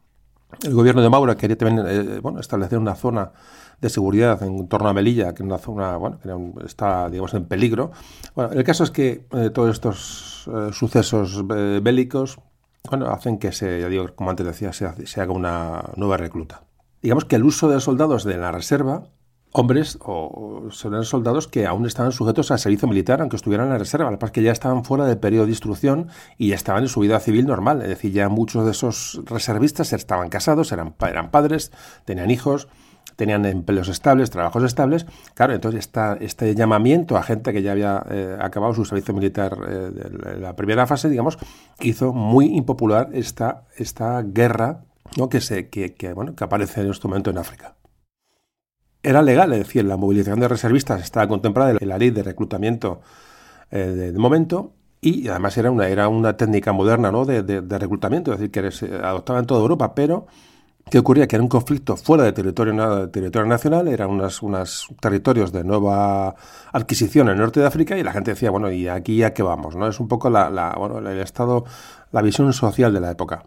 El 0.63 0.73
gobierno 0.73 1.01
de 1.01 1.09
Maura 1.09 1.35
quería 1.35 1.57
también 1.57 1.85
eh, 1.85 2.19
bueno, 2.21 2.39
establecer 2.39 2.79
una 2.79 2.95
zona 2.95 3.33
de 3.81 3.89
seguridad 3.89 4.41
en 4.43 4.67
torno 4.67 4.89
a 4.89 4.93
Melilla, 4.93 5.33
que 5.33 5.43
una 5.43 5.57
bueno, 5.57 6.19
está 6.65 7.09
digamos, 7.09 7.33
en 7.33 7.45
peligro. 7.45 7.91
Bueno, 8.35 8.51
el 8.53 8.63
caso 8.63 8.83
es 8.83 8.91
que 8.91 9.25
eh, 9.31 9.49
todos 9.51 9.71
estos 9.71 10.49
eh, 10.53 10.69
sucesos 10.71 11.43
eh, 11.55 11.79
bélicos 11.81 12.39
bueno, 12.89 13.07
hacen 13.07 13.37
que 13.37 13.51
se, 13.51 13.87
digo, 13.89 14.13
como 14.15 14.29
antes 14.29 14.45
decía, 14.45 14.71
se, 14.73 15.21
haga 15.21 15.31
una 15.31 15.83
nueva 15.95 16.17
recluta. 16.17 16.63
Digamos 17.01 17.25
que 17.25 17.35
el 17.35 17.43
uso 17.43 17.67
de 17.67 17.79
soldados 17.79 18.23
de 18.23 18.37
la 18.37 18.51
reserva 18.51 19.09
hombres 19.57 19.97
o 20.01 20.67
son 20.71 21.03
soldados 21.05 21.47
que 21.47 21.65
aún 21.65 21.85
estaban 21.85 22.11
sujetos 22.11 22.51
al 22.51 22.59
servicio 22.59 22.89
militar, 22.89 23.21
aunque 23.21 23.37
estuvieran 23.37 23.67
en 23.67 23.73
la 23.73 23.79
reserva. 23.79 24.11
Lo 24.11 24.19
que 24.19 24.43
ya 24.43 24.51
estaban 24.51 24.83
fuera 24.83 25.05
del 25.05 25.17
periodo 25.17 25.45
de 25.45 25.51
instrucción 25.51 26.09
y 26.37 26.49
ya 26.49 26.55
estaban 26.55 26.83
en 26.83 26.89
su 26.89 26.99
vida 26.99 27.19
civil 27.21 27.45
normal. 27.45 27.81
Es 27.81 27.87
decir, 27.87 28.11
ya 28.11 28.27
muchos 28.27 28.65
de 28.65 28.71
esos 28.71 29.21
reservistas 29.25 29.93
estaban 29.93 30.27
casados, 30.27 30.73
eran, 30.73 30.93
eran 30.99 31.31
padres, 31.31 31.71
tenían 32.03 32.31
hijos, 32.31 32.67
tenían 33.15 33.45
empleos 33.45 33.87
estables, 33.87 34.29
trabajos 34.29 34.63
estables. 34.63 35.05
Claro, 35.33 35.53
entonces 35.53 35.79
esta, 35.79 36.17
este 36.19 36.53
llamamiento 36.55 37.17
a 37.17 37.23
gente 37.23 37.53
que 37.53 37.61
ya 37.61 37.71
había 37.71 38.03
eh, 38.09 38.37
acabado 38.39 38.73
su 38.73 38.85
servicio 38.85 39.13
militar 39.13 39.57
eh, 39.67 39.71
de 39.71 40.39
la 40.39 40.55
primera 40.55 40.85
fase, 40.87 41.09
digamos, 41.09 41.37
hizo 41.79 42.13
muy 42.13 42.55
impopular 42.55 43.09
esta, 43.13 43.63
esta 43.77 44.21
guerra 44.21 44.83
¿no? 45.17 45.29
que, 45.29 45.41
se, 45.41 45.69
que, 45.69 46.13
bueno, 46.13 46.35
que 46.35 46.43
aparece 46.43 46.81
en 46.81 46.91
este 46.91 47.07
momento 47.07 47.29
en 47.29 47.37
África. 47.37 47.75
Era 49.01 49.21
legal, 49.21 49.53
es 49.53 49.59
decir, 49.59 49.85
la 49.85 49.97
movilización 49.97 50.39
de 50.39 50.47
reservistas 50.47 51.01
estaba 51.01 51.27
contemplada 51.27 51.77
en 51.79 51.87
la 51.87 51.97
ley 51.97 52.09
de 52.09 52.23
reclutamiento 52.23 53.01
de, 53.69 54.11
momento 54.13 54.73
y 55.01 55.27
además 55.27 55.57
era 55.57 55.69
una, 55.69 55.87
era 55.87 56.07
una 56.07 56.37
técnica 56.37 56.71
moderna 56.73 57.11
¿no? 57.11 57.25
de, 57.25 57.61
reclutamiento, 57.77 58.33
es 58.33 58.39
decir, 58.39 58.51
que 58.51 58.71
se 58.71 58.95
adoptaba 58.95 59.39
en 59.39 59.45
toda 59.45 59.61
Europa, 59.61 59.93
pero 59.93 60.25
¿qué 60.89 60.99
ocurría? 60.99 61.27
Que 61.27 61.35
era 61.35 61.43
un 61.43 61.49
conflicto 61.49 61.97
fuera 61.97 62.23
de 62.23 62.33
territorio, 62.33 62.73
nacional, 63.45 63.87
eran 63.87 64.09
unos 64.09 64.41
unas 64.41 64.87
territorios 64.99 65.51
de 65.51 65.63
nueva 65.63 66.35
adquisición 66.71 67.27
en 67.27 67.33
el 67.33 67.39
norte 67.39 67.59
de 67.59 67.67
África 67.67 67.97
y 67.97 68.03
la 68.03 68.13
gente 68.13 68.31
decía, 68.31 68.51
bueno, 68.51 68.71
¿y 68.71 68.87
aquí 68.87 69.23
a 69.23 69.33
qué 69.33 69.43
vamos? 69.43 69.75
¿no? 69.75 69.87
Es 69.87 69.99
un 69.99 70.07
poco 70.07 70.29
la, 70.29 70.75
bueno, 70.77 70.99
el 70.99 71.19
estado, 71.19 71.65
la 72.11 72.21
visión 72.21 72.51
social 72.53 72.93
de 72.93 72.99
la 72.99 73.11
época. 73.11 73.45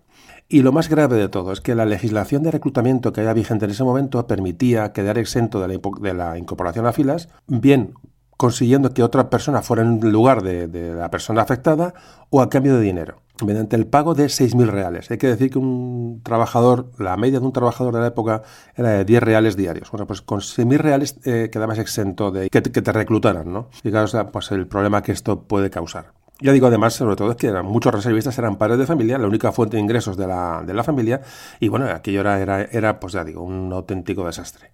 Y 0.48 0.62
lo 0.62 0.72
más 0.72 0.88
grave 0.88 1.16
de 1.16 1.28
todo 1.28 1.52
es 1.52 1.60
que 1.60 1.74
la 1.74 1.84
legislación 1.84 2.42
de 2.42 2.50
reclutamiento 2.50 3.12
que 3.12 3.20
había 3.20 3.34
vigente 3.34 3.66
en 3.66 3.70
ese 3.70 3.84
momento 3.84 4.26
permitía 4.26 4.92
quedar 4.92 5.18
exento 5.18 5.60
de 5.60 6.14
la 6.14 6.38
incorporación 6.38 6.86
a 6.86 6.92
filas, 6.92 7.28
bien 7.46 7.94
consiguiendo 8.38 8.94
que 8.94 9.02
otra 9.02 9.28
persona 9.28 9.62
fuera 9.62 9.82
en 9.82 10.12
lugar 10.12 10.42
de, 10.42 10.94
la 10.94 11.10
persona 11.10 11.42
afectada 11.42 11.92
o 12.30 12.40
a 12.40 12.48
cambio 12.48 12.76
de 12.76 12.82
dinero, 12.82 13.20
mediante 13.44 13.76
el 13.76 13.86
pago 13.86 14.14
de 14.14 14.26
6.000 14.26 14.66
reales. 14.66 15.10
Hay 15.10 15.18
que 15.18 15.28
decir 15.28 15.50
que 15.50 15.58
un 15.58 16.20
trabajador, 16.22 16.90
la 16.98 17.16
media 17.16 17.40
de 17.40 17.46
un 17.46 17.52
trabajador 17.52 17.94
de 17.94 18.00
la 18.00 18.06
época 18.08 18.42
era 18.74 18.90
de 18.90 19.04
10 19.04 19.22
reales 19.22 19.56
diarios. 19.56 19.90
Bueno, 19.90 20.06
pues 20.06 20.22
con 20.22 20.40
6.000 20.40 20.78
reales 20.78 21.16
eh, 21.24 21.48
quedabas 21.52 21.78
exento 21.78 22.30
de 22.30 22.50
que 22.50 22.60
te, 22.60 22.92
reclutaran, 22.92 23.52
¿no? 23.52 23.68
Claro, 23.82 24.30
pues 24.32 24.50
el 24.50 24.66
problema 24.66 25.02
que 25.02 25.12
esto 25.12 25.42
puede 25.42 25.70
causar. 25.70 26.12
Ya 26.40 26.52
digo, 26.52 26.68
además, 26.68 26.94
sobre 26.94 27.16
todo, 27.16 27.32
es 27.32 27.36
que 27.36 27.48
eran, 27.48 27.66
muchos 27.66 27.92
reservistas 27.92 28.38
eran 28.38 28.56
padres 28.56 28.78
de 28.78 28.86
familia, 28.86 29.18
la 29.18 29.26
única 29.26 29.50
fuente 29.50 29.76
de 29.76 29.82
ingresos 29.82 30.16
de 30.16 30.28
la, 30.28 30.62
de 30.64 30.72
la 30.72 30.84
familia, 30.84 31.20
y 31.58 31.66
bueno, 31.66 31.86
aquello 31.86 32.20
era, 32.20 32.62
era, 32.62 33.00
pues 33.00 33.12
ya 33.14 33.24
digo, 33.24 33.42
un 33.42 33.72
auténtico 33.72 34.24
desastre. 34.24 34.70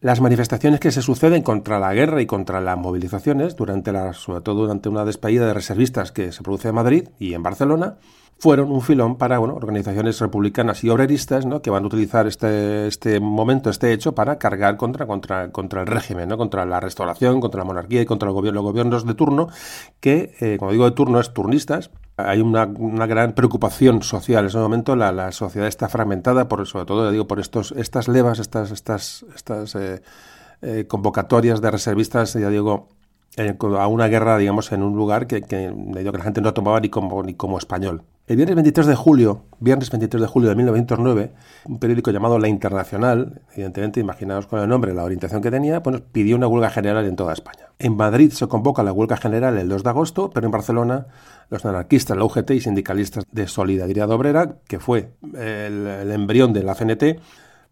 Las 0.00 0.20
manifestaciones 0.20 0.78
que 0.78 0.92
se 0.92 1.02
suceden 1.02 1.42
contra 1.42 1.80
la 1.80 1.92
guerra 1.92 2.22
y 2.22 2.26
contra 2.26 2.60
las 2.60 2.78
movilizaciones, 2.78 3.56
durante 3.56 3.90
la, 3.90 4.12
sobre 4.12 4.42
todo 4.42 4.62
durante 4.62 4.88
una 4.88 5.04
despedida 5.04 5.44
de 5.44 5.54
reservistas 5.54 6.12
que 6.12 6.30
se 6.30 6.44
produce 6.44 6.68
en 6.68 6.76
Madrid 6.76 7.08
y 7.18 7.34
en 7.34 7.42
Barcelona, 7.42 7.96
fueron 8.38 8.70
un 8.70 8.82
filón 8.82 9.16
para 9.16 9.38
bueno, 9.38 9.54
organizaciones 9.54 10.20
republicanas 10.20 10.84
y 10.84 10.90
obreristas 10.90 11.44
¿no? 11.44 11.60
que 11.60 11.70
van 11.70 11.84
a 11.84 11.86
utilizar 11.86 12.26
este, 12.26 12.86
este 12.86 13.18
momento, 13.20 13.68
este 13.68 13.92
hecho, 13.92 14.14
para 14.14 14.38
cargar 14.38 14.76
contra, 14.76 15.06
contra, 15.06 15.50
contra 15.50 15.80
el 15.80 15.86
régimen, 15.86 16.28
¿no? 16.28 16.38
contra 16.38 16.64
la 16.64 16.78
restauración, 16.80 17.40
contra 17.40 17.58
la 17.58 17.64
monarquía 17.64 18.02
y 18.02 18.06
contra 18.06 18.28
el 18.28 18.34
gobierno, 18.34 18.62
los 18.62 18.70
gobiernos 18.70 19.06
de 19.06 19.14
turno, 19.14 19.48
que, 20.00 20.34
eh, 20.40 20.56
como 20.58 20.70
digo 20.72 20.84
de 20.84 20.92
turno, 20.92 21.18
es 21.20 21.32
turnistas, 21.32 21.90
hay 22.16 22.40
una, 22.40 22.64
una, 22.64 23.06
gran 23.06 23.32
preocupación 23.32 24.02
social 24.02 24.40
en 24.40 24.46
ese 24.48 24.58
momento. 24.58 24.96
La, 24.96 25.12
la, 25.12 25.30
sociedad 25.30 25.68
está 25.68 25.88
fragmentada, 25.88 26.48
por, 26.48 26.66
sobre 26.66 26.84
todo, 26.84 27.10
digo, 27.12 27.28
por 27.28 27.38
estos, 27.38 27.72
estas 27.72 28.08
levas, 28.08 28.40
estas, 28.40 28.72
estas, 28.72 29.24
estas 29.34 29.74
eh, 29.76 30.02
eh, 30.62 30.86
convocatorias 30.88 31.60
de 31.60 31.70
reservistas, 31.70 32.34
ya 32.34 32.50
digo, 32.50 32.88
eh, 33.36 33.56
a 33.78 33.86
una 33.86 34.08
guerra, 34.08 34.36
digamos, 34.36 34.72
en 34.72 34.82
un 34.82 34.96
lugar 34.96 35.28
que, 35.28 35.42
que, 35.42 35.72
que 35.94 36.02
la 36.02 36.24
gente 36.24 36.40
no 36.40 36.52
tomaba 36.54 36.80
ni 36.80 36.88
como, 36.88 37.22
ni 37.22 37.34
como 37.34 37.56
español. 37.56 38.02
El 38.28 38.36
viernes 38.36 38.56
23 38.56 38.86
de 38.88 38.94
julio, 38.94 39.46
viernes 39.58 39.90
23 39.90 40.20
de 40.20 40.26
julio 40.26 40.50
de 40.50 40.54
1909, 40.54 41.32
un 41.64 41.78
periódico 41.78 42.10
llamado 42.10 42.38
La 42.38 42.46
Internacional, 42.46 43.40
evidentemente, 43.54 44.00
imaginaos 44.00 44.46
con 44.46 44.60
el 44.60 44.68
nombre, 44.68 44.92
la 44.92 45.02
orientación 45.02 45.40
que 45.40 45.50
tenía, 45.50 45.82
pues 45.82 46.02
pidió 46.12 46.36
una 46.36 46.46
huelga 46.46 46.68
general 46.68 47.06
en 47.06 47.16
toda 47.16 47.32
España. 47.32 47.70
En 47.78 47.96
Madrid 47.96 48.30
se 48.32 48.46
convoca 48.46 48.82
la 48.82 48.92
huelga 48.92 49.16
general 49.16 49.56
el 49.56 49.70
2 49.70 49.82
de 49.82 49.88
agosto, 49.88 50.28
pero 50.28 50.44
en 50.44 50.50
Barcelona 50.50 51.06
los 51.48 51.64
anarquistas, 51.64 52.18
la 52.18 52.24
UGT 52.24 52.50
y 52.50 52.60
sindicalistas 52.60 53.24
de 53.32 53.48
Solidaridad 53.48 54.10
Obrera, 54.10 54.56
que 54.68 54.78
fue 54.78 55.14
el, 55.22 55.86
el 55.86 56.10
embrión 56.10 56.52
de 56.52 56.64
la 56.64 56.74
CNT, 56.74 57.22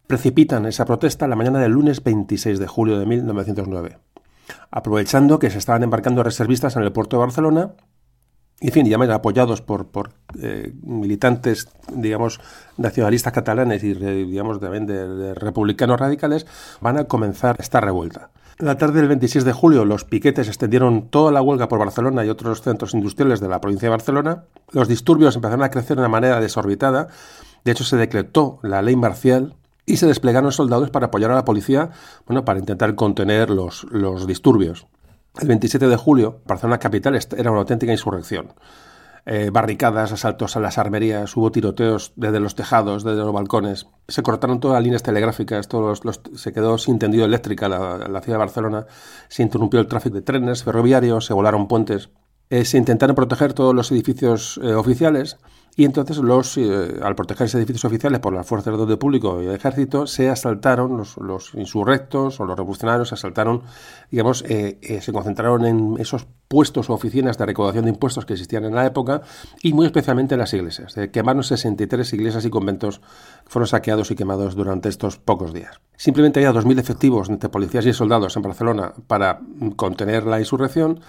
precipitan 0.07 0.65
esa 0.65 0.87
protesta 0.87 1.29
la 1.29 1.37
mañana 1.37 1.59
del 1.59 1.73
lunes 1.73 2.03
26 2.03 2.59
de 2.59 2.67
julio 2.67 2.99
de 2.99 3.05
1909. 3.05 3.99
Aprovechando 4.71 5.39
que 5.39 5.51
se 5.51 5.59
estaban 5.59 5.83
embarcando 5.83 6.23
reservistas 6.23 6.77
en 6.77 6.83
el 6.83 6.93
puerto 6.93 7.19
de 7.19 7.21
Barcelona, 7.21 7.73
en 8.61 8.73
fin, 8.73 8.87
ya 8.87 8.97
apoyados 9.15 9.61
por, 9.61 9.87
eh, 10.41 10.73
militantes, 10.83 11.69
digamos, 11.93 12.41
nacionalistas 12.79 13.33
catalanes 13.33 13.85
y, 13.85 13.93
digamos, 13.93 14.61
también 14.61 14.87
de, 14.87 15.35
republicanos 15.35 16.01
radicales, 16.01 16.47
van 16.81 16.97
a 16.97 17.05
comenzar 17.05 17.57
esta 17.59 17.81
revuelta. 17.81 18.31
La 18.59 18.79
tarde 18.79 19.01
del 19.01 19.09
26 19.09 19.45
de 19.45 19.53
julio, 19.53 19.85
los 19.85 20.05
piquetes 20.05 20.49
extendieron 20.49 21.09
toda 21.09 21.31
la 21.31 21.43
huelga 21.43 21.69
por 21.69 21.79
Barcelona 21.79 22.25
y 22.25 22.31
otros 22.31 22.63
centros 22.63 22.95
industriales 22.95 23.41
de 23.41 23.49
la 23.49 23.61
provincia 23.61 23.87
de 23.87 23.91
Barcelona. 23.91 24.45
Los 24.73 24.89
disturbios 24.89 25.37
empezaron 25.37 25.63
a 25.63 25.71
crecer 25.71 25.97
de 25.97 26.03
una 26.03 26.09
manera 26.09 26.41
desorbitada. 26.41 27.09
De 27.65 27.73
hecho, 27.73 27.85
se 27.85 27.99
decretó 27.99 28.59
la 28.63 28.81
ley 28.81 28.97
marcial 28.97 29.55
y 29.85 29.99
se 29.99 30.07
desplegaron 30.07 30.53
soldados 30.53 30.89
para 30.89 31.07
apoyar 31.07 31.31
a 31.31 31.35
la 31.35 31.45
policía, 31.45 31.91
bueno, 32.27 32.47
para 32.47 32.59
intentar 32.59 32.95
contener 32.95 33.51
los, 33.51 33.85
los 33.91 34.27
disturbios. 34.27 34.87
El 35.41 35.49
27 35.49 35.89
de 35.89 35.97
julio, 35.97 36.41
Barcelona 36.47 36.79
capital 36.79 37.19
era 37.37 37.51
una 37.51 37.61
auténtica 37.61 37.93
insurrección. 37.93 38.55
Eh, 39.29 39.51
barricadas, 39.53 40.13
asaltos 40.13 40.57
a 40.57 40.61
las 40.61 40.79
armerías, 40.79 41.37
hubo 41.37 41.51
tiroteos 41.51 42.13
desde 42.15 42.39
los 42.39 42.55
tejados, 42.55 43.03
desde 43.03 43.19
los 43.19 43.33
balcones. 43.33 43.89
Se 44.07 44.23
cortaron 44.23 44.61
todas 44.61 44.77
las 44.77 44.85
líneas 44.85 45.03
telegráficas, 45.03 45.67
todos 45.67 46.05
los, 46.05 46.21
se 46.37 46.53
quedó 46.53 46.79
sin 46.79 46.99
tendido 46.99 47.25
eléctrica 47.25 47.69
la, 47.69 47.99
la, 48.09 48.21
ciudad 48.21 48.39
de 48.39 48.45
Barcelona, 48.45 48.87
se 49.29 49.43
interrumpió 49.43 49.81
el 49.81 49.89
tráfico 49.89 50.15
de 50.15 50.23
trenes, 50.23 50.63
ferroviarios, 50.63 51.27
se 51.27 51.35
volaron 51.35 51.67
puentes. 51.67 52.09
Eh, 52.49 52.65
se 52.65 52.79
intentaron 52.79 53.17
proteger 53.17 53.53
todos 53.53 53.75
los 53.75 53.91
edificios 53.91 54.61
eh, 54.63 54.75
oficiales 54.75 55.37
y 55.79 55.85
entonces, 55.85 56.17
los, 56.17 56.57
eh, 56.57 57.01
al 57.03 57.15
protegerse 57.15 57.59
edificios 57.59 57.85
oficiales 57.85 58.21
por 58.21 58.33
las 58.33 58.47
fuerzas 58.47 58.75
de 58.75 58.83
orden 58.83 58.97
público 58.97 59.43
y 59.43 59.47
el 59.47 59.55
ejército, 59.55 60.07
se 60.07 60.31
asaltaron, 60.31 60.97
los, 60.97 61.55
insurrectos 61.55 62.41
o 62.41 62.47
los 62.47 62.57
revolucionarios 62.57 63.13
asaltaron, 63.13 63.63
digamos, 64.11 64.43
eh, 64.49 64.79
eh, 64.81 65.03
se 65.03 65.13
concentraron 65.13 65.67
en 65.67 65.97
esos 65.99 66.27
puestos 66.49 66.89
o 66.89 66.95
oficinas 66.95 67.37
de 67.37 67.45
recaudación 67.45 67.85
de 67.85 67.91
impuestos 67.91 68.25
que 68.25 68.33
existían 68.33 68.65
en 68.65 68.75
la 68.75 68.87
época 68.87 69.21
y 69.63 69.75
muy 69.75 69.85
especialmente 69.85 70.35
en 70.35 70.41
las 70.41 70.55
iglesias. 70.55 70.95
quemaron 71.13 71.43
63 71.43 72.11
iglesias 72.15 72.47
y 72.47 72.51
conventos 72.51 73.03
fueron 73.45 73.67
saqueados 73.67 74.11
y 74.11 74.15
quemados 74.15 74.55
durante 74.55 74.89
estos 74.89 75.19
pocos 75.19 75.53
días. 75.53 75.79
Simplemente 75.97 76.41
había 76.41 76.59
2.000 76.59 76.79
efectivos 76.79 77.29
entre 77.29 77.51
policías 77.51 77.85
y 77.85 77.93
soldados 77.93 78.35
en 78.37 78.43
Barcelona 78.43 78.95
para 79.07 79.41
contener 79.77 80.25
la 80.25 80.39
insurrección 80.39 81.01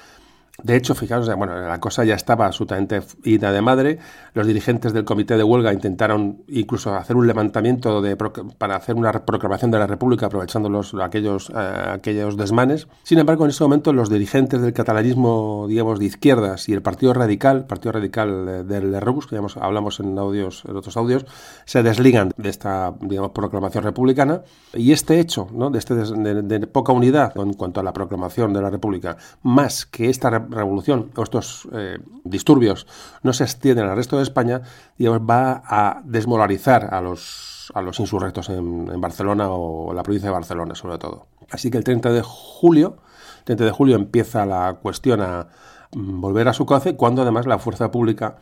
de 0.64 0.76
hecho, 0.76 0.96
fijaos, 0.96 1.30
bueno, 1.36 1.56
la 1.56 1.80
cosa 1.80 2.04
ya 2.04 2.16
estaba 2.16 2.48
absolutamente 2.48 3.04
ida 3.24 3.52
de 3.52 3.62
madre. 3.62 4.00
Los 4.34 4.48
dirigentes 4.48 4.92
del 4.92 5.06
comité 5.06 5.38
de 5.38 5.44
huelga 5.44 5.72
intentaron 5.72 6.42
incluso 6.48 6.96
hacer 6.96 7.16
un 7.16 7.28
levantamiento 7.28 8.02
de, 8.02 8.16
para 8.16 8.76
hacer 8.76 8.96
una 8.96 9.12
proclamación 9.12 9.70
de 9.70 9.78
la 9.78 9.86
República 9.86 10.26
aprovechando 10.26 10.68
los, 10.68 10.96
aquellos, 10.96 11.52
eh, 11.52 11.54
aquellos 11.94 12.38
desmanes. 12.38 12.88
Sin 13.04 13.20
embargo, 13.20 13.44
en 13.44 13.52
ese 13.52 13.64
momento 13.64 13.94
los 13.94 14.10
dirigentes 14.10 14.60
del 14.60 14.74
catalanismo, 14.74 15.68
digamos, 15.70 16.00
de 16.00 16.06
izquierdas 16.06 16.68
y 16.70 16.74
el 16.74 16.82
Partido 16.82 17.14
Radical, 17.14 17.68
Partido 17.68 17.92
Radical 17.92 18.68
del 18.68 19.00
Rebus, 19.00 19.28
que 19.28 19.36
ya 19.36 19.42
hablamos 19.62 20.00
en, 20.00 20.18
audios, 20.18 20.64
en 20.68 20.76
otros 20.76 20.98
audios, 20.98 21.28
se 21.66 21.84
desligan 21.84 22.32
de 22.36 22.50
esta, 22.50 22.96
digamos, 23.02 23.30
proclamación 23.30 23.84
republicana. 23.84 24.42
Y 24.74 24.92
este 24.92 25.20
hecho, 25.20 25.48
¿no? 25.52 25.70
de, 25.70 25.78
este 25.78 25.94
de 25.94 26.68
poca 26.68 26.94
unidad 26.94 27.34
en 27.38 27.54
cuanto 27.54 27.80
a 27.80 27.84
la 27.84 27.94
proclamación 27.94 28.54
de 28.54 28.62
la 28.62 28.72
República, 28.72 29.18
más 29.44 29.86
que 29.86 30.10
esta 30.10 30.47
revolución 30.50 31.12
o 31.16 31.24
estos 31.24 31.68
eh, 31.74 32.00
disturbios 32.24 32.88
no 33.24 33.34
se 33.34 33.44
extienden 33.44 33.86
al 33.86 33.96
resto 33.96 34.18
de 34.18 34.24
España, 34.24 34.62
digamos, 34.98 35.22
va 35.22 35.64
a 35.66 36.02
desmoralizar 36.04 36.94
a 36.94 37.02
los, 37.02 37.72
a 37.74 37.82
los 37.82 38.00
insurrectos 38.00 38.50
en, 38.50 39.00
Barcelona 39.00 39.50
o 39.50 39.94
la 39.94 40.04
provincia 40.04 40.30
de 40.30 40.34
Barcelona, 40.34 40.76
sobre 40.76 40.98
todo. 40.98 41.28
Así 41.50 41.72
que 41.72 41.78
el 41.78 41.84
30 41.84 42.12
de 42.12 42.22
julio, 42.24 42.98
30 43.46 43.66
de 43.66 43.72
julio 43.72 43.96
empieza 43.96 44.46
la 44.46 44.80
cuestión 44.82 45.22
a 45.22 45.48
mm, 45.94 46.22
volver 46.22 46.48
a 46.48 46.54
su 46.54 46.66
cauce, 46.66 46.96
cuando 46.96 47.22
además 47.22 47.46
la 47.46 47.60
fuerza 47.60 47.92
pública 47.92 48.38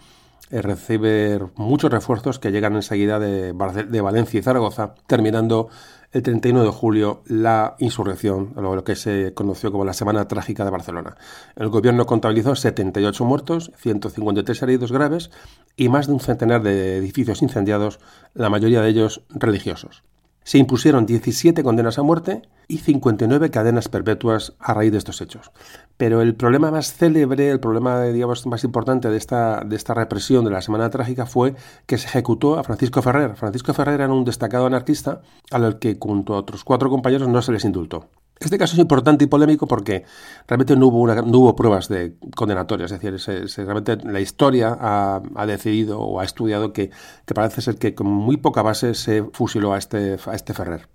eh, 0.51 0.61
recibe 0.61 1.39
muchos 1.55 1.91
refuerzos 1.91 2.39
que 2.39 2.51
llegan 2.51 2.75
enseguida 2.75 3.19
de, 3.19 3.53
de 3.53 4.01
Valencia 4.01 4.39
y 4.39 4.43
Zaragoza, 4.43 4.93
terminando 5.07 5.69
el 6.15 6.23
31 6.23 6.63
de 6.63 6.69
julio 6.69 7.23
la 7.27 7.75
insurrección, 7.77 8.53
lo 8.55 8.85
que 8.85 8.95
se 8.95 9.33
conoció 9.33 9.69
como 9.73 9.83
la 9.83 9.91
Semana 9.91 10.29
Trágica 10.29 10.63
de 10.63 10.71
Barcelona. 10.71 11.17
El 11.57 11.67
gobierno 11.67 12.05
contabilizó 12.05 12.55
78 12.55 13.25
muertos, 13.25 13.73
153 13.75 14.61
heridos 14.61 14.93
graves 14.93 15.29
y 15.75 15.89
más 15.89 16.07
de 16.07 16.13
un 16.13 16.21
centenar 16.21 16.63
de 16.63 16.95
edificios 16.95 17.41
incendiados, 17.41 17.99
la 18.33 18.49
mayoría 18.49 18.79
de 18.79 18.91
ellos 18.91 19.23
religiosos. 19.29 20.03
Se 20.45 20.59
impusieron 20.59 21.07
17 21.07 21.63
condenas 21.63 21.97
a 21.97 22.03
muerte 22.03 22.43
y 22.67 22.77
59 22.77 23.49
cadenas 23.49 23.89
perpetuas 23.89 24.53
a 24.59 24.75
raíz 24.75 24.91
de 24.91 24.99
estos 24.99 25.19
hechos. 25.19 25.51
Pero 25.97 26.21
el 26.21 26.35
problema 26.35 26.69
más 26.69 26.93
célebre, 26.93 27.49
el 27.49 27.59
problema 27.59 28.03
digamos, 28.03 28.45
más 28.45 28.63
importante 28.63 29.09
de 29.09 29.17
esta, 29.17 29.61
de 29.65 29.75
esta 29.75 29.95
represión 29.95 30.45
de 30.45 30.51
la 30.51 30.61
Semana 30.61 30.91
Trágica 30.91 31.25
fue 31.25 31.55
que 31.87 31.97
se 31.97 32.05
ejecutó 32.05 32.59
a 32.59 32.63
Francisco 32.63 33.01
Ferrer. 33.01 33.35
Francisco 33.35 33.73
Ferrer 33.73 34.01
era 34.01 34.13
un 34.13 34.23
destacado 34.23 34.67
anarquista 34.67 35.23
al 35.49 35.79
que 35.79 35.97
junto 35.99 36.35
a 36.35 36.37
otros 36.37 36.63
cuatro 36.63 36.91
compañeros 36.91 37.27
no 37.27 37.41
se 37.41 37.51
les 37.51 37.65
indultó. 37.65 38.07
Este 38.39 38.57
caso 38.57 38.73
es 38.73 38.79
importante 38.79 39.23
y 39.23 39.27
polémico 39.27 39.65
porque 39.65 40.03
realmente 40.47 40.75
no 40.75 40.87
hubo, 40.87 41.55
pruebas 41.55 41.87
de 41.87 42.15
condenatorias, 42.35 42.91
es 42.91 43.01
decir, 43.01 43.65
realmente 43.65 43.97
la 44.05 44.19
historia 44.19 44.77
ha, 44.79 45.45
decidido 45.45 46.01
o 46.01 46.19
ha 46.19 46.25
estudiado 46.25 46.73
que, 46.73 46.91
parece 47.33 47.61
ser 47.61 47.77
que 47.77 47.95
con 47.95 48.07
muy 48.07 48.37
poca 48.37 48.61
base 48.61 48.93
se 48.93 49.23
fusiló 49.31 49.73
a 49.73 49.77
este, 49.77 50.17
este 50.33 50.53
Ferrer. 50.53 50.89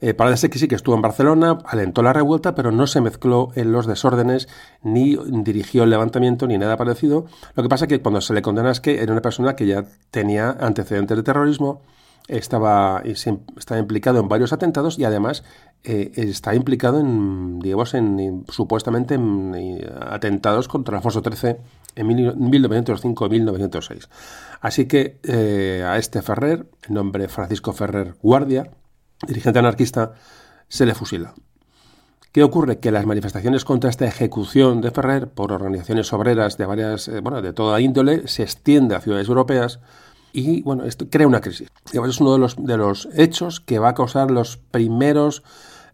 Eh, 0.00 0.12
parece 0.12 0.50
que 0.50 0.58
sí 0.58 0.68
que 0.68 0.74
estuvo 0.74 0.94
en 0.94 1.00
Barcelona, 1.00 1.58
alentó 1.64 2.02
la 2.02 2.12
revuelta, 2.12 2.54
pero 2.54 2.70
no 2.70 2.86
se 2.86 3.00
mezcló 3.00 3.48
en 3.54 3.72
los 3.72 3.86
desórdenes, 3.86 4.46
ni 4.82 5.16
dirigió 5.42 5.84
el 5.84 5.90
levantamiento, 5.90 6.46
ni 6.46 6.58
nada 6.58 6.76
parecido. 6.76 7.26
Lo 7.54 7.62
que 7.62 7.68
pasa 7.68 7.86
es 7.86 7.88
que 7.88 8.02
cuando 8.02 8.20
se 8.20 8.34
le 8.34 8.42
condena 8.42 8.70
es 8.70 8.80
que 8.80 9.02
era 9.02 9.12
una 9.12 9.22
persona 9.22 9.56
que 9.56 9.66
ya 9.66 9.86
tenía 10.10 10.50
antecedentes 10.60 11.16
de 11.16 11.22
terrorismo, 11.22 11.80
estaba 12.28 13.02
implicado 13.78 14.20
en 14.20 14.28
varios 14.28 14.52
atentados 14.52 14.98
y 14.98 15.04
además 15.04 15.44
eh, 15.84 16.10
está 16.16 16.54
implicado 16.54 17.00
en, 17.00 17.60
digamos, 17.60 17.94
en, 17.94 18.44
supuestamente 18.48 19.14
en, 19.14 19.80
atentados 20.00 20.68
contra 20.68 20.96
Alfonso 20.96 21.22
XIII 21.22 21.56
en 21.94 22.06
1905 22.50 23.28
1906. 23.28 24.08
Así 24.60 24.86
que 24.86 25.18
eh, 25.22 25.84
a 25.86 25.98
este 25.98 26.22
Ferrer, 26.22 26.66
el 26.88 26.94
nombre 26.94 27.28
Francisco 27.28 27.72
Ferrer 27.72 28.14
Guardia, 28.22 28.70
dirigente 29.26 29.58
anarquista, 29.58 30.12
se 30.68 30.86
le 30.86 30.94
fusila. 30.94 31.34
¿Qué 32.32 32.42
ocurre? 32.42 32.80
Que 32.80 32.90
las 32.90 33.06
manifestaciones 33.06 33.64
contra 33.64 33.88
esta 33.88 34.04
ejecución 34.04 34.82
de 34.82 34.90
Ferrer 34.90 35.28
por 35.28 35.52
organizaciones 35.52 36.12
obreras 36.12 36.58
de 36.58 36.66
varias, 36.66 37.08
eh, 37.08 37.20
bueno, 37.20 37.40
de 37.40 37.54
toda 37.54 37.80
índole 37.80 38.28
se 38.28 38.42
extiende 38.42 38.94
a 38.94 39.00
ciudades 39.00 39.28
europeas 39.28 39.80
y 40.32 40.62
bueno, 40.62 40.84
esto 40.84 41.08
crea 41.08 41.26
una 41.26 41.40
crisis. 41.40 41.68
es 41.92 42.20
uno 42.20 42.32
de 42.32 42.38
los, 42.38 42.56
de 42.56 42.76
los 42.76 43.08
hechos 43.14 43.60
que 43.60 43.78
va 43.78 43.90
a 43.90 43.94
causar 43.94 44.30
los 44.30 44.56
primeros 44.56 45.42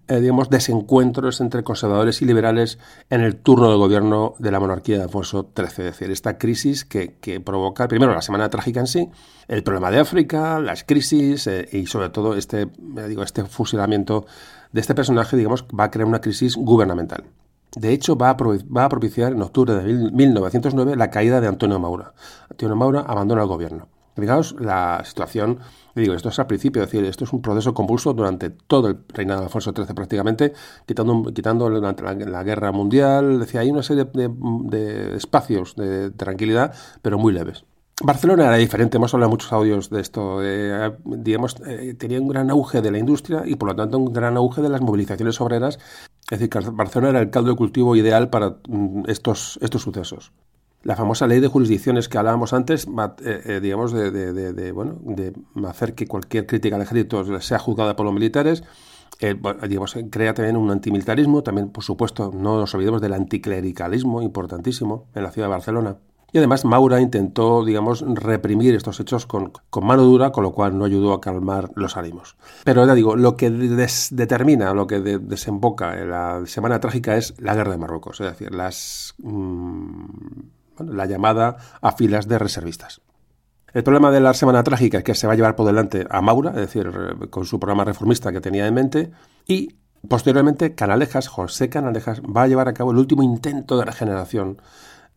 eh, 0.08 0.20
digamos, 0.20 0.50
desencuentros 0.50 1.40
entre 1.40 1.62
conservadores 1.62 2.22
y 2.22 2.24
liberales 2.24 2.78
en 3.08 3.20
el 3.20 3.36
turno 3.36 3.70
de 3.70 3.76
gobierno 3.76 4.34
de 4.40 4.50
la 4.50 4.58
monarquía 4.58 4.96
de 4.96 5.04
Alfonso 5.04 5.52
XIII. 5.54 5.66
Es 5.68 5.76
decir, 5.76 6.10
esta 6.10 6.38
crisis 6.38 6.84
que, 6.84 7.40
provoca, 7.44 7.86
primero, 7.86 8.12
la 8.12 8.20
Semana 8.20 8.50
Trágica 8.50 8.80
en 8.80 8.88
sí, 8.88 9.08
el 9.46 9.62
problema 9.62 9.92
de 9.92 10.00
África, 10.00 10.58
las 10.58 10.82
crisis 10.82 11.46
eh, 11.46 11.68
y 11.70 11.86
sobre 11.86 12.08
todo 12.08 12.34
este, 12.34 12.66
digo, 13.08 13.22
este 13.22 13.44
fusilamiento 13.44 14.26
de 14.72 14.80
este 14.80 14.94
personaje, 14.94 15.36
digamos, 15.36 15.64
va 15.66 15.84
a 15.84 15.90
crear 15.90 16.08
una 16.08 16.20
crisis 16.20 16.56
gubernamental. 16.56 17.24
De 17.76 17.92
hecho, 17.92 18.16
va 18.16 18.30
a, 18.30 18.36
va 18.36 18.84
a 18.84 18.88
propiciar 18.88 19.32
en 19.32 19.40
octubre 19.40 19.72
de 19.72 20.10
1909 20.10 20.96
la 20.96 21.10
caída 21.10 21.40
de 21.40 21.46
Antonio 21.46 21.78
Maura. 21.78 22.12
Antonio 22.50 22.74
Maura 22.74 23.00
abandona 23.00 23.42
el 23.42 23.48
gobierno. 23.48 23.88
Fijaos 24.14 24.54
la 24.58 25.02
situación, 25.04 25.60
digo, 25.94 26.14
esto 26.14 26.28
es 26.28 26.38
al 26.38 26.46
principio, 26.46 26.82
es 26.82 26.90
decir, 26.90 27.04
esto 27.06 27.24
es 27.24 27.32
un 27.32 27.40
proceso 27.40 27.72
convulso 27.72 28.12
durante 28.12 28.50
todo 28.50 28.88
el 28.88 28.98
reinado 29.08 29.40
de 29.40 29.46
Alfonso 29.46 29.72
XIII 29.74 29.94
prácticamente, 29.94 30.52
quitando, 30.86 31.32
quitando 31.32 31.70
la, 31.70 32.42
guerra 32.42 32.72
mundial, 32.72 33.40
decía, 33.40 33.60
hay 33.60 33.70
una 33.70 33.82
serie 33.82 34.04
de, 34.04 35.16
espacios 35.16 35.74
de, 35.76 36.10
tranquilidad, 36.10 36.74
pero 37.00 37.18
muy 37.18 37.32
leves. 37.32 37.64
Barcelona 38.04 38.46
era 38.46 38.56
diferente, 38.56 38.96
hemos 38.96 39.14
hablado 39.14 39.30
muchos 39.30 39.52
audios 39.52 39.88
de 39.88 40.00
esto, 40.00 40.40
digamos, 41.04 41.56
eh, 41.66 41.94
tenía 41.94 42.20
un 42.20 42.28
gran 42.28 42.50
auge 42.50 42.82
de 42.82 42.90
la 42.90 42.98
industria 42.98 43.42
y 43.46 43.54
por 43.54 43.68
lo 43.68 43.76
tanto 43.76 43.98
un 43.98 44.12
gran 44.12 44.36
auge 44.36 44.60
de 44.60 44.68
las 44.68 44.80
movilizaciones 44.80 45.40
obreras, 45.40 45.78
es 46.30 46.38
decir, 46.38 46.50
Barcelona 46.72 47.10
era 47.10 47.20
el 47.20 47.30
caldo 47.30 47.50
de 47.50 47.56
cultivo 47.56 47.94
ideal 47.94 48.28
para 48.28 48.56
mm, 48.68 49.04
estos, 49.06 49.58
estos 49.62 49.82
sucesos 49.82 50.32
la 50.84 50.96
famosa 50.96 51.26
ley 51.26 51.40
de 51.40 51.48
jurisdicciones 51.48 52.08
que 52.08 52.18
hablábamos 52.18 52.52
antes, 52.52 52.86
eh, 52.86 53.42
eh, 53.44 53.60
digamos, 53.60 53.92
de, 53.92 54.72
bueno, 54.72 54.98
de 55.02 55.32
hacer 55.66 55.94
que 55.94 56.06
cualquier 56.06 56.46
crítica 56.46 56.76
al 56.76 56.82
ejército 56.82 57.40
sea 57.40 57.58
juzgada 57.58 57.96
por 57.96 58.04
los 58.04 58.14
militares, 58.14 58.64
eh, 59.20 59.36
digamos, 59.68 59.96
crea 60.10 60.34
también 60.34 60.56
un 60.56 60.70
antimilitarismo, 60.70 61.42
también, 61.42 61.70
por 61.70 61.84
supuesto, 61.84 62.32
no 62.34 62.58
nos 62.58 62.74
olvidemos 62.74 63.00
del 63.00 63.12
anticlericalismo, 63.12 64.22
importantísimo, 64.22 65.06
en 65.14 65.22
la 65.22 65.30
ciudad 65.30 65.46
de 65.48 65.52
Barcelona. 65.52 65.96
Y 66.32 66.38
además 66.38 66.64
Maura 66.64 66.98
intentó, 67.00 67.62
digamos, 67.62 68.02
reprimir 68.06 68.74
estos 68.74 68.98
hechos 69.00 69.26
con, 69.26 69.52
mano 69.82 70.02
dura, 70.02 70.32
con 70.32 70.42
lo 70.42 70.52
cual 70.52 70.78
no 70.78 70.86
ayudó 70.86 71.12
a 71.12 71.20
calmar 71.20 71.70
los 71.74 71.98
ánimos. 71.98 72.36
Pero 72.64 72.86
ya 72.86 72.94
digo, 72.94 73.16
lo 73.16 73.36
que 73.36 73.50
determina, 73.50 74.72
lo 74.72 74.86
que 74.86 75.00
desemboca 75.00 76.00
en 76.00 76.10
la 76.10 76.42
Semana 76.46 76.80
Trágica 76.80 77.16
es 77.16 77.34
la 77.38 77.54
guerra 77.54 77.72
de 77.72 77.78
Marruecos, 77.78 78.20
es 78.22 78.30
decir, 78.30 78.54
las... 78.54 79.14
La 80.82 81.06
llamada 81.06 81.56
a 81.80 81.92
filas 81.92 82.28
de 82.28 82.38
reservistas. 82.38 83.00
El 83.72 83.84
problema 83.84 84.10
de 84.10 84.20
la 84.20 84.34
Semana 84.34 84.62
Trágica 84.62 84.98
es 84.98 85.04
que 85.04 85.14
se 85.14 85.26
va 85.26 85.32
a 85.32 85.36
llevar 85.36 85.56
por 85.56 85.66
delante 85.66 86.06
a 86.10 86.20
Maura, 86.20 86.50
es 86.50 86.56
decir, 86.56 86.90
con 87.30 87.46
su 87.46 87.58
programa 87.58 87.84
reformista 87.84 88.30
que 88.30 88.42
tenía 88.42 88.66
en 88.66 88.74
mente, 88.74 89.10
y 89.46 89.76
posteriormente 90.06 90.74
Canalejas, 90.74 91.28
José 91.28 91.70
Canalejas, 91.70 92.20
va 92.20 92.42
a 92.42 92.48
llevar 92.48 92.68
a 92.68 92.74
cabo 92.74 92.90
el 92.90 92.98
último 92.98 93.22
intento 93.22 93.78
de 93.78 93.86
regeneración 93.86 94.60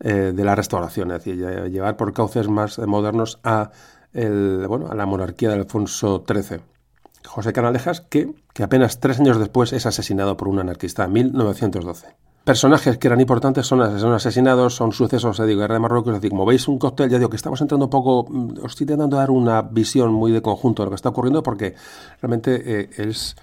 eh, 0.00 0.32
de 0.34 0.44
la 0.44 0.54
restauración, 0.54 1.10
es 1.10 1.24
decir, 1.24 1.36
llevar 1.70 1.98
por 1.98 2.14
cauces 2.14 2.48
más 2.48 2.78
modernos 2.78 3.40
a, 3.44 3.72
bueno, 4.14 4.88
a 4.90 4.94
la 4.94 5.04
monarquía 5.04 5.50
de 5.50 5.56
Alfonso 5.56 6.24
XIII. 6.26 6.60
José 7.26 7.52
Canalejas, 7.52 8.00
que, 8.00 8.32
que 8.54 8.62
apenas 8.62 9.00
tres 9.00 9.20
años 9.20 9.38
después 9.38 9.74
es 9.74 9.84
asesinado 9.84 10.38
por 10.38 10.48
un 10.48 10.60
anarquista 10.60 11.04
en 11.04 11.12
1912 11.12 12.16
personajes 12.46 12.96
que 12.98 13.08
eran 13.08 13.20
importantes 13.20 13.66
son, 13.66 13.82
asesinados, 13.82 14.76
son 14.76 14.92
sucesos 14.92 15.36
de 15.36 15.56
guerra 15.56 15.74
de 15.74 15.80
Marruecos. 15.80 16.16
Es 16.22 16.30
como 16.30 16.46
veis 16.46 16.68
un 16.68 16.78
cóctel, 16.78 17.10
ya 17.10 17.18
digo 17.18 17.28
que 17.28 17.34
estamos 17.34 17.60
entrando 17.60 17.86
un 17.86 17.90
poco, 17.90 18.24
mm, 18.30 18.58
os 18.62 18.70
estoy 18.70 18.84
intentando 18.84 19.16
dar 19.16 19.32
una 19.32 19.62
visión 19.62 20.12
muy 20.12 20.30
de 20.30 20.40
conjunto 20.40 20.82
de 20.82 20.86
lo 20.86 20.90
que 20.90 20.94
está 20.94 21.08
ocurriendo 21.08 21.42
porque 21.42 21.74
realmente 22.22 22.62
eh, 22.64 22.90
es, 22.98 23.34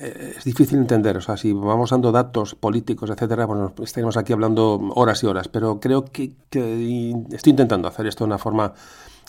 eh, 0.00 0.34
es 0.36 0.42
difícil 0.42 0.80
entender. 0.80 1.16
O 1.16 1.20
sea, 1.20 1.36
si 1.36 1.52
vamos 1.52 1.90
dando 1.90 2.10
datos 2.10 2.56
políticos, 2.56 3.08
etcétera, 3.10 3.46
bueno, 3.46 3.72
estaríamos 3.84 4.16
aquí 4.16 4.32
hablando 4.32 4.80
horas 4.96 5.22
y 5.22 5.26
horas, 5.26 5.46
pero 5.46 5.78
creo 5.78 6.06
que, 6.06 6.32
estoy 6.50 7.50
intentando 7.52 7.86
hacer 7.86 8.08
esto 8.08 8.24
de 8.24 8.30
una 8.30 8.38
forma 8.38 8.74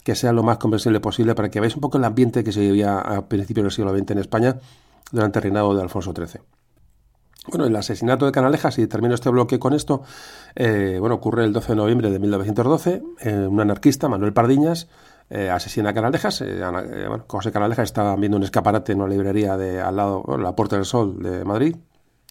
que 0.03 0.15
sea 0.15 0.33
lo 0.33 0.41
más 0.41 0.57
comprensible 0.57 0.99
posible 0.99 1.35
para 1.35 1.51
que 1.51 1.59
veáis 1.59 1.75
un 1.75 1.81
poco 1.81 1.99
el 1.99 2.05
ambiente 2.05 2.43
que 2.43 2.51
se 2.51 2.61
vivía 2.61 2.97
a 2.97 3.27
principios 3.27 3.65
del 3.65 3.71
siglo 3.71 3.95
XX 3.95 4.11
en 4.11 4.17
España 4.17 4.57
durante 5.11 5.37
el 5.37 5.43
reinado 5.43 5.75
de 5.75 5.83
Alfonso 5.83 6.11
XIII. 6.11 6.60
Bueno, 7.47 7.65
el 7.65 7.75
asesinato 7.75 8.27
de 8.27 8.31
Canalejas, 8.31 8.77
y 8.77 8.85
termino 8.85 9.15
este 9.15 9.29
bloque 9.31 9.57
con 9.57 9.73
esto, 9.73 10.03
eh, 10.55 10.97
bueno, 10.99 11.15
ocurre 11.15 11.43
el 11.43 11.53
12 11.53 11.69
de 11.69 11.75
noviembre 11.75 12.11
de 12.11 12.19
1912. 12.19 13.01
Eh, 13.21 13.47
un 13.47 13.59
anarquista, 13.59 14.07
Manuel 14.07 14.31
Pardiñas, 14.31 14.87
eh, 15.31 15.49
asesina 15.49 15.89
a 15.89 15.93
Canalejas. 15.93 16.43
bueno, 16.43 17.25
José 17.27 17.51
Canalejas 17.51 17.85
estaba 17.85 18.15
viendo 18.15 18.37
un 18.37 18.43
escaparate 18.43 18.91
en 18.91 19.01
una 19.01 19.09
librería 19.09 19.57
de 19.57 19.81
al 19.81 19.95
lado, 19.95 20.23
la 20.37 20.55
Puerta 20.55 20.75
del 20.75 20.85
Sol 20.85 21.21
de 21.23 21.43
Madrid. 21.43 21.75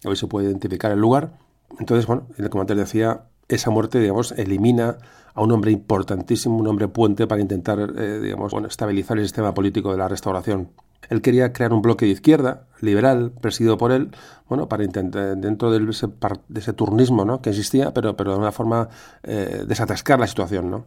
Hoy 0.05 0.15
se 0.15 0.27
puede 0.27 0.47
identificar 0.47 0.91
el 0.93 0.99
lugar. 0.99 1.33
Entonces, 1.77 2.07
bueno, 2.07 2.27
como 2.49 2.61
antes 2.61 2.77
decía, 2.77 3.23
esa 3.49 3.69
muerte, 3.69 3.99
digamos, 3.99 4.31
elimina 4.31 4.97
a 5.33 5.41
un 5.41 5.51
hombre 5.51 5.71
importantísimo, 5.71 6.57
un 6.57 6.67
hombre 6.67 6.87
puente 6.87 7.27
para 7.27 7.41
intentar, 7.41 7.93
digamos, 8.21 8.53
bueno, 8.53 8.69
estabilizar 8.69 9.17
el 9.17 9.25
sistema 9.25 9.53
político 9.53 9.91
de 9.91 9.97
la 9.97 10.07
restauración. 10.07 10.69
Él 11.09 11.21
quería 11.21 11.51
crear 11.51 11.73
un 11.73 11.81
bloque 11.81 12.05
de 12.05 12.11
izquierda, 12.11 12.67
liberal, 12.79 13.31
presidido 13.41 13.77
por 13.77 13.91
él, 13.91 14.11
bueno, 14.47 14.67
para 14.67 14.83
intentar, 14.83 15.37
dentro 15.37 15.71
de 15.71 15.89
ese, 15.89 16.07
de 16.47 16.59
ese 16.59 16.73
turnismo 16.73 17.25
¿no? 17.25 17.41
que 17.41 17.49
existía, 17.49 17.93
pero, 17.93 18.15
pero 18.15 18.33
de 18.33 18.37
una 18.37 18.51
forma 18.51 18.89
eh, 19.23 19.63
desatascar 19.67 20.19
la 20.19 20.27
situación. 20.27 20.71
¿no? 20.71 20.85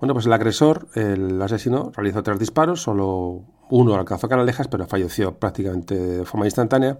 Bueno, 0.00 0.14
pues 0.14 0.26
el 0.26 0.32
agresor, 0.32 0.88
el 0.94 1.40
asesino, 1.40 1.92
realizó 1.94 2.22
tres 2.22 2.38
disparos, 2.38 2.82
solo 2.82 3.44
uno 3.70 3.94
alcanzó 3.94 4.28
canalejas, 4.28 4.68
pero 4.68 4.86
falleció 4.86 5.38
prácticamente 5.38 5.94
de 5.94 6.24
forma 6.24 6.46
instantánea. 6.46 6.98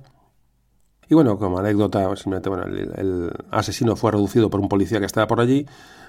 Y 1.09 1.15
bueno, 1.15 1.39
como 1.39 1.59
anécdota, 1.59 2.05
simplemente, 2.17 2.49
bueno, 2.49 2.65
el, 2.65 3.31
asesino 3.51 3.95
fue 3.95 4.11
reducido 4.11 4.51
por 4.51 4.61
un 4.61 4.69
policía 4.69 4.99
que 4.99 5.07
estaba 5.07 5.27
por 5.27 5.41
allí, 5.41 5.67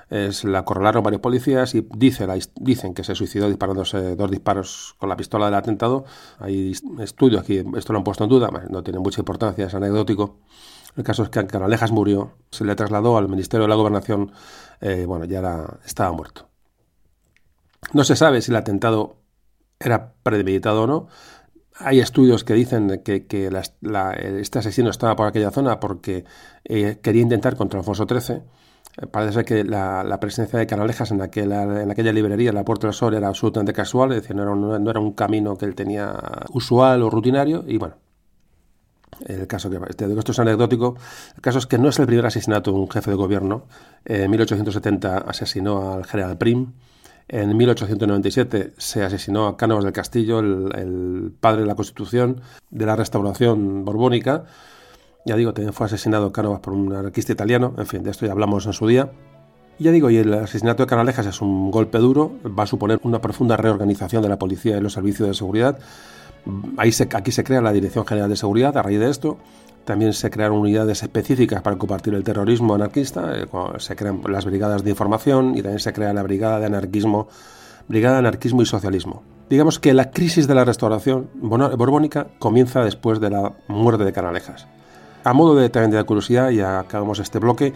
es, 0.10 0.44
la 0.44 0.60
acorralaron 0.60 1.04
varios 1.04 1.22
policías 1.22 1.76
y 1.76 1.88
dice, 1.96 2.28
dicen 2.56 2.94
que 2.94 3.04
se 3.04 3.16
suicidó 3.16 3.48
disparándose 3.48 4.16
dos 4.16 4.32
disparos 4.32 4.96
con 4.98 5.10
la 5.10 5.18
pistola 5.18 5.46
del 5.46 5.56
atentado. 5.56 6.06
Hay 6.40 6.74
estudios 7.00 7.42
aquí, 7.42 7.64
esto 7.76 7.94
lo 7.94 8.00
han 8.00 8.04
puesto 8.04 8.24
en 8.24 8.30
duda, 8.30 8.50
no 8.70 8.84
tiene 8.84 9.00
mucha 9.00 9.22
importancia, 9.22 9.66
es 9.66 9.74
anecdótico. 9.74 10.40
El 10.96 11.04
caso 11.04 11.24
es 11.24 11.30
que 11.30 11.46
Canalejas 11.46 11.92
murió, 11.92 12.38
se 12.50 12.66
le 12.66 12.76
trasladó 12.76 13.18
al 13.18 13.30
Ministerio 13.30 13.64
de 13.66 13.70
la 13.70 13.76
Gobernación, 13.76 14.32
eh, 14.82 15.06
bueno, 15.06 15.26
ya 15.26 15.80
estaba 15.86 16.12
muerto. 16.12 16.50
No 17.94 18.04
se 18.04 18.16
sabe 18.16 18.42
si 18.42 18.52
el 18.52 18.58
atentado 18.58 19.18
era 19.80 20.14
premeditado 20.24 20.84
o 20.84 20.88
no, 20.88 21.08
hay 21.80 22.00
estudios 22.00 22.44
que 22.44 22.54
dicen 22.54 23.02
que, 23.04 23.28
este 24.42 24.60
asesino 24.60 24.90
estaba 24.90 25.16
por 25.16 25.28
aquella 25.28 25.52
zona 25.52 25.80
porque 25.80 26.26
eh, 26.64 27.00
quería 27.02 27.22
intentar 27.22 27.56
contra 27.56 27.80
Alfonso 27.80 28.08
XIII. 28.08 28.42
Parece 29.12 29.34
ser 29.34 29.46
que 29.46 29.64
la, 29.64 30.18
presencia 30.20 30.58
de 30.58 30.66
Canalejas 30.66 31.12
en, 31.12 31.22
aquella 31.22 32.12
librería, 32.12 32.50
en 32.50 32.56
la 32.56 32.66
Puerta 32.66 32.88
del 32.88 32.96
Sol, 32.96 33.14
era 33.14 33.28
absolutamente 33.28 33.72
casual, 33.72 34.12
es 34.14 34.28
no 34.34 34.76
era, 34.90 35.00
un, 35.00 35.12
camino 35.14 35.56
que 35.56 35.66
él 35.66 35.76
tenía 35.76 36.16
usual 36.54 37.04
o 37.04 37.10
rutinario. 37.12 37.64
Y 37.68 37.78
bueno, 37.78 37.98
el 39.26 39.46
caso 39.46 39.70
que 39.70 39.78
te 39.94 40.08
digo, 40.08 40.18
esto 40.20 40.32
es 40.32 40.40
anecdótico. 40.40 40.96
El 41.36 41.42
caso 41.42 41.60
es 41.60 41.68
que 41.68 41.78
no 41.78 41.90
es 41.90 42.00
el 42.00 42.08
primer 42.08 42.26
asesinato 42.26 42.72
de 42.72 42.78
un 42.78 42.90
jefe 42.90 43.12
de 43.12 43.18
gobierno. 43.18 43.66
En 44.04 44.32
1870 44.32 45.18
asesinó 45.20 45.94
al 45.94 46.06
general 46.06 46.40
Prim. 46.40 46.74
En 47.28 47.56
1897 47.56 48.74
se 48.78 49.04
asesinó 49.04 49.48
a 49.48 49.58
Cánovas 49.58 49.84
del 49.84 49.94
Castillo, 49.94 50.40
el, 50.40 51.34
padre 51.40 51.62
de 51.62 51.68
la 51.68 51.76
Constitución, 51.76 52.42
de 52.72 52.86
la 52.88 52.96
restauración 52.96 53.86
borbónica. 53.86 54.46
Ya 55.28 55.36
digo, 55.36 55.54
también 55.54 55.74
fue 55.74 55.86
asesinado 55.88 56.32
Cánovas 56.32 56.62
por 56.62 56.72
un 56.72 56.94
anarquista 56.94 57.34
italiano. 57.34 57.74
En 57.78 57.86
fin, 57.86 58.02
de 58.02 58.12
esto 58.12 58.26
ya 58.26 58.32
hablamos 58.32 58.66
en 58.66 58.72
su 58.72 58.88
día. 58.88 59.12
ya 59.78 59.92
digo, 59.92 60.10
y 60.10 60.16
el 60.16 60.34
asesinato 60.34 60.84
de 60.84 60.88
Canalejas 60.88 61.26
es 61.26 61.42
un 61.42 61.70
golpe 61.70 61.98
duro, 61.98 62.32
va 62.58 62.64
a 62.64 62.66
suponer 62.66 62.98
una 63.04 63.20
profunda 63.20 63.58
reorganización 63.58 64.24
de 64.24 64.30
la 64.30 64.40
policía 64.40 64.78
y 64.78 64.82
los 64.82 64.94
servicios 64.94 65.28
de 65.28 65.34
seguridad. 65.34 65.80
Aquí 66.78 67.32
se 67.34 67.44
crea 67.44 67.60
la 67.60 67.74
Dirección 67.74 68.08
General 68.08 68.30
de 68.30 68.38
Seguridad 68.38 68.78
a 68.78 68.82
raíz 68.82 69.02
de 69.02 69.10
esto. 69.10 69.38
También 69.84 70.14
se 70.14 70.30
crearon 70.30 70.60
unidades 70.60 71.04
específicas 71.04 71.62
para 71.62 71.78
combatir 71.78 72.14
el 72.14 72.24
terrorismo 72.24 72.76
anarquista. 72.76 73.38
Eh, 73.38 73.48
se 73.80 73.98
crean 73.98 74.22
las 74.30 74.46
brigadas 74.46 74.86
de 74.86 74.92
información 74.92 75.58
y 75.58 75.62
también 75.62 75.80
se 75.80 75.92
crea 75.92 76.14
la 76.14 76.24
Brigada 76.24 76.62
de 76.62 76.68
Anarquismo, 76.68 77.28
Brigada 77.90 78.14
de 78.14 78.20
Anarquismo 78.20 78.62
y 78.62 78.66
Socialismo. 78.66 79.24
Digamos 79.50 79.78
que 79.80 79.94
la 79.94 80.10
crisis 80.10 80.48
de 80.48 80.56
la 80.56 80.64
restauración 80.64 81.30
borbónica 81.34 82.28
comienza 82.40 82.82
después 82.86 83.20
de 83.20 83.30
la 83.30 83.58
muerte 83.68 84.06
de 84.06 84.14
Canalejas. 84.14 84.68
A 85.28 85.34
modo 85.34 85.56
de, 85.56 85.70
también 85.70 85.92
de 85.92 86.02
curiosidad, 86.06 86.52
y 86.52 86.62
acabamos 86.62 87.20
este 87.20 87.40
bloque, 87.40 87.74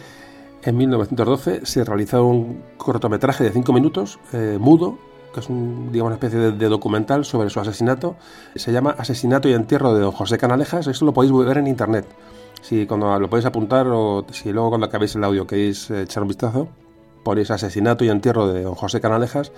en 0.64 0.78
1912 0.78 1.66
se 1.66 1.84
realizó 1.84 2.26
un 2.26 2.64
cortometraje 2.78 3.44
de 3.44 3.52
5 3.52 3.74
minutos, 3.74 4.20
eh, 4.32 4.58
mudo, 4.58 4.98
que 5.34 5.42
es 5.42 5.50
una 5.50 6.14
especie 6.14 6.40
de, 6.40 6.70
documental 6.70 7.26
sobre 7.26 7.50
su 7.50 7.60
asesinato. 7.60 8.16
Se 8.56 8.72
llama 8.72 8.96
Asesinato 8.98 9.50
y 9.50 9.54
entierro 9.54 9.94
de 9.94 10.00
don 10.00 10.14
José 10.14 10.38
Canalejas. 10.38 10.88
Esto 10.88 11.04
lo 11.04 11.12
podéis 11.12 11.34
ver 11.46 11.58
en 11.58 11.68
internet. 11.68 12.06
Si 12.62 12.88
cuando 12.88 13.20
lo 13.20 13.30
podéis 13.30 13.48
apuntar 13.48 13.86
o 13.90 14.26
si 14.32 14.54
luego 14.54 14.70
cuando 14.70 14.88
acabéis 14.88 15.18
el 15.18 15.24
audio 15.26 15.46
queréis 15.46 15.92
eh, 15.92 16.04
echar 16.04 16.24
un 16.24 16.30
vistazo, 16.30 16.70
ponéis 17.22 17.52
asesinato 17.52 18.06
y 18.06 18.10
entierro 18.10 18.48
de 18.48 18.64
don 18.64 18.76
José 18.76 19.02
Canalejas 19.02 19.52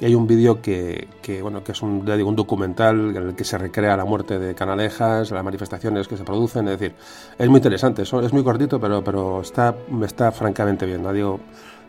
y 0.00 0.06
hay 0.06 0.14
un 0.14 0.26
vídeo 0.26 0.62
que, 0.62 1.08
bueno 1.42 1.62
que 1.62 1.72
es 1.72 1.82
un, 1.82 2.04
digo, 2.04 2.28
un 2.28 2.36
documental 2.36 3.16
en 3.16 3.28
el 3.28 3.34
que 3.34 3.44
se 3.44 3.58
recrea 3.58 3.96
la 3.96 4.04
muerte 4.04 4.38
de 4.38 4.54
Canalejas, 4.54 5.30
las 5.30 5.44
manifestaciones 5.44 6.08
que 6.08 6.16
se 6.16 6.24
producen, 6.24 6.68
es 6.68 6.78
decir, 6.78 6.96
es 7.38 7.48
muy 7.48 7.58
interesante, 7.58 8.02
es 8.02 8.32
muy 8.32 8.42
cortito 8.42 8.80
pero, 8.80 9.04
pero 9.04 9.42
está, 9.42 9.74
está 10.02 10.32
francamente 10.32 10.86
bien, 10.86 11.02
¿no? 11.02 11.12
digo, 11.12 11.40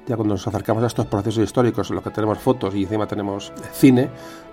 ya 0.08 0.16
cuando 0.16 0.34
nos 0.34 0.46
acercamos 0.46 0.84
a 0.84 0.88
estos 0.88 1.06
procesos 1.06 1.44
históricos 1.44 1.90
en 1.90 1.96
los 1.96 2.04
que 2.04 2.10
tenemos 2.10 2.38
fotos 2.40 2.76
y 2.76 2.84
encima 2.84 3.08
tenemos 3.08 3.54
cine, 3.72 4.10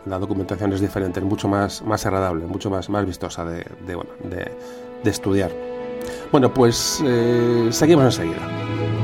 la 0.06 0.18
documentación 0.18 0.72
es 0.72 0.80
diferente, 0.80 1.20
es 1.20 1.26
mucho 1.26 1.48
más, 1.48 1.82
más 1.82 2.04
agradable, 2.06 2.46
mucho 2.46 2.70
más, 2.70 2.88
más 2.88 3.04
vistosa 3.06 3.44
de, 3.44 3.64
de, 3.84 5.10
estudiar. 5.10 5.50
Bueno, 6.30 6.52
pues 6.52 7.02
eh, 7.04 7.68
seguimos 7.70 8.04
enseguida. 8.04 8.97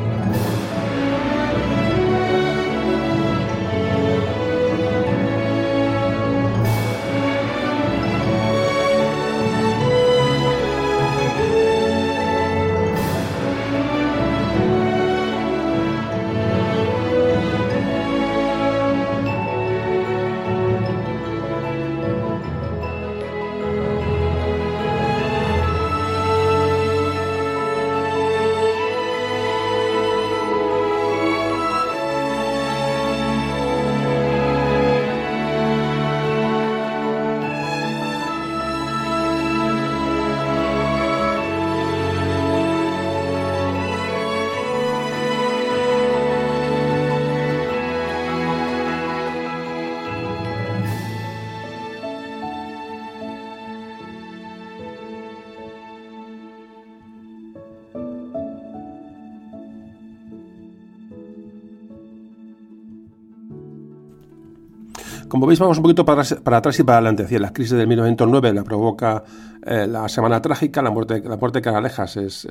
Como 65.34 65.48
veis, 65.48 65.58
vamos 65.58 65.78
un 65.78 65.82
poquito 65.82 66.04
para, 66.04 66.22
atrás 66.22 66.78
y 66.78 66.84
para 66.84 66.98
adelante. 66.98 67.40
la 67.40 67.52
crisis 67.52 67.76
del 67.76 67.88
1909 67.88 68.52
la 68.52 68.62
provoca 68.62 69.24
eh, 69.66 69.84
la 69.88 70.08
Semana 70.08 70.40
Trágica, 70.40 70.80
la 70.80 70.92
muerte, 70.92 71.20
la 71.24 71.36
muerte 71.36 71.58
de 71.58 71.62
Canalejas 71.62 72.16
es, 72.16 72.44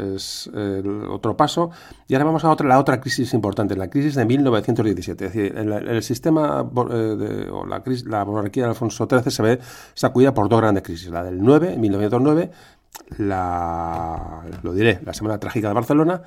el 0.54 1.06
otro 1.10 1.38
paso. 1.38 1.72
Y 2.10 2.14
ahora 2.14 2.26
vamos 2.26 2.44
a 2.44 2.52
otra, 2.52 2.68
la 2.68 2.78
otra 2.78 3.00
crisis 3.00 3.34
importante, 3.34 3.78
la 3.78 3.90
crisis 3.90 4.16
de 4.16 4.26
1917. 4.26 5.26
Es 5.28 5.34
decir, 5.34 5.58
el, 5.58 6.04
sistema 6.04 6.70
eh, 6.92 6.94
de, 6.94 7.50
o 7.50 7.66
la, 7.66 7.82
la 8.08 8.26
monarquía 8.26 8.64
de 8.64 8.70
Alfonso 8.72 9.08
XIII 9.10 9.32
se 9.32 9.44
ve 9.44 9.60
sacudida 9.94 10.34
por 10.34 10.50
dos 10.50 10.60
grandes 10.60 10.84
crisis. 10.84 11.10
La 11.10 11.24
del 11.24 11.42
9, 11.42 11.78
1909, 11.78 12.52
la, 13.20 14.42
lo 14.62 14.74
diré, 14.74 15.00
la 15.06 15.14
Semana 15.14 15.38
Trágica 15.38 15.70
de 15.70 15.74
Barcelona 15.74 16.22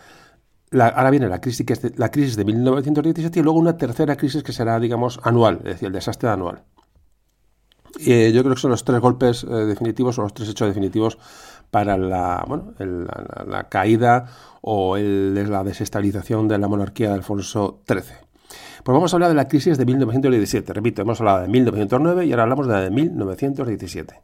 ahora 0.73 1.11
viene 1.11 1.29
la 1.29 1.41
crisis, 1.41 1.65
que 1.67 1.93
la 1.97 2.11
crisis 2.11 2.37
de 2.37 2.45
1917 2.45 3.39
y 3.39 3.43
luego 3.43 3.59
una 3.59 3.77
tercera 3.77 4.17
crisis 4.17 4.43
que 4.43 4.53
será, 4.53 4.79
digamos, 4.81 5.21
anual, 5.23 5.59
es 5.59 5.65
decir, 5.65 5.87
el 5.87 5.93
desastre 5.93 6.29
anual. 6.29 6.63
Y 7.99 8.33
yo 8.33 8.43
creo 8.43 8.55
que 8.55 8.61
son 8.61 8.71
los 8.71 8.85
tres 8.85 9.01
golpes 9.01 9.45
eh, 9.45 9.49
definitivos 9.49 10.19
o 10.19 10.23
los 10.23 10.35
tres 10.35 10.51
hechos 10.51 10.69
definitivos 10.69 11.19
para 11.71 11.97
la, 11.97 12.45
bueno, 12.47 12.75
la, 12.79 13.69
caída 13.69 14.27
o 14.61 14.97
la 14.97 15.65
desestabilización 15.65 16.49
de 16.49 16.59
la 16.59 16.69
monarquía 16.69 17.09
de 17.09 17.15
Alfonso 17.15 17.83
XIII. 17.89 18.27
Pues 18.85 18.95
vamos 18.95 19.13
a 19.13 19.17
hablar 19.17 19.31
de 19.31 19.35
la 19.35 19.49
crisis 19.49 19.79
de 19.79 19.85
1917. 19.85 20.73
Repito, 20.73 21.03
hemos 21.03 21.21
hablado 21.21 21.43
de 21.43 21.49
1909 21.49 22.27
y 22.27 22.31
ahora 22.31 22.45
hablamos 22.45 22.67
de 22.67 22.73
la 22.73 22.81
de 22.83 22.91
1917. 22.91 24.23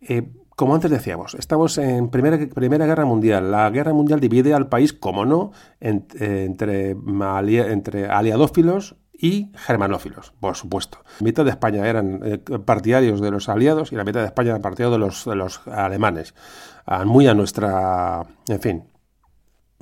Eh, 0.00 0.30
como 0.58 0.74
antes 0.74 0.90
decíamos, 0.90 1.36
estamos 1.36 1.78
en 1.78 2.08
primera, 2.08 2.36
Guerra 2.36 3.04
Mundial. 3.04 3.52
La 3.52 3.70
Guerra 3.70 3.92
Mundial 3.92 4.18
divide 4.18 4.54
al 4.54 4.68
país, 4.68 4.92
como 4.92 5.24
no, 5.24 5.52
entre, 5.78 6.46
entre 6.46 8.08
aliadófilos 8.08 8.96
y 9.12 9.52
germanófilos, 9.54 10.32
por 10.40 10.56
supuesto. 10.56 10.98
La 11.20 11.24
mitad 11.24 11.44
de 11.44 11.52
España 11.52 11.86
eran 11.86 12.22
eh, 12.24 12.38
partidarios 12.38 13.20
de 13.20 13.30
los 13.30 13.48
aliados 13.48 13.92
y 13.92 13.94
la 13.94 14.02
mitad 14.02 14.18
de 14.18 14.26
España 14.26 14.48
eran 14.50 14.62
partidarios 14.62 14.94
de 14.94 14.98
los, 14.98 15.24
de 15.26 15.36
los 15.36 15.64
alemanes. 15.68 16.34
Ah, 16.86 17.04
muy 17.04 17.28
a 17.28 17.34
nuestra... 17.34 18.26
En 18.48 18.60
fin. 18.60 18.84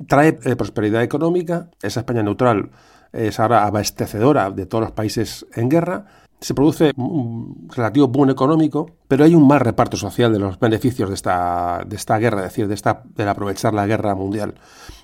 Trae 0.07 0.39
eh, 0.45 0.57
prosperidad 0.57 1.03
económica. 1.03 1.71
Esa 1.81 2.01
España 2.01 2.23
neutral 2.23 2.71
es 3.15 3.41
ahora 3.41 3.65
abastecedora 3.65 4.51
de 4.51 4.67
todos 4.67 4.85
los 4.85 4.93
países 4.93 5.47
en 5.55 5.71
guerra 5.71 6.26
se 6.41 6.55
produce 6.55 6.93
un 6.97 7.69
relativo 7.75 8.09
boom 8.09 8.31
económico, 8.31 8.91
pero 9.09 9.25
hay 9.25 9.35
un 9.35 9.47
mal 9.47 9.61
reparto 9.61 9.97
social 9.97 10.33
de 10.33 10.39
los 10.39 10.59
beneficios 10.59 11.09
de 11.09 11.15
esta, 11.15 11.83
de 11.87 11.97
esta 11.97 12.19
guerra, 12.19 12.39
es 12.41 12.53
decir, 12.53 12.69
de, 12.69 12.75
esta, 12.75 13.03
de 13.15 13.29
aprovechar 13.29 13.73
la 13.75 13.87
guerra 13.87 14.15
mundial. 14.15 14.55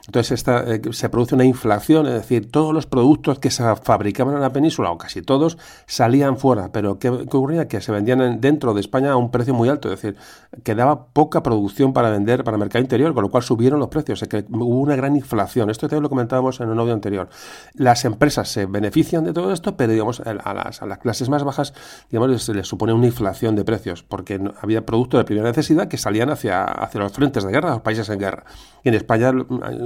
Entonces 0.07 0.33
esta, 0.33 0.65
eh, 0.65 0.83
se 0.91 1.09
produce 1.09 1.37
una 1.37 1.45
inflación, 1.45 2.07
es 2.07 2.15
decir, 2.15 2.51
todos 2.51 2.75
los 2.75 2.87
productos 2.87 3.39
que 3.39 3.51
se 3.51 3.63
fabricaban 3.77 4.35
en 4.35 4.41
la 4.41 4.53
península, 4.53 4.91
o 4.91 4.99
casi 4.99 5.23
todos, 5.23 5.59
salían 5.87 6.39
fuera. 6.39 6.73
Pero 6.73 6.99
¿qué, 6.99 7.09
ocurría? 7.09 7.69
Que 7.69 7.81
se 7.81 7.93
vendían 7.93 8.41
dentro 8.41 8.75
de 8.75 8.81
España 8.81 9.13
a 9.13 9.17
un 9.17 9.31
precio 9.31 9.55
muy 9.55 9.69
alto, 9.69 9.93
es 9.93 10.03
decir, 10.03 10.17
que 10.65 10.75
daba 10.75 11.07
poca 11.07 11.43
producción 11.43 11.93
para 11.93 12.11
vender 12.11 12.43
para 12.43 12.57
el 12.57 12.61
mercado 12.61 12.83
interior, 12.83 13.15
con 13.15 13.23
lo 13.23 13.31
cual 13.31 13.45
subieron 13.45 13.79
los 13.79 13.89
precios, 13.89 14.23
es 14.23 14.29
que 14.29 14.45
hubo 14.51 14.81
una 14.81 14.97
gran 14.97 15.15
inflación. 15.15 15.71
Esto 15.71 15.89
también 15.89 16.03
lo 16.03 16.09
comentábamos 16.09 16.61
en 16.61 16.69
un 16.69 16.81
audio 16.81 16.95
anterior. 16.95 17.29
Las 17.75 18.05
empresas 18.05 18.49
se 18.49 18.67
benefician 18.67 19.23
de 19.23 19.33
todo 19.33 19.53
esto, 19.53 19.77
pero 19.77 19.93
digamos, 19.93 20.21
a 20.21 20.35
las, 20.35 20.83
a 20.83 20.87
las 20.87 20.99
clases 20.99 21.29
más 21.29 21.45
bajas, 21.45 21.75
digamos, 22.11 22.43
se 22.43 22.55
les 22.55 22.67
supone 22.67 22.93
una 22.93 23.07
inflación 23.07 23.55
de 23.55 23.65
precios, 23.65 24.03
porque 24.03 24.41
había 24.61 24.85
productos 24.85 25.21
de 25.21 25.25
primera 25.25 25.49
necesidad 25.49 25.87
que 25.87 25.97
salían 25.97 26.31
hacia, 26.31 26.65
hacia 26.65 27.01
los 27.01 27.13
frentes 27.13 27.45
de 27.45 27.53
guerra, 27.53 27.71
los 27.71 27.83
países 27.83 28.09
en 28.09 28.19
guerra. 28.19 28.45
En 28.85 28.95
España 28.95 29.33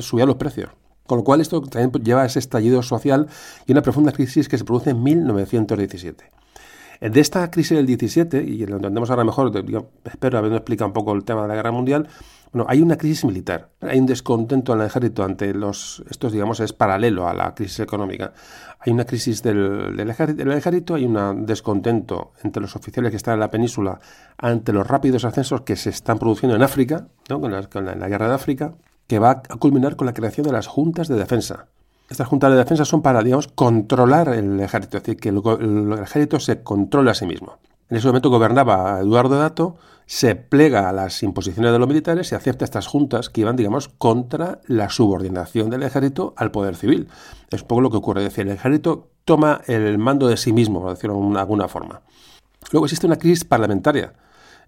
subían 0.08 0.28
los 0.28 0.36
precios. 0.36 0.70
Con 1.06 1.18
lo 1.18 1.24
cual 1.24 1.40
esto 1.40 1.60
también 1.62 2.04
lleva 2.04 2.22
a 2.22 2.26
ese 2.26 2.38
estallido 2.38 2.82
social 2.82 3.28
y 3.66 3.72
una 3.72 3.82
profunda 3.82 4.12
crisis 4.12 4.48
que 4.48 4.58
se 4.58 4.64
produce 4.64 4.90
en 4.90 5.02
1917. 5.02 6.24
De 7.00 7.20
esta 7.20 7.50
crisis 7.50 7.76
del 7.76 7.86
17, 7.86 8.42
y 8.42 8.64
lo 8.64 8.76
entendemos 8.76 9.10
ahora 9.10 9.24
mejor, 9.24 9.52
espero 10.04 10.38
haberme 10.38 10.56
explicado 10.56 10.88
un 10.88 10.94
poco 10.94 11.12
el 11.12 11.24
tema 11.24 11.42
de 11.42 11.48
la 11.48 11.54
guerra 11.54 11.70
mundial, 11.70 12.08
bueno, 12.52 12.66
hay 12.70 12.80
una 12.80 12.96
crisis 12.96 13.24
militar, 13.24 13.68
hay 13.82 13.98
un 13.98 14.06
descontento 14.06 14.72
en 14.72 14.80
el 14.80 14.86
ejército 14.86 15.24
ante 15.24 15.52
los, 15.52 16.02
esto 16.08 16.30
digamos 16.30 16.60
es 16.60 16.72
paralelo 16.72 17.28
a 17.28 17.34
la 17.34 17.54
crisis 17.54 17.80
económica. 17.80 18.32
Hay 18.78 18.92
una 18.92 19.04
crisis 19.04 19.42
del, 19.42 19.98
ejército, 20.08 20.94
hay 20.94 21.04
un 21.04 21.44
descontento 21.44 22.32
entre 22.44 22.62
los 22.62 22.74
oficiales 22.76 23.10
que 23.10 23.16
están 23.16 23.34
en 23.34 23.40
la 23.40 23.50
península 23.50 24.00
ante 24.38 24.72
los 24.72 24.86
rápidos 24.86 25.24
ascensos 25.24 25.62
que 25.62 25.76
se 25.76 25.90
están 25.90 26.18
produciendo 26.18 26.56
en 26.56 26.62
África, 26.62 27.08
con, 27.28 27.50
la, 27.50 28.08
guerra 28.08 28.28
de 28.28 28.34
África, 28.34 28.74
que 29.06 29.18
va 29.18 29.42
a 29.48 29.56
culminar 29.56 29.96
con 29.96 30.06
la 30.06 30.14
creación 30.14 30.46
de 30.46 30.52
las 30.52 30.66
juntas 30.66 31.08
de 31.08 31.16
defensa. 31.16 31.66
Estas 32.08 32.28
juntas 32.28 32.50
de 32.50 32.56
defensa 32.56 32.84
son 32.84 33.02
para, 33.02 33.22
digamos, 33.22 33.48
controlar 33.48 34.28
el 34.28 34.60
ejército, 34.60 34.96
es 34.96 35.02
decir, 35.02 35.20
que 35.20 35.28
el, 35.30 35.92
ejército 36.00 36.38
se 36.38 36.62
controle 36.62 37.10
a 37.10 37.14
sí 37.14 37.26
mismo. 37.26 37.58
En 37.88 37.96
ese 37.96 38.06
momento 38.06 38.30
gobernaba 38.30 39.00
Eduardo 39.00 39.38
Dato, 39.38 39.76
se 40.06 40.36
plega 40.36 40.88
a 40.88 40.92
las 40.92 41.22
imposiciones 41.24 41.72
de 41.72 41.78
los 41.80 41.88
militares 41.88 42.30
y 42.30 42.36
acepta 42.36 42.64
estas 42.64 42.86
juntas 42.86 43.28
que 43.28 43.40
iban, 43.40 43.56
digamos, 43.56 43.88
contra 43.88 44.60
la 44.66 44.88
subordinación 44.88 45.68
del 45.68 45.82
ejército 45.82 46.32
al 46.36 46.52
poder 46.52 46.76
civil. 46.76 47.08
Es 47.50 47.62
un 47.62 47.68
poco 47.68 47.80
lo 47.80 47.90
que 47.90 47.96
ocurre, 47.96 48.20
es 48.20 48.32
decir, 48.32 48.46
el 48.46 48.54
ejército 48.54 49.08
toma 49.24 49.62
el 49.66 49.98
mando 49.98 50.28
de 50.28 50.36
sí 50.36 50.52
mismo, 50.52 50.80
por 50.80 50.90
decirlo 50.90 51.20
de 51.32 51.40
alguna 51.40 51.66
forma. 51.66 52.02
Luego 52.70 52.86
existe 52.86 53.06
una 53.06 53.18
crisis 53.18 53.44
parlamentaria 53.44 54.14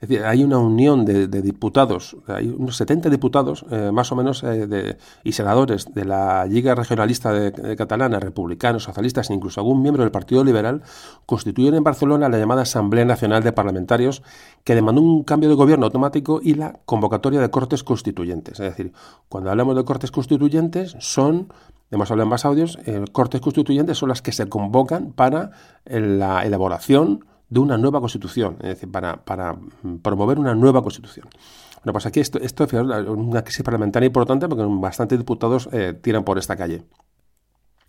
Es 0.00 0.08
decir, 0.08 0.24
hay 0.24 0.44
una 0.44 0.58
unión 0.58 1.04
de, 1.04 1.26
diputados, 1.42 2.16
hay 2.28 2.48
unos 2.48 2.76
70 2.76 3.10
diputados 3.10 3.64
eh, 3.68 3.90
más 3.92 4.12
o 4.12 4.16
menos 4.16 4.44
eh, 4.44 4.96
y 5.24 5.32
senadores 5.32 5.92
de 5.92 6.04
la 6.04 6.46
Liga 6.46 6.76
Regionalista 6.76 7.32
de, 7.32 7.74
Catalana, 7.74 8.20
republicanos, 8.20 8.84
socialistas 8.84 9.28
e 9.30 9.34
incluso 9.34 9.60
algún 9.60 9.82
miembro 9.82 10.04
del 10.04 10.12
Partido 10.12 10.44
Liberal, 10.44 10.82
constituyen 11.26 11.74
en 11.74 11.82
Barcelona 11.82 12.28
la 12.28 12.38
llamada 12.38 12.62
Asamblea 12.62 13.04
Nacional 13.04 13.42
de 13.42 13.52
Parlamentarios 13.52 14.22
que 14.62 14.76
demandó 14.76 15.02
un 15.02 15.24
cambio 15.24 15.48
de 15.48 15.56
gobierno 15.56 15.86
automático 15.86 16.38
y 16.40 16.54
la 16.54 16.78
convocatoria 16.84 17.40
de 17.40 17.50
cortes 17.50 17.82
constituyentes. 17.82 18.60
Es 18.60 18.70
decir, 18.70 18.92
cuando 19.28 19.50
hablamos 19.50 19.74
de 19.74 19.84
cortes 19.84 20.12
constituyentes 20.12 20.94
son 21.00 21.52
hemos 21.90 22.10
hablado 22.10 22.26
en 22.26 22.30
más 22.30 22.44
audios, 22.44 22.78
eh, 22.86 23.04
cortes 23.10 23.40
constituyentes 23.40 23.98
son 23.98 24.10
las 24.10 24.22
que 24.22 24.30
se 24.30 24.48
convocan 24.48 25.12
para 25.12 25.50
la 25.86 26.44
elaboración 26.44 27.24
de 27.48 27.60
una 27.60 27.78
nueva 27.78 28.00
constitución, 28.00 28.56
es 28.60 28.68
decir, 28.68 28.90
para, 28.90 29.24
para 29.24 29.58
promover 30.02 30.38
una 30.38 30.54
nueva 30.54 30.82
constitución. 30.82 31.28
Bueno, 31.76 31.92
pues 31.92 32.06
aquí 32.06 32.20
esto, 32.20 32.38
esto 32.40 32.64
es 32.64 32.72
una 32.72 33.42
crisis 33.42 33.62
parlamentaria 33.62 34.06
importante 34.06 34.48
porque 34.48 34.64
bastantes 34.66 35.18
diputados 35.18 35.68
eh, 35.72 35.94
tiran 36.00 36.24
por 36.24 36.38
esta 36.38 36.56
calle. 36.56 36.84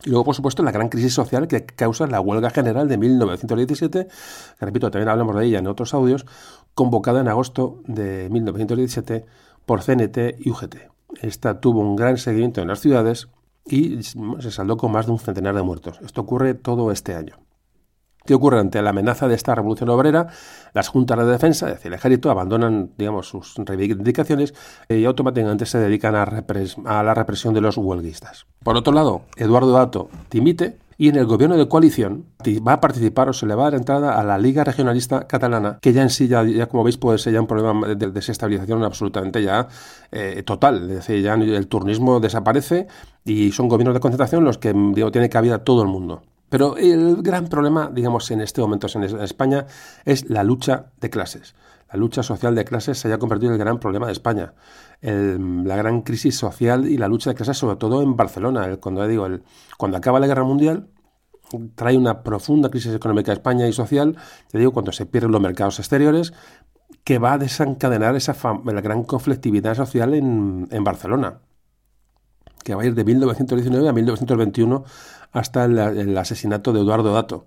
Y 0.06 0.12
luego, 0.12 0.26
por 0.26 0.36
supuesto, 0.36 0.64
la 0.64 0.72
gran 0.72 0.88
crisis 0.88 1.14
social 1.14 1.48
que 1.48 1.66
causa 1.66 2.08
la 2.08 2.22
huelga 2.22 2.50
general 2.52 2.88
de 2.88 2.98
1917, 2.98 4.08
que 4.60 4.66
repito, 4.66 4.90
también 4.92 5.10
hablamos 5.10 5.36
de 5.36 5.46
ella 5.46 5.60
en 5.60 5.68
otros 5.68 5.94
audios, 5.94 6.26
convocada 6.74 7.20
en 7.20 7.28
agosto 7.28 7.82
de 7.86 8.30
1917 8.30 9.26
por 9.66 9.82
CNT 9.82 10.40
y 10.40 10.52
UGT. 10.52 10.76
Esta 11.22 11.60
tuvo 11.60 11.82
un 11.82 11.98
gran 11.98 12.18
seguimiento 12.18 12.62
en 12.62 12.70
las 12.70 12.80
ciudades 12.80 13.28
y 13.66 14.02
se 14.04 14.52
saldó 14.52 14.78
con 14.78 14.92
más 14.92 15.08
de 15.08 15.12
un 15.12 15.20
centenar 15.20 15.56
de 15.56 15.64
muertos. 15.64 16.00
Esto 16.02 16.22
ocurre 16.22 16.54
todo 16.54 16.92
este 16.92 17.16
año. 17.16 17.36
¿Qué 18.30 18.36
ocurre 18.36 18.60
ante 18.60 18.80
la 18.84 18.92
amenaza 18.92 19.28
de 19.28 19.34
esta 19.34 19.56
revolución 19.56 19.90
obrera? 19.90 20.28
Las 20.76 20.88
juntas 20.88 21.18
de 21.18 21.26
defensa, 21.26 21.66
es 21.66 21.74
decir, 21.74 21.88
el 21.88 21.96
ejército, 21.96 22.30
abandonan 22.30 22.92
digamos, 22.96 23.28
sus 23.28 23.56
reivindicaciones 23.56 24.54
y 24.88 25.04
automáticamente 25.06 25.66
se 25.66 25.80
dedican 25.80 26.14
a, 26.14 26.26
a 26.86 27.02
la 27.02 27.14
represión 27.16 27.56
de 27.56 27.62
los 27.62 27.78
huelguistas. 27.78 28.46
Por 28.64 28.78
otro 28.78 28.94
lado, 28.94 29.24
Eduardo 29.36 29.72
Dato 29.72 30.10
dimite 30.30 30.78
y 30.96 31.08
en 31.08 31.16
el 31.16 31.26
gobierno 31.26 31.58
de 31.58 31.68
coalición 31.68 32.26
va 32.46 32.74
a 32.74 32.82
participar 32.82 33.30
o 33.30 33.34
se 33.34 33.48
le 33.48 33.56
va 33.56 33.64
a 33.64 33.72
dar 33.72 33.80
entrada 33.80 34.20
a 34.20 34.24
la 34.24 34.38
Liga 34.38 34.64
Regionalista 34.64 35.26
Catalana, 35.26 35.80
que 35.82 35.92
ya 35.92 36.04
en 36.04 36.12
sí, 36.12 36.28
ya, 36.28 36.68
como 36.68 36.84
veis, 36.84 36.98
puede 36.98 37.18
ser 37.18 37.34
ya 37.34 37.42
un 37.42 37.48
problema 37.48 37.88
de 37.88 38.12
desestabilización 38.12 38.84
absolutamente 38.84 39.42
ya 39.42 39.70
eh, 40.12 40.44
total. 40.44 40.84
Es 40.84 40.98
decir, 40.98 41.24
ya 41.24 41.34
el 41.34 41.68
turnismo 41.68 42.20
desaparece 42.20 42.86
y 43.26 43.52
son 43.54 43.70
gobiernos 43.70 43.96
de 43.96 44.02
concentración 44.02 44.44
los 44.44 44.60
que 44.60 44.72
digo, 44.72 45.12
tiene 45.12 45.30
cabida 45.30 45.64
todo 45.64 45.82
el 45.82 45.88
mundo. 45.88 46.22
Pero 46.50 46.78
el 46.78 47.22
gran 47.22 47.48
problema, 47.48 47.90
digamos, 47.94 48.30
en 48.32 48.42
este 48.42 48.62
momento 48.62 48.88
en 48.96 49.04
España 49.04 49.66
es 50.06 50.30
la 50.30 50.44
lucha 50.44 50.88
de 51.00 51.10
clases. 51.10 51.56
La 51.92 51.98
lucha 51.98 52.22
social 52.22 52.54
de 52.56 52.66
clases 52.66 53.00
se 53.00 53.08
haya 53.08 53.18
convertido 53.18 53.52
en 53.52 53.60
el 53.60 53.60
gran 53.60 53.80
problema 53.80 54.08
de 54.08 54.14
España. 54.14 54.54
la 55.02 55.76
gran 55.76 56.02
crisis 56.02 56.38
social 56.38 56.88
y 56.88 56.98
la 56.98 57.08
lucha 57.08 57.32
de 57.32 57.36
clases, 57.36 57.58
sobre 57.58 57.78
todo 57.78 58.02
en 58.02 58.16
Barcelona. 58.16 58.78
cuando, 58.78 59.08
digo, 59.08 59.26
el, 59.26 59.44
cuando 59.78 59.98
acaba 59.98 60.20
la 60.20 60.28
guerra 60.28 60.44
mundial, 60.44 60.88
trae 61.76 61.98
una 61.98 62.22
profunda 62.22 62.70
crisis 62.70 62.94
económica 62.94 63.32
a 63.32 63.36
España 63.36 63.68
y 63.68 63.74
social, 63.74 64.18
te 64.52 64.60
digo, 64.60 64.72
cuando 64.72 64.92
se 64.92 65.06
pierden 65.06 65.32
los 65.32 65.42
mercados 65.42 65.80
exteriores, 65.80 66.34
que 67.04 67.18
va 67.18 67.34
a 67.34 67.38
desencadenar 67.38 68.16
esa 68.16 68.36
la 68.66 68.82
gran 68.82 69.04
conflictividad 69.04 69.76
social 69.76 70.14
en, 70.14 70.68
en 70.72 70.84
Barcelona 70.84 71.40
que 72.64 72.76
va 72.76 72.84
a 72.84 72.86
ir 72.86 72.94
de 72.94 73.04
1919 73.04 73.90
a 73.90 73.94
1921 73.94 74.84
hasta 75.32 75.66
el, 75.66 76.18
asesinato 76.18 76.74
de 76.74 76.80
Eduardo 76.80 77.14
Dato. 77.14 77.46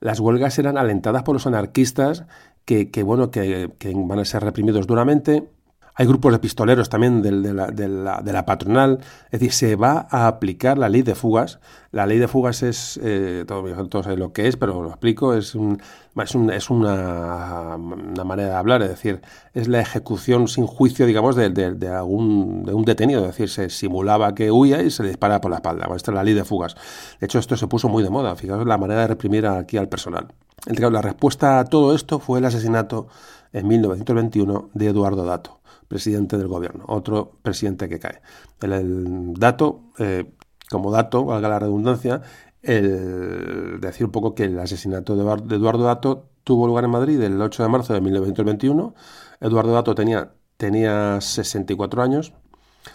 Las 0.00 0.20
huelgas 0.20 0.58
eran 0.58 0.76
alentadas 0.76 1.22
por 1.22 1.34
los 1.34 1.46
anarquistas 1.46 2.24
que, 2.64 2.90
bueno, 3.04 3.30
que, 3.30 3.70
van 3.94 4.18
a 4.18 4.24
ser 4.24 4.42
reprimidos 4.42 4.86
duramente. 4.86 5.48
Hay 5.94 6.06
grupos 6.06 6.32
de 6.32 6.38
pistoleros 6.38 6.88
también 6.88 7.20
de, 7.20 7.30
la, 7.52 7.66
de, 7.70 8.32
la, 8.32 8.46
patronal. 8.46 9.00
Es 9.26 9.40
decir, 9.40 9.52
se 9.52 9.76
va 9.76 10.06
a 10.10 10.26
aplicar 10.26 10.78
la 10.78 10.88
ley 10.88 11.02
de 11.02 11.14
fugas. 11.14 11.58
La 11.90 12.06
ley 12.06 12.18
de 12.18 12.28
fugas 12.28 12.62
es, 12.62 12.98
eh, 13.02 13.44
todos, 13.46 14.04
saben 14.04 14.18
lo 14.18 14.32
que 14.32 14.48
es, 14.48 14.56
pero 14.56 14.82
lo 14.82 14.88
explico, 14.88 15.34
es, 15.34 15.54
un, 15.54 15.82
es, 16.16 16.34
es 16.34 16.70
una, 16.70 17.76
una, 17.76 18.24
manera 18.24 18.48
de 18.48 18.54
hablar, 18.54 18.82
es 18.82 18.88
decir, 18.88 19.20
es 19.52 19.68
la 19.68 19.80
ejecución 19.80 20.48
sin 20.48 20.66
juicio, 20.66 21.04
digamos, 21.04 21.36
de, 21.36 21.50
de, 21.50 21.88
algún, 21.88 22.64
de 22.64 22.72
un 22.72 22.86
detenido. 22.86 23.20
Es 23.22 23.36
decir, 23.36 23.50
se 23.50 23.68
simulaba 23.68 24.34
que 24.34 24.50
huía 24.50 24.82
y 24.82 24.90
se 24.90 25.02
le 25.02 25.10
dispara 25.10 25.42
por 25.42 25.50
la 25.50 25.58
espalda. 25.58 25.88
esta 25.94 26.10
es 26.10 26.14
la 26.14 26.24
ley 26.24 26.32
de 26.32 26.44
fugas. 26.44 26.74
De 27.20 27.26
hecho, 27.26 27.38
esto 27.38 27.54
se 27.58 27.66
puso 27.66 27.90
muy 27.90 28.02
de 28.02 28.08
moda. 28.08 28.34
Fijaos 28.34 28.66
la 28.66 28.78
manera 28.78 29.02
de 29.02 29.08
reprimir 29.08 29.46
aquí 29.46 29.76
al 29.76 29.90
personal. 29.90 30.28
La 30.66 31.02
respuesta 31.02 31.58
a 31.58 31.64
todo 31.64 31.94
esto 31.94 32.18
fue 32.18 32.38
el 32.38 32.46
asesinato 32.46 33.08
en 33.52 33.68
1921 33.68 34.70
de 34.72 34.86
Eduardo 34.86 35.26
Dato 35.26 35.61
presidente 35.92 36.38
del 36.38 36.48
gobierno, 36.48 36.86
otro 36.88 37.36
presidente 37.42 37.86
que 37.86 37.98
cae. 37.98 38.22
El, 38.62 39.34
dato, 39.34 39.92
eh, 39.98 40.24
como 40.70 40.90
dato, 40.90 41.26
valga 41.26 41.50
la 41.50 41.58
redundancia, 41.58 42.22
el 42.62 43.78
decir 43.78 44.06
un 44.06 44.10
poco 44.10 44.34
que 44.34 44.44
el 44.44 44.58
asesinato 44.58 45.14
de 45.14 45.54
Eduardo 45.54 45.84
Dato 45.84 46.30
tuvo 46.44 46.66
lugar 46.66 46.84
en 46.84 46.92
Madrid 46.92 47.20
el 47.20 47.42
8 47.42 47.62
de 47.62 47.68
marzo 47.68 47.92
de 47.92 48.00
1921. 48.00 48.94
Eduardo 49.42 49.74
Dato 49.74 49.94
tenía, 49.94 50.32
tenía 50.56 51.20
64 51.20 52.02
años, 52.02 52.32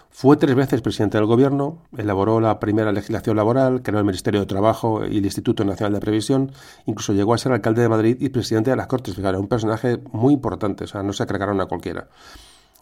fue 0.09 0.35
tres 0.37 0.55
veces 0.55 0.81
presidente 0.81 1.19
del 1.19 1.27
gobierno, 1.27 1.83
elaboró 1.95 2.41
la 2.41 2.59
primera 2.59 2.91
legislación 2.91 3.37
laboral, 3.37 3.83
creó 3.83 3.99
el 3.99 4.05
Ministerio 4.05 4.39
de 4.39 4.47
Trabajo 4.47 5.05
y 5.05 5.19
el 5.19 5.25
Instituto 5.25 5.63
Nacional 5.63 5.93
de 5.93 5.99
Previsión, 5.99 6.51
incluso 6.87 7.13
llegó 7.13 7.35
a 7.35 7.37
ser 7.37 7.51
alcalde 7.51 7.83
de 7.83 7.89
Madrid 7.89 8.17
y 8.19 8.29
presidente 8.29 8.71
de 8.71 8.75
las 8.75 8.87
Cortes. 8.87 9.15
Fijaros, 9.15 9.39
un 9.39 9.47
personaje 9.47 9.99
muy 10.11 10.33
importante, 10.33 10.85
o 10.85 10.87
sea, 10.87 11.03
no 11.03 11.13
se 11.13 11.21
agregaron 11.21 11.61
a 11.61 11.67
cualquiera. 11.67 12.07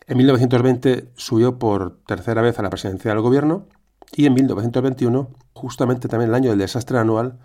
En 0.07 0.17
1920 0.17 1.09
subió 1.15 1.57
por 1.57 1.97
tercera 2.05 2.43
vez 2.43 2.59
a 2.59 2.61
la 2.61 2.69
presidencia 2.69 3.09
del 3.09 3.21
gobierno 3.21 3.65
y 4.11 4.27
en 4.27 4.35
1921, 4.35 5.31
justamente 5.53 6.07
también 6.07 6.29
el 6.29 6.35
año 6.35 6.51
del 6.51 6.59
desastre 6.59 6.99
anual, 6.99 7.39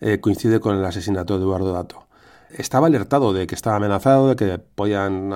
eh, 0.00 0.18
coincide 0.20 0.58
con 0.58 0.76
el 0.76 0.84
asesinato 0.84 1.38
de 1.38 1.44
Eduardo 1.44 1.72
Dato. 1.72 2.08
Estaba 2.56 2.86
alertado 2.86 3.32
de 3.32 3.46
que 3.46 3.54
estaba 3.54 3.76
amenazado, 3.76 4.28
de 4.28 4.36
que 4.36 4.58
podían 4.58 5.32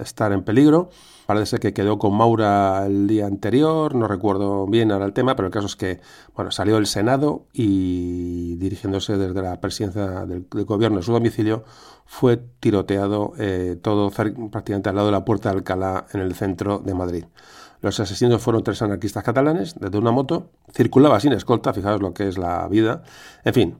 estar 0.00 0.32
en 0.32 0.42
peligro 0.42 0.90
Parece 1.26 1.58
que 1.58 1.72
quedó 1.72 1.98
con 1.98 2.14
Maura 2.16 2.84
el 2.84 3.06
día 3.06 3.26
anterior, 3.26 3.94
no 3.94 4.08
recuerdo 4.08 4.66
bien 4.66 4.90
ahora 4.90 5.06
el 5.06 5.12
tema, 5.12 5.36
pero 5.36 5.46
el 5.46 5.52
caso 5.52 5.66
es 5.66 5.76
que 5.76 6.00
bueno, 6.34 6.50
salió 6.50 6.74
del 6.74 6.86
Senado 6.86 7.46
y 7.52 8.56
dirigiéndose 8.56 9.16
desde 9.16 9.40
la 9.40 9.60
presidencia 9.60 10.26
del, 10.26 10.46
gobierno 10.50 10.98
de 10.98 11.04
su 11.04 11.12
domicilio, 11.12 11.64
fue 12.06 12.38
tiroteado 12.58 13.34
eh, 13.38 13.78
todo 13.80 14.10
prácticamente 14.10 14.88
al 14.88 14.96
lado 14.96 15.06
de 15.06 15.12
la 15.12 15.24
Puerta 15.24 15.50
de 15.50 15.58
Alcalá 15.58 16.06
en 16.12 16.20
el 16.20 16.34
centro 16.34 16.80
de 16.80 16.92
Madrid. 16.92 17.24
Los 17.80 18.00
asesinos 18.00 18.42
fueron 18.42 18.64
tres 18.64 18.82
anarquistas 18.82 19.22
catalanes 19.22 19.76
desde 19.78 19.98
una 19.98 20.10
moto, 20.10 20.50
circulaba 20.72 21.20
sin 21.20 21.32
escolta, 21.32 21.72
fijaos 21.72 22.02
lo 22.02 22.12
que 22.14 22.28
es 22.28 22.36
la 22.36 22.66
vida, 22.68 23.04
en 23.44 23.54
fin. 23.54 23.78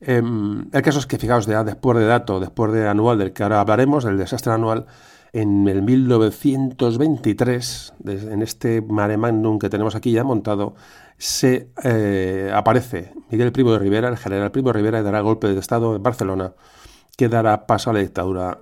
Em, 0.00 0.68
el 0.72 0.82
caso 0.82 0.98
es 0.98 1.06
que, 1.06 1.18
fijaos, 1.18 1.46
ya 1.46 1.64
después 1.64 1.98
de 1.98 2.06
dato, 2.06 2.40
después 2.40 2.72
de 2.72 2.88
anual 2.88 3.18
del 3.18 3.32
que 3.32 3.42
ahora 3.42 3.60
hablaremos, 3.60 4.04
del 4.04 4.18
desastre 4.18 4.52
anual, 4.52 4.86
en 5.32 5.68
el 5.68 5.82
1923, 5.82 7.94
en 8.06 8.42
este 8.42 8.80
mare 8.82 9.16
magnum 9.16 9.58
que 9.58 9.68
tenemos 9.68 9.94
aquí 9.94 10.12
ya 10.12 10.24
montado, 10.24 10.74
se 11.18 11.70
eh, 11.82 12.50
aparece 12.54 13.12
Miguel 13.30 13.52
Primo 13.52 13.72
de 13.72 13.78
Rivera, 13.78 14.08
el 14.08 14.16
general 14.16 14.50
Primo 14.50 14.68
de 14.68 14.74
Rivera, 14.74 15.00
y 15.00 15.02
dará 15.02 15.20
golpe 15.20 15.48
de 15.48 15.58
Estado 15.58 15.96
en 15.96 16.02
Barcelona, 16.02 16.54
que 17.16 17.28
dará 17.28 17.66
paso 17.66 17.90
a 17.90 17.92
la 17.92 18.00
dictadura. 18.00 18.60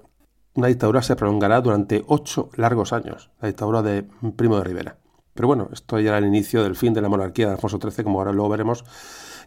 Una 0.55 0.69
dictadura 0.69 1.03
se 1.03 1.17
prolongará 1.17 1.61
durante 1.61 2.05
ocho 2.07 2.51
largos 2.57 2.93
años, 2.93 3.31
la 3.41 3.49
dictadura 3.49 3.83
de 3.83 4.05
Primo 4.37 4.57
de 4.59 4.65
Rivera. 4.65 4.99
Pero 5.35 5.49
bueno, 5.49 5.69
esto 5.73 5.99
ya 5.99 6.11
era 6.11 6.19
el 6.19 6.27
inicio 6.27 6.63
del 6.63 6.77
fin 6.77 6.95
de 6.95 7.03
la 7.03 7.09
monarquía 7.09 7.47
de 7.47 7.53
Alfonso 7.53 7.79
XIII, 7.81 8.05
como 8.05 8.21
ahora 8.21 8.33
luego 8.33 8.49
veremos. 8.49 8.85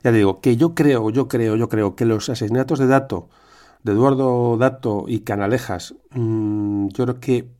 Ya 0.03 0.11
digo, 0.11 0.41
que 0.41 0.57
yo 0.57 0.75
creo, 0.75 1.09
yo 1.09 1.27
creo, 1.27 1.55
yo 1.55 1.69
creo 1.69 1.95
que 1.95 2.05
los 2.05 2.29
asesinatos 2.29 2.79
de 2.79 2.87
Dato, 2.87 3.29
de 3.83 3.91
Eduardo 3.93 4.57
Dato 4.57 5.05
y 5.07 5.21
Canalejas, 5.21 5.95
mm, 6.11 6.87
yo 6.89 7.05
creo 7.05 7.19
que 7.19 7.57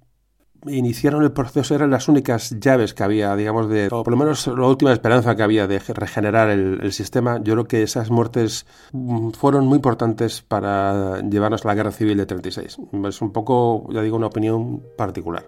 iniciaron 0.66 1.24
el 1.24 1.32
proceso, 1.32 1.76
eran 1.76 1.92
las 1.92 2.08
únicas 2.08 2.60
llaves 2.60 2.94
que 2.94 3.04
había, 3.04 3.36
digamos, 3.36 3.70
de, 3.70 3.88
o 3.92 4.04
por 4.04 4.12
lo 4.12 4.18
menos 4.18 4.48
la 4.48 4.68
última 4.68 4.92
esperanza 4.92 5.36
que 5.36 5.44
había 5.44 5.68
de 5.68 5.80
regenerar 5.80 6.50
el, 6.50 6.92
sistema. 6.92 7.40
Yo 7.44 7.54
creo 7.54 7.68
que 7.68 7.84
esas 7.84 8.10
muertes 8.10 8.66
mm, 8.92 9.32
fueron 9.32 9.68
muy 9.68 9.78
importantes 9.78 10.42
para 10.42 11.22
llevarnos 11.22 11.66
a 11.66 11.68
la 11.70 11.76
guerra 11.76 11.92
civil 11.92 12.18
de 12.18 12.26
36. 12.26 12.78
Es 13.08 13.22
un 13.22 13.32
poco, 13.32 13.88
ya 13.92 14.02
digo, 14.02 14.18
una 14.18 14.28
opinión 14.28 14.84
particular. 14.98 15.46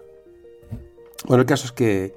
Bueno, 1.26 1.42
el 1.42 1.46
caso 1.46 1.66
es 1.66 1.72
que 1.72 2.14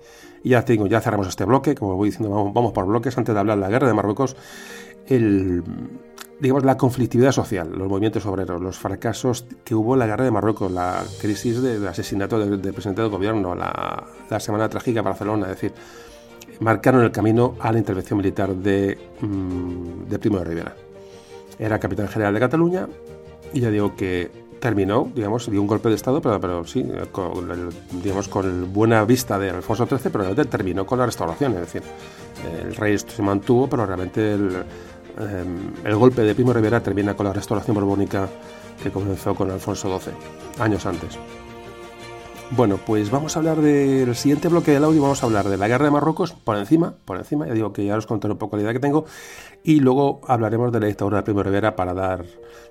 ya 0.50 0.66
tengo, 0.66 0.88
ya 0.88 1.02
cerramos 1.02 1.28
este 1.28 1.46
bloque, 1.46 1.76
como 1.76 1.96
voy 1.96 2.10
diciendo, 2.10 2.36
vamos, 2.36 2.54
vamos 2.54 2.72
por 2.74 2.86
bloques. 2.86 3.18
Antes 3.18 3.34
de 3.34 3.40
hablar 3.40 3.58
de 3.58 3.62
la 3.62 3.70
guerra 3.70 3.88
de 3.88 3.94
Marruecos, 3.94 4.36
el 5.08 5.64
digamos, 6.44 6.66
la 6.66 6.76
conflictividad 6.78 7.32
social, 7.32 7.72
los 7.72 7.88
movimientos 7.88 8.26
obreros, 8.26 8.62
los 8.62 8.78
fracasos 8.78 9.46
que 9.64 9.74
hubo 9.76 9.94
en 9.94 10.00
la 10.00 10.08
guerra 10.08 10.26
de 10.26 10.32
Marruecos, 10.32 10.70
la 10.70 11.02
crisis 11.22 11.62
del 11.62 11.88
asesinato 11.88 12.38
del, 12.38 12.60
presidente 12.60 13.02
del 13.02 13.10
gobierno, 13.10 13.56
la, 13.56 14.04
Semana 14.40 14.68
Trágica 14.68 15.00
de 15.00 15.06
Barcelona, 15.06 15.46
es 15.46 15.62
decir, 15.62 15.74
marcaron 16.60 17.04
el 17.04 17.12
camino 17.12 17.56
a 17.60 17.72
la 17.72 17.78
intervención 17.78 18.18
militar 18.18 18.54
de, 18.56 18.98
mm, 19.22 20.10
de 20.10 20.20
Primo 20.20 20.40
de 20.40 20.44
Rivera. 20.44 20.76
Era 21.58 21.80
capitán 21.80 22.10
general 22.10 22.34
de 22.34 22.40
Cataluña 22.42 22.90
y 23.54 23.62
ya 23.62 23.70
digo 23.70 23.96
que 23.96 24.30
terminó, 24.64 25.12
digamos, 25.14 25.52
dio 25.52 25.62
un 25.62 25.68
golpe 25.68 25.90
de 25.90 25.96
Estado, 25.96 26.22
pero, 26.22 26.40
pero 26.40 26.66
sí, 26.66 26.86
con, 27.12 27.50
digamos, 28.02 28.30
con 28.30 28.72
buena 28.72 29.04
vista 29.04 29.38
de 29.38 29.50
Alfonso 29.50 29.86
XIII, 29.86 30.04
pero 30.04 30.24
realmente 30.24 30.46
terminó 30.46 30.86
con 30.86 31.00
la 31.00 31.06
restauración, 31.06 31.52
es 31.56 31.60
decir, 31.60 31.84
el 32.64 32.74
rey 32.74 32.98
se 32.98 33.22
mantuvo, 33.22 33.68
pero 33.68 33.86
realmente 33.86 34.36
el, 34.36 34.64
em, 35.20 35.74
el 35.84 35.96
golpe 35.98 36.22
de 36.22 36.34
Primo 36.34 36.54
Rivera 36.54 36.80
termina 36.80 37.14
con 37.14 37.26
la 37.26 37.34
restauración 37.34 37.76
borbónica 37.76 38.30
que 38.82 38.90
comenzó 38.90 39.36
con 39.36 39.52
Alfonso 39.52 40.00
XII, 40.00 40.14
años 40.64 40.86
antes. 40.86 41.20
Bueno, 42.56 42.78
pues 42.78 43.10
vamos 43.10 43.36
a 43.36 43.40
hablar 43.40 43.62
del 43.62 44.16
siguiente 44.16 44.48
bloque 44.48 44.70
del 44.70 44.84
audio, 44.84 45.02
vamos 45.02 45.24
a 45.24 45.26
hablar 45.26 45.50
de 45.50 45.58
la 45.58 45.68
guerra 45.68 45.86
de 45.86 45.92
Marruecos 45.92 46.34
por 46.34 46.56
encima, 46.56 46.94
por 47.04 47.18
encima, 47.18 47.48
ya 47.48 47.54
digo 47.54 47.74
que 47.74 47.84
ya 47.84 47.98
os 47.98 48.06
contaré 48.06 48.34
un 48.34 48.38
poco 48.38 48.58
la 48.58 48.62
idea 48.62 48.74
que 48.74 48.80
tengo, 48.80 49.06
y 49.64 49.80
luego 49.80 50.22
hablaremos 50.28 50.72
de 50.72 50.80
la 50.80 50.86
dictadura 50.86 51.18
de 51.18 51.24
Primo 51.24 51.42
Rivera 51.42 51.76
para 51.76 51.96
dar, 51.96 52.26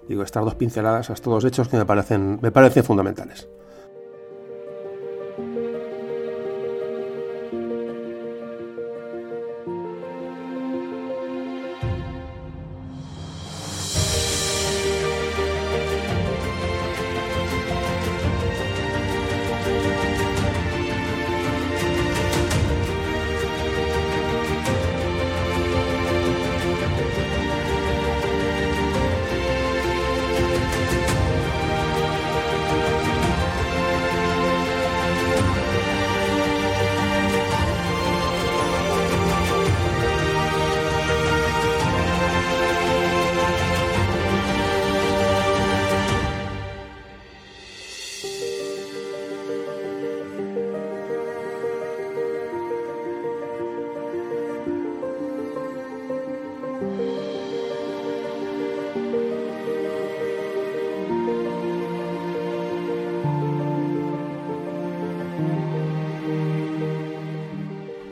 digo, 0.08 0.22
estas 0.22 0.44
dos 0.44 0.54
pinceladas 0.54 1.10
a 1.10 1.14
estos 1.14 1.32
dos 1.32 1.44
hechos 1.44 1.66
que 1.66 1.78
me 1.78 1.84
parecen, 1.84 2.38
me 2.40 2.52
parecen 2.52 2.84
fundamentales. 2.84 3.48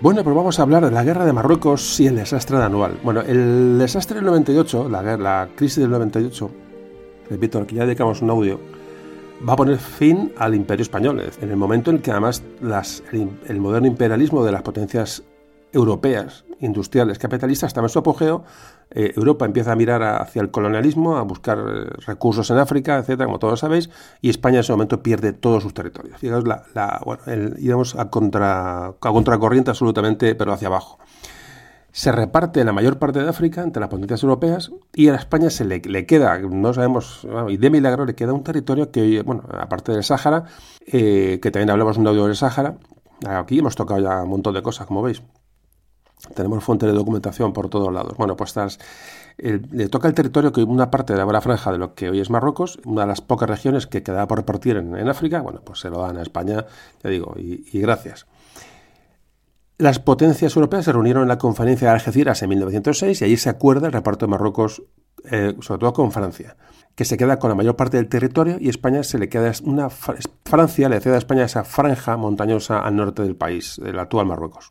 Bueno, 0.03 0.25
pues 0.25 0.35
vamos 0.35 0.59
a 0.59 0.63
hablar 0.63 0.83
de 0.83 0.91
la 0.91 1.05
guerra 1.05 1.27
de 1.27 1.33
Marruecos 1.35 2.01
y 2.01 2.07
el 2.07 2.17
desastre 2.17 2.57
de 2.57 2.65
anual. 2.65 2.99
Bueno, 3.05 3.21
el 3.21 3.79
desastre 3.79 4.17
del 4.17 4.25
98, 4.25 4.89
la, 4.89 5.03
la 5.19 5.51
crisis 5.55 5.77
del 5.77 5.91
98, 5.91 6.51
repito, 7.29 7.59
al 7.59 7.67
que 7.67 7.75
ya 7.75 7.85
dedicamos 7.85 8.23
un 8.23 8.31
audio, 8.31 8.59
va 9.47 9.53
a 9.53 9.57
poner 9.57 9.77
fin 9.77 10.33
al 10.39 10.55
imperio 10.55 10.85
español, 10.85 11.23
en 11.39 11.51
el 11.51 11.57
momento 11.57 11.91
en 11.91 11.99
que 11.99 12.13
además 12.13 12.43
el 13.13 13.61
moderno 13.61 13.89
imperialismo 13.89 14.43
de 14.43 14.53
las 14.53 14.63
potencias 14.63 15.23
europeas, 15.73 16.45
industriales, 16.61 17.19
capitalistas, 17.19 17.69
estaba 17.69 17.87
en 17.87 17.91
su 17.91 17.99
apogeo, 17.99 18.45
eh, 18.91 19.13
Europa 19.17 19.47
empieza 19.47 19.73
a 19.73 19.77
mirar 19.77 20.03
hacia 20.03 20.43
el 20.43 20.51
colonialismo, 20.51 21.17
a 21.17 21.23
buscar 21.23 21.59
eh, 21.59 21.85
recursos 22.07 22.51
en 22.51 22.59
África, 22.59 22.99
etcétera, 22.99 23.27
como 23.27 23.39
todos 23.39 23.61
sabéis, 23.61 23.91
y 24.21 24.31
España 24.31 24.57
en 24.57 24.61
ese 24.61 24.73
momento 24.73 25.03
pierde 25.03 25.33
todos 25.33 25.63
sus 25.63 25.75
territorios. 25.75 26.19
Fijaos, 26.19 26.45
la, 26.45 27.01
bueno, 27.05 27.23
íbamos 27.59 27.95
a, 27.95 28.11
contra, 28.11 28.87
a 28.87 28.95
contracorriente 28.99 29.71
absolutamente, 29.71 30.35
pero 30.35 30.53
hacia 30.53 30.69
abajo. 30.69 30.99
Se 31.93 32.13
reparte 32.13 32.65
la 32.65 32.73
mayor 32.73 32.99
parte 32.99 33.21
de 33.21 33.29
África 33.29 33.63
entre 33.63 33.81
las 33.81 33.89
potencias 33.89 34.23
europeas 34.23 34.71
y 34.95 35.09
a 35.09 35.17
España 35.17 35.51
se 35.51 35.65
le, 35.65 35.81
queda, 36.07 36.39
no 36.39 36.73
sabemos, 36.73 37.27
y 37.49 37.57
de 37.57 37.71
milagro 37.71 38.05
le 38.05 38.15
queda 38.15 38.33
un 38.33 38.45
territorio 38.45 38.93
que, 38.93 39.23
bueno, 39.23 39.43
aparte 39.59 39.91
del 39.91 40.05
Sáhara, 40.05 40.45
eh, 40.87 41.41
que 41.43 41.51
también 41.51 41.71
hablamos 41.71 41.99
un 41.99 42.07
audio 42.07 42.27
del 42.27 42.37
Sáhara, 42.37 42.77
aquí 43.27 43.59
hemos 43.59 43.75
tocado 43.75 44.01
ya 44.01 44.23
un 44.23 44.31
montón 44.31 44.55
de 44.55 44.63
cosas, 44.63 44.87
como 44.87 45.03
veis. 45.03 45.21
Tenemos 46.35 46.63
fuentes 46.63 46.89
de 46.89 46.95
documentación 46.95 47.53
por 47.53 47.69
todos 47.69 47.93
lados. 47.93 48.17
Bueno, 48.17 48.37
pues 48.37 48.55
le 49.39 49.89
toca 49.89 50.09
el 50.09 50.15
territorio 50.15 50.53
que 50.53 50.63
una 50.63 50.91
parte 50.91 51.13
de 51.13 51.19
la 51.19 51.25
buena 51.25 51.41
franja 51.41 51.73
de 51.73 51.79
lo 51.79 51.95
que 51.95 52.11
hoy 52.11 52.21
es 52.21 52.31
Marruecos, 52.31 52.79
una 52.85 53.03
de 53.03 53.09
las 53.09 53.21
pocas 53.21 53.49
regiones 53.49 53.87
que 53.87 54.03
quedaba 54.03 54.27
por 54.29 54.39
repartir 54.39 54.77
en, 54.77 55.09
África, 55.09 55.41
bueno, 55.41 55.61
pues 55.65 55.81
se 55.81 55.91
lo 55.91 56.03
dan 56.03 56.19
a 56.19 56.23
España, 56.23 56.67
ya 57.03 57.11
digo, 57.11 57.35
y, 57.37 57.81
gracias. 57.81 58.27
Las 59.79 59.99
potencias 59.99 60.55
europeas 60.57 60.85
se 60.85 60.93
reunieron 60.93 61.23
en 61.23 61.29
la 61.29 61.39
conferencia 61.39 61.89
de 61.89 61.95
Algeciras 61.95 62.43
en 62.43 62.51
1906 62.51 63.23
y 63.23 63.25
allí 63.25 63.37
se 63.39 63.49
acuerda 63.49 63.87
el 63.87 63.95
reparto 63.95 64.27
de 64.27 64.31
Marruecos, 64.31 64.83
eh, 65.31 65.57
sobre 65.61 65.81
todo 65.81 65.95
con 65.95 66.13
Francia, 66.13 66.57
que 66.95 67.07
se 67.07 67.17
queda 67.17 67.39
con 67.39 67.49
la 67.49 67.55
mayor 67.55 67.77
parte 67.77 67.97
del 67.97 68.09
territorio 68.09 68.59
y 68.61 68.69
España 68.69 69.03
se 69.03 69.19
le 69.19 69.31
queda 69.31 69.53
una 69.65 69.89
Francia 69.89 70.91
le 70.91 71.01
cede 71.01 71.15
a 71.15 71.19
España 71.19 71.45
esa 71.45 71.65
franja 71.65 72.19
montañosa 72.19 72.81
al 72.81 72.97
norte 72.97 73.23
del 73.23 73.37
país, 73.37 73.81
del 73.83 73.99
actual 73.99 74.27
Marruecos. 74.27 74.71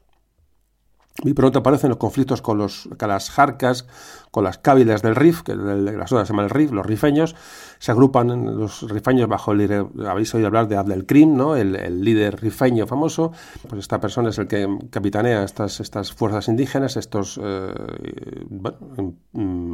Muy 1.24 1.34
pronto 1.34 1.60
aparecen 1.60 1.90
los 1.90 1.98
conflictos 1.98 2.42
con, 2.42 2.58
los, 2.58 2.88
las 3.00 3.30
jarcas, 3.30 3.86
con 4.32 4.44
las 4.44 4.58
cávilas 4.58 5.02
del 5.02 5.16
RIF, 5.16 5.42
que 5.42 5.56
de 5.56 5.98
la 5.98 6.08
zona 6.08 6.26
se 6.26 6.32
llama 6.32 6.44
el 6.44 6.50
RIF, 6.50 6.72
los 6.72 6.86
rifeños, 6.86 7.36
se 7.80 7.92
agrupan 7.92 8.58
los 8.58 8.90
rifeños 8.90 9.28
bajo 9.28 9.52
el 9.52 9.58
líder, 9.58 9.86
habéis 10.08 10.34
oído 10.34 10.48
hablar 10.48 10.68
de 10.70 10.78
Abdelkrim, 10.78 11.36
¿no? 11.36 11.56
el, 11.56 12.02
líder 12.02 12.40
rifeño 12.42 12.88
famoso, 12.88 13.34
pues 13.68 13.80
esta 13.80 14.00
persona 14.00 14.30
es 14.30 14.38
el 14.38 14.48
que 14.48 14.68
capitanea 14.90 15.44
estas, 15.44 15.82
estas 15.82 16.14
fuerzas 16.14 16.48
indígenas, 16.48 16.96
estos 16.96 17.40
eh, 17.44 17.74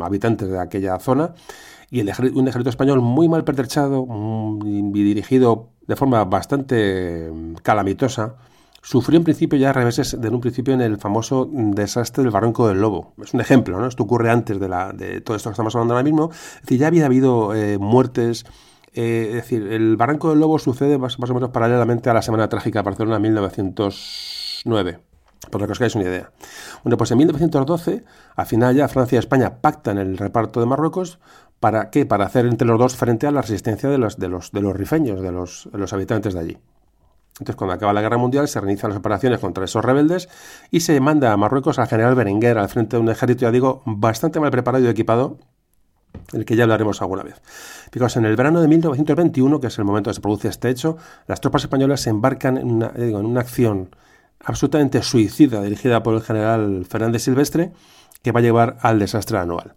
habitantes 0.02 0.50
de 0.50 0.60
aquella 0.60 0.98
zona, 1.00 1.36
y 1.92 2.02
un 2.02 2.48
ejército 2.48 2.70
español 2.70 3.02
muy 3.02 3.30
mal 3.30 3.44
pertrechado 3.44 4.08
y 4.64 4.82
dirigido 4.92 5.70
de 5.88 5.96
forma 5.96 6.24
bastante 6.26 7.32
calamitosa, 7.62 8.36
sufrió 8.86 9.18
en 9.18 9.24
principio 9.24 9.58
ya 9.58 9.74
reveses 9.74 10.22
de 10.22 10.30
un 10.30 10.40
principio 10.40 10.76
en 10.76 10.82
el 10.82 11.00
famoso 11.00 11.50
desastre 11.52 12.24
del 12.24 12.32
Barranco 12.32 12.68
del 12.68 12.80
Lobo. 12.80 13.16
Es 13.22 13.34
un 13.34 13.42
ejemplo, 13.42 13.80
¿no? 13.80 13.88
Esto 13.88 14.04
ocurre 14.04 14.30
antes 14.30 14.60
de, 14.60 14.70
la, 14.70 14.94
de 14.94 15.22
todo 15.22 15.36
esto 15.36 15.50
que 15.50 15.54
estamos 15.54 15.74
hablando 15.74 15.96
ahora 15.96 16.04
mismo. 16.04 16.30
Es 16.32 16.62
decir, 16.62 16.80
ya 16.80 16.88
había 16.88 17.08
habido 17.08 17.56
eh, 17.56 17.80
muertes. 17.80 18.46
Eh, 18.94 19.30
es 19.30 19.36
decir, 19.38 19.66
el 19.74 19.98
Barranco 19.98 20.30
del 20.30 20.40
Lobo 20.40 20.60
sucede 20.60 21.00
más, 21.00 21.18
o 21.18 21.34
menos 21.34 21.50
paralelamente 21.50 22.12
a 22.12 22.14
la 22.14 22.22
Semana 22.22 22.48
Trágica 22.48 22.80
de 22.80 22.84
Barcelona 22.84 23.18
1909 23.18 25.00
por 25.52 25.62
lo 25.62 25.68
que 25.68 25.74
os 25.74 25.80
hagáis 25.80 25.94
una 25.94 26.06
idea. 26.06 26.32
Bueno, 26.84 26.98
pues 26.98 27.12
en 27.12 27.20
1912, 27.20 28.04
al 28.36 28.46
final 28.48 28.76
ya 28.76 28.88
Francia 28.88 29.18
y 29.18 29.20
España 29.20 29.62
pactan 29.62 30.00
el 30.00 30.18
reparto 30.18 30.60
de 30.60 30.66
Marruecos, 30.66 31.20
¿para 31.60 31.92
qué? 31.92 32.08
Para 32.08 32.26
hacer 32.26 32.48
entre 32.48 32.68
los 32.68 32.80
dos 32.80 32.96
frente 32.96 33.28
a 33.28 33.32
la 33.32 33.44
resistencia 33.44 33.88
de 33.90 34.00
los, 34.00 34.18
de 34.18 34.28
los, 34.28 34.52
de 34.52 34.62
los 34.62 34.76
rifeños, 34.76 35.22
de 35.22 35.32
los, 35.32 35.70
de 35.72 35.78
los 35.78 35.94
habitantes 35.94 36.34
de 36.34 36.40
allí. 36.40 36.58
Entonces, 37.40 37.58
cuando 37.58 37.74
acaba 37.74 37.92
la 37.92 38.02
guerra 38.02 38.18
mundial, 38.18 38.48
se 38.48 38.62
reinician 38.62 38.92
las 38.92 39.00
operaciones 39.00 39.40
contra 39.40 39.66
esos 39.66 39.84
rebeldes 39.84 40.30
y 40.72 40.80
se 40.80 41.00
manda 41.02 41.34
a 41.34 41.38
Marruecos 41.38 41.80
al 41.80 41.88
general 41.88 42.16
Berenguer 42.16 42.58
al 42.58 42.70
frente 42.70 42.96
de 42.96 43.02
un 43.02 43.10
ejército, 43.10 43.42
ya 43.42 43.52
digo, 43.52 43.82
bastante 43.86 44.40
mal 44.40 44.52
preparado 44.52 44.86
y 44.86 44.88
equipado, 44.88 45.38
el 46.32 46.46
que 46.46 46.56
ya 46.56 46.64
hablaremos 46.64 47.02
alguna 47.02 47.24
vez. 47.24 47.42
Fijaos, 47.92 48.16
en 48.16 48.26
el 48.26 48.38
verano 48.38 48.62
de 48.62 48.70
1921, 48.70 49.60
que 49.60 49.68
es 49.68 49.78
el 49.78 49.84
momento 49.84 50.10
en 50.10 50.12
que 50.12 50.16
se 50.16 50.22
produce 50.22 50.48
este 50.48 50.70
hecho, 50.70 50.98
las 51.28 51.42
tropas 51.42 51.64
españolas 51.64 52.00
se 52.00 52.10
embarcan 52.10 52.58
en 52.58 52.72
una, 52.72 52.92
en 52.96 53.16
una 53.16 53.42
acción 53.42 53.94
absolutamente 54.44 55.02
suicida 55.02 55.62
dirigida 55.62 56.04
por 56.04 56.14
el 56.14 56.22
general 56.22 56.86
Fernández 56.90 57.24
Silvestre, 57.24 57.74
que 58.22 58.32
va 58.32 58.40
a 58.40 58.44
llevar 58.44 58.78
al 58.82 58.98
desastre 58.98 59.38
anual. 59.38 59.76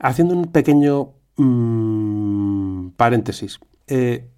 Haciendo 0.00 0.34
un 0.34 0.46
pequeño 0.50 1.12
mmm, 1.36 2.88
paréntesis. 2.96 3.60
Eh, 3.86 4.28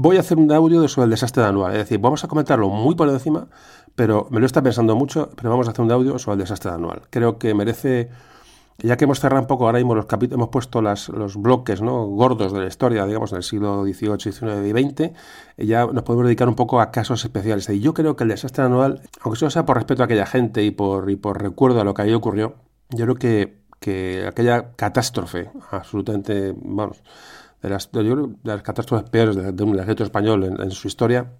voy 0.00 0.16
a 0.16 0.20
hacer 0.20 0.38
un 0.38 0.52
audio 0.52 0.86
sobre 0.86 1.06
el 1.06 1.10
desastre 1.10 1.42
de 1.42 1.48
anual. 1.48 1.72
Es 1.72 1.78
decir, 1.78 1.98
vamos 1.98 2.22
a 2.22 2.28
comentarlo 2.28 2.68
muy 2.68 2.94
por 2.94 3.08
encima, 3.08 3.48
pero 3.96 4.28
me 4.30 4.38
lo 4.38 4.46
está 4.46 4.62
pensando 4.62 4.94
mucho, 4.94 5.30
pero 5.34 5.50
vamos 5.50 5.66
a 5.66 5.72
hacer 5.72 5.84
un 5.84 5.90
audio 5.90 6.18
sobre 6.20 6.34
el 6.34 6.40
desastre 6.40 6.70
de 6.70 6.76
anual. 6.76 7.02
Creo 7.10 7.38
que 7.38 7.52
merece, 7.52 8.08
ya 8.78 8.96
que 8.96 9.04
hemos 9.04 9.18
cerrado 9.18 9.42
un 9.42 9.48
poco 9.48 9.66
ahora 9.66 9.78
mismo 9.78 9.96
los 9.96 10.06
capítulos, 10.06 10.38
hemos 10.38 10.50
puesto 10.50 10.82
los 10.82 11.36
bloques 11.36 11.82
¿no? 11.82 12.06
gordos 12.06 12.52
de 12.52 12.60
la 12.60 12.66
historia, 12.68 13.06
digamos, 13.06 13.32
del 13.32 13.42
siglo 13.42 13.82
XVIII, 13.82 14.20
XIX 14.20 14.66
y 14.66 14.70
XX, 14.70 15.10
ya 15.66 15.86
nos 15.86 16.04
podemos 16.04 16.26
dedicar 16.26 16.48
un 16.48 16.54
poco 16.54 16.80
a 16.80 16.92
casos 16.92 17.24
especiales. 17.24 17.68
Y 17.68 17.80
yo 17.80 17.92
creo 17.92 18.14
que 18.14 18.22
el 18.22 18.30
desastre 18.30 18.64
anual, 18.64 19.02
aunque 19.22 19.40
solo 19.40 19.50
sea 19.50 19.66
por 19.66 19.76
respeto 19.76 20.02
a 20.02 20.04
aquella 20.04 20.26
gente 20.26 20.62
y 20.62 20.70
por, 20.70 21.10
y 21.10 21.16
por 21.16 21.42
recuerdo 21.42 21.80
a 21.80 21.84
lo 21.84 21.94
que 21.94 22.02
ahí 22.02 22.14
ocurrió, 22.14 22.54
yo 22.90 23.04
creo 23.04 23.16
que, 23.16 23.62
que 23.80 24.26
aquella 24.28 24.76
catástrofe 24.76 25.50
absolutamente, 25.72 26.54
vamos, 26.56 27.02
de 27.62 27.68
las, 27.68 27.90
de 27.92 28.62
catástrofes 28.62 29.08
peores 29.10 29.36
de, 29.36 29.62
un 29.64 29.74
ejército 29.78 30.04
español 30.04 30.44
en, 30.44 30.70
su 30.70 30.88
historia, 30.88 31.32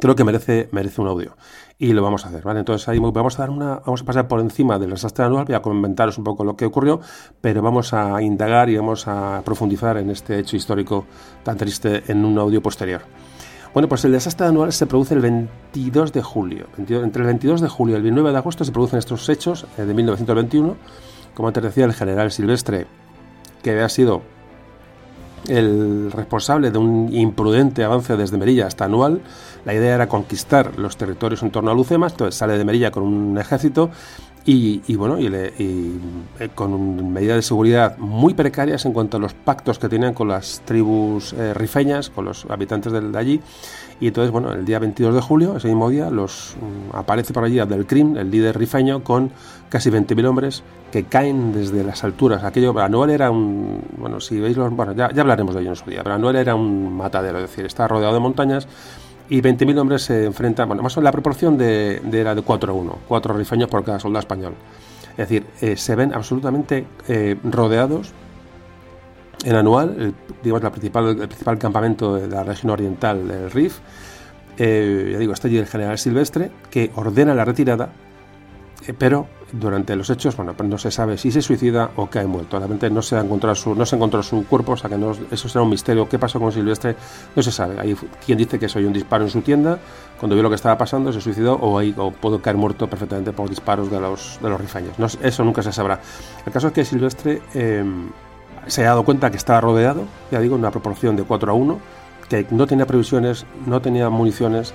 creo 0.00 0.14
que 0.14 0.24
merece, 0.24 0.68
merece 0.72 1.00
un 1.00 1.08
audio. 1.08 1.36
Y 1.78 1.92
lo 1.92 2.02
vamos 2.02 2.24
a 2.24 2.28
hacer, 2.28 2.42
¿vale? 2.42 2.60
Entonces 2.60 2.88
ahí 2.88 2.98
vamos 2.98 3.38
a 3.38 3.42
dar 3.42 3.50
una, 3.50 3.80
vamos 3.84 4.02
a 4.02 4.04
pasar 4.04 4.28
por 4.28 4.40
encima 4.40 4.78
del 4.78 4.90
desastre 4.90 5.24
anual, 5.24 5.44
voy 5.44 5.54
a 5.54 5.62
comentaros 5.62 6.18
un 6.18 6.24
poco 6.24 6.44
lo 6.44 6.56
que 6.56 6.64
ocurrió, 6.64 7.00
pero 7.40 7.62
vamos 7.62 7.92
a 7.92 8.20
indagar 8.22 8.68
y 8.70 8.76
vamos 8.76 9.06
a 9.06 9.42
profundizar 9.44 9.96
en 9.96 10.10
este 10.10 10.38
hecho 10.38 10.56
histórico 10.56 11.06
tan 11.42 11.56
triste 11.56 12.04
en 12.08 12.24
un 12.24 12.38
audio 12.38 12.62
posterior. 12.62 13.02
Bueno, 13.72 13.88
pues 13.88 14.04
el 14.04 14.12
desastre 14.12 14.46
anual 14.46 14.70
se 14.72 14.86
produce 14.86 15.14
el 15.14 15.20
22 15.20 16.12
de 16.12 16.22
julio. 16.22 16.66
entre 16.76 17.22
el 17.22 17.26
22 17.26 17.62
de 17.62 17.68
julio 17.68 17.94
y 17.94 17.96
el 17.96 18.02
29 18.02 18.32
de 18.32 18.36
agosto 18.36 18.64
se 18.66 18.72
producen 18.72 18.98
estos 18.98 19.26
hechos 19.30 19.66
eh, 19.78 19.84
de 19.84 19.94
1921. 19.94 20.76
Como 21.32 21.48
antes 21.48 21.62
decía 21.62 21.86
el 21.86 21.94
general 21.94 22.30
Silvestre, 22.30 22.86
que 23.62 23.70
había 23.70 23.88
sido 23.88 24.20
el 25.48 26.10
responsable 26.12 26.70
de 26.70 26.78
un 26.78 27.08
imprudente 27.12 27.84
avance 27.84 28.16
desde 28.16 28.36
Merilla 28.38 28.66
hasta 28.66 28.84
Anual. 28.84 29.20
La 29.64 29.74
idea 29.74 29.94
era 29.94 30.08
conquistar 30.08 30.78
los 30.78 30.96
territorios 30.96 31.42
en 31.42 31.50
torno 31.50 31.70
a 31.70 31.74
Lucemas, 31.74 32.12
entonces 32.12 32.34
sale 32.34 32.58
de 32.58 32.64
Merilla 32.64 32.90
con 32.90 33.02
un 33.04 33.38
ejército 33.38 33.90
y, 34.44 34.96
bueno, 34.96 35.20
y, 35.20 35.26
eh, 35.32 36.48
con 36.54 37.12
medidas 37.12 37.36
de 37.36 37.42
seguridad 37.42 37.96
muy 37.98 38.34
precarias 38.34 38.84
en 38.86 38.92
cuanto 38.92 39.16
a 39.16 39.20
los 39.20 39.34
pactos 39.34 39.78
que 39.78 39.88
tenían 39.88 40.14
con 40.14 40.28
las 40.28 40.62
tribus 40.64 41.32
eh, 41.34 41.54
rifeñas, 41.54 42.10
con 42.10 42.24
los 42.24 42.46
habitantes 42.46 42.92
de, 42.92 43.16
allí. 43.16 43.40
Y 44.00 44.08
entonces, 44.08 44.32
bueno, 44.32 44.52
el 44.52 44.64
día 44.64 44.80
22 44.80 45.14
de 45.14 45.20
julio, 45.20 45.56
ese 45.56 45.68
mismo 45.68 45.88
día, 45.88 46.10
los, 46.10 46.56
mm, 46.60 46.96
aparece 46.96 47.32
por 47.32 47.44
allí 47.44 47.60
Abdelkrim, 47.60 48.16
el 48.16 48.32
líder 48.32 48.58
rifeño, 48.58 49.04
con 49.04 49.30
casi 49.68 49.90
20.000 49.90 50.26
hombres 50.26 50.64
que 50.90 51.04
caen 51.04 51.52
desde 51.52 51.84
las 51.84 52.02
alturas. 52.02 52.42
Aquello, 52.42 52.76
Anual 52.80 53.10
era 53.10 53.30
un. 53.30 53.80
Bueno, 53.96 54.18
si 54.18 54.40
veis 54.40 54.56
los. 54.56 54.74
Bueno, 54.74 54.92
ya, 54.92 55.12
ya 55.12 55.22
hablaremos 55.22 55.54
de 55.54 55.60
ello 55.60 55.70
en 55.70 55.76
su 55.76 55.88
día, 55.88 56.02
pero 56.02 56.16
Anual 56.16 56.34
era 56.34 56.56
un 56.56 56.92
matadero, 56.96 57.38
es 57.38 57.48
decir, 57.48 57.64
está 57.64 57.86
rodeado 57.86 58.14
de 58.14 58.20
montañas 58.20 58.66
y 59.32 59.40
20.000 59.40 59.78
hombres 59.78 60.02
se 60.02 60.26
enfrentan, 60.26 60.68
bueno, 60.68 60.82
más 60.82 60.94
o 60.94 61.00
menos 61.00 61.04
la 61.04 61.12
proporción 61.12 61.56
de, 61.56 62.02
era 62.12 62.34
de 62.34 62.42
4 62.42 62.70
a 62.70 62.76
1, 62.76 62.98
4 63.08 63.34
rifeños 63.34 63.70
por 63.70 63.82
cada 63.82 63.98
soldado 63.98 64.20
español. 64.20 64.52
Es 65.12 65.16
decir, 65.16 65.46
eh, 65.62 65.74
se 65.74 65.96
ven 65.96 66.12
absolutamente 66.12 66.84
eh, 67.08 67.38
rodeados 67.42 68.12
en 69.42 69.56
anual, 69.56 70.14
digamos, 70.42 70.62
la 70.62 70.70
principal, 70.70 71.08
el 71.18 71.28
principal 71.28 71.56
campamento 71.56 72.14
de 72.14 72.28
la 72.28 72.44
región 72.44 72.72
oriental 72.72 73.26
del 73.26 73.50
Rif. 73.50 73.78
Eh, 74.58 75.08
ya 75.12 75.18
digo, 75.18 75.32
está 75.32 75.48
allí 75.48 75.56
el 75.56 75.66
general 75.66 75.96
Silvestre, 75.96 76.50
que 76.70 76.90
ordena 76.94 77.34
la 77.34 77.46
retirada, 77.46 77.88
pero 78.98 79.28
durante 79.52 79.94
los 79.94 80.08
hechos, 80.08 80.36
bueno, 80.36 80.54
no 80.64 80.78
se 80.78 80.90
sabe 80.90 81.18
si 81.18 81.30
se 81.30 81.42
suicida 81.42 81.90
o 81.96 82.06
cae 82.06 82.26
muerto. 82.26 82.58
Realmente 82.58 82.88
no 82.90 83.02
se, 83.02 83.16
ha 83.16 83.20
encontrado 83.20 83.54
su, 83.54 83.74
no 83.74 83.84
se 83.84 83.96
encontró 83.96 84.22
su 84.22 84.46
cuerpo, 84.46 84.72
o 84.72 84.76
sea 84.76 84.88
que 84.88 84.96
eso 85.30 85.48
será 85.48 85.62
un 85.62 85.70
misterio. 85.70 86.08
¿Qué 86.08 86.18
pasó 86.18 86.40
con 86.40 86.50
Silvestre? 86.50 86.96
No 87.36 87.42
se 87.42 87.52
sabe. 87.52 87.78
Hay 87.78 87.94
quien 88.24 88.38
dice 88.38 88.58
que 88.58 88.68
soy 88.68 88.84
un 88.84 88.92
disparo 88.92 89.24
en 89.24 89.30
su 89.30 89.42
tienda, 89.42 89.78
cuando 90.18 90.34
vio 90.34 90.42
lo 90.42 90.48
que 90.48 90.54
estaba 90.56 90.78
pasando, 90.78 91.12
se 91.12 91.20
suicidó, 91.20 91.54
o, 91.54 91.78
ahí, 91.78 91.94
o 91.96 92.10
pudo 92.10 92.40
caer 92.40 92.56
muerto 92.56 92.88
perfectamente 92.88 93.32
por 93.32 93.48
disparos 93.48 93.90
de 93.90 94.00
los, 94.00 94.38
de 94.42 94.48
los 94.48 94.60
rifaños. 94.60 94.98
No, 94.98 95.06
eso 95.06 95.44
nunca 95.44 95.62
se 95.62 95.72
sabrá. 95.72 96.00
El 96.46 96.52
caso 96.52 96.68
es 96.68 96.72
que 96.72 96.84
Silvestre 96.84 97.42
em, 97.54 98.10
se 98.66 98.82
ha 98.82 98.90
dado 98.90 99.04
cuenta 99.04 99.30
que 99.30 99.36
estaba 99.36 99.60
rodeado, 99.60 100.04
ya 100.30 100.40
digo, 100.40 100.54
en 100.54 100.60
una 100.60 100.70
proporción 100.70 101.16
de 101.16 101.24
4 101.24 101.52
a 101.52 101.54
1, 101.54 101.78
que 102.28 102.46
no 102.50 102.66
tenía 102.66 102.86
previsiones, 102.86 103.44
no 103.66 103.82
tenía 103.82 104.08
municiones, 104.08 104.72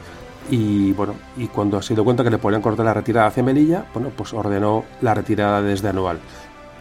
y 0.49 0.93
bueno, 0.93 1.15
y 1.35 1.47
cuando 1.47 1.81
se 1.81 1.93
dio 1.93 2.03
cuenta 2.03 2.23
que 2.23 2.29
le 2.29 2.37
podían 2.37 2.61
cortar 2.61 2.85
la 2.85 2.93
retirada 2.93 3.27
hacia 3.27 3.43
Melilla, 3.43 3.85
bueno, 3.93 4.11
pues 4.15 4.33
ordenó 4.33 4.85
la 5.01 5.13
retirada 5.13 5.61
desde 5.61 5.89
Anual. 5.89 6.19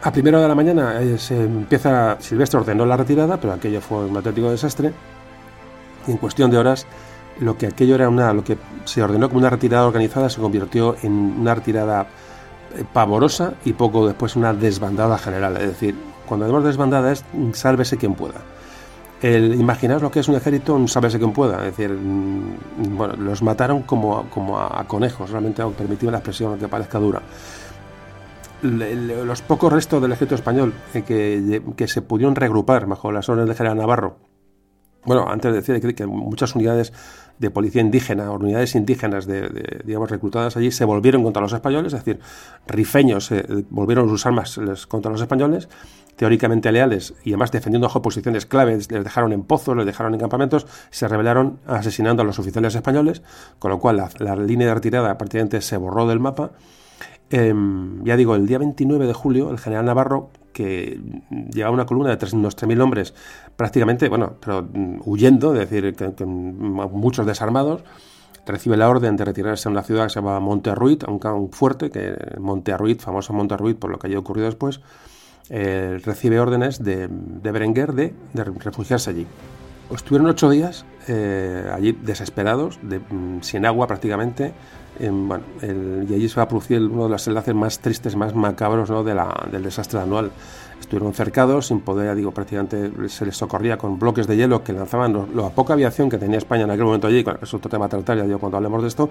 A 0.02 0.12
primera 0.12 0.40
de 0.40 0.48
la 0.48 0.54
mañana 0.54 1.00
eh, 1.00 1.18
se 1.18 1.42
empieza, 1.42 2.16
Silvestre 2.20 2.60
ordenó 2.60 2.86
la 2.86 2.96
retirada, 2.96 3.38
pero 3.38 3.52
aquello 3.52 3.80
fue 3.80 4.06
un 4.06 4.16
auténtico 4.16 4.50
desastre. 4.50 4.92
Y 6.06 6.12
en 6.12 6.16
cuestión 6.18 6.50
de 6.50 6.58
horas, 6.58 6.86
lo 7.40 7.58
que 7.58 7.66
aquello 7.66 7.96
era 7.96 8.08
una, 8.08 8.32
lo 8.32 8.44
que 8.44 8.56
se 8.84 9.02
ordenó 9.02 9.28
como 9.28 9.40
una 9.40 9.50
retirada 9.50 9.86
organizada 9.86 10.28
se 10.30 10.40
convirtió 10.40 10.96
en 11.02 11.12
una 11.12 11.54
retirada 11.54 12.06
eh, 12.76 12.84
pavorosa 12.92 13.54
y 13.64 13.72
poco 13.72 14.06
después 14.06 14.36
una 14.36 14.52
desbandada 14.52 15.18
general. 15.18 15.56
Es 15.56 15.68
decir, 15.68 15.96
cuando 16.26 16.46
hablamos 16.46 16.64
de 16.64 16.68
desbandada 16.68 17.12
es 17.12 17.24
sálvese 17.52 17.96
quien 17.96 18.14
pueda 18.14 18.40
el, 19.22 19.54
imaginaos 19.54 20.02
lo 20.02 20.10
que 20.10 20.20
es 20.20 20.28
un 20.28 20.34
ejército, 20.34 20.74
un 20.74 20.88
sábese 20.88 21.18
quien 21.18 21.32
pueda. 21.32 21.58
Es 21.66 21.76
decir, 21.76 21.90
mm, 21.90 22.96
bueno, 22.96 23.14
los 23.16 23.42
mataron 23.42 23.82
como, 23.82 24.28
como 24.30 24.58
a, 24.58 24.84
conejos, 24.86 25.30
realmente 25.30 25.62
permitido 25.76 26.12
la 26.12 26.18
expresión 26.18 26.58
que 26.58 26.68
parezca 26.68 26.98
dura. 26.98 27.22
los 28.62 29.42
pocos 29.42 29.72
restos 29.72 30.00
del 30.00 30.12
ejército 30.12 30.34
español 30.34 30.72
eh, 30.94 31.02
que, 31.02 31.62
que, 31.76 31.88
se 31.88 32.02
pudieron 32.02 32.34
regrupar 32.34 32.86
bajo 32.86 33.12
las 33.12 33.28
órdenes 33.28 33.50
de 33.50 33.54
general 33.54 33.76
Navarro, 33.76 34.16
bueno, 35.06 35.28
antes 35.28 35.52
de 35.52 35.60
decir 35.60 35.94
que 35.94 36.06
muchas 36.06 36.54
unidades 36.56 36.92
de 37.38 37.50
policía 37.50 37.82
indígena, 37.82 38.30
unidades 38.30 38.74
indígenas 38.74 39.26
de, 39.26 39.82
digamos, 39.84 40.10
reclutadas 40.10 40.56
allí, 40.56 40.70
se 40.70 40.84
volvieron 40.84 41.22
contra 41.22 41.42
los 41.42 41.52
españoles, 41.52 41.92
es 41.92 42.04
decir, 42.04 42.20
rifeños 42.66 43.30
eh, 43.32 43.44
volvieron 43.70 44.08
sus 44.08 44.24
armas 44.26 44.58
contra 44.88 45.10
los 45.10 45.20
españoles, 45.20 45.68
teóricamente 46.16 46.72
leales 46.72 47.14
y 47.24 47.30
además 47.30 47.52
defendiendo 47.52 47.88
posiciones 48.02 48.46
claves, 48.46 48.90
les 48.90 49.04
dejaron 49.04 49.32
en 49.32 49.42
pozos, 49.42 49.76
les 49.76 49.86
dejaron 49.86 50.14
en 50.14 50.20
campamentos, 50.20 50.66
se 50.90 51.08
rebelaron 51.08 51.58
asesinando 51.66 52.22
a 52.22 52.24
los 52.24 52.38
oficiales 52.38 52.74
españoles, 52.74 53.22
con 53.58 53.70
lo 53.70 53.78
cual 53.78 54.08
la, 54.18 54.36
línea 54.36 54.68
de 54.68 54.74
retirada 54.74 55.16
prácticamente 55.18 55.60
se 55.60 55.76
borró 55.76 56.06
del 56.06 56.20
mapa. 56.20 56.52
Em, 57.30 58.04
ya 58.04 58.16
digo, 58.16 58.36
el 58.36 58.46
día 58.46 58.58
29 58.58 59.06
de 59.06 59.12
julio, 59.12 59.50
el 59.50 59.58
general 59.58 59.84
Navarro, 59.84 60.30
que 60.52 61.00
llevaba 61.52 61.74
una 61.74 61.86
columna 61.86 62.14
de 62.14 62.36
unos 62.36 62.56
3.000 62.56 62.80
hombres, 62.80 63.14
prácticamente, 63.56 64.08
bueno, 64.08 64.34
pero 64.40 64.62
mm, 64.62 65.00
huyendo, 65.04 65.52
es 65.54 65.68
decir, 65.68 65.94
que, 65.94 66.24
muchos 66.24 67.26
desarmados, 67.26 67.82
recibe 68.46 68.76
la 68.76 68.88
orden 68.88 69.16
de 69.16 69.24
retirarse 69.24 69.68
a 69.68 69.72
una 69.72 69.82
ciudad 69.82 70.04
que 70.04 70.10
se 70.10 70.20
llama 70.20 70.38
Monterruit, 70.40 71.02
un, 71.08 71.20
un 71.26 71.50
fuerte, 71.50 71.90
que 71.90 72.16
Monterruit, 72.38 73.00
famoso 73.00 73.32
Monterruit 73.32 73.76
por 73.76 73.90
lo 73.90 73.98
que 73.98 74.06
haya 74.06 74.18
ocurrido 74.18 74.46
después, 74.46 74.80
eh, 75.50 76.00
recibe 76.04 76.40
órdenes 76.40 76.82
de, 76.82 77.08
Berenguer 77.08 77.92
de, 77.92 78.14
refugiarse 78.34 79.10
allí. 79.10 79.26
Estuvieron 79.94 80.28
ocho 80.28 80.50
días 80.50 80.84
eh, 81.06 81.70
allí 81.72 81.92
desesperados, 81.92 82.80
mm, 82.82 83.40
sin 83.42 83.66
agua 83.66 83.86
prácticamente, 83.86 84.52
bueno, 85.00 85.44
y 85.62 86.14
allí 86.14 86.28
se 86.28 86.36
va 86.36 86.44
a 86.44 86.48
producir 86.48 86.80
uno 86.80 87.04
de 87.04 87.10
los 87.10 87.26
enlaces 87.26 87.54
más 87.54 87.78
tristes, 87.80 88.16
más 88.16 88.34
macabros 88.34 88.90
¿no? 88.90 89.04
de 89.04 89.14
la, 89.14 89.46
del 89.50 89.62
desastre 89.62 90.00
anual. 90.00 90.30
Estuvieron 90.80 91.14
cercados, 91.14 91.66
sin 91.68 91.80
poder, 91.80 92.14
digo, 92.14 92.32
prácticamente 92.32 93.08
se 93.08 93.24
les 93.24 93.36
socorría 93.36 93.78
con 93.78 93.98
bloques 93.98 94.26
de 94.26 94.36
hielo 94.36 94.62
que 94.62 94.72
lanzaban 94.72 95.28
la 95.34 95.48
poca 95.48 95.72
aviación 95.72 96.10
que 96.10 96.18
tenía 96.18 96.38
España 96.38 96.64
en 96.64 96.70
aquel 96.70 96.84
momento 96.84 97.06
allí, 97.06 97.24
es 97.42 97.54
otro 97.54 97.70
tema 97.70 97.86
a 97.86 97.88
tratar, 97.88 98.18
ya 98.18 98.24
digo, 98.24 98.38
cuando 98.38 98.58
hablemos 98.58 98.82
de 98.82 98.88
esto, 98.88 99.08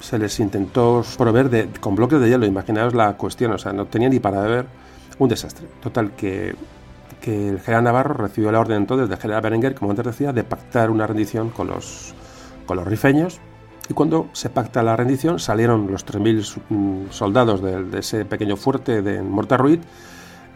se 0.00 0.18
les 0.18 0.38
intentó 0.38 1.02
proveer 1.16 1.50
de, 1.50 1.68
con 1.80 1.96
bloques 1.96 2.20
de 2.20 2.28
hielo, 2.28 2.46
imaginaos 2.46 2.94
la 2.94 3.16
cuestión, 3.16 3.52
o 3.52 3.58
sea, 3.58 3.72
no 3.72 3.86
tenían 3.86 4.12
ni 4.12 4.20
para 4.20 4.42
beber 4.42 4.66
un 5.18 5.28
desastre. 5.28 5.66
Total, 5.82 6.12
que, 6.12 6.54
el 7.24 7.60
general 7.60 7.84
Navarro 7.84 8.14
recibió 8.14 8.50
la 8.50 8.60
orden 8.60 8.78
entonces 8.78 9.08
del 9.08 9.18
general 9.18 9.42
Berenguer, 9.42 9.74
como 9.74 9.90
antes 9.90 10.06
decía, 10.06 10.32
de 10.32 10.44
pactar 10.44 10.88
una 10.88 11.06
rendición 11.06 11.50
con 11.50 11.66
los, 11.66 12.14
con 12.64 12.78
los 12.78 12.86
rifeños. 12.86 13.38
Y 13.88 13.94
cuando 13.94 14.28
se 14.32 14.50
pacta 14.50 14.82
la 14.82 14.96
rendición, 14.96 15.38
salieron 15.38 15.90
los 15.90 16.04
3.000 16.06 16.60
mm, 16.68 17.10
soldados 17.10 17.62
de, 17.62 17.98
ese 17.98 18.24
pequeño 18.24 18.56
fuerte 18.56 19.00
de 19.00 19.22
Mortarruid. 19.22 19.80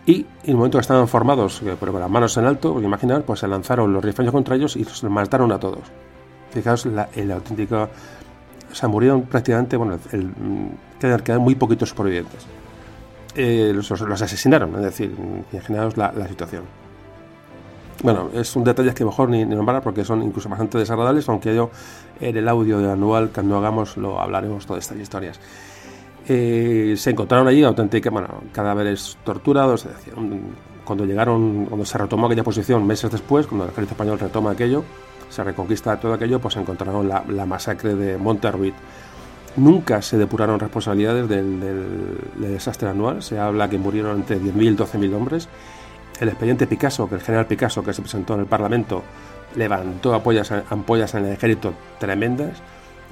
Y 0.04 0.26
en 0.42 0.50
el 0.50 0.56
momento 0.56 0.78
que 0.78 0.82
estaban 0.82 1.08
formados, 1.08 1.62
con 1.78 2.00
las 2.00 2.10
manos 2.10 2.36
en 2.36 2.44
alto, 2.44 2.80
imaginar, 2.82 3.22
pues 3.22 3.40
se 3.40 3.48
lanzaron 3.48 3.92
los 3.92 4.04
rifeños 4.04 4.32
contra 4.32 4.56
ellos 4.56 4.76
y 4.76 4.84
los 4.84 5.02
mataron 5.04 5.52
a 5.52 5.58
todos. 5.58 5.80
Fijaos 6.50 6.86
el 7.14 7.30
auténtico. 7.30 7.88
O 8.70 8.74
sea, 8.74 8.88
murieron 8.88 9.22
prácticamente, 9.22 9.76
bueno, 9.76 9.98
el, 10.10 10.26
mm, 10.26 10.70
quedan 10.98 11.40
muy 11.40 11.54
poquitos 11.54 11.88
supervivientes. 11.88 12.46
Eh, 13.34 13.72
los, 13.74 13.90
asesinaron, 13.90 14.74
es 14.76 14.82
decir, 14.82 15.14
imaginaos 15.52 15.96
la, 15.96 16.12
la 16.12 16.28
situación. 16.28 16.81
Bueno, 18.02 18.30
es 18.34 18.56
un 18.56 18.64
detalle 18.64 18.92
que 18.94 19.04
mejor 19.04 19.28
ni, 19.28 19.44
ni, 19.44 19.54
nombrar 19.54 19.80
porque 19.82 20.04
son 20.04 20.22
incluso 20.22 20.48
bastante 20.48 20.76
desagradables, 20.76 21.28
aunque 21.28 21.54
yo 21.54 21.70
en 22.20 22.36
el 22.36 22.48
audio 22.48 22.78
de 22.78 22.90
anual 22.90 23.30
cuando 23.32 23.56
hagamos 23.58 23.96
lo 23.96 24.20
hablaremos 24.20 24.66
todas 24.66 24.84
estas 24.84 24.98
historias. 24.98 25.40
Eh, 26.28 26.94
se 26.96 27.10
encontraron 27.10 27.48
allí 27.48 27.62
auténticos 27.62 28.12
bueno, 28.12 28.28
cadáveres 28.52 29.18
torturados, 29.24 29.86
cuando 30.84 31.04
llegaron, 31.04 31.66
cuando 31.66 31.84
se 31.84 31.98
retomó 31.98 32.26
aquella 32.26 32.44
posición 32.44 32.86
meses 32.86 33.10
después, 33.10 33.46
cuando 33.46 33.64
el 33.64 33.70
ejército 33.70 33.94
español 33.94 34.18
retoma 34.18 34.50
aquello, 34.50 34.84
se 35.28 35.42
reconquista 35.42 35.98
todo 35.98 36.12
aquello, 36.12 36.40
pues 36.40 36.56
encontraron 36.56 37.08
la, 37.08 37.24
la 37.28 37.46
masacre 37.46 37.94
de 37.94 38.18
Monterruit. 38.18 38.74
Nunca 39.56 40.00
se 40.00 40.16
depuraron 40.16 40.58
responsabilidades 40.58 41.28
del, 41.28 41.60
desastre 42.36 42.88
anual. 42.88 43.22
Se 43.22 43.38
habla 43.38 43.68
que 43.68 43.78
murieron 43.78 44.16
entre 44.16 44.40
10.000 44.40 44.62
y 44.62 44.76
12.000 44.76 45.14
hombres. 45.14 45.48
El 46.22 46.28
expediente 46.28 46.68
Picasso, 46.68 47.08
que 47.08 47.16
el 47.16 47.20
general 47.20 47.46
Picasso, 47.46 47.82
que 47.82 47.92
se 47.92 48.00
presentó 48.00 48.34
en 48.34 48.40
el 48.40 48.46
Parlamento, 48.46 49.02
levantó 49.56 50.14
ampollas, 50.14 51.14
en 51.14 51.24
el 51.24 51.32
ejército 51.32 51.74
tremendas. 51.98 52.62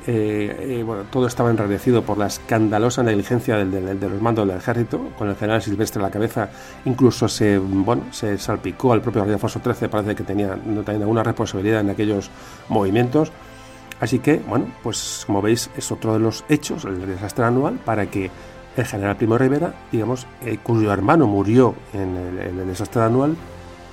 Eh, 0.07 0.79
eh, 0.79 0.83
bueno, 0.85 1.03
todo 1.11 1.27
estaba 1.27 1.51
enrarecido 1.51 2.05
por 2.05 2.19
la 2.19 2.29
escandalosa 2.29 3.03
negligencia 3.03 3.57
de 3.57 4.09
los 4.09 4.23
mandos 4.23 4.47
del 4.47 4.57
ejército, 4.57 5.11
con 5.19 5.29
el 5.29 5.35
general 5.35 5.61
Silvestre 5.61 5.99
a 5.99 6.05
la 6.05 6.13
cabeza. 6.13 6.51
Incluso 6.85 7.27
se, 7.27 7.59
bueno, 7.59 8.05
se 8.13 8.39
salpicó 8.39 8.93
al 8.93 9.03
propio 9.03 9.25
Alfonso 9.25 9.61
XIII, 9.61 9.89
parece 9.89 10.15
que 10.15 10.23
tenía, 10.23 10.57
no 10.65 10.83
tenía 10.83 11.01
ninguna 11.01 11.25
responsabilidad 11.25 11.81
en 11.81 11.91
aquellos 11.91 12.31
movimientos. 12.69 13.33
Así 13.99 14.21
que, 14.21 14.37
bueno, 14.37 14.67
pues 14.85 15.25
como 15.27 15.43
veis 15.43 15.69
es 15.77 15.91
otro 15.91 16.13
de 16.13 16.21
los 16.21 16.45
hechos, 16.49 16.85
el 16.85 17.05
desastre 17.09 17.45
anual, 17.45 17.81
para 17.85 18.07
que 18.07 18.31
el 18.77 18.85
general 18.85 19.17
Primo 19.17 19.37
Rivera, 19.37 19.75
digamos, 19.91 20.27
eh, 20.45 20.59
cuyo 20.63 20.93
hermano 20.93 21.27
murió 21.27 21.75
en 21.93 22.17
el, 22.17 22.67
desastre 22.67 23.03
anual, 23.03 23.37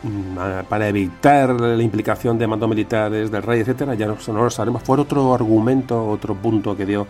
mm, 0.03 0.65
para 0.69 0.87
evitar 0.87 1.49
la 1.59 1.81
implicación 1.81 2.37
de 2.37 2.47
mandos 2.47 2.69
militares 2.69 3.31
del 3.31 3.43
rey, 3.43 3.61
etcétera, 3.61 3.95
ya 3.95 4.07
no, 4.07 4.17
no, 4.27 4.43
lo 4.43 4.49
sabemos, 4.49 4.83
fue 4.83 4.99
otro 4.99 5.33
argumento, 5.33 6.07
otro 6.07 6.35
punto 6.35 6.75
que 6.75 6.85
dio, 6.85 7.07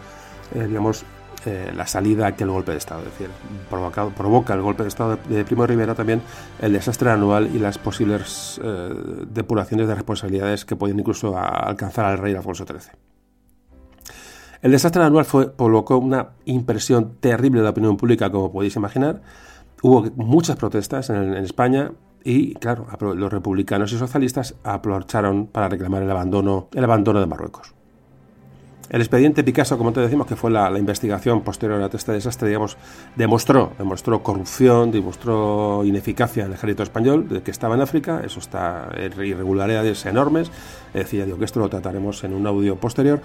eh, 0.55 0.65
digamos, 0.67 1.03
eh, 1.45 1.71
la 1.75 1.85
salida 1.85 2.25
a 2.25 2.29
aquel 2.29 2.49
golpe 2.49 2.71
de 2.71 2.77
Estado. 2.77 3.01
Es 3.01 3.11
decir, 3.11 3.29
provocado, 3.69 4.09
provoca 4.09 4.53
el 4.53 4.61
golpe 4.61 4.83
de 4.83 4.89
Estado 4.89 5.17
de, 5.29 5.45
Primo 5.45 5.67
Rivera 5.67 5.93
también 5.93 6.21
el 6.59 6.73
desastre 6.73 7.11
anual 7.11 7.49
y 7.53 7.59
las 7.59 7.77
posibles 7.77 8.59
depuraciones 9.29 9.87
de 9.87 9.95
responsabilidades 9.95 10.65
que 10.65 10.75
pueden 10.75 10.99
incluso 10.99 11.37
alcanzar 11.37 12.05
al 12.05 12.17
rey 12.17 12.33
Alfonso 12.35 12.65
XIII. 12.65 13.16
El 14.61 14.71
desastre 14.71 15.03
anual 15.03 15.25
fue, 15.25 15.51
provocó 15.51 15.97
una 15.97 16.29
impresión 16.45 17.15
terrible 17.19 17.59
de 17.59 17.65
la 17.65 17.71
opinión 17.71 17.97
pública, 17.97 18.31
como 18.31 18.51
podéis 18.51 18.75
imaginar. 18.75 19.21
Hubo 19.81 20.07
muchas 20.15 20.55
protestas 20.55 21.09
en, 21.09 21.35
España 21.35 21.91
y, 22.23 22.55
claro, 22.55 22.87
los 23.15 23.31
republicanos 23.31 23.91
y 23.93 23.97
socialistas 23.97 24.55
aprovecharon 24.63 25.47
para 25.47 25.69
reclamar 25.69 26.01
el 26.01 26.09
abandono, 26.09 26.67
de 26.71 27.27
Marruecos. 27.27 27.73
El 28.89 29.01
expediente 29.01 29.43
Picasso, 29.43 29.77
como 29.77 29.91
te 29.91 29.99
decimos, 29.99 30.27
que 30.27 30.37
fue 30.37 30.49
la, 30.49 30.75
investigación 30.79 31.41
posterior 31.41 31.81
a 31.81 31.87
este 31.87 32.13
desastre, 32.13 32.47
digamos, 32.47 32.77
demostró, 33.17 33.73
demostró 33.77 34.23
corrupción, 34.23 34.91
demostró 34.91 35.83
ineficacia 35.83 36.43
en 36.43 36.51
el 36.51 36.53
ejército 36.55 36.83
español, 36.83 37.41
que 37.43 37.51
estaba 37.51 37.75
en 37.75 37.81
África, 37.81 38.21
eso 38.23 38.39
está 38.39 38.89
irregularidades 38.97 40.05
enormes, 40.05 40.49
es 40.93 41.03
decir, 41.03 41.25
digo 41.25 41.37
que 41.37 41.45
esto 41.45 41.59
lo 41.59 41.67
trataremos 41.67 42.23
en 42.23 42.33
un 42.33 42.47
audio 42.47 42.77
posterior, 42.77 43.21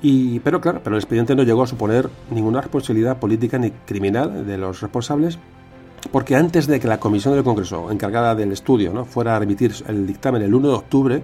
y, 0.00 0.38
pero 0.40 0.60
claro, 0.60 0.80
pero 0.82 0.96
el 0.96 1.00
expediente 1.00 1.34
no 1.34 1.42
llegó 1.42 1.62
a 1.62 1.66
suponer 1.66 2.08
ninguna 2.30 2.60
responsabilidad 2.60 3.18
política 3.18 3.58
ni 3.58 3.70
criminal 3.70 4.46
de 4.46 4.56
los 4.56 4.80
responsables, 4.80 5.38
porque 6.12 6.36
antes 6.36 6.66
de 6.68 6.78
que 6.78 6.86
la 6.86 7.00
comisión 7.00 7.34
del 7.34 7.42
Congreso 7.42 7.90
encargada 7.90 8.34
del 8.34 8.52
estudio 8.52 8.92
¿no? 8.92 9.04
fuera 9.04 9.34
a 9.34 9.38
remitir 9.38 9.74
el 9.88 10.06
dictamen 10.06 10.42
el 10.42 10.54
1 10.54 10.68
de 10.68 10.74
octubre, 10.74 11.22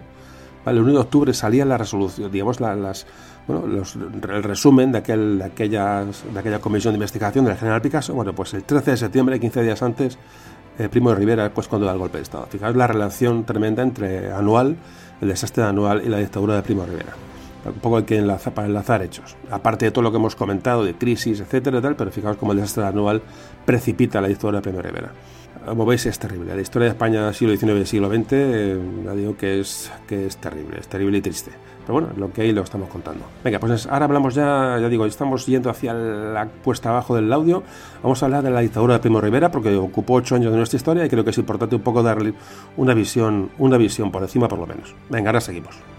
el 0.66 0.78
1 0.80 0.92
de 0.92 0.98
octubre 0.98 1.34
salía 1.34 1.64
la 1.64 1.78
resolución, 1.78 2.32
digamos, 2.32 2.58
las, 2.60 3.06
bueno, 3.46 3.64
el 3.66 4.42
resumen 4.42 4.90
de, 4.90 4.98
aquel, 4.98 5.38
de, 5.38 5.44
aquellas, 5.44 6.24
de 6.32 6.40
aquella 6.40 6.58
comisión 6.58 6.92
de 6.94 6.96
investigación 6.96 7.44
del 7.44 7.56
general 7.56 7.82
Picasso. 7.82 8.14
Bueno, 8.14 8.34
pues 8.34 8.54
el 8.54 8.64
13 8.64 8.92
de 8.92 8.96
septiembre, 8.96 9.38
15 9.38 9.62
días 9.62 9.82
antes, 9.82 10.18
eh, 10.78 10.88
Primo 10.88 11.10
de 11.10 11.16
Rivera, 11.16 11.52
pues 11.52 11.68
cuando 11.68 11.86
da 11.86 11.92
el 11.92 11.98
golpe 11.98 12.16
de 12.16 12.22
Estado. 12.22 12.46
Fijaos 12.46 12.74
la 12.74 12.86
relación 12.86 13.44
tremenda 13.44 13.82
entre 13.82 14.32
anual, 14.32 14.76
el 15.20 15.28
desastre 15.28 15.64
anual 15.64 16.02
y 16.04 16.08
la 16.08 16.18
dictadura 16.18 16.56
de 16.56 16.62
Primo 16.62 16.82
de 16.82 16.92
Rivera 16.92 17.12
un 17.66 17.80
poco 17.80 17.98
hay 17.98 18.04
que 18.04 18.16
enlazar, 18.16 18.54
para 18.54 18.66
enlazar 18.66 19.02
hechos. 19.02 19.36
Aparte 19.50 19.86
de 19.86 19.90
todo 19.90 20.02
lo 20.02 20.10
que 20.10 20.18
hemos 20.18 20.36
comentado 20.36 20.84
de 20.84 20.94
crisis, 20.94 21.40
etcétera, 21.40 21.80
tal, 21.80 21.96
pero 21.96 22.10
fijaos 22.10 22.36
cómo 22.36 22.52
el 22.52 22.58
desastre 22.58 22.84
anual 22.84 23.22
precipita 23.64 24.20
la 24.20 24.28
historia 24.28 24.60
de 24.60 24.62
Primo 24.62 24.82
Rivera. 24.82 25.12
Como 25.64 25.86
veis, 25.86 26.04
es 26.04 26.18
terrible. 26.18 26.54
La 26.54 26.60
historia 26.60 26.86
de 26.86 26.92
España 26.92 27.32
siglo 27.32 27.56
XIX 27.56 27.80
y 27.80 27.86
siglo 27.86 28.08
XX, 28.08 28.32
eh, 28.32 28.78
digo 29.16 29.36
que 29.36 29.60
es, 29.60 29.90
que 30.06 30.26
es 30.26 30.36
terrible, 30.36 30.78
es 30.78 30.88
terrible 30.88 31.18
y 31.18 31.20
triste. 31.22 31.52
Pero 31.86 32.00
bueno, 32.00 32.08
lo 32.16 32.32
que 32.32 32.42
hay 32.42 32.52
lo 32.52 32.62
estamos 32.62 32.88
contando. 32.88 33.24
Venga, 33.42 33.58
pues 33.58 33.86
ahora 33.86 34.06
hablamos 34.06 34.34
ya, 34.34 34.78
ya 34.80 34.88
digo, 34.88 35.06
estamos 35.06 35.46
yendo 35.46 35.70
hacia 35.70 35.92
la 35.92 36.46
puesta 36.46 36.90
abajo 36.90 37.14
del 37.14 37.32
audio. 37.32 37.62
Vamos 38.02 38.22
a 38.22 38.26
hablar 38.26 38.42
de 38.42 38.50
la 38.50 38.60
dictadura 38.60 38.94
de 38.94 39.00
Primo 39.00 39.20
Rivera, 39.20 39.50
porque 39.50 39.74
ocupó 39.76 40.14
ocho 40.14 40.34
años 40.34 40.50
de 40.50 40.56
nuestra 40.56 40.76
historia 40.76 41.04
y 41.04 41.08
creo 41.08 41.24
que 41.24 41.30
es 41.30 41.38
importante 41.38 41.76
un 41.76 41.82
poco 41.82 42.02
darle 42.02 42.34
una 42.76 42.94
visión, 42.94 43.50
una 43.58 43.76
visión 43.76 44.10
por 44.10 44.22
encima, 44.22 44.48
por 44.48 44.58
lo 44.58 44.66
menos. 44.66 44.94
Venga, 45.10 45.30
ahora 45.30 45.40
seguimos. 45.40 45.93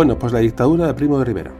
Bueno, 0.00 0.18
pues 0.18 0.32
la 0.32 0.38
dictadura 0.38 0.86
de 0.86 0.94
Primo 0.94 1.18
de 1.18 1.26
Rivera. 1.26 1.50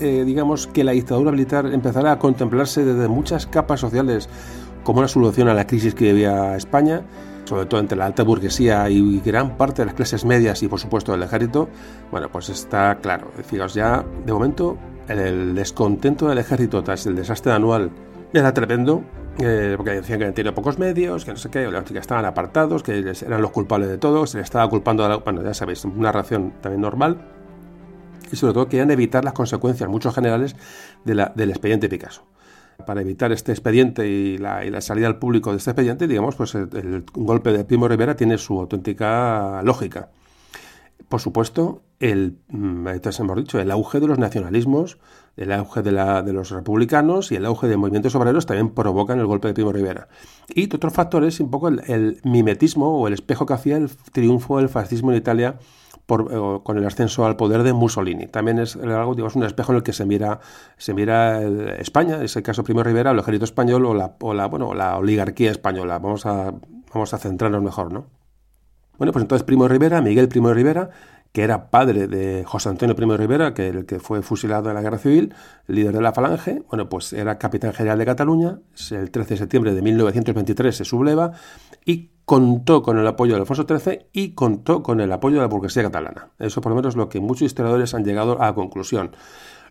Eh, 0.00 0.24
digamos 0.26 0.66
que 0.66 0.82
la 0.82 0.90
dictadura 0.90 1.30
militar 1.30 1.64
empezará 1.66 2.10
a 2.10 2.18
contemplarse 2.18 2.84
desde 2.84 3.06
muchas 3.06 3.46
capas 3.46 3.78
sociales 3.78 4.28
como 4.82 4.98
una 4.98 5.06
solución 5.06 5.48
a 5.48 5.54
la 5.54 5.64
crisis 5.64 5.94
que 5.94 6.06
vivía 6.06 6.56
España, 6.56 7.02
sobre 7.44 7.66
todo 7.66 7.78
entre 7.78 7.96
la 7.96 8.06
alta 8.06 8.24
burguesía 8.24 8.90
y 8.90 9.20
gran 9.20 9.56
parte 9.56 9.82
de 9.82 9.86
las 9.86 9.94
clases 9.94 10.24
medias 10.24 10.60
y 10.64 10.66
por 10.66 10.80
supuesto 10.80 11.12
del 11.12 11.22
ejército. 11.22 11.68
Bueno, 12.10 12.28
pues 12.32 12.48
está 12.48 12.96
claro. 12.96 13.30
Fijaos, 13.44 13.74
ya 13.74 14.04
de 14.26 14.32
momento 14.32 14.76
el 15.06 15.54
descontento 15.54 16.26
del 16.26 16.38
ejército 16.38 16.82
tras 16.82 17.06
el 17.06 17.14
desastre 17.14 17.52
anual 17.52 17.92
era 18.32 18.52
tremendo, 18.52 19.04
eh, 19.38 19.74
porque 19.76 19.92
decían 19.92 20.18
que 20.18 20.32
tenido 20.32 20.52
pocos 20.52 20.80
medios, 20.80 21.24
que 21.24 21.30
no 21.30 21.36
sé 21.36 21.48
qué, 21.48 21.70
que 21.92 21.98
estaban 21.98 22.24
apartados, 22.24 22.82
que 22.82 23.14
eran 23.24 23.40
los 23.40 23.52
culpables 23.52 23.88
de 23.88 23.98
todo, 23.98 24.26
se 24.26 24.38
les 24.38 24.46
estaba 24.46 24.68
culpando, 24.68 25.04
a 25.04 25.08
la, 25.08 25.16
bueno, 25.18 25.44
ya 25.44 25.54
sabéis, 25.54 25.84
una 25.84 26.10
reacción 26.10 26.54
también 26.60 26.80
normal 26.80 27.37
y 28.32 28.36
sobre 28.36 28.54
todo 28.54 28.68
querían 28.68 28.90
evitar 28.90 29.24
las 29.24 29.32
consecuencias, 29.32 29.88
muchos 29.88 30.14
generales, 30.14 30.56
del 31.04 31.50
expediente 31.50 31.88
Picasso. 31.88 32.22
Para 32.86 33.00
evitar 33.00 33.32
este 33.32 33.52
expediente 33.52 34.06
y 34.08 34.38
la, 34.38 34.80
salida 34.80 35.08
al 35.08 35.18
público 35.18 35.50
de 35.50 35.58
este 35.58 35.70
expediente, 35.70 36.06
digamos, 36.06 36.36
pues 36.36 36.54
el, 36.54 37.04
golpe 37.12 37.52
de 37.52 37.64
Primo 37.64 37.88
Rivera 37.88 38.14
tiene 38.14 38.38
su 38.38 38.58
auténtica 38.58 39.60
lógica. 39.64 40.10
Por 41.08 41.20
supuesto, 41.20 41.82
el, 42.00 42.38
mm, 42.48 42.86
hemos 42.86 43.36
dicho, 43.36 43.58
el 43.58 43.70
auge 43.70 43.98
de 43.98 44.06
los 44.06 44.18
nacionalismos, 44.18 44.98
el 45.36 45.52
auge 45.52 45.82
de, 45.82 45.92
los 46.32 46.50
republicanos 46.50 47.32
y 47.32 47.36
el 47.36 47.46
auge 47.46 47.66
de 47.66 47.76
movimientos 47.76 48.14
obreros 48.14 48.44
también 48.44 48.70
provocan 48.70 49.18
el 49.18 49.26
golpe 49.26 49.48
de 49.48 49.54
Primo 49.54 49.72
Rivera. 49.72 50.08
Y 50.48 50.72
otro 50.72 50.90
factor 50.90 51.24
es 51.24 51.40
un 51.40 51.50
poco 51.50 51.68
el 51.68 52.20
mimetismo 52.24 53.00
o 53.00 53.06
el 53.08 53.14
espejo 53.14 53.46
que 53.46 53.54
hacía 53.54 53.76
el 53.76 53.88
triunfo 54.12 54.58
del 54.58 54.68
fascismo 54.68 55.12
en 55.12 55.18
Italia 55.18 55.58
eh, 56.10 56.60
con 56.62 56.78
el 56.78 56.86
ascenso 56.86 57.26
al 57.26 57.36
poder 57.36 57.62
de 57.62 57.74
Mussolini. 57.74 58.26
También 58.26 58.58
es 58.58 58.76
algo, 58.76 59.14
digamos, 59.14 59.36
un 59.36 59.44
espejo 59.44 59.72
en 59.72 59.76
el 59.76 59.82
que 59.82 59.92
se 59.92 60.06
mira, 60.06 60.40
se 60.78 60.94
mira 60.94 61.42
España, 61.78 62.22
es 62.22 62.34
el 62.36 62.42
caso 62.42 62.64
Primo 62.64 62.82
Rivera, 62.82 63.10
el 63.10 63.18
ejército 63.18 63.44
español 63.44 63.84
o 63.84 63.94
la, 63.94 64.16
o 64.20 64.32
la, 64.32 64.46
bueno, 64.46 64.72
la 64.72 64.96
oligarquía 64.96 65.50
española. 65.50 65.98
Vamos 65.98 66.24
a, 66.24 66.54
vamos 66.94 67.12
a 67.12 67.18
centrarnos 67.18 67.62
mejor, 67.62 67.92
¿no? 67.92 68.06
Bueno, 68.96 69.12
pues 69.12 69.22
entonces 69.22 69.44
Primo 69.44 69.68
Rivera, 69.68 70.00
Miguel 70.00 70.28
Primo 70.28 70.52
Rivera, 70.52 70.90
que 71.32 71.42
era 71.42 71.70
padre 71.70 72.08
de 72.08 72.42
José 72.46 72.70
Antonio 72.70 72.96
Primo 72.96 73.16
Rivera, 73.16 73.52
que 73.52 73.68
el 73.68 73.86
que 73.86 74.00
fue 74.00 74.22
fusilado 74.22 74.70
en 74.70 74.74
la 74.74 74.82
Guerra 74.82 74.98
Civil, 74.98 75.34
líder 75.66 75.92
de 75.92 76.00
la 76.00 76.12
Falange, 76.12 76.62
bueno, 76.70 76.88
pues 76.88 77.12
era 77.12 77.38
capitán 77.38 77.74
general 77.74 77.98
de 77.98 78.06
Cataluña, 78.06 78.60
el 78.90 79.10
13 79.10 79.34
de 79.34 79.36
septiembre 79.36 79.74
de 79.74 79.82
1923 79.82 80.74
se 80.74 80.84
subleva 80.84 81.32
y 81.84 82.12
contó 82.28 82.82
con 82.82 82.98
el 82.98 83.06
apoyo 83.06 83.32
de 83.32 83.40
Alfonso 83.40 83.64
XIII 83.66 84.00
y 84.12 84.32
contó 84.32 84.82
con 84.82 85.00
el 85.00 85.10
apoyo 85.12 85.36
de 85.36 85.40
la 85.40 85.48
burguesía 85.48 85.82
catalana. 85.84 86.28
Eso 86.38 86.60
por 86.60 86.68
lo 86.68 86.76
menos 86.76 86.92
es 86.92 86.96
lo 86.96 87.08
que 87.08 87.20
muchos 87.20 87.46
historiadores 87.46 87.94
han 87.94 88.04
llegado 88.04 88.38
a 88.38 88.48
la 88.48 88.54
conclusión. 88.54 89.12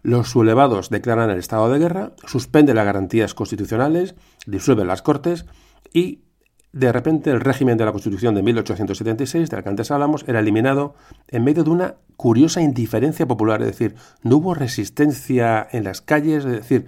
Los 0.01 0.31
sublevados 0.31 0.89
declaran 0.89 1.29
el 1.29 1.37
estado 1.37 1.69
de 1.69 1.77
guerra, 1.77 2.13
suspenden 2.25 2.75
las 2.75 2.85
garantías 2.87 3.35
constitucionales, 3.35 4.15
disuelven 4.47 4.87
las 4.87 5.03
cortes 5.03 5.45
y 5.93 6.23
de 6.73 6.91
repente 6.91 7.29
el 7.29 7.41
régimen 7.41 7.77
de 7.77 7.85
la 7.85 7.91
Constitución 7.91 8.33
de 8.33 8.41
1876, 8.41 9.51
del 9.51 9.61
que 9.61 9.69
antes 9.69 9.91
hablamos, 9.91 10.25
era 10.27 10.39
eliminado 10.39 10.95
en 11.27 11.43
medio 11.43 11.63
de 11.63 11.69
una 11.69 11.95
curiosa 12.15 12.61
indiferencia 12.61 13.27
popular, 13.27 13.61
es 13.61 13.67
decir, 13.67 13.93
no 14.23 14.37
hubo 14.37 14.55
resistencia 14.55 15.67
en 15.71 15.83
las 15.83 16.01
calles, 16.01 16.43
es 16.43 16.53
decir, 16.53 16.87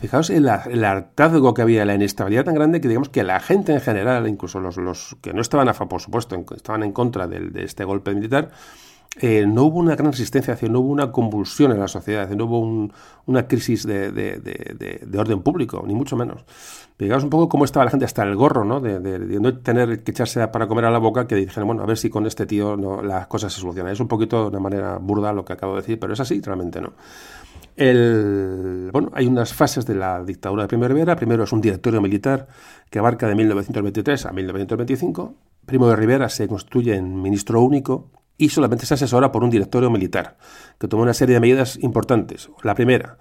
fijaos 0.00 0.30
el, 0.30 0.48
el, 0.70 0.84
hartazgo 0.84 1.54
que 1.54 1.62
había, 1.62 1.84
la 1.84 1.94
inestabilidad 1.94 2.44
tan 2.44 2.54
grande 2.54 2.80
que 2.80 2.88
digamos 2.88 3.08
que 3.08 3.22
la 3.22 3.40
gente 3.40 3.72
en 3.72 3.80
general, 3.80 4.28
incluso 4.28 4.60
los, 4.60 4.76
los 4.76 5.16
que 5.20 5.32
no 5.32 5.40
estaban 5.40 5.68
a 5.68 5.74
favor, 5.74 5.90
por 5.90 6.00
supuesto, 6.00 6.44
estaban 6.54 6.82
en 6.82 6.92
contra 6.92 7.26
de 7.26 7.64
este 7.64 7.84
golpe 7.84 8.14
militar, 8.14 8.50
eh, 9.20 9.44
no 9.46 9.64
hubo 9.64 9.78
una 9.78 9.94
gran 9.94 10.12
resistencia, 10.12 10.56
no 10.70 10.80
hubo 10.80 10.90
una 10.90 11.12
convulsión 11.12 11.70
en 11.72 11.80
la 11.80 11.88
sociedad, 11.88 12.30
no 12.30 12.46
hubo 12.46 12.90
una 13.26 13.46
crisis 13.46 13.86
de, 13.86 15.06
orden 15.18 15.42
público, 15.42 15.84
ni 15.86 15.94
mucho 15.94 16.16
menos. 16.16 16.44
Digamos 16.98 17.24
un 17.24 17.30
poco 17.30 17.48
cómo 17.48 17.64
estaba 17.64 17.84
la 17.84 17.90
gente 17.90 18.06
hasta 18.06 18.22
el 18.22 18.34
gorro, 18.36 18.64
¿no? 18.64 18.80
De, 18.80 18.98
no 19.38 19.58
tener 19.58 20.02
que 20.02 20.12
echarse 20.12 20.46
para 20.48 20.66
comer 20.66 20.86
a 20.86 20.90
la 20.90 20.98
boca, 20.98 21.26
que 21.26 21.34
dijeron, 21.34 21.66
bueno, 21.66 21.82
a 21.82 21.86
ver 21.86 21.98
si 21.98 22.08
con 22.08 22.26
este 22.26 22.46
tío 22.46 22.76
las 23.02 23.26
cosas 23.26 23.52
se 23.52 23.60
solucionan. 23.60 23.92
Es 23.92 24.00
un 24.00 24.08
poquito 24.08 24.44
de 24.44 24.48
una 24.48 24.60
manera 24.60 24.96
burda 24.96 25.32
lo 25.32 25.44
que 25.44 25.52
acabo 25.52 25.74
de 25.74 25.82
decir, 25.82 26.00
pero 26.00 26.14
es 26.14 26.20
así, 26.20 26.40
realmente 26.40 26.80
no. 26.80 26.94
El, 27.76 28.90
bueno, 28.92 29.10
hay 29.14 29.26
unas 29.26 29.54
fases 29.54 29.86
de 29.86 29.94
la 29.94 30.22
dictadura 30.24 30.62
de 30.62 30.68
Primo 30.68 30.86
Rivera. 30.86 31.16
Primero 31.16 31.44
es 31.44 31.52
un 31.52 31.60
directorio 31.60 32.00
militar 32.00 32.48
que 32.90 32.98
abarca 32.98 33.26
de 33.26 33.34
1923 33.34 34.26
a 34.26 34.32
1925. 34.32 35.34
Primo 35.64 35.88
de 35.88 35.96
Rivera 35.96 36.28
se 36.28 36.48
constituye 36.48 36.96
en 36.96 37.20
ministro 37.22 37.62
único 37.62 38.10
y 38.36 38.48
solamente 38.48 38.86
se 38.86 38.94
asesora 38.94 39.30
por 39.30 39.44
un 39.44 39.50
directorio 39.50 39.90
militar, 39.90 40.36
que 40.78 40.88
toma 40.88 41.04
una 41.04 41.14
serie 41.14 41.34
de 41.34 41.40
medidas 41.40 41.78
importantes. 41.80 42.50
La 42.62 42.74
primera, 42.74 43.18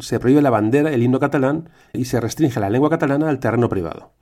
se 0.00 0.20
prohíbe 0.20 0.42
la 0.42 0.50
bandera, 0.50 0.92
el 0.92 1.02
himno 1.02 1.20
catalán 1.20 1.70
y 1.92 2.04
se 2.04 2.20
restringe 2.20 2.60
la 2.60 2.70
lengua 2.70 2.90
catalana 2.90 3.28
al 3.28 3.40
terreno 3.40 3.68
privado. 3.68 4.12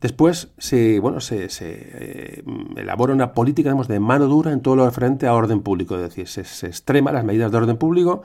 Después 0.00 0.52
se, 0.58 1.00
bueno, 1.00 1.20
se, 1.20 1.48
eh, 1.60 2.42
elabora 2.76 3.14
una 3.14 3.32
política 3.32 3.72
de 3.72 4.00
mano 4.00 4.26
dura 4.26 4.52
en 4.52 4.60
todo 4.60 4.76
lo 4.76 4.84
referente 4.84 5.26
a 5.26 5.34
orden 5.34 5.62
público, 5.62 5.96
es 5.96 6.02
decir, 6.02 6.28
se, 6.28 6.44
se 6.44 6.66
extrema 6.66 7.12
las 7.12 7.24
medidas 7.24 7.50
de 7.50 7.56
orden 7.56 7.76
público 7.78 8.22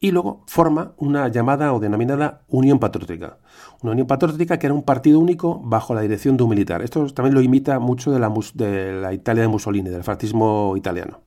y 0.00 0.10
luego 0.12 0.42
forma 0.46 0.94
una 0.96 1.28
llamada 1.28 1.72
o 1.74 1.78
denominada 1.78 2.42
Unión 2.48 2.78
Patriótica. 2.78 3.38
Una 3.82 3.92
Unión 3.92 4.06
Patriótica 4.06 4.58
que 4.58 4.66
era 4.66 4.74
un 4.74 4.82
partido 4.82 5.20
único 5.20 5.60
bajo 5.62 5.94
la 5.94 6.00
dirección 6.00 6.38
de 6.38 6.44
un 6.44 6.50
militar. 6.50 6.82
Esto 6.82 7.06
también 7.08 7.34
lo 7.34 7.42
imita 7.42 7.78
mucho 7.78 8.10
de 8.10 8.18
la, 8.18 8.32
de 8.54 8.92
la 8.92 9.12
Italia 9.12 9.42
de 9.42 9.48
Mussolini, 9.48 9.90
del 9.90 10.02
fascismo 10.02 10.74
italiano. 10.76 11.20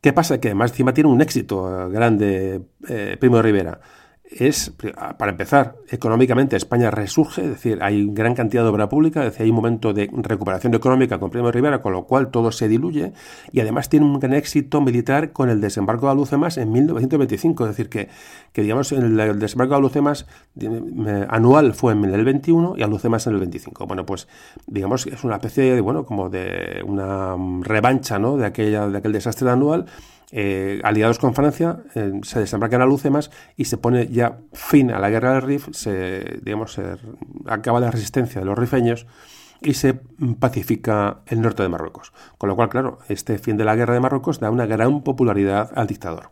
¿Qué 0.00 0.12
pasa? 0.12 0.40
Que 0.40 0.48
además 0.48 0.70
encima 0.70 0.94
tiene 0.94 1.10
un 1.10 1.20
éxito 1.20 1.88
grande 1.90 2.62
eh, 2.88 3.16
Primo 3.20 3.36
de 3.36 3.42
Rivera 3.42 3.80
es, 4.30 4.72
para 5.18 5.30
empezar, 5.30 5.76
económicamente 5.88 6.56
España 6.56 6.90
resurge, 6.90 7.42
es 7.42 7.48
decir, 7.48 7.78
hay 7.82 8.06
gran 8.10 8.34
cantidad 8.34 8.62
de 8.62 8.68
obra 8.68 8.88
pública, 8.88 9.20
es 9.20 9.32
decir, 9.32 9.44
hay 9.44 9.50
un 9.50 9.56
momento 9.56 9.92
de 9.92 10.10
recuperación 10.12 10.74
económica 10.74 11.18
con 11.18 11.30
Primo 11.30 11.50
Rivera, 11.50 11.80
con 11.80 11.92
lo 11.92 12.04
cual 12.04 12.30
todo 12.30 12.50
se 12.50 12.68
diluye, 12.68 13.12
y 13.52 13.60
además 13.60 13.88
tiene 13.88 14.06
un 14.06 14.18
gran 14.18 14.34
éxito 14.34 14.80
militar 14.80 15.32
con 15.32 15.48
el 15.48 15.60
desembarco 15.60 16.06
de 16.06 16.12
Alucemas 16.12 16.58
en 16.58 16.72
1925, 16.72 17.64
es 17.64 17.70
decir, 17.70 17.88
que, 17.88 18.08
que 18.52 18.62
digamos, 18.62 18.92
el, 18.92 19.38
desembarco 19.38 19.74
de 19.74 19.78
Alucemas 19.78 20.26
anual 21.28 21.74
fue 21.74 21.92
en 21.92 22.04
el 22.04 22.24
21 22.24 22.74
y 22.76 22.82
Alucemas 22.82 23.26
en 23.26 23.34
el 23.34 23.40
25. 23.40 23.86
Bueno, 23.86 24.04
pues, 24.04 24.26
digamos, 24.66 25.06
es 25.06 25.22
una 25.24 25.36
especie 25.36 25.74
de, 25.74 25.80
bueno, 25.80 26.04
como 26.04 26.28
de 26.28 26.82
una 26.84 27.36
revancha, 27.62 28.18
¿no?, 28.18 28.36
de, 28.36 28.46
aquella, 28.46 28.88
de 28.88 28.98
aquel 28.98 29.12
desastre 29.12 29.48
anual, 29.50 29.86
eh, 30.32 30.80
aliados 30.82 31.18
con 31.18 31.34
Francia, 31.34 31.78
eh, 31.94 32.12
se 32.22 32.40
desembarcan 32.40 32.82
a 32.82 32.86
Lucemas 32.86 33.30
y 33.56 33.66
se 33.66 33.76
pone 33.76 34.08
ya 34.08 34.38
fin 34.52 34.90
a 34.90 34.98
la 34.98 35.10
guerra 35.10 35.34
del 35.34 35.42
Rif, 35.42 35.68
se, 35.72 36.40
digamos, 36.42 36.72
se 36.72 36.82
acaba 37.46 37.80
la 37.80 37.90
resistencia 37.90 38.40
de 38.40 38.46
los 38.46 38.58
rifeños 38.58 39.06
y 39.60 39.74
se 39.74 39.94
pacifica 40.38 41.20
el 41.26 41.40
norte 41.40 41.62
de 41.62 41.68
Marruecos. 41.68 42.12
Con 42.38 42.48
lo 42.48 42.56
cual, 42.56 42.68
claro, 42.68 42.98
este 43.08 43.38
fin 43.38 43.56
de 43.56 43.64
la 43.64 43.76
guerra 43.76 43.94
de 43.94 44.00
Marruecos 44.00 44.40
da 44.40 44.50
una 44.50 44.66
gran 44.66 45.02
popularidad 45.02 45.70
al 45.74 45.86
dictador. 45.86 46.30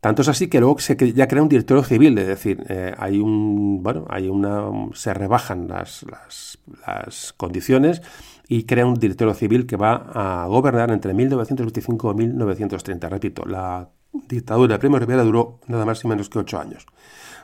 Tanto 0.00 0.22
es 0.22 0.28
así 0.28 0.46
que 0.48 0.60
luego 0.60 0.78
se 0.78 0.96
ya 1.12 1.26
crea 1.26 1.42
un 1.42 1.48
directorio 1.48 1.82
civil, 1.82 2.16
es 2.18 2.26
decir, 2.28 2.64
eh, 2.68 2.94
hay 2.96 3.18
un, 3.18 3.82
bueno, 3.82 4.06
hay 4.08 4.28
una, 4.28 4.70
se 4.94 5.12
rebajan 5.12 5.66
las, 5.66 6.04
las, 6.04 6.58
las 6.86 7.32
condiciones 7.32 8.00
y 8.48 8.64
crea 8.64 8.86
un 8.86 8.94
directorio 8.94 9.34
civil 9.34 9.66
que 9.66 9.76
va 9.76 10.10
a 10.14 10.46
gobernar 10.46 10.90
entre 10.90 11.12
1925 11.12 12.12
y 12.12 12.14
1930. 12.14 13.08
Repito, 13.08 13.44
la 13.44 13.90
dictadura 14.12 14.74
de 14.74 14.78
Primo 14.78 14.98
Rivera 14.98 15.22
duró 15.22 15.60
nada 15.66 15.84
más 15.84 16.02
y 16.02 16.08
menos 16.08 16.30
que 16.30 16.38
ocho 16.38 16.58
años. 16.58 16.86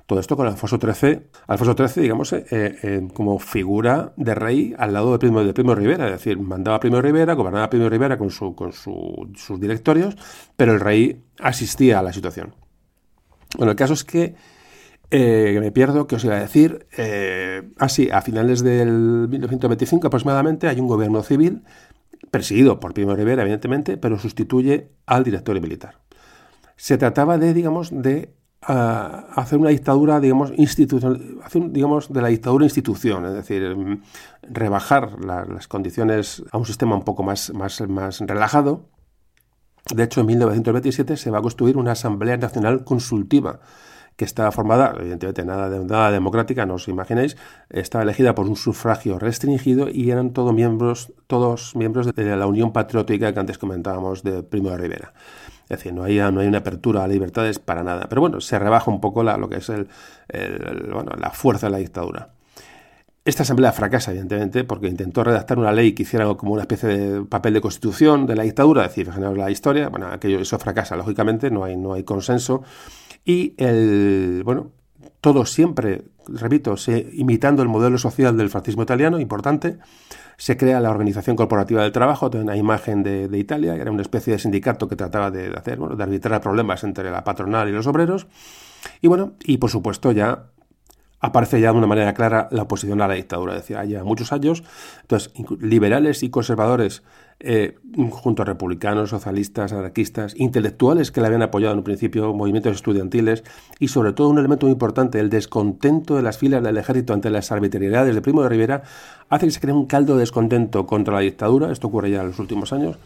Todo 0.07 0.19
esto 0.21 0.37
con 0.37 0.47
Alfonso 0.47 0.79
XIII, 0.79 1.21
Alfonso 1.47 1.75
XIII, 1.75 2.03
digamos, 2.03 2.33
eh, 2.33 2.45
eh, 2.51 3.09
como 3.15 3.39
figura 3.39 4.13
de 4.17 4.35
rey 4.35 4.75
al 4.79 4.93
lado 4.93 5.13
de 5.13 5.19
Primo, 5.19 5.43
de 5.43 5.55
Primo 5.55 5.75
Rivera, 5.75 6.07
es 6.07 6.13
decir, 6.13 6.39
mandaba 6.39 6.77
a 6.77 6.81
Primo 6.81 7.01
Rivera, 7.01 7.35
gobernaba 7.35 7.65
a 7.65 7.71
Primo 7.71 7.89
Rivera 7.89 8.19
con, 8.19 8.31
su, 8.31 8.55
con 8.55 8.73
sus 8.73 9.61
directorios, 9.61 10.17
pero 10.57 10.73
el 10.73 10.81
rey 10.81 11.23
asistía 11.39 12.01
a 12.01 12.03
la 12.03 12.13
situación. 12.13 12.55
Bueno, 13.57 13.71
el 13.71 13.77
caso 13.77 13.95
es 13.95 14.05
que 14.05 14.35
eh, 15.17 15.53
que 15.53 15.61
me 15.61 15.71
pierdo, 15.71 16.09
que 16.09 16.17
os 16.17 16.25
iba 16.25 16.35
a 16.35 16.41
decir, 16.41 16.89
eh, 16.99 17.71
así, 17.79 18.11
a 18.11 18.21
finales 18.21 18.65
del 18.65 19.29
1925 19.29 20.09
aproximadamente 20.09 20.67
hay 20.67 20.81
un 20.81 20.89
gobierno 20.89 21.23
civil, 21.23 21.63
presidido 22.33 22.81
por 22.81 22.95
Primo 22.95 23.15
Rivera, 23.15 23.43
evidentemente, 23.43 23.97
pero 23.97 24.19
sustituye 24.19 24.89
al 25.07 25.23
directorio 25.23 25.63
militar. 25.63 26.01
Se 26.75 26.99
trataba 26.99 27.39
de, 27.39 27.55
digamos, 27.55 27.91
de 27.93 28.35
ah, 28.63 29.27
hacer 29.37 29.61
una 29.61 29.71
dictadura, 29.71 30.19
digamos, 30.19 30.53
institucional, 30.57 31.39
digamos, 31.71 32.13
de 32.13 32.21
la 32.21 32.27
dictadura 32.27 32.65
institución, 32.65 33.25
es 33.27 33.35
decir, 33.35 33.77
mm, 33.77 34.03
rebajar 34.43 35.25
las 35.25 35.69
condiciones 35.69 36.43
a 36.51 36.59
un 36.59 36.67
sistema 36.67 36.97
un 36.97 37.05
poco 37.05 37.23
más, 37.23 37.55
más, 37.55 37.81
más 37.89 38.19
relajado. 38.19 38.89
De 39.95 40.03
hecho, 40.03 40.23
en 40.23 40.27
1927 40.27 41.17
se 41.17 41.31
va 41.31 41.39
a 41.39 41.43
construir 41.43 41.77
una 41.77 41.93
Asamblea 41.93 42.37
Nacional 42.37 42.83
Consultiva, 42.83 43.61
que 44.17 44.25
estaba 44.25 44.53
formada, 44.53 44.95
evidentemente 44.99 45.45
nada, 45.45 45.69
nada 45.69 46.11
democrática, 46.11 46.67
no 46.67 46.75
os 46.75 46.89
imaginéis, 46.89 47.37
estaba 47.71 48.05
elegida 48.05 48.35
por 48.35 48.47
un 48.47 48.57
sufragio 48.57 49.19
restringido 49.19 49.89
y 49.89 50.11
eran 50.11 50.33
todos 50.33 50.55
miembros, 50.55 51.13
todos 51.27 51.75
miembros 51.75 52.15
de 52.15 52.37
la 52.37 52.47
Unión 52.47 52.73
Patriótica 52.73 53.33
que 53.33 53.41
antes 53.41 53.59
comentábamos 53.59 54.23
de 54.23 54.43
Primo 54.43 54.71
de 54.71 54.79
Rivera. 54.79 55.15
Es 55.65 55.79
decir, 55.79 55.95
no 55.95 56.05
hay, 56.05 56.19
no 56.19 56.41
hay 56.41 56.47
una 56.47 56.59
apertura 56.59 57.05
a 57.05 57.09
libertades 57.09 57.59
para 57.59 57.83
nada. 57.83 58.07
Pero 58.09 58.21
bueno, 58.21 58.41
se 58.41 58.59
rebaja 58.59 58.91
un 58.91 59.01
poco 59.01 59.23
la, 59.23 59.39
lo 59.39 59.49
que 59.49 59.57
es 59.57 59.69
el, 59.71 59.89
bueno, 60.93 61.13
la 61.19 61.31
fuerza 61.31 61.67
de 61.67 61.73
la 61.73 61.79
dictadura. 61.79 62.35
Esta 63.25 63.43
asamblea 63.43 63.73
fracasa, 63.73 64.11
evidentemente, 64.11 64.65
porque 64.65 64.87
intentó 64.87 65.25
redactar 65.25 65.59
una 65.59 65.73
ley 65.73 65.95
que 65.95 66.03
hiciera 66.03 66.27
como 66.35 66.53
una 66.53 66.63
especie 66.63 66.91
de 66.91 67.25
papel 67.25 67.55
de 67.55 67.63
constitución 67.63 68.27
de 68.27 68.37
la 68.37 68.43
dictadura, 68.43 68.83
es 68.83 68.89
decir, 68.89 69.11
generar 69.11 69.35
la 69.35 69.51
historia. 69.51 69.89
Bueno, 69.89 70.09
aquello, 70.09 70.39
eso 70.41 70.59
fracasa, 70.59 70.95
lógicamente, 70.95 71.51
no 71.51 71.65
hay, 71.65 71.75
no 71.75 71.95
hay 71.95 72.05
consenso. 72.05 72.63
Y 73.25 73.55
el, 73.57 74.43
bueno, 74.45 74.71
todo 75.21 75.47
siempre, 75.47 76.03
repito, 76.29 76.77
se, 76.77 77.09
imitando 77.15 77.63
el 77.63 77.69
modelo 77.69 77.97
social 77.99 78.37
del 78.37 78.51
fascismo 78.51 78.83
italiano, 78.83 79.19
importante, 79.19 79.79
se 80.37 80.57
crea 80.57 80.81
la 80.81 80.91
Organización 80.91 81.37
Corporativa 81.37 81.83
del 81.83 81.93
Trabajo, 81.93 82.31
una 82.35 82.57
imagen 82.57 83.03
de, 83.03 83.39
Italia, 83.39 83.75
que 83.75 83.81
era 83.81 83.91
una 83.91 84.03
especie 84.03 84.33
de 84.33 84.39
sindicato 84.39 84.89
que 84.89 84.97
trataba 84.97 85.31
de, 85.31 85.53
hacer, 85.57 85.79
bueno, 85.79 85.97
de 85.97 86.03
arbitrar 86.03 86.41
problemas 86.41 86.85
entre 86.85 87.11
la 87.11 87.25
patronal 87.25 87.69
y 87.69 87.73
los 87.73 87.87
obreros. 87.87 88.27
Y 89.01 89.09
bueno, 89.09 89.35
y 89.45 89.57
por 89.59 89.71
supuesto 89.71 90.13
ya 90.13 90.51
aparece 91.21 91.59
ya 91.61 91.73
de 91.73 91.79
una 91.79 91.87
manera 91.87 92.13
clara 92.13 92.49
la 92.51 92.63
oposición 92.63 93.01
a 93.01 93.09
la 93.09 93.15
dictadura. 93.15 93.63
Hay 93.79 93.89
ya 93.89 94.05
muchos 94.05 94.33
años, 94.33 94.63
entonces, 95.03 95.33
liberales 95.59 96.23
y 96.23 96.29
conservadores, 96.29 97.03
eh, 97.45 97.77
junto 98.11 98.43
a 98.43 98.45
republicanos, 98.45 99.11
socialistas, 99.11 99.73
anarquistas, 99.73 100.35
intelectuales 100.37 101.11
que 101.11 101.21
le 101.21 101.27
habían 101.27 101.43
apoyado 101.43 101.73
en 101.73 101.79
un 101.79 101.85
principio, 101.85 102.33
movimientos 102.33 102.75
estudiantiles, 102.75 103.45
y 103.79 103.89
sobre 103.89 104.13
todo 104.13 104.29
un 104.29 104.39
elemento 104.39 104.67
muy 104.67 104.73
importante, 104.73 105.21
el 105.21 105.31
descontento 105.31 106.17
de 106.17 106.23
las 106.23 106.39
filas 106.39 106.63
del 106.63 106.79
ejército 106.79 107.13
ante 107.13 107.31
las 107.31 107.53
arbitrariedades 107.53 108.15
de 108.15 108.23
Primo 108.23 108.43
de 108.43 108.49
Rivera, 108.49 108.83
hace 109.29 109.47
que 109.47 109.53
se 109.53 109.61
cree 109.61 109.75
un 109.75 109.87
caldo 109.87 110.15
de 110.15 110.21
descontento 110.21 110.87
contra 110.87 111.15
la 111.15 111.21
dictadura, 111.21 111.71
esto 111.71 111.89
ocurre 111.89 112.11
ya 112.11 112.23
en 112.23 112.29
los 112.29 112.39
últimos 112.39 112.73
años, 112.73 112.99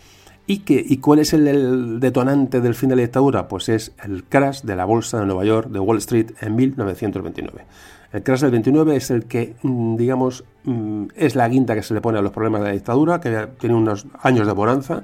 ¿Y, 0.51 0.61
qué, 0.61 0.83
¿Y 0.83 0.97
cuál 0.97 1.19
es 1.19 1.35
el, 1.35 2.01
detonante 2.01 2.63
del 2.63 2.75
fin 2.75 2.89
de 2.89 2.97
la 2.97 3.03
dictadura? 3.03 3.49
Pues 3.49 3.69
es 3.69 3.93
el 4.03 4.25
crash 4.25 4.63
de 4.63 4.77
la 4.77 4.87
bolsa 4.87 5.21
de 5.21 5.27
Nueva 5.27 5.45
York, 5.45 5.69
de 5.69 5.79
Wall 5.79 5.99
Street, 5.99 6.31
en 6.41 6.57
1929. 6.57 7.67
El 8.13 8.23
crash 8.23 8.41
del 8.41 8.53
29 8.53 8.97
es 8.97 9.11
el 9.11 9.27
que, 9.27 9.55
mm, 9.63 9.97
digamos, 9.97 10.45
mm, 10.65 11.07
es 11.15 11.37
la 11.37 11.49
guinda 11.49 11.75
que 11.75 11.83
se 11.83 11.93
le 11.93 12.01
pone 12.01 12.19
a 12.19 12.23
los 12.23 12.33
problemas 12.33 12.63
de 12.63 12.69
la 12.69 12.73
dictadura, 12.73 13.21
que 13.21 13.49
tiene 13.59 13.75
unos 13.75 14.07
años 14.23 14.47
de 14.47 14.53
bonanza, 14.53 15.03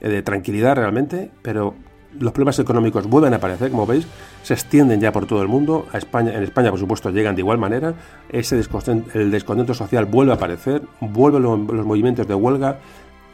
eh, 0.00 0.08
de 0.08 0.22
tranquilidad 0.22 0.76
realmente, 0.76 1.30
pero 1.42 1.74
los 2.18 2.32
problemas 2.32 2.58
económicos 2.58 3.06
vuelven 3.06 3.34
a 3.34 3.36
aparecer, 3.36 3.70
como 3.70 3.86
veis, 3.86 4.06
se 4.42 4.54
extienden 4.54 4.98
ya 4.98 5.12
por 5.12 5.26
todo 5.26 5.42
el 5.42 5.48
mundo. 5.48 5.86
A 5.92 5.98
España, 5.98 6.32
en 6.34 6.42
España, 6.42 6.70
por 6.70 6.78
supuesto, 6.78 7.10
llegan 7.10 7.34
de 7.34 7.42
igual 7.42 7.58
manera. 7.58 7.94
Ese 8.30 8.56
descontento, 8.56 9.18
el 9.18 9.30
descontento 9.30 9.74
social 9.74 10.06
vuelve 10.06 10.32
a 10.32 10.36
aparecer, 10.36 10.82
vuelven 11.00 11.42
los 11.42 11.86
movimientos 11.86 12.26
de 12.26 12.34
huelga, 12.34 12.78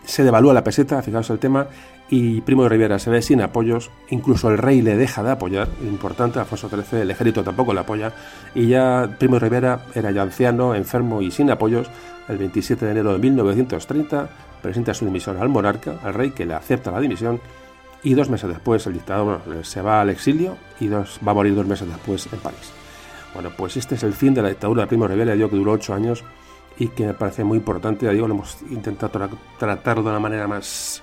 se 0.04 0.24
devalúa 0.24 0.54
la 0.54 0.64
peseta, 0.64 1.02
fijaos 1.02 1.30
el 1.30 1.38
tema, 1.38 1.66
y 2.08 2.40
Primo 2.42 2.64
de 2.64 2.68
Rivera 2.68 2.98
se 2.98 3.10
ve 3.10 3.22
sin 3.22 3.40
apoyos, 3.40 3.90
incluso 4.10 4.50
el 4.50 4.58
rey 4.58 4.82
le 4.82 4.96
deja 4.96 5.22
de 5.22 5.30
apoyar, 5.30 5.68
importante, 5.82 6.38
Alfonso 6.38 6.68
XIII, 6.68 7.02
el 7.02 7.10
ejército 7.10 7.42
tampoco 7.42 7.72
le 7.72 7.80
apoya, 7.80 8.12
y 8.54 8.68
ya 8.68 9.16
Primo 9.18 9.36
de 9.36 9.40
Rivera 9.40 9.80
era 9.94 10.10
ya 10.10 10.22
anciano, 10.22 10.74
enfermo 10.74 11.22
y 11.22 11.30
sin 11.30 11.50
apoyos, 11.50 11.88
el 12.28 12.38
27 12.38 12.84
de 12.84 12.90
enero 12.90 13.12
de 13.12 13.18
1930 13.18 14.28
presenta 14.62 14.94
su 14.94 15.04
dimisión 15.04 15.36
al 15.38 15.48
monarca, 15.48 15.98
al 16.02 16.14
rey, 16.14 16.30
que 16.30 16.46
le 16.46 16.54
acepta 16.54 16.90
la 16.90 17.00
dimisión, 17.00 17.40
y 18.02 18.14
dos 18.14 18.28
meses 18.28 18.48
después 18.50 18.86
el 18.86 18.92
dictador 18.92 19.40
se 19.62 19.80
va 19.80 20.02
al 20.02 20.10
exilio 20.10 20.56
y 20.78 20.88
dos, 20.88 21.18
va 21.26 21.32
a 21.32 21.34
morir 21.34 21.54
dos 21.54 21.66
meses 21.66 21.88
después 21.88 22.28
en 22.30 22.38
París. 22.38 22.70
Bueno, 23.32 23.50
pues 23.56 23.76
este 23.76 23.94
es 23.94 24.02
el 24.02 24.12
fin 24.12 24.34
de 24.34 24.42
la 24.42 24.50
dictadura 24.50 24.82
de 24.82 24.88
Primo 24.88 25.08
Rivera, 25.08 25.34
digo 25.34 25.48
que 25.48 25.56
duró 25.56 25.72
ocho 25.72 25.94
años 25.94 26.22
y 26.78 26.88
que 26.88 27.06
me 27.06 27.14
parece 27.14 27.44
muy 27.44 27.58
importante, 27.58 28.06
ya 28.06 28.12
digo, 28.12 28.26
lo 28.26 28.34
hemos 28.34 28.58
intentado 28.70 29.28
tratar 29.58 30.02
de 30.02 30.08
una 30.08 30.18
manera 30.18 30.48
más 30.48 31.02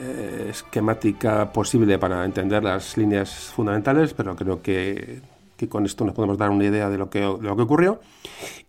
eh, 0.00 0.48
esquemática 0.50 1.52
posible 1.52 1.98
para 1.98 2.24
entender 2.24 2.64
las 2.64 2.96
líneas 2.96 3.30
fundamentales, 3.54 4.12
pero 4.12 4.34
creo 4.34 4.60
que, 4.60 5.20
que, 5.56 5.68
con 5.68 5.86
esto 5.86 6.04
nos 6.04 6.14
podemos 6.14 6.36
dar 6.36 6.50
una 6.50 6.64
idea 6.64 6.90
de 6.90 6.98
lo, 6.98 7.08
que, 7.08 7.20
de 7.20 7.42
lo 7.42 7.56
que 7.56 7.62
ocurrió. 7.62 8.00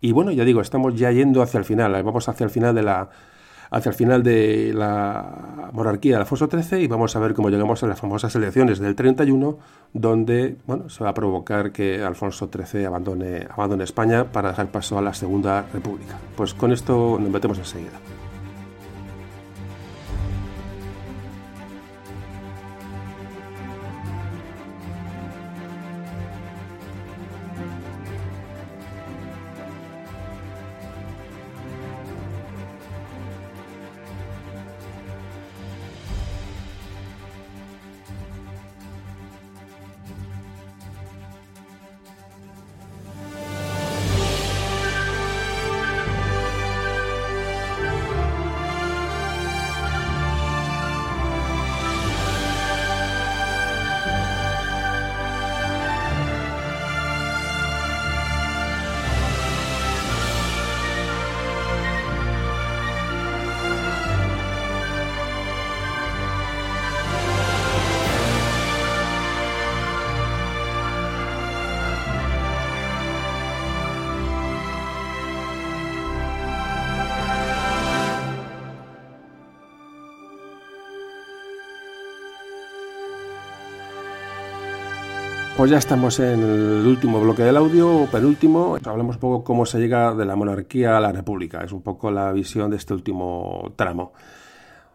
Y 0.00 0.12
bueno, 0.12 0.30
ya 0.30 0.44
digo, 0.44 0.60
estamos 0.60 0.94
ya 0.94 1.10
yendo 1.10 1.42
hacia 1.42 1.58
el 1.58 1.64
final, 1.64 1.92
vamos 2.04 2.28
hacia 2.28 2.44
el 2.44 2.50
final 2.50 2.74
de 2.74 2.82
la 2.82 3.10
hacia 3.70 3.90
el 3.90 3.94
final 3.94 4.22
de 4.22 4.72
la 4.74 5.70
monarquía 5.72 6.16
de 6.16 6.20
Alfonso 6.20 6.48
XIII 6.50 6.82
y 6.82 6.86
vamos 6.86 7.16
a 7.16 7.20
ver 7.20 7.34
cómo 7.34 7.50
llegamos 7.50 7.82
a 7.82 7.86
las 7.86 8.00
famosas 8.00 8.34
elecciones 8.34 8.78
del 8.78 8.94
31, 8.94 9.58
donde 9.92 10.56
bueno, 10.66 10.88
se 10.88 11.04
va 11.04 11.10
a 11.10 11.14
provocar 11.14 11.72
que 11.72 12.02
Alfonso 12.02 12.50
XIII 12.52 12.84
abandone, 12.84 13.46
abandone 13.50 13.84
España 13.84 14.24
para 14.24 14.50
dejar 14.50 14.68
paso 14.68 14.98
a 14.98 15.02
la 15.02 15.14
Segunda 15.14 15.66
República. 15.72 16.18
Pues 16.36 16.54
con 16.54 16.72
esto 16.72 17.18
nos 17.20 17.30
metemos 17.30 17.58
enseguida. 17.58 17.98
Pues 85.66 85.72
ya 85.72 85.78
estamos 85.78 86.20
en 86.20 86.44
el 86.44 86.86
último 86.86 87.20
bloque 87.20 87.42
del 87.42 87.56
audio, 87.56 88.06
penúltimo. 88.12 88.76
Hablamos 88.84 89.16
un 89.16 89.20
poco 89.20 89.42
cómo 89.42 89.66
se 89.66 89.80
llega 89.80 90.14
de 90.14 90.24
la 90.24 90.36
monarquía 90.36 90.96
a 90.96 91.00
la 91.00 91.10
república. 91.10 91.64
Es 91.64 91.72
un 91.72 91.82
poco 91.82 92.12
la 92.12 92.30
visión 92.30 92.70
de 92.70 92.76
este 92.76 92.94
último 92.94 93.72
tramo. 93.74 94.12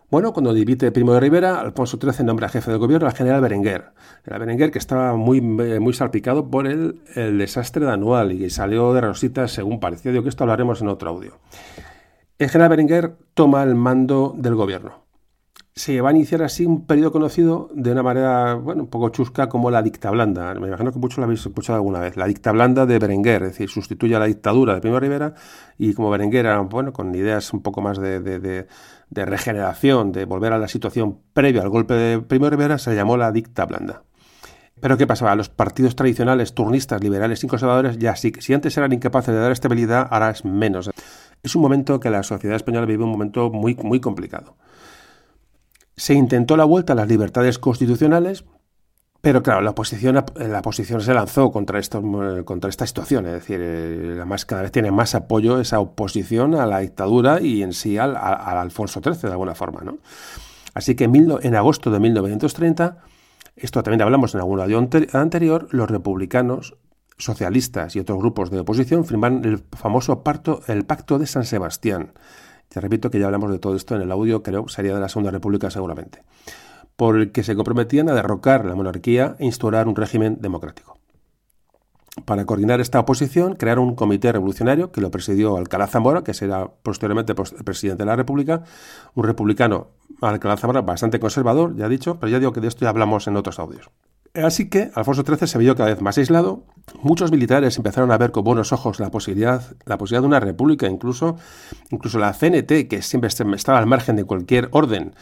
Bueno, 0.10 0.32
cuando 0.32 0.54
divide 0.54 0.94
Primo 0.94 1.14
de 1.14 1.20
Rivera, 1.20 1.60
Alfonso 1.60 2.00
XIII 2.02 2.26
nombra 2.26 2.48
jefe 2.48 2.72
de 2.72 2.78
gobierno 2.78 3.06
al 3.06 3.14
general 3.14 3.42
Berenguer. 3.42 3.92
El 4.24 4.40
Berenguer 4.40 4.72
que 4.72 4.80
estaba 4.80 5.14
muy, 5.18 5.42
muy 5.42 5.92
salpicado 5.92 6.50
por 6.50 6.66
el, 6.66 7.02
desastre 7.14 7.86
de 7.86 7.92
Anual 7.92 8.32
y 8.32 8.40
que 8.40 8.50
salió 8.50 8.94
de 8.94 9.02
Rosita 9.02 9.50
según 9.50 9.82
pareció. 9.82 10.12
Digo 10.12 10.24
que 10.24 10.30
esto 10.30 10.46
hablaremos 10.46 10.82
en 10.82 10.88
otro 10.88 11.10
audio. 11.10 11.34
El 12.40 12.48
general 12.48 12.70
Berenguer 12.70 13.18
toma 13.34 13.62
el 13.64 13.76
mando 13.76 14.34
del 14.38 14.56
gobierno 14.56 15.11
se 15.74 16.02
va 16.02 16.10
a 16.10 16.12
iniciar 16.12 16.44
así 16.44 16.66
un 16.66 16.86
periodo 16.86 17.14
conocido 17.14 17.70
de 17.74 17.94
una 17.94 18.04
manera, 18.04 18.56
bueno, 18.56 18.84
un 18.84 18.90
poco 18.90 19.10
chusca 19.10 19.48
como 19.48 19.72
la 19.72 19.82
dicta 19.82 20.12
blanda. 20.12 20.54
Me 20.56 20.68
imagino 20.68 20.92
que 20.92 21.00
muchos 21.00 21.20
lo 21.20 21.24
habéis 21.24 21.46
escuchado 21.46 21.78
alguna 21.78 22.00
vez. 22.00 22.18
La 22.18 22.28
dicta 22.28 22.52
blanda 22.52 22.86
de 22.86 23.00
Berenguer, 23.00 23.44
es 23.44 23.50
decir, 23.52 23.70
sustituye 23.70 24.16
a 24.16 24.20
la 24.20 24.26
dictadura 24.26 24.76
de 24.76 24.82
Primo 24.82 25.00
Rivera 25.00 25.34
y 25.78 25.94
como 25.94 26.10
Berenguer 26.10 26.46
era, 26.46 26.60
bueno, 26.60 26.92
con 26.92 27.16
ideas 27.16 27.54
un 27.54 27.62
poco 27.62 27.82
más 27.82 28.00
de, 28.00 28.20
de, 28.20 29.26
regeneración, 29.26 30.12
de 30.12 30.26
volver 30.26 30.52
a 30.52 30.58
la 30.58 30.68
situación 30.68 31.20
previa 31.34 31.62
al 31.62 31.70
golpe 31.70 31.94
de 31.94 32.20
Primo 32.20 32.50
Rivera, 32.50 32.78
se 32.78 32.94
llamó 32.94 33.16
la 33.16 33.32
dicta 33.32 33.66
blanda. 33.66 34.04
Pero 34.82 34.98
¿qué 34.98 35.08
pasaba? 35.08 35.36
Los 35.36 35.48
partidos 35.48 35.96
tradicionales, 35.96 36.54
turnistas, 36.54 37.02
liberales 37.02 37.44
y 37.44 37.48
conservadores, 37.48 37.98
ya 37.98 38.16
sí, 38.16 38.34
si 38.40 38.54
antes 38.54 38.76
eran 38.78 38.92
incapaces 38.92 39.34
de 39.34 39.40
dar 39.40 39.52
estabilidad, 39.52 40.08
ahora 40.12 40.32
es 40.32 40.44
menos. 40.44 40.90
Es 41.44 41.56
un 41.56 41.62
momento 41.62 42.00
que 42.00 42.10
la 42.10 42.24
sociedad 42.24 42.56
española 42.56 42.86
vive 42.86 43.04
un 43.04 43.12
momento 43.12 43.52
muy, 43.52 43.76
muy 43.76 44.00
complicado. 44.00 44.58
Se 46.02 46.16
intentó 46.16 46.58
la 46.58 46.66
vuelta 46.66 46.94
a 46.94 46.96
las 46.96 47.08
libertades 47.08 47.60
constitucionales, 47.60 48.44
pero 49.22 49.44
claro, 49.44 49.62
la 49.62 49.70
oposición, 49.70 50.16
la 50.16 50.60
oposición 50.60 51.00
se 51.00 51.14
lanzó 51.14 51.52
contra, 51.52 51.78
esto, 51.78 52.02
contra 52.44 52.72
esta 52.72 52.88
situación, 52.88 53.28
es 53.28 53.34
decir, 53.34 53.60
eh, 53.62 54.14
además 54.16 54.48
cada 54.48 54.64
vez 54.64 54.72
tiene 54.72 54.90
más 54.90 55.14
apoyo 55.14 55.62
esa 55.62 55.80
oposición 55.80 56.56
a 56.56 56.66
la 56.66 56.80
dictadura 56.80 57.40
y 57.40 57.62
en 57.62 57.72
sí 57.72 58.00
al, 58.00 58.18
Alfonso 58.18 59.00
XIII 59.00 59.22
de 59.22 59.32
alguna 59.34 59.54
forma. 59.54 59.82
¿no? 59.82 60.00
Así 60.74 60.96
que 60.96 61.04
en, 61.04 61.38
en 61.40 61.56
agosto 61.56 61.92
de 61.92 62.00
1930, 62.00 62.98
esto 63.56 63.84
también 63.84 64.02
hablamos 64.02 64.34
en 64.34 64.40
algún 64.40 64.60
audio 64.60 64.80
anterior, 65.14 65.68
los 65.70 65.88
republicanos 65.88 66.78
socialistas 67.20 67.96
y 67.96 68.00
otros 68.00 68.18
grupos 68.18 68.50
de 68.50 68.62
oposición 68.62 69.06
firman 69.06 69.46
el 69.46 69.60
famoso 69.78 70.24
pacto, 70.24 70.64
el 70.66 70.84
Pacto 70.84 71.20
de 71.20 71.28
San 71.28 71.46
Sebastián, 71.46 72.14
te 72.72 72.80
repito 72.80 73.12
que 73.12 73.20
ya 73.20 73.26
hablamos 73.26 73.52
de 73.52 73.60
todo 73.60 73.76
esto 73.76 73.96
en 73.96 74.02
el 74.02 74.12
audio, 74.12 74.44
creo, 74.44 74.70
sería 74.70 74.94
de 74.94 75.02
la 75.02 75.10
Segunda 75.10 75.30
República 75.30 75.70
seguramente, 75.70 76.24
por 76.96 77.18
el 77.18 77.34
que 77.34 77.44
se 77.44 77.54
comprometían 77.54 78.08
a 78.08 78.14
derrocar 78.14 78.64
la 78.64 78.76
monarquía 78.76 79.36
e 79.40 79.46
instaurar 79.46 79.90
un 79.90 79.96
régimen 79.96 80.38
democrático. 80.40 80.98
Para 82.24 82.46
coordinar 82.46 82.80
esta 82.80 83.00
oposición, 83.00 83.56
crearon 83.56 83.90
un 83.90 83.96
comité 83.96 84.32
revolucionario 84.32 84.92
que 84.94 85.02
lo 85.02 85.12
presidió 85.12 85.58
Alcalá 85.58 85.88
Zamora, 85.88 86.24
que 86.24 86.34
será 86.34 86.70
posteriormente 86.82 87.36
presidente 87.36 88.04
de 88.04 88.08
la 88.08 88.16
República, 88.16 88.64
un 89.16 89.26
republicano, 89.26 89.88
Alcalá 90.22 90.56
Zamora, 90.56 90.82
bastante 90.82 91.20
conservador, 91.20 91.76
ya 91.76 91.88
he 91.88 91.90
dicho, 91.90 92.20
pero 92.22 92.30
ya 92.30 92.40
digo 92.40 92.54
que 92.54 92.62
de 92.62 92.70
esto 92.70 92.86
ya 92.86 92.90
hablamos 92.90 93.28
en 93.28 93.36
otros 93.36 93.60
audios. 93.60 93.90
Así 94.34 94.70
que 94.70 94.92
Alfonso 94.96 95.24
XIII 95.26 95.48
se 95.48 95.58
vio 95.58 95.76
cada 95.76 95.90
vez 95.90 96.02
más 96.02 96.18
aislado. 96.18 96.64
Muchos 97.02 97.32
militares 97.32 97.76
empezaron 97.78 98.12
a 98.12 98.18
ver 98.18 98.32
con 98.32 98.46
buenos 98.46 98.72
ojos 98.72 99.00
la 99.00 99.12
posibilidad, 99.12 99.62
la 99.86 99.98
posibilidad 99.98 100.22
de 100.22 100.28
una 100.28 100.40
república, 100.40 100.88
incluso, 100.88 101.38
incluso 101.90 102.18
la 102.18 102.34
CNT, 102.34 102.88
que 102.88 103.02
siempre 103.02 103.28
estaba 103.28 103.78
al 103.78 103.88
margen 103.88 104.16
de 104.16 104.24
cualquier 104.24 104.70
orden, 104.72 105.14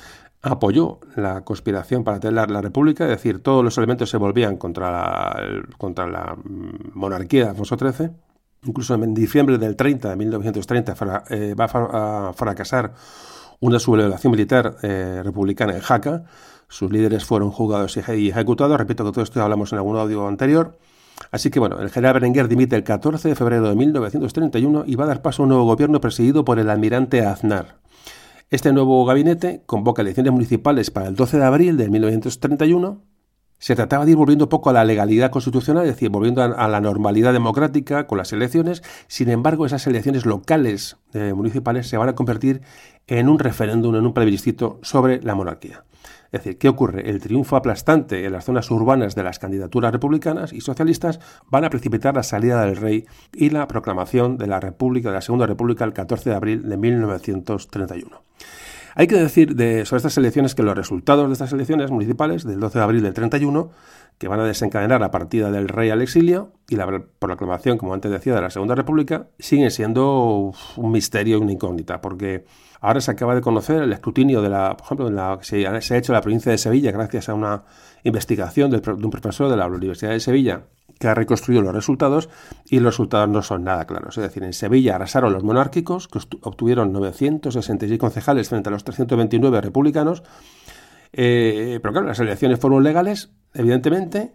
apoyó 0.42 1.00
la 1.16 1.42
conspiración 1.42 2.04
para 2.04 2.20
tener 2.20 2.50
la, 2.50 2.62
república, 2.62 3.06
es 3.06 3.10
decir, 3.10 3.42
todos 3.42 3.64
los 3.64 3.78
elementos 3.78 4.10
se 4.10 4.18
volvían 4.18 4.58
contra 4.58 4.92
la, 4.92 5.42
contra 5.78 6.08
la 6.08 6.38
monarquía 6.94 7.46
de 7.46 7.50
Alfonso 7.50 7.78
XIII. 7.78 8.12
Incluso 8.64 8.94
en 8.94 9.14
diciembre 9.14 9.58
del 9.58 9.76
30 9.76 10.10
de 10.10 10.16
1930 10.18 11.24
eh, 11.30 11.56
va 11.56 11.66
a 11.66 12.34
fracasar 12.34 12.94
una 13.62 13.80
sublevación 13.80 14.32
militar 14.32 14.78
eh, 14.82 15.22
republicana 15.24 15.74
en 15.74 15.82
Jaca 15.82 16.24
sus 16.70 16.92
líderes 16.92 17.26
fueron 17.26 17.50
juzgados 17.52 17.98
y 17.98 18.30
ejecutados. 18.30 18.78
Repito 18.78 19.04
que 19.04 19.12
todo 19.12 19.24
esto 19.24 19.42
hablamos 19.42 19.74
en 19.74 19.80
algún 19.80 19.98
audio 19.98 20.28
anterior. 20.28 20.78
Así 21.32 21.50
que 21.50 21.60
bueno, 21.60 21.80
el 21.80 21.90
general 21.90 22.14
Berenguer 22.14 22.48
dimite 22.48 22.76
el 22.76 22.84
14 22.84 23.28
de 23.28 23.36
febrero 23.36 23.68
de 23.68 23.76
1931 23.76 24.84
y 24.86 24.96
va 24.96 25.04
a 25.04 25.08
dar 25.08 25.22
paso 25.22 25.42
a 25.42 25.44
un 25.44 25.50
nuevo 25.50 25.66
gobierno 25.66 26.00
presidido 26.00 26.46
por 26.46 26.60
el 26.60 26.70
almirante 26.70 27.26
Aznar. 27.26 27.80
Este 28.52 28.72
nuevo 28.72 29.04
gabinete 29.06 29.62
convoca 29.66 30.02
elecciones 30.02 30.32
municipales 30.32 30.92
para 30.92 31.08
el 31.08 31.16
12 31.16 31.38
de 31.38 31.46
abril 31.46 31.78
de 31.78 31.90
1931. 31.90 33.02
Se 33.58 33.76
trataba 33.76 34.06
de 34.06 34.12
ir 34.12 34.18
volviendo 34.18 34.48
poco 34.48 34.70
a 34.70 34.74
la 34.74 34.86
legalidad 34.86 35.32
constitucional, 35.32 35.84
es 35.86 35.94
decir, 35.94 36.10
volviendo 36.10 36.42
a, 36.42 36.68
la 36.68 36.80
normalidad 36.80 37.34
democrática 37.34 38.08
con 38.08 38.18
las 38.18 38.32
elecciones. 38.32 38.82
Sin 39.08 39.30
embargo, 39.30 39.66
esas 39.66 39.86
elecciones 39.86 40.26
locales 40.26 40.98
eh, 41.14 41.34
municipales 41.36 41.88
se 41.88 41.98
van 41.98 42.10
a 42.10 42.16
convertir 42.16 42.62
en 43.08 43.28
un 43.28 43.38
referéndum, 43.38 43.96
en 43.96 44.06
un 44.06 44.14
plebiscito 44.14 44.80
sobre 44.82 45.22
la 45.22 45.36
monarquía. 45.36 45.84
Es 46.32 46.44
decir, 46.44 46.58
¿qué 46.58 46.70
ocurre? 46.70 47.10
El 47.10 47.20
triunfo 47.20 47.56
aplastante 47.56 48.24
en 48.24 48.32
las 48.32 48.46
zonas 48.46 48.70
urbanas 48.70 49.16
de 49.16 49.24
las 49.24 49.40
candidaturas 49.40 49.92
republicanas 49.92 50.54
y 50.54 50.62
socialistas 50.62 51.20
van 51.50 51.66
a 51.66 51.70
precipitar 51.70 52.16
la 52.16 52.24
salida 52.24 52.64
del 52.66 52.76
rey 52.76 53.06
y 53.34 53.50
la 53.50 53.68
proclamación 53.68 54.38
de 54.38 54.48
la 54.48 54.60
República, 54.60 55.10
de 55.10 55.16
la 55.16 55.22
Segunda 55.22 55.48
República, 55.48 55.86
el 55.86 55.94
14 55.94 56.30
de 56.30 56.36
abril 56.36 56.70
de 56.70 56.78
1931. 56.78 58.22
Hay 58.96 59.08
que 59.08 59.16
decir 59.16 59.56
de, 59.56 59.86
sobre 59.86 60.00
estas 60.00 60.18
elecciones 60.18 60.56
que 60.56 60.64
los 60.64 60.76
resultados 60.76 61.28
de 61.28 61.34
estas 61.34 61.54
elecciones 61.54 61.90
municipales 61.90 62.44
del 62.44 62.60
12 62.60 62.80
de 62.80 62.84
abril 62.84 63.02
del 63.02 63.14
31, 63.14 63.72
que 64.18 64.28
van 64.28 64.40
a 64.40 64.46
desencadenar 64.46 65.00
la 65.00 65.12
partida 65.12 65.52
del 65.52 65.68
rey 65.68 65.90
al 65.90 66.02
exilio 66.02 66.52
y 66.68 66.76
la 66.76 67.06
proclamación, 67.20 67.78
como 67.78 67.94
antes 67.94 68.12
decía, 68.12 68.36
de 68.36 68.42
la 68.42 68.50
Segunda 68.50 68.76
República, 68.76 69.28
siguen 69.40 69.72
siendo 69.72 70.52
un 70.76 70.92
misterio 70.92 71.38
y 71.38 71.42
una 71.42 71.54
incógnita, 71.54 72.02
porque 72.02 72.46
ahora 72.82 73.02
se 73.02 73.12
acaba 73.12 73.36
de 73.36 73.42
conocer 73.42 73.82
el 73.84 73.94
escrutinio 73.94 74.42
de 74.42 74.50
la, 74.50 74.76
por 74.76 74.86
ejemplo, 74.86 75.10
la, 75.10 75.40
se, 75.42 75.82
se 75.82 75.94
ha 75.94 75.98
hecho 75.98 76.12
en 76.12 76.16
la 76.16 76.22
provincia 76.22 76.52
de 76.52 76.58
Sevilla 76.58 76.92
gracias 76.92 77.30
a 77.30 77.34
una 77.34 77.64
investigación 78.04 78.72
de 78.72 78.78
un 78.92 79.12
profesor 79.12 79.50
de 79.50 79.58
la 79.58 79.68
Universidad 79.68 80.12
de 80.12 80.20
Sevilla 80.20 80.64
que 81.00 81.08
ha 81.08 81.16
reconstruido 81.16 81.62
los 81.62 81.74
resultados 81.74 82.30
y 82.66 82.80
los 82.80 82.94
resultados 82.94 83.30
no 83.30 83.42
son 83.42 83.64
nada 83.64 83.86
claros. 83.86 84.18
Es 84.18 84.24
decir, 84.24 84.44
en 84.44 84.54
Sevilla 84.54 84.96
arrasaron 84.96 85.34
los 85.34 85.44
monárquicos, 85.44 86.08
que 86.08 86.20
obtuvieron 86.42 86.92
966 86.92 87.98
concejales 87.98 88.50
frente 88.50 88.70
a 88.70 88.72
los 88.72 88.84
329 88.84 89.62
republicanos. 89.62 90.24
Eh, 91.14 91.80
pero 91.82 91.94
claro, 91.94 92.08
las 92.08 92.20
elecciones 92.20 92.60
fueron 92.60 92.84
legales, 92.84 93.32
evidentemente, 93.54 94.34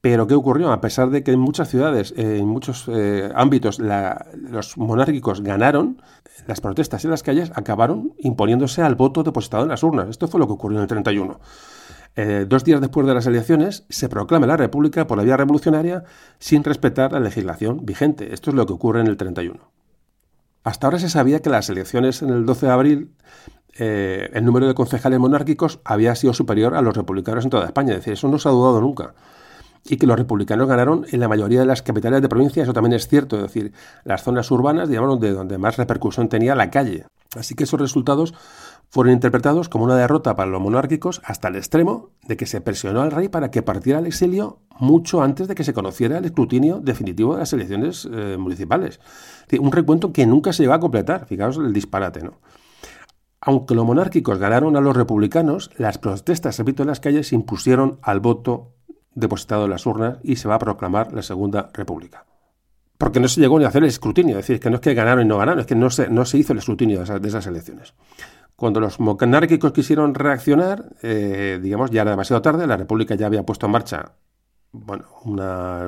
pero 0.00 0.26
¿qué 0.26 0.34
ocurrió? 0.34 0.72
A 0.72 0.80
pesar 0.80 1.10
de 1.10 1.24
que 1.24 1.32
en 1.32 1.40
muchas 1.40 1.68
ciudades, 1.68 2.14
en 2.16 2.46
muchos 2.46 2.88
eh, 2.88 3.30
ámbitos, 3.34 3.80
los 3.80 4.78
monárquicos 4.78 5.42
ganaron, 5.42 6.00
las 6.46 6.60
protestas 6.60 7.04
en 7.04 7.10
las 7.10 7.24
calles 7.24 7.50
acabaron 7.54 8.14
imponiéndose 8.18 8.82
al 8.82 8.94
voto 8.94 9.24
depositado 9.24 9.64
en 9.64 9.70
las 9.70 9.82
urnas. 9.82 10.08
Esto 10.08 10.28
fue 10.28 10.38
lo 10.38 10.46
que 10.46 10.52
ocurrió 10.52 10.78
en 10.78 10.82
el 10.82 10.88
31. 10.88 11.40
Eh, 12.14 12.46
dos 12.48 12.64
días 12.64 12.80
después 12.80 13.06
de 13.06 13.14
las 13.14 13.26
elecciones, 13.26 13.84
se 13.88 14.08
proclama 14.08 14.46
la 14.46 14.56
República 14.56 15.06
por 15.06 15.18
la 15.18 15.24
vía 15.24 15.36
revolucionaria 15.36 16.04
sin 16.38 16.62
respetar 16.62 17.12
la 17.12 17.20
legislación 17.20 17.84
vigente. 17.84 18.32
Esto 18.32 18.50
es 18.50 18.56
lo 18.56 18.66
que 18.66 18.74
ocurre 18.74 19.00
en 19.00 19.08
el 19.08 19.16
31. 19.16 19.58
Hasta 20.62 20.86
ahora 20.86 20.98
se 21.00 21.08
sabía 21.08 21.40
que 21.40 21.50
las 21.50 21.70
elecciones 21.70 22.22
en 22.22 22.30
el 22.30 22.46
12 22.46 22.66
de 22.66 22.72
abril, 22.72 23.14
eh, 23.78 24.30
el 24.32 24.44
número 24.44 24.66
de 24.68 24.74
concejales 24.74 25.18
monárquicos 25.18 25.80
había 25.84 26.14
sido 26.14 26.34
superior 26.34 26.74
a 26.74 26.82
los 26.82 26.96
republicanos 26.96 27.44
en 27.44 27.50
toda 27.50 27.66
España. 27.66 27.92
Es 27.92 27.98
decir, 27.98 28.12
eso 28.12 28.28
no 28.28 28.38
se 28.38 28.48
ha 28.48 28.52
dudado 28.52 28.80
nunca 28.80 29.14
y 29.88 29.96
que 29.96 30.06
los 30.06 30.18
republicanos 30.18 30.68
ganaron 30.68 31.06
en 31.10 31.20
la 31.20 31.28
mayoría 31.28 31.60
de 31.60 31.66
las 31.66 31.82
capitales 31.82 32.22
de 32.22 32.28
provincia, 32.28 32.62
eso 32.62 32.72
también 32.72 32.92
es 32.92 33.08
cierto, 33.08 33.36
es 33.36 33.42
decir, 33.42 33.72
las 34.04 34.22
zonas 34.22 34.50
urbanas, 34.50 34.88
digamos, 34.88 35.20
de 35.20 35.32
donde 35.32 35.58
más 35.58 35.76
repercusión 35.76 36.28
tenía 36.28 36.54
la 36.54 36.70
calle. 36.70 37.06
Así 37.36 37.54
que 37.54 37.64
esos 37.64 37.80
resultados 37.80 38.34
fueron 38.90 39.12
interpretados 39.12 39.68
como 39.68 39.84
una 39.84 39.96
derrota 39.96 40.34
para 40.34 40.50
los 40.50 40.60
monárquicos 40.60 41.20
hasta 41.24 41.48
el 41.48 41.56
extremo 41.56 42.10
de 42.26 42.36
que 42.36 42.46
se 42.46 42.60
presionó 42.60 43.02
al 43.02 43.10
rey 43.10 43.28
para 43.28 43.50
que 43.50 43.62
partiera 43.62 43.98
al 43.98 44.06
exilio 44.06 44.60
mucho 44.78 45.22
antes 45.22 45.48
de 45.48 45.54
que 45.54 45.64
se 45.64 45.74
conociera 45.74 46.18
el 46.18 46.24
escrutinio 46.24 46.80
definitivo 46.80 47.34
de 47.34 47.40
las 47.40 47.52
elecciones 47.52 48.08
eh, 48.10 48.36
municipales. 48.38 49.00
Un 49.60 49.72
recuento 49.72 50.12
que 50.12 50.26
nunca 50.26 50.52
se 50.52 50.62
llegó 50.62 50.74
a 50.74 50.80
completar, 50.80 51.26
fijaos 51.26 51.58
el 51.58 51.72
disparate, 51.72 52.22
¿no? 52.22 52.38
Aunque 53.40 53.74
los 53.74 53.84
monárquicos 53.84 54.38
ganaron 54.38 54.76
a 54.76 54.80
los 54.80 54.96
republicanos, 54.96 55.70
las 55.76 55.98
protestas, 55.98 56.58
repito, 56.58 56.82
en 56.82 56.88
las 56.88 57.00
calles 57.00 57.32
impusieron 57.32 57.98
al 58.02 58.20
voto 58.20 58.72
depositado 59.18 59.64
en 59.64 59.70
las 59.70 59.86
urnas 59.86 60.18
y 60.22 60.36
se 60.36 60.48
va 60.48 60.54
a 60.54 60.58
proclamar 60.58 61.12
la 61.12 61.22
Segunda 61.22 61.70
República. 61.72 62.24
Porque 62.96 63.20
no 63.20 63.28
se 63.28 63.40
llegó 63.40 63.58
ni 63.58 63.64
a 63.64 63.68
hacer 63.68 63.82
el 63.82 63.88
escrutinio, 63.88 64.38
es 64.38 64.46
decir, 64.46 64.60
que 64.60 64.70
no 64.70 64.76
es 64.76 64.80
que 64.80 64.94
ganaron 64.94 65.24
y 65.24 65.28
no 65.28 65.38
ganaron, 65.38 65.60
es 65.60 65.66
que 65.66 65.74
no 65.74 65.90
se, 65.90 66.08
no 66.08 66.24
se 66.24 66.38
hizo 66.38 66.52
el 66.52 66.58
escrutinio 66.58 67.04
de 67.04 67.28
esas 67.28 67.46
elecciones. 67.46 67.94
Cuando 68.56 68.80
los 68.80 68.98
monárquicos 68.98 69.72
quisieron 69.72 70.14
reaccionar, 70.14 70.96
eh, 71.02 71.60
digamos, 71.62 71.90
ya 71.90 72.02
era 72.02 72.10
demasiado 72.10 72.42
tarde, 72.42 72.66
la 72.66 72.76
República 72.76 73.14
ya 73.14 73.26
había 73.26 73.44
puesto 73.44 73.66
en 73.66 73.72
marcha 73.72 74.12
bueno, 74.72 75.06
una, 75.24 75.86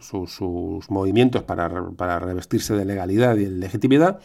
sus 0.00 0.90
movimientos 0.90 1.42
para, 1.44 1.90
para, 1.90 2.18
revestirse 2.18 2.74
de 2.74 2.84
legalidad 2.84 3.36
y 3.36 3.44
de 3.44 3.50
legitimidad, 3.50 4.20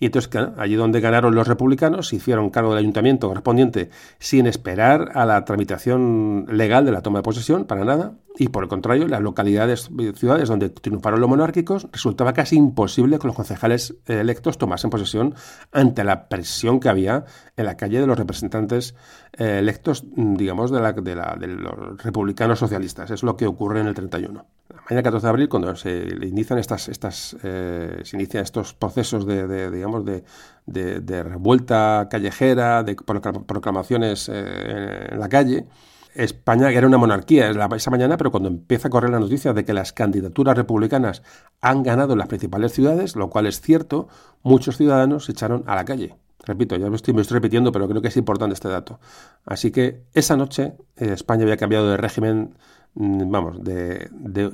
y 0.00 0.06
entonces, 0.06 0.30
allí 0.56 0.76
donde 0.76 1.00
ganaron 1.00 1.34
los 1.34 1.46
republicanos, 1.46 2.08
se 2.08 2.16
hicieron 2.16 2.48
cargo 2.48 2.70
del 2.70 2.78
ayuntamiento 2.78 3.28
correspondiente 3.28 3.90
sin 4.18 4.46
esperar 4.46 5.10
a 5.14 5.26
la 5.26 5.44
tramitación 5.44 6.46
legal 6.48 6.86
de 6.86 6.92
la 6.92 7.02
toma 7.02 7.18
de 7.18 7.22
posesión, 7.22 7.66
para 7.66 7.84
nada. 7.84 8.14
Y 8.38 8.48
por 8.48 8.62
el 8.62 8.70
contrario, 8.70 9.06
las 9.08 9.20
localidades, 9.20 9.90
ciudades 10.14 10.48
donde 10.48 10.70
triunfaron 10.70 11.20
los 11.20 11.28
monárquicos, 11.28 11.86
resultaba 11.92 12.32
casi 12.32 12.56
imposible 12.56 13.18
que 13.18 13.26
los 13.26 13.36
concejales 13.36 13.94
electos 14.06 14.56
tomasen 14.56 14.88
posesión 14.88 15.34
ante 15.70 16.02
la 16.02 16.28
presión 16.28 16.80
que 16.80 16.88
había 16.88 17.26
en 17.58 17.66
la 17.66 17.76
calle 17.76 18.00
de 18.00 18.06
los 18.06 18.18
representantes 18.18 18.94
eh, 19.36 19.58
electos, 19.58 20.04
digamos, 20.16 20.70
de, 20.70 20.80
la, 20.80 20.92
de, 20.92 21.14
la, 21.14 21.36
de 21.38 21.46
los 21.46 22.02
republicanos 22.02 22.58
socialistas. 22.58 23.10
Es 23.10 23.22
lo 23.22 23.36
que 23.36 23.46
ocurre 23.46 23.80
en 23.80 23.88
el 23.88 23.94
31 23.94 24.46
mañana 24.88 25.02
14 25.02 25.26
de 25.26 25.30
abril, 25.30 25.48
cuando 25.48 25.74
se 25.76 26.06
inician 26.22 26.58
estas, 26.58 26.88
estas 26.88 27.36
eh, 27.42 28.00
se 28.04 28.16
inician 28.16 28.42
estos 28.42 28.74
procesos 28.74 29.26
de, 29.26 29.70
digamos, 29.70 30.04
de, 30.04 30.22
de, 30.66 31.22
revuelta 31.22 32.08
callejera, 32.10 32.82
de 32.82 32.94
proclamaciones 32.94 34.28
eh, 34.28 35.08
en 35.10 35.20
la 35.20 35.28
calle, 35.28 35.66
España 36.14 36.70
era 36.70 36.86
una 36.86 36.98
monarquía 36.98 37.50
esa 37.50 37.90
mañana, 37.90 38.16
pero 38.16 38.30
cuando 38.30 38.48
empieza 38.48 38.88
a 38.88 38.90
correr 38.90 39.10
la 39.10 39.20
noticia 39.20 39.52
de 39.52 39.64
que 39.64 39.72
las 39.72 39.92
candidaturas 39.92 40.56
republicanas 40.56 41.22
han 41.60 41.82
ganado 41.82 42.12
en 42.12 42.18
las 42.18 42.28
principales 42.28 42.72
ciudades, 42.72 43.16
lo 43.16 43.30
cual 43.30 43.46
es 43.46 43.60
cierto, 43.60 44.08
muchos 44.42 44.76
ciudadanos 44.76 45.26
se 45.26 45.32
echaron 45.32 45.62
a 45.66 45.76
la 45.76 45.84
calle. 45.84 46.16
Repito, 46.44 46.76
ya 46.76 46.88
me 46.88 46.96
estoy, 46.96 47.14
repitiendo, 47.14 47.70
pero 47.70 47.86
creo 47.86 48.00
que 48.00 48.08
es 48.08 48.16
importante 48.16 48.54
este 48.54 48.68
dato. 48.68 48.98
Así 49.44 49.70
que 49.70 50.02
esa 50.14 50.36
noche 50.36 50.72
eh, 50.96 51.12
España 51.12 51.42
había 51.42 51.58
cambiado 51.58 51.90
de 51.90 51.96
régimen 51.96 52.56
vamos, 52.94 53.62
de, 53.62 54.10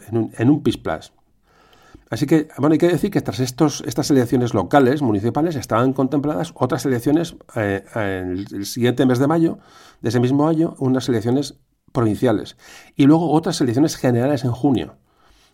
en, 0.09 0.17
un, 0.17 0.33
en 0.37 0.51
un 0.51 0.63
Así 2.09 2.27
que, 2.27 2.49
bueno, 2.59 2.75
hay 2.75 2.79
que 2.79 2.89
decir 2.89 3.11
que 3.11 3.21
tras 3.21 3.41
estos, 3.41 3.83
estas 3.85 4.11
elecciones 4.11 4.55
locales, 4.55 5.03
municipales, 5.03 5.57
estaban 5.57 5.93
contempladas 5.93 6.53
otras 6.55 6.87
elecciones 6.87 7.37
eh, 7.57 7.85
el, 7.95 8.65
siguiente 8.65 9.05
mes 9.07 9.19
de 9.19 9.27
mayo, 9.27 9.59
de 10.03 10.11
ese 10.11 10.21
mismo 10.21 10.47
año, 10.47 10.77
unas 10.79 11.09
elecciones 11.09 11.59
provinciales. 11.93 12.57
Y 12.95 13.07
luego 13.07 13.33
otras 13.33 13.61
elecciones 13.61 13.97
generales 13.97 14.45
en 14.45 14.53
junio. 14.53 14.97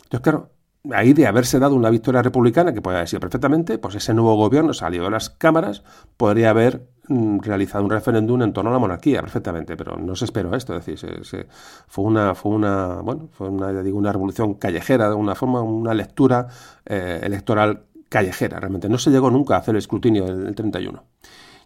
Entonces, 0.04 0.20
claro, 0.20 0.50
ahí 0.90 1.12
de 1.12 1.26
haberse 1.26 1.58
dado 1.58 1.74
una 1.74 1.90
victoria 1.90 2.22
republicana, 2.22 2.72
que 2.72 2.82
puede 2.82 2.96
haber 2.96 3.08
sido 3.08 3.20
perfectamente, 3.20 3.78
pues 3.78 3.94
ese 3.94 4.14
nuevo 4.14 4.34
gobierno 4.36 4.74
salió 4.74 5.04
de 5.04 5.10
las 5.10 5.30
cámaras, 5.30 5.82
podría 6.16 6.50
haber 6.50 6.88
mm, 7.08 7.38
realizado 7.40 7.84
un 7.84 7.90
referéndum 7.90 8.42
en 8.42 8.52
torno 8.52 8.70
a 8.70 8.72
la 8.72 8.78
monarquía 8.78 9.20
perfectamente, 9.20 9.76
pero 9.76 9.96
no 9.96 10.16
se 10.16 10.24
esperó 10.24 10.54
esto, 10.56 10.76
es 10.76 10.84
decir, 10.84 11.24
se, 11.24 11.46
fue 11.86 12.04
una, 12.04 12.34
fue 12.34 12.52
una, 12.52 13.00
bueno, 13.02 13.28
fue 13.32 13.48
una, 13.48 13.82
digo, 13.82 13.98
una 13.98 14.12
revolución 14.12 14.54
callejera, 14.54 15.08
de 15.08 15.14
una 15.14 15.34
forma, 15.34 15.62
una 15.62 15.94
lectura 15.94 16.48
eh, 16.84 17.20
electoral 17.22 17.84
callejera, 18.08 18.60
realmente. 18.60 18.88
No 18.88 18.98
se 18.98 19.10
llegó 19.10 19.30
nunca 19.30 19.54
a 19.54 19.58
hacer 19.58 19.74
el 19.74 19.78
escrutinio 19.78 20.26
del 20.26 20.54
31. 20.54 21.02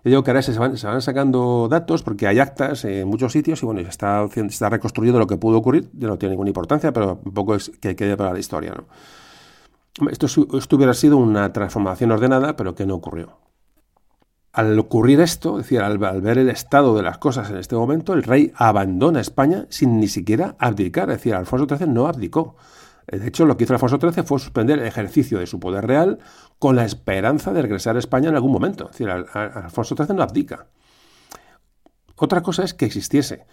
Yo 0.06 0.10
digo 0.10 0.22
que 0.22 0.30
ahora 0.30 0.40
se 0.40 0.56
van, 0.56 0.76
sacando 1.02 1.66
datos 1.68 2.04
porque 2.04 2.28
hay 2.28 2.38
actas 2.38 2.84
en 2.84 3.08
muchos 3.08 3.32
sitios 3.32 3.60
y 3.60 3.66
bueno, 3.66 3.82
se 3.82 3.88
está, 3.88 4.24
está 4.36 4.68
reconstruyendo 4.68 5.18
lo 5.18 5.26
que 5.26 5.36
pudo 5.36 5.58
ocurrir, 5.58 5.90
ya 5.94 6.06
no 6.06 6.16
tiene 6.16 6.34
ninguna 6.34 6.50
importancia, 6.50 6.92
pero 6.92 7.18
un 7.24 7.34
poco 7.34 7.56
es 7.56 7.72
que 7.80 7.96
quede 7.96 8.16
para 8.16 8.32
la 8.32 8.38
historia. 8.38 8.72
Esto, 10.08 10.26
esto 10.26 10.76
hubiera 10.76 10.94
sido 10.94 11.16
una 11.16 11.52
transformación 11.52 12.12
ordenada, 12.12 12.54
pero 12.54 12.76
que 12.76 12.86
no 12.86 12.94
ocurrió. 12.94 13.36
Al 14.52 14.78
ocurrir 14.78 15.20
esto, 15.20 15.58
es 15.58 15.64
decir, 15.64 15.80
al, 15.80 15.98
ver 15.98 16.38
el 16.38 16.50
estado 16.50 16.94
de 16.94 17.02
las 17.02 17.18
cosas 17.18 17.50
en 17.50 17.56
este 17.56 17.74
momento, 17.74 18.12
el 18.12 18.22
rey 18.22 18.52
abandona 18.54 19.20
España 19.20 19.66
sin 19.70 19.98
ni 19.98 20.06
siquiera 20.06 20.54
abdicar. 20.60 21.10
Es 21.10 21.16
decir, 21.16 21.34
Alfonso 21.34 21.66
XIII 21.66 21.88
no 21.88 22.06
abdicó. 22.06 22.54
De 23.06 23.26
hecho, 23.26 23.46
lo 23.46 23.56
que 23.56 23.64
hizo 23.64 23.72
Alfonso 23.72 23.98
XIII 24.00 24.24
fue 24.24 24.38
suspender 24.38 24.78
el 24.78 24.86
ejercicio 24.86 25.38
de 25.38 25.46
su 25.46 25.60
poder 25.60 25.86
real 25.86 26.18
con 26.58 26.76
la 26.76 26.84
esperanza 26.84 27.52
de 27.52 27.62
regresar 27.62 27.96
a 27.96 28.00
España 28.00 28.28
en 28.28 28.34
algún 28.34 28.52
momento. 28.52 28.86
Es 28.86 28.98
decir, 28.98 29.10
Alfonso 29.10 29.94
XIII 29.94 30.16
no 30.16 30.22
abdica. 30.22 30.66
Otra 32.16 32.42
cosa 32.42 32.64
es 32.64 32.74
que 32.74 32.86
existiese 32.86 33.44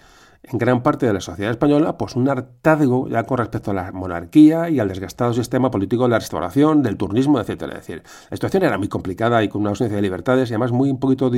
en 0.43 0.57
gran 0.57 0.83
parte 0.83 1.05
de 1.05 1.13
la 1.13 1.21
sociedad 1.21 1.51
española 1.51 1.97
pues 1.97 2.15
un 2.15 2.27
hartazgo 2.27 3.07
ya 3.07 3.23
con 3.23 3.37
respecto 3.37 3.71
a 3.71 3.73
la 3.73 3.91
monarquía 3.91 4.69
y 4.69 4.79
al 4.79 4.89
desgastado 4.89 5.33
sistema 5.33 5.71
político 5.71 6.03
de 6.03 6.09
la 6.09 6.19
restauración, 6.19 6.83
del 6.83 6.97
turnismo, 6.97 7.39
etcétera. 7.39 7.73
Es 7.73 7.87
decir, 7.87 8.03
la 8.29 8.35
situación 8.37 8.63
era 8.63 8.77
muy 8.77 8.89
complicada 8.89 9.43
y 9.43 9.47
con 9.47 9.61
una 9.61 9.69
ausencia 9.69 9.95
de 9.95 10.01
libertades 10.01 10.49
y 10.49 10.53
además 10.53 10.71
muy 10.71 10.89
un 10.89 10.99
poquito 10.99 11.31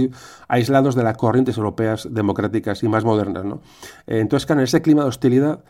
aislados 0.48 0.96
de 0.96 1.04
las 1.04 1.18
corrientes 1.18 1.58
europeas 1.58 2.08
democráticas 2.12 2.82
y 2.84 2.88
más 2.88 3.06
modernas. 3.06 3.46
Eh, 4.08 4.20
entonces, 4.20 4.50
en 4.50 4.60
ese 4.60 4.82
clima 4.82 5.04
de 5.04 5.10
hostilidad 5.10 5.64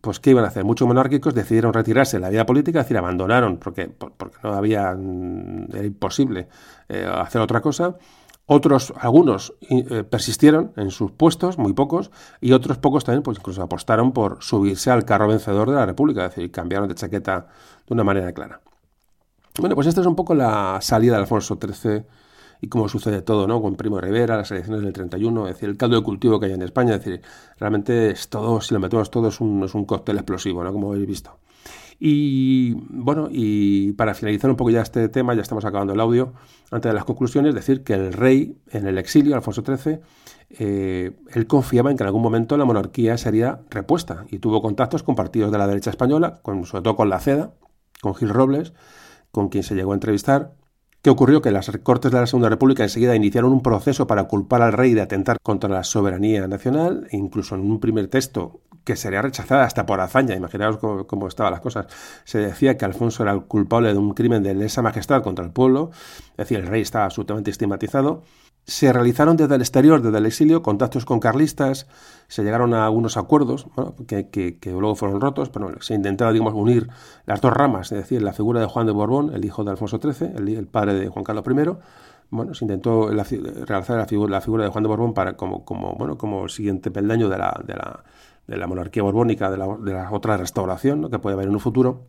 pues 0.00 0.20
¿qué 0.20 0.30
iban 0.30 0.44
a 0.44 0.48
hacer? 0.48 0.64
Muchos 0.64 0.86
monárquicos 0.86 1.34
decidieron 1.34 1.72
retirarse 1.72 2.16
de 2.16 2.20
la 2.20 2.30
vida 2.30 2.46
política, 2.46 2.80
es 2.80 2.86
decir, 2.86 2.98
abandonaron, 2.98 3.58
porque, 3.58 3.88
porque 3.88 4.36
no 4.42 4.54
había, 4.54 4.94
mm, 4.94 5.74
era 5.74 5.84
imposible 5.84 6.48
eh, 6.88 7.08
hacer 7.12 7.40
otra 7.40 7.60
cosa. 7.60 7.96
Otros, 8.46 8.92
algunos, 8.98 9.54
eh, 9.70 10.04
persistieron 10.04 10.72
en 10.76 10.90
sus 10.90 11.12
puestos, 11.12 11.58
muy 11.58 11.72
pocos, 11.72 12.10
y 12.40 12.52
otros 12.52 12.78
pocos 12.78 13.04
también, 13.04 13.22
pues 13.22 13.38
incluso 13.38 13.62
apostaron 13.62 14.12
por 14.12 14.42
subirse 14.42 14.90
al 14.90 15.04
carro 15.04 15.28
vencedor 15.28 15.70
de 15.70 15.76
la 15.76 15.86
República, 15.86 16.26
es 16.26 16.34
decir, 16.34 16.50
cambiaron 16.50 16.88
de 16.88 16.94
chaqueta 16.94 17.46
de 17.86 17.94
una 17.94 18.04
manera 18.04 18.32
clara. 18.32 18.60
Bueno, 19.58 19.74
pues 19.74 19.86
esta 19.86 20.00
es 20.00 20.06
un 20.06 20.16
poco 20.16 20.34
la 20.34 20.78
salida 20.80 21.14
de 21.14 21.20
Alfonso 21.20 21.58
XIII 21.60 22.04
y 22.62 22.68
como 22.68 22.88
sucede 22.88 23.22
todo, 23.22 23.48
¿no? 23.48 23.60
Con 23.60 23.74
Primo 23.74 24.00
Rivera, 24.00 24.36
las 24.36 24.52
elecciones 24.52 24.82
del 24.82 24.92
31, 24.92 25.48
es 25.48 25.54
decir, 25.56 25.68
el 25.68 25.76
caldo 25.76 25.96
de 25.96 26.02
cultivo 26.04 26.38
que 26.38 26.46
hay 26.46 26.52
en 26.52 26.62
España, 26.62 26.94
es 26.94 27.04
decir, 27.04 27.20
realmente 27.58 28.10
es 28.10 28.28
todo, 28.28 28.60
si 28.60 28.72
lo 28.72 28.78
metemos 28.78 29.10
todo, 29.10 29.28
es 29.28 29.40
un, 29.40 29.64
es 29.64 29.74
un 29.74 29.84
cóctel 29.84 30.16
explosivo, 30.16 30.62
¿no? 30.62 30.72
Como 30.72 30.92
habéis 30.92 31.08
visto. 31.08 31.40
Y 31.98 32.74
bueno, 32.88 33.28
y 33.30 33.92
para 33.94 34.14
finalizar 34.14 34.48
un 34.48 34.56
poco 34.56 34.70
ya 34.70 34.80
este 34.80 35.08
tema, 35.08 35.34
ya 35.34 35.42
estamos 35.42 35.64
acabando 35.64 35.92
el 35.92 35.98
audio, 35.98 36.34
antes 36.70 36.88
de 36.88 36.94
las 36.94 37.04
conclusiones, 37.04 37.52
decir 37.52 37.82
que 37.82 37.94
el 37.94 38.12
rey 38.12 38.56
en 38.70 38.86
el 38.86 38.96
exilio, 38.96 39.34
Alfonso 39.34 39.64
XIII, 39.64 39.98
eh, 40.50 41.10
él 41.32 41.46
confiaba 41.48 41.90
en 41.90 41.96
que 41.96 42.04
en 42.04 42.06
algún 42.06 42.22
momento 42.22 42.56
la 42.56 42.64
monarquía 42.64 43.18
sería 43.18 43.62
repuesta 43.70 44.24
y 44.30 44.38
tuvo 44.38 44.62
contactos 44.62 45.02
con 45.02 45.16
partidos 45.16 45.50
de 45.50 45.58
la 45.58 45.66
derecha 45.66 45.90
española, 45.90 46.38
con, 46.42 46.64
sobre 46.64 46.84
todo 46.84 46.94
con 46.94 47.08
la 47.08 47.18
CEDA, 47.18 47.54
con 48.00 48.14
Gil 48.14 48.28
Robles, 48.28 48.72
con 49.32 49.48
quien 49.48 49.64
se 49.64 49.74
llegó 49.74 49.90
a 49.90 49.94
entrevistar, 49.94 50.54
¿Qué 51.02 51.10
ocurrió? 51.10 51.42
Que 51.42 51.50
las 51.50 51.68
Cortes 51.82 52.12
de 52.12 52.20
la 52.20 52.28
Segunda 52.28 52.48
República 52.48 52.84
enseguida 52.84 53.16
iniciaron 53.16 53.52
un 53.52 53.60
proceso 53.60 54.06
para 54.06 54.28
culpar 54.28 54.62
al 54.62 54.72
rey 54.72 54.94
de 54.94 55.00
atentar 55.00 55.40
contra 55.42 55.68
la 55.68 55.82
soberanía 55.82 56.46
nacional, 56.46 57.08
e 57.10 57.16
incluso 57.16 57.56
en 57.56 57.62
un 57.62 57.80
primer 57.80 58.06
texto 58.06 58.60
que 58.84 58.94
sería 58.94 59.20
rechazada 59.20 59.64
hasta 59.64 59.84
por 59.84 60.00
hazaña. 60.00 60.36
Imaginaos 60.36 60.78
cómo, 60.78 61.26
estaban 61.26 61.50
las 61.52 61.60
cosas. 61.60 61.86
Se 62.22 62.38
decía 62.38 62.76
que 62.76 62.84
Alfonso 62.84 63.24
era 63.24 63.32
el 63.32 63.42
culpable 63.46 63.92
de 63.92 63.98
un 63.98 64.14
crimen 64.14 64.44
de 64.44 64.54
lesa 64.54 64.80
majestad 64.80 65.24
contra 65.24 65.44
el 65.44 65.50
pueblo, 65.50 65.90
es 65.92 66.36
decir, 66.36 66.60
el 66.60 66.68
rey 66.68 66.82
estaba 66.82 67.06
absolutamente 67.06 67.50
estigmatizado. 67.50 68.22
Se 68.64 68.92
realizaron 68.92 69.36
desde 69.36 69.56
el 69.56 69.60
exterior, 69.60 70.00
desde 70.02 70.18
el 70.18 70.26
exilio, 70.26 70.62
contactos 70.62 71.04
con 71.04 71.18
carlistas, 71.18 71.88
se 72.28 72.44
llegaron 72.44 72.74
a 72.74 72.84
algunos 72.84 73.16
acuerdos 73.16 73.66
que, 74.06 74.58
luego 74.64 74.94
fueron 74.94 75.20
rotos, 75.20 75.50
pero 75.50 75.80
se 75.80 75.94
intentaba 75.94 76.32
digamos, 76.32 76.54
unir 76.54 76.88
las 77.26 77.40
dos 77.40 77.52
ramas, 77.52 77.90
es 77.90 77.98
decir, 77.98 78.22
la 78.22 78.32
figura 78.32 78.60
de 78.60 78.66
Juan 78.66 78.86
de 78.86 78.92
Borbón, 78.92 79.34
el 79.34 79.44
hijo 79.44 79.64
de 79.64 79.72
Alfonso 79.72 79.98
XIII, 80.00 80.34
el, 80.36 80.66
padre 80.68 80.94
de 80.94 81.08
Juan 81.08 81.24
Carlos 81.24 81.44
I, 81.46 81.76
bueno, 82.30 82.54
se 82.54 82.64
intentó 82.64 83.10
realizar 83.10 83.98
la 83.98 84.06
figura, 84.06 84.30
la 84.30 84.40
figura 84.40 84.64
de 84.64 84.70
Juan 84.70 84.84
de 84.84 84.88
Borbón 84.88 85.12
para, 85.12 85.36
como, 85.36 85.64
como, 85.64 85.94
bueno, 85.96 86.16
como 86.16 86.48
siguiente 86.48 86.90
peldaño 86.90 87.28
de 87.28 87.38
la, 87.38 87.60
de 87.66 87.74
la, 87.74 88.04
de 88.46 88.56
la 88.56 88.66
monarquía 88.66 89.02
borbónica, 89.02 89.50
de 89.50 89.58
la, 89.58 89.76
de 89.76 89.92
la 89.92 90.10
otra 90.10 90.36
restauración 90.36 91.10
que 91.10 91.18
puede 91.18 91.34
haber 91.34 91.48
en 91.48 91.54
un 91.54 91.60
futuro. 91.60 92.06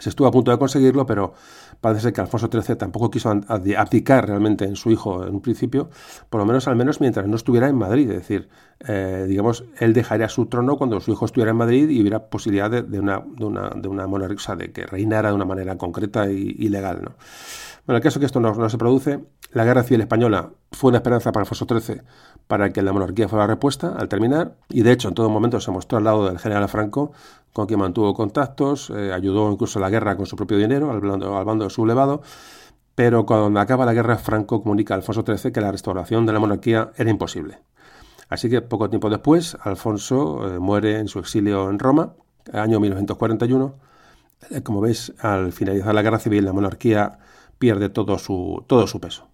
Se 0.00 0.08
estuvo 0.08 0.26
a 0.26 0.32
punto 0.32 0.50
de 0.50 0.58
conseguirlo, 0.58 1.06
pero 1.06 1.34
parece 1.80 2.00
ser 2.02 2.12
que 2.12 2.20
Alfonso 2.20 2.48
XIII 2.50 2.76
tampoco 2.76 3.10
quiso 3.10 3.30
abdicar 3.30 4.26
realmente 4.26 4.64
en 4.64 4.74
su 4.74 4.90
hijo 4.90 5.24
en 5.24 5.34
un 5.34 5.40
principio, 5.40 5.90
por 6.28 6.40
lo 6.40 6.46
menos 6.46 6.66
al 6.66 6.74
menos 6.74 7.00
mientras 7.00 7.26
no 7.28 7.36
estuviera 7.36 7.68
en 7.68 7.76
Madrid. 7.76 8.10
Es 8.10 8.16
decir, 8.16 8.48
eh, 8.80 9.26
digamos, 9.28 9.64
él 9.78 9.92
dejaría 9.92 10.28
su 10.28 10.46
trono 10.46 10.76
cuando 10.76 10.98
su 11.00 11.12
hijo 11.12 11.26
estuviera 11.26 11.52
en 11.52 11.58
Madrid 11.58 11.88
y 11.90 12.00
hubiera 12.00 12.30
posibilidad 12.30 12.70
de, 12.70 12.98
una, 12.98 13.22
de 13.36 13.44
una, 13.44 13.70
de 13.76 13.88
una 13.88 14.06
monarquía, 14.06 14.56
de 14.56 14.72
que 14.72 14.86
reinara 14.86 15.28
de 15.28 15.34
una 15.34 15.44
manera 15.44 15.76
concreta 15.76 16.30
y, 16.30 16.56
y 16.58 16.68
legal. 16.70 17.02
¿no? 17.02 17.14
Bueno, 17.90 17.96
el 17.96 18.04
caso 18.04 18.20
que 18.20 18.26
esto 18.26 18.38
no, 18.38 18.70
se 18.70 18.78
produce. 18.78 19.18
La 19.50 19.64
guerra 19.64 19.82
civil 19.82 20.02
española 20.02 20.50
fue 20.70 20.90
una 20.90 20.98
esperanza 20.98 21.32
para 21.32 21.42
Alfonso 21.42 21.66
XIII 21.68 22.02
para 22.46 22.70
que 22.70 22.82
la 22.82 22.92
monarquía 22.92 23.28
fuera 23.28 23.48
repuesta 23.48 23.96
al 23.98 24.08
terminar, 24.08 24.54
y 24.68 24.82
de 24.82 24.92
hecho 24.92 25.08
en 25.08 25.14
todo 25.14 25.28
momento 25.28 25.58
se 25.58 25.72
mostró 25.72 25.98
al 25.98 26.04
lado 26.04 26.26
del 26.28 26.38
general 26.38 26.68
Franco, 26.68 27.10
con 27.52 27.66
quien 27.66 27.80
mantuvo 27.80 28.14
contactos, 28.14 28.90
eh, 28.90 29.12
ayudó 29.12 29.50
incluso 29.50 29.80
a 29.80 29.82
la 29.82 29.90
guerra 29.90 30.16
con 30.16 30.26
su 30.26 30.36
propio 30.36 30.56
dinero, 30.56 30.88
al 30.92 31.00
bando, 31.00 31.36
al 31.36 31.44
bando 31.44 31.68
sublevado, 31.68 32.22
pero 32.94 33.26
cuando 33.26 33.58
acaba 33.58 33.84
la 33.84 33.92
guerra, 33.92 34.18
Franco 34.18 34.62
comunica 34.62 34.94
a 34.94 34.98
Alfonso 34.98 35.24
XIII 35.26 35.50
que 35.50 35.60
la 35.60 35.72
restauración 35.72 36.26
de 36.26 36.32
la 36.32 36.38
monarquía 36.38 36.92
era 36.96 37.10
imposible. 37.10 37.58
Así 38.28 38.48
que 38.48 38.62
poco 38.62 38.88
tiempo 38.88 39.10
después, 39.10 39.56
Alfonso 39.64 40.46
eh, 40.46 40.60
muere 40.60 41.00
en 41.00 41.08
su 41.08 41.18
exilio 41.18 41.68
en 41.68 41.80
Roma, 41.80 42.12
año 42.52 42.78
1941. 42.78 43.74
Eh, 44.50 44.62
como 44.62 44.80
veis, 44.80 45.12
al 45.18 45.50
finalizar 45.50 45.92
la 45.92 46.02
guerra 46.02 46.20
civil, 46.20 46.44
la 46.44 46.52
monarquía 46.52 47.18
pierde 47.60 47.90
todo 47.90 48.18
su, 48.18 48.64
todo 48.66 48.88
su 48.88 48.98
peso. 48.98 49.28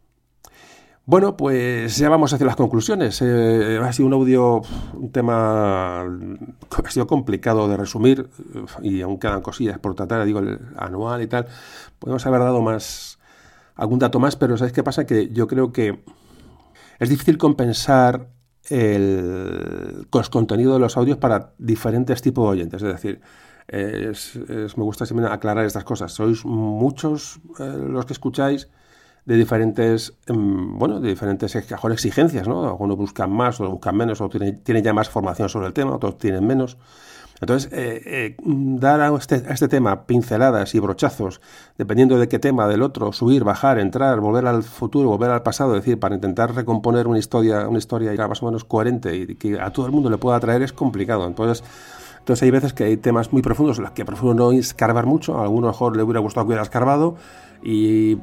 Bueno, 1.07 1.37
pues 1.37 1.97
ya 1.97 2.09
vamos 2.09 2.33
hacia 2.33 2.45
las 2.45 2.57
conclusiones. 2.57 3.23
Eh, 3.23 3.79
ha 3.81 3.93
sido 3.93 4.09
un 4.09 4.15
audio, 4.15 4.61
un 4.95 5.13
tema 5.13 6.01
ha 6.01 6.91
sido 6.91 7.07
complicado 7.07 7.69
de 7.69 7.77
resumir 7.77 8.29
y 8.83 9.01
aún 9.03 9.21
quedan 9.21 9.41
cosillas 9.41 9.79
por 9.79 9.95
tratar, 9.95 10.25
digo, 10.25 10.41
el 10.41 10.59
anual 10.77 11.23
y 11.23 11.29
tal. 11.29 11.47
Podemos 12.01 12.27
haber 12.27 12.41
dado 12.41 12.61
más, 12.61 13.21
algún 13.77 14.01
dato 14.01 14.19
más, 14.19 14.35
pero 14.35 14.59
¿sabéis 14.59 14.73
qué 14.75 14.83
pasa? 14.83 15.07
Que 15.07 15.29
yo 15.29 15.47
creo 15.47 15.73
que 15.73 16.03
es 16.99 17.09
difícil 17.09 17.39
compensar 17.39 18.29
el, 18.69 20.09
contenido 20.11 20.73
de 20.75 20.81
los 20.81 20.97
audios 20.97 21.19
para 21.19 21.53
diferentes 21.59 22.21
tipos 22.21 22.45
de 22.47 22.51
oyentes. 22.51 22.83
Es 22.83 22.93
decir, 22.93 23.21
es, 23.69 24.37
me 24.77 24.85
gusta 24.85 25.07
siempre 25.07 25.31
aclarar 25.31 25.65
estas 25.65 25.85
cosas. 25.85 26.13
Sois 26.13 26.45
muchos 26.45 27.41
eh, 27.59 27.65
los 27.65 28.07
que 28.07 28.13
escucháis 28.13 28.69
de 29.25 29.37
diferentes, 29.37 30.15
em, 30.27 30.79
bueno, 30.79 31.01
de 31.01 31.09
diferentes 31.09 31.55
exigencias, 31.57 32.47
¿no? 32.47 32.65
Algunos 32.65 32.97
buscan 32.97 33.31
más, 33.31 33.57
otros 33.57 33.73
buscan 33.73 33.97
menos, 33.97 34.21
o 34.21 34.29
tienen, 34.29 34.63
tienen, 34.63 34.85
ya 34.85 34.93
más 34.93 35.09
formación 35.09 35.49
sobre 35.49 35.67
el 35.67 35.73
tema, 35.73 35.97
otros 35.97 36.17
tienen 36.17 36.47
menos. 36.47 36.79
Entonces, 37.41 37.71
eh, 37.73 38.03
eh, 38.07 38.37
dar 38.39 39.01
a 39.01 39.15
este, 39.15 39.35
a 39.35 39.53
este, 39.53 39.69
tema 39.69 40.07
pinceladas 40.07 40.75
y 40.75 40.79
brochazos, 40.79 41.41
dependiendo 41.77 42.19
de 42.19 42.29
qué 42.29 42.39
tema, 42.39 42.67
del 42.67 42.83
otro, 42.83 43.13
subir, 43.13 43.45
bajar, 43.45 43.79
entrar, 43.79 44.21
volver 44.21 44.47
al 44.47 44.63
futuro, 44.63 45.11
volver 45.11 45.31
al 45.31 45.43
pasado, 45.43 45.75
es 45.77 45.83
decir, 45.83 45.99
para 45.99 46.15
intentar 46.15 46.55
recomponer 46.55 47.07
una 47.07 47.19
historia, 47.19 47.69
una 47.69 47.79
historia 47.79 48.15
más 48.29 48.43
o 48.43 48.47
menos 48.47 48.65
coherente 48.65 49.15
y 49.15 49.35
que 49.35 49.61
a 49.61 49.71
todo 49.71 49.87
el 49.87 49.93
mundo 49.93 50.09
le 50.09 50.17
pueda 50.17 50.37
atraer 50.37 50.63
es 50.63 50.73
complicado. 50.73 51.27
Entonces, 51.27 51.63
entonces 52.27 52.43
hay 52.43 52.51
veces 52.51 52.73
que 52.73 52.83
hay 52.83 52.97
temas 52.97 53.33
muy 53.33 53.41
profundos 53.41 53.79
los 53.79 53.93
que 53.93 54.05
prefiero 54.05 54.35
no 54.35 54.51
escarbar 54.51 55.07
mucho, 55.07 55.39
a 55.39 55.43
alguno 55.43 55.69
mejor 55.69 55.97
le 55.97 56.03
hubiera 56.03 56.19
gustado 56.19 56.45
que 56.45 56.49
hubiera 56.49 56.65
escarbado 56.65 57.15
y, 57.63 58.19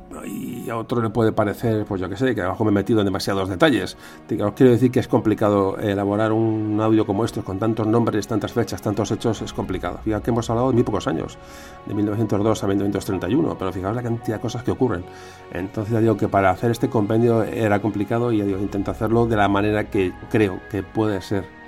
a 0.69 0.75
otro 0.75 1.01
le 1.01 1.09
puede 1.09 1.31
parecer, 1.31 1.85
pues 1.85 2.01
yo 2.01 2.09
qué 2.09 2.17
sé, 2.17 2.35
que 2.35 2.41
abajo 2.41 2.65
me 2.65 2.71
he 2.71 2.73
metido 2.73 2.99
en 2.99 3.05
demasiados 3.05 3.47
detalles. 3.47 3.95
Os 4.41 4.53
quiero 4.55 4.73
decir 4.73 4.91
que 4.91 4.99
es 4.99 5.07
complicado 5.07 5.77
elaborar 5.77 6.33
un 6.33 6.81
audio 6.81 7.05
como 7.05 7.23
este 7.23 7.43
con 7.43 7.59
tantos 7.59 7.87
nombres, 7.87 8.27
tantas 8.27 8.51
fechas, 8.51 8.81
tantos 8.81 9.09
hechos, 9.11 9.41
es 9.41 9.53
complicado. 9.53 9.99
Fíjate 10.03 10.25
que 10.25 10.31
hemos 10.31 10.49
hablado 10.49 10.67
de 10.67 10.73
muy 10.73 10.83
pocos 10.83 11.07
años, 11.07 11.37
de 11.85 11.93
1902 11.93 12.61
a 12.61 12.67
1931, 12.67 13.57
pero 13.57 13.71
fijaos 13.71 13.95
la 13.95 14.03
cantidad 14.03 14.35
de 14.35 14.41
cosas 14.41 14.63
que 14.63 14.71
ocurren. 14.71 15.05
Entonces 15.53 15.93
ya 15.93 16.01
digo 16.01 16.17
que 16.17 16.27
para 16.27 16.49
hacer 16.49 16.71
este 16.71 16.89
compendio 16.89 17.43
era 17.43 17.81
complicado 17.81 18.33
y 18.33 18.39
ya 18.39 18.43
digo, 18.43 18.59
intento 18.59 18.91
hacerlo 18.91 19.27
de 19.27 19.37
la 19.37 19.47
manera 19.47 19.89
que 19.89 20.11
creo 20.29 20.59
que 20.69 20.83
puede 20.83 21.21
ser 21.21 21.62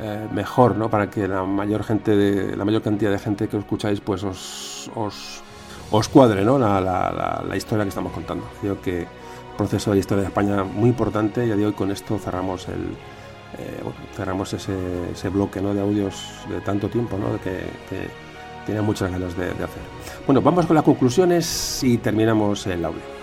eh, 0.00 0.28
mejor, 0.32 0.76
¿no? 0.76 0.88
Para 0.88 1.10
que 1.10 1.26
la 1.26 1.44
mayor 1.44 1.82
gente, 1.84 2.16
de, 2.16 2.56
la 2.56 2.64
mayor 2.64 2.82
cantidad 2.82 3.10
de 3.10 3.18
gente 3.18 3.48
que 3.48 3.56
os 3.56 3.64
escucháis, 3.64 4.00
pues 4.00 4.22
os, 4.22 4.90
os, 4.94 6.08
cuadre, 6.08 6.44
¿no? 6.44 6.58
La, 6.58 6.80
la, 6.80 7.42
la, 7.46 7.56
historia 7.56 7.84
que 7.84 7.88
estamos 7.88 8.12
contando. 8.12 8.44
Creo 8.60 8.80
que 8.80 9.06
proceso 9.56 9.90
de 9.90 9.96
la 9.96 10.00
historia 10.00 10.22
de 10.22 10.28
España 10.28 10.62
muy 10.62 10.90
importante. 10.90 11.46
Ya 11.48 11.56
digo, 11.56 11.70
y 11.70 11.72
con 11.72 11.90
esto 11.90 12.18
cerramos 12.18 12.68
el 12.68 12.96
eh, 13.58 13.82
cerramos 14.14 14.52
ese, 14.52 14.76
ese, 15.10 15.30
bloque 15.30 15.60
¿no? 15.60 15.72
de 15.72 15.80
audios 15.80 16.14
de 16.48 16.60
tanto 16.60 16.88
tiempo, 16.88 17.16
¿no? 17.18 17.40
Que, 17.40 17.64
que 17.88 18.08
tenía 18.66 18.82
muchas 18.82 19.10
ganas 19.10 19.36
de 19.36 19.46
hacer. 19.46 19.82
Bueno, 20.26 20.42
vamos 20.42 20.66
con 20.66 20.76
las 20.76 20.84
conclusiones 20.84 21.82
y 21.82 21.96
terminamos 21.98 22.66
el 22.66 22.84
audio. 22.84 23.17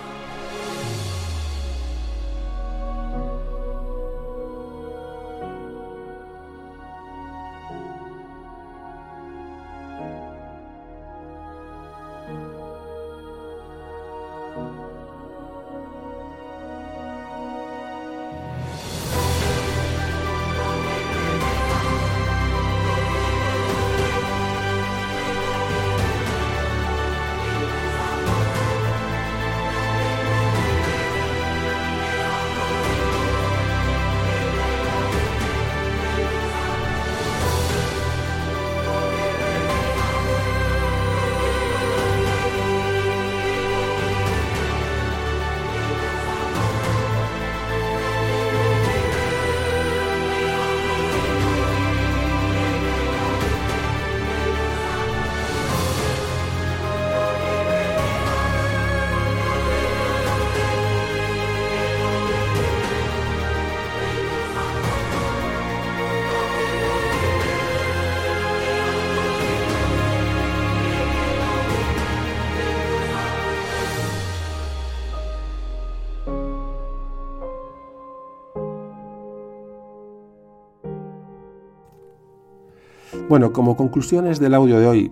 Bueno, 83.36 83.52
como 83.52 83.76
conclusiones 83.76 84.40
del 84.40 84.54
audio 84.54 84.80
de 84.80 84.88
hoy, 84.88 85.12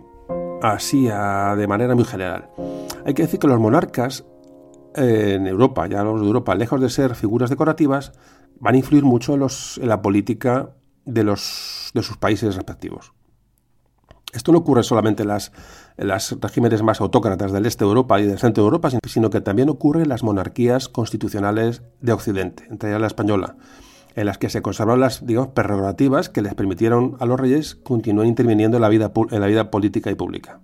así 0.62 1.08
de 1.08 1.68
manera 1.68 1.94
muy 1.94 2.06
general, 2.06 2.50
hay 3.06 3.14
que 3.14 3.24
decir 3.24 3.38
que 3.38 3.48
los 3.48 3.60
monarcas 3.60 4.24
eh, 4.95 5.34
en 5.36 5.45
Europa, 5.45 5.88
ya 5.88 6.06
los 6.06 6.22
de 6.22 6.28
Europa, 6.28 6.56
lejos 6.56 6.80
de 6.80 6.90
ser 6.90 7.16
figuras 7.16 7.50
decorativas, 7.50 8.14
van 8.62 8.76
a 8.76 8.78
influir 8.78 9.04
mucho 9.04 9.34
en, 9.34 9.41
los, 9.41 9.78
en 9.78 9.90
la 9.90 10.02
política 10.02 10.70
de, 11.04 11.26
los, 11.26 11.91
sus 11.94 12.16
países 12.16 12.56
respectivos. 12.56 13.12
Esto 14.32 14.54
no 14.54 14.60
ocurre 14.60 14.84
solamente 14.84 15.24
en 15.24 15.28
las 15.28 16.40
regímenes 16.40 16.82
más 16.82 17.02
autócratas 17.02 17.52
del 17.52 17.66
este 17.66 17.84
de 17.84 17.90
Europa 17.90 18.22
y 18.22 18.26
del 18.26 18.40
centro 18.40 18.64
de 18.64 18.68
Europa, 18.68 18.90
sino 19.06 19.32
que 19.32 19.41
también 19.41 19.68
ocurre 19.68 20.04
en 20.04 20.08
las 20.08 20.24
monarquías 20.24 20.88
constitucionales 20.88 21.82
de 22.00 22.14
Occidente, 22.14 22.68
entre 22.70 22.91
ellas 22.91 23.02
la 23.02 23.08
española 23.08 23.58
en 24.15 24.26
las 24.26 24.38
que 24.38 24.49
se 24.49 24.61
conservaron 24.61 24.99
las 24.99 25.26
digamos, 25.26 25.49
prerrogativas 25.49 26.30
que 26.30 26.41
les 26.41 26.53
permitieron 26.53 27.15
a 27.19 27.26
los 27.26 27.40
reyes 27.40 27.76
continuar 27.76 28.27
interviniendo 28.27 28.77
en 28.77 28.81
la 28.81 28.90
vida, 28.90 29.11
en 29.31 29.41
la 29.41 29.48
vida 29.48 29.72
política 29.72 30.11
y 30.11 30.15
pública. 30.15 30.60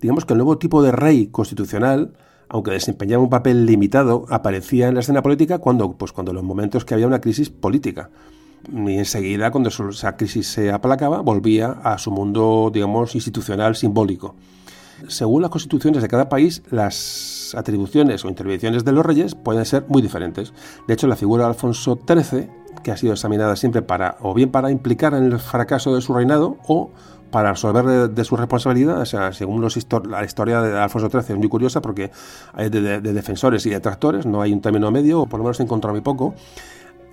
Digamos 0.00 0.24
que 0.24 0.34
el 0.34 0.38
nuevo 0.38 0.58
tipo 0.58 0.82
de 0.82 0.92
rey 0.92 1.28
constitucional, 1.28 2.14
aunque 2.48 2.70
desempeñaba 2.72 3.22
un 3.22 3.30
papel 3.30 3.66
limitado, 3.66 4.26
aparecía 4.28 4.88
en 4.88 4.94
la 4.94 5.00
escena 5.00 5.22
política 5.22 5.58
cuando, 5.58 5.96
pues, 5.96 6.12
cuando 6.12 6.32
los 6.32 6.42
momentos 6.42 6.84
que 6.84 6.94
había 6.94 7.06
una 7.06 7.20
crisis 7.20 7.50
política. 7.50 8.10
Y 8.72 8.94
enseguida, 8.98 9.50
cuando 9.50 9.68
esa 9.70 10.16
crisis 10.16 10.48
se 10.48 10.72
aplacaba, 10.72 11.20
volvía 11.20 11.70
a 11.82 11.98
su 11.98 12.10
mundo, 12.10 12.70
digamos, 12.72 13.14
institucional, 13.14 13.76
simbólico. 13.76 14.34
Según 15.08 15.42
las 15.42 15.50
constituciones 15.50 16.02
de 16.02 16.08
cada 16.08 16.28
país, 16.28 16.62
las 16.70 17.54
atribuciones 17.56 18.24
o 18.24 18.28
intervenciones 18.28 18.84
de 18.84 18.92
los 18.92 19.04
reyes 19.04 19.34
pueden 19.34 19.64
ser 19.64 19.84
muy 19.88 20.02
diferentes. 20.02 20.52
De 20.86 20.94
hecho, 20.94 21.06
la 21.06 21.16
figura 21.16 21.44
de 21.44 21.50
Alfonso 21.50 21.98
XIII, 22.06 22.48
que 22.82 22.92
ha 22.92 22.96
sido 22.96 23.12
examinada 23.12 23.56
siempre 23.56 23.82
para, 23.82 24.16
o 24.20 24.34
bien 24.34 24.50
para 24.50 24.70
implicar 24.70 25.14
en 25.14 25.24
el 25.24 25.38
fracaso 25.38 25.94
de 25.94 26.00
su 26.00 26.14
reinado, 26.14 26.56
o 26.66 26.90
para 27.30 27.52
resolver 27.52 28.08
de, 28.10 28.24
su 28.24 28.36
responsabilidad, 28.36 29.00
o 29.00 29.06
sea, 29.06 29.32
según 29.32 29.60
los 29.60 29.76
la 30.08 30.24
historia 30.24 30.62
de 30.62 30.78
Alfonso 30.78 31.10
XIII 31.10 31.34
es 31.34 31.38
muy 31.38 31.48
curiosa 31.48 31.82
porque 31.82 32.10
hay 32.54 32.70
de, 32.70 33.00
defensores 33.00 33.66
y 33.66 33.70
detractores, 33.70 34.26
no 34.26 34.40
hay 34.40 34.52
un 34.52 34.60
término 34.60 34.90
medio, 34.90 35.22
o 35.22 35.26
por 35.26 35.40
lo 35.40 35.44
menos 35.44 35.58
he 35.60 35.64
encontrado 35.64 35.92
muy 35.92 36.02
poco, 36.02 36.34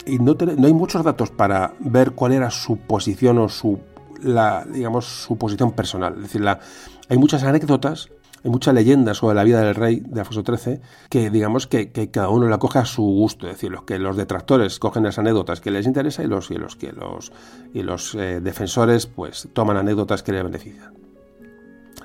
y 0.05 0.19
no, 0.19 0.35
no 0.35 0.67
hay 0.67 0.73
muchos 0.73 1.03
datos 1.03 1.31
para 1.31 1.73
ver 1.79 2.11
cuál 2.11 2.33
era 2.33 2.51
su 2.51 2.77
posición 2.77 3.39
o 3.39 3.49
su 3.49 3.79
la, 4.23 4.65
digamos, 4.65 5.05
su 5.05 5.37
posición 5.37 5.71
personal. 5.71 6.13
Es 6.15 6.23
decir, 6.23 6.41
la, 6.41 6.59
hay 7.09 7.17
muchas 7.17 7.43
anécdotas, 7.43 8.09
hay 8.43 8.51
muchas 8.51 8.73
leyendas 8.73 9.17
sobre 9.17 9.35
la 9.35 9.43
vida 9.43 9.61
del 9.61 9.75
rey 9.75 10.01
de 10.05 10.19
Alfonso 10.19 10.43
XIII 10.45 10.79
que, 11.09 11.29
digamos, 11.29 11.67
que, 11.67 11.91
cada 12.11 12.29
uno 12.29 12.47
la 12.47 12.57
coge 12.57 12.79
a 12.79 12.85
su 12.85 13.03
gusto. 13.03 13.47
Es 13.47 13.53
decir, 13.53 13.71
los, 13.71 13.83
que 13.83 13.99
los 13.99 14.17
detractores 14.17 14.79
cogen 14.79 15.03
las 15.03 15.17
anécdotas 15.17 15.61
que 15.61 15.71
les 15.71 15.85
interesa 15.85 16.23
y 16.23 16.27
los, 16.27 16.51
y 16.51 16.55
los, 16.55 16.75
que 16.75 16.91
los, 16.91 17.31
y 17.73 17.83
los 17.83 18.15
eh, 18.15 18.41
defensores 18.41 19.07
pues 19.07 19.47
toman 19.53 19.77
anécdotas 19.77 20.23
que 20.23 20.33
les 20.33 20.43
benefician. 20.43 20.93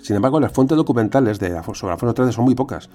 Sin 0.01 0.16
embargo, 0.16 0.39
las 0.41 0.53
fuentes 0.53 0.77
documentales 0.77 1.39
de 1.39 1.51
sobre 1.75 1.93
Alfonso 1.93 2.15
XIII 2.23 2.33
son 2.33 2.45
muy 2.45 2.55
pocas. 2.55 2.89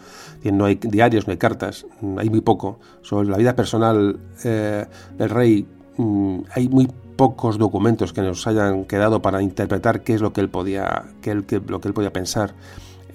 No 0.43 0.65
hay 0.65 0.75
diarios, 0.75 1.27
no 1.27 1.31
hay 1.31 1.37
cartas, 1.37 1.85
hay 2.17 2.29
muy 2.29 2.41
poco. 2.41 2.79
Sobre 3.01 3.27
la 3.27 3.37
vida 3.37 3.55
personal 3.55 4.19
eh, 4.43 4.85
del 5.17 5.29
rey 5.29 5.67
mm, 5.97 6.39
hay 6.55 6.69
muy 6.69 6.87
pocos 7.15 7.57
documentos 7.57 8.13
que 8.13 8.21
nos 8.21 8.45
hayan 8.47 8.85
quedado 8.85 9.21
para 9.21 9.41
interpretar 9.41 10.01
qué 10.01 10.13
es 10.13 10.21
lo 10.21 10.33
que 10.33 10.41
él 10.41 10.49
podía, 10.49 11.03
qué, 11.21 11.35
lo 11.35 11.79
que 11.79 11.87
él 11.87 11.93
podía 11.93 12.13
pensar, 12.13 12.53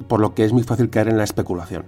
por 0.06 0.20
lo 0.20 0.34
que 0.34 0.44
es 0.44 0.52
muy 0.52 0.62
fácil 0.62 0.90
caer 0.90 1.08
en 1.08 1.16
la 1.16 1.24
especulación. 1.24 1.84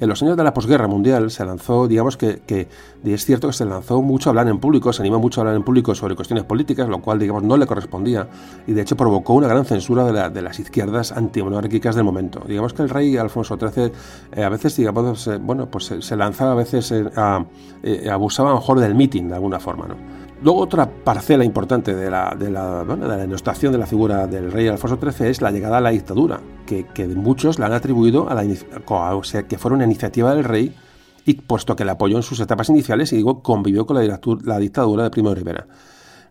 En 0.00 0.08
los 0.08 0.22
años 0.22 0.36
de 0.36 0.44
la 0.44 0.54
posguerra 0.54 0.86
mundial 0.86 1.30
se 1.32 1.44
lanzó, 1.44 1.88
digamos 1.88 2.16
que, 2.16 2.40
que, 2.46 2.68
es 3.04 3.24
cierto 3.24 3.48
que 3.48 3.52
se 3.52 3.64
lanzó 3.64 4.00
mucho 4.00 4.28
a 4.28 4.30
hablar 4.30 4.46
en 4.46 4.58
público, 4.58 4.92
se 4.92 5.02
animó 5.02 5.18
mucho 5.18 5.40
a 5.40 5.42
hablar 5.42 5.56
en 5.56 5.64
público 5.64 5.92
sobre 5.92 6.14
cuestiones 6.14 6.44
políticas, 6.44 6.88
lo 6.88 7.00
cual, 7.00 7.18
digamos, 7.18 7.42
no 7.42 7.56
le 7.56 7.66
correspondía 7.66 8.28
y 8.66 8.72
de 8.74 8.82
hecho 8.82 8.96
provocó 8.96 9.34
una 9.34 9.48
gran 9.48 9.64
censura 9.64 10.30
de, 10.30 10.42
las 10.42 10.60
izquierdas 10.60 11.10
antimonárquicas 11.10 11.96
del 11.96 12.04
momento. 12.04 12.42
Digamos 12.46 12.74
que 12.74 12.82
el 12.82 12.90
rey 12.90 13.16
Alfonso 13.16 13.58
XIII 13.58 13.90
eh, 14.36 14.44
a 14.44 14.48
veces, 14.48 14.76
digamos, 14.76 15.28
bueno, 15.40 15.66
pues 15.66 15.92
se, 15.98 16.16
lanzaba 16.16 16.52
a 16.52 16.56
veces, 16.56 16.92
eh, 16.92 18.08
abusaba 18.08 18.54
mejor 18.54 18.78
del 18.78 18.94
meeting 18.94 19.24
de 19.24 19.34
alguna 19.34 19.58
forma, 19.58 19.88
¿no? 19.88 19.96
Luego 20.40 20.60
otra 20.60 20.88
parcela 20.88 21.44
importante 21.44 21.96
de 21.96 22.10
la, 22.10 22.36
de 22.38 22.48
la, 22.50 22.84
bueno, 22.84 23.04
de 23.04 23.08
la 23.08 23.16
denostación 23.16 23.72
de 23.72 23.78
la 23.78 23.86
figura 23.86 24.28
del 24.28 24.52
rey 24.52 24.68
Alfonso 24.68 24.96
XIII 25.00 25.30
es 25.30 25.42
la 25.42 25.50
llegada 25.50 25.78
a 25.78 25.80
la 25.80 25.90
dictadura, 25.90 26.40
que, 26.64 26.86
que 26.86 27.08
muchos 27.08 27.58
la 27.58 27.66
han 27.66 27.72
atribuido 27.72 28.30
a 28.30 28.34
la 28.34 28.44
o 28.86 29.24
sea, 29.24 29.48
que 29.48 29.58
fue 29.58 29.72
una 29.72 29.84
iniciativa 29.84 30.32
del 30.36 30.44
rey 30.44 30.76
y 31.24 31.34
puesto 31.34 31.74
que 31.74 31.84
la 31.84 31.92
apoyó 31.92 32.16
en 32.18 32.22
sus 32.22 32.38
etapas 32.38 32.68
iniciales 32.68 33.12
y 33.12 33.16
digo, 33.16 33.42
convivió 33.42 33.84
con 33.84 33.96
la, 33.96 34.20
la 34.44 34.58
dictadura 34.58 35.02
de 35.02 35.10
Primo 35.10 35.30
de 35.30 35.34
Rivera. 35.34 35.66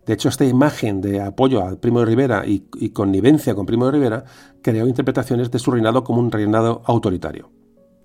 De 0.05 0.13
hecho, 0.13 0.29
esta 0.29 0.45
imagen 0.45 1.01
de 1.01 1.21
apoyo 1.21 1.61
a 1.61 1.75
Primo 1.75 1.99
de 1.99 2.05
Rivera 2.05 2.47
y, 2.47 2.65
y 2.75 2.91
connivencia 2.91 3.55
con 3.55 3.65
Primo 3.65 3.87
de 3.87 3.91
Rivera 3.91 4.23
creó 4.61 4.87
interpretaciones 4.87 5.51
de 5.51 5.59
su 5.59 5.69
reinado 5.69 6.05
como 6.05 6.21
un 6.21 6.31
reinado 6.31 6.81
autoritario 6.85 7.56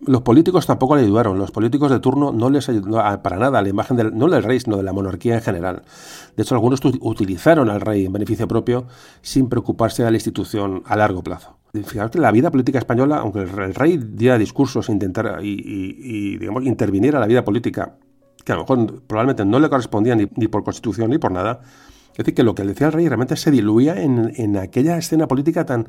los 0.05 0.23
políticos 0.23 0.67
tampoco 0.67 0.97
le 0.97 1.03
ayudaron. 1.03 1.39
Los 1.39 1.51
políticos 1.51 1.91
de 1.91 2.01
turno 2.01 2.33
no 2.33 2.51
les 2.51 2.69
ayudaron 2.69 3.23
para 3.23 3.37
nada 3.37 3.59
a 3.59 3.63
la 3.63 3.69
imagen 3.69 3.97
del, 3.97 4.17
no 4.17 4.29
del 4.29 4.43
rey, 4.43 4.59
sino 4.61 4.77
de 4.77 4.83
la 4.83 4.93
monarquía 4.93 5.35
en 5.35 5.43
general. 5.43 5.83
De 6.37 6.43
hecho, 6.43 6.55
algunos 6.55 6.81
utilizaron 7.01 7.71
al 7.71 7.81
rey 7.81 8.07
en 8.07 8.13
beneficio 8.13 8.49
propio 8.49 8.87
sin 9.21 9.49
preocuparse 9.49 10.03
de 10.03 10.11
la 10.11 10.17
institución 10.17 10.83
a 10.87 10.97
largo 10.97 11.23
plazo. 11.23 11.59
Fijaos 11.73 12.11
que 12.11 12.19
la 12.19 12.33
vida 12.33 12.51
política 12.51 12.79
española, 12.79 13.19
aunque 13.19 13.41
el 13.41 13.75
rey 13.75 13.97
diera 13.97 14.37
discursos 14.39 14.89
intentara 14.89 15.43
y, 15.43 15.59
y, 15.65 16.37
digamos, 16.37 16.65
interviniera 16.65 17.19
en 17.19 17.23
la 17.23 17.27
vida 17.27 17.45
política, 17.45 17.97
que 18.45 18.53
a 18.53 18.57
lo 18.57 18.63
mejor 18.63 19.03
probablemente 19.05 19.45
no 19.45 19.59
le 19.59 19.71
correspondía 19.71 20.15
ni 20.17 20.49
por 20.49 20.65
constitución 20.65 21.11
ni 21.11 21.19
por 21.19 21.33
nada, 21.33 21.61
es 22.13 22.19
decir, 22.19 22.35
que 22.35 22.43
lo 22.43 22.55
que 22.55 22.63
decía 22.65 22.89
el 22.89 22.93
rey 22.93 23.09
realmente 23.09 23.37
se 23.37 23.51
diluía 23.51 24.01
en, 24.01 24.33
en, 24.37 24.57
aquella 24.59 24.99
escena 24.99 25.27
política 25.27 25.65
tan 25.65 25.89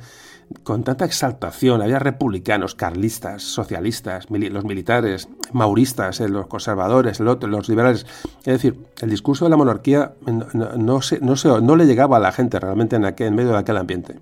con 0.64 0.84
tanta 0.84 1.06
exaltación. 1.06 1.82
Había 1.82 2.00
republicanos, 2.00 2.76
carlistas, 2.76 3.44
socialistas, 3.44 4.28
los 4.30 4.66
militares, 4.66 5.28
mauristas, 5.52 6.20
eh, 6.20 6.30
los 6.30 6.48
conservadores, 6.48 7.20
los 7.20 7.70
liberales. 7.70 8.06
Es 8.40 8.54
decir, 8.54 8.78
el 9.02 9.10
discurso 9.10 9.46
de 9.46 9.50
la 9.50 9.58
monarquía 9.58 10.14
no, 10.26 10.48
no, 10.54 11.00
no, 11.22 11.62
no 11.62 11.76
le 11.76 11.86
llegaba 11.86 12.18
a 12.18 12.20
la 12.20 12.32
gente 12.32 12.60
realmente 12.60 12.96
en, 12.96 13.06
aquel, 13.06 13.28
en 13.28 13.36
medio 13.36 13.52
de 13.52 13.58
aquel 13.58 13.78
ambiente. 13.78 14.20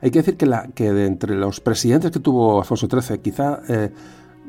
Hay 0.00 0.10
que 0.10 0.20
decir 0.20 0.36
que, 0.36 0.46
la, 0.46 0.68
que 0.74 0.92
de 0.92 1.06
entre 1.06 1.34
los 1.34 1.60
presidentes 1.60 2.10
que 2.12 2.20
tuvo 2.20 2.60
Alfonso 2.60 2.88
XIII, 2.88 3.18
quizá 3.18 3.60
eh, 3.68 3.90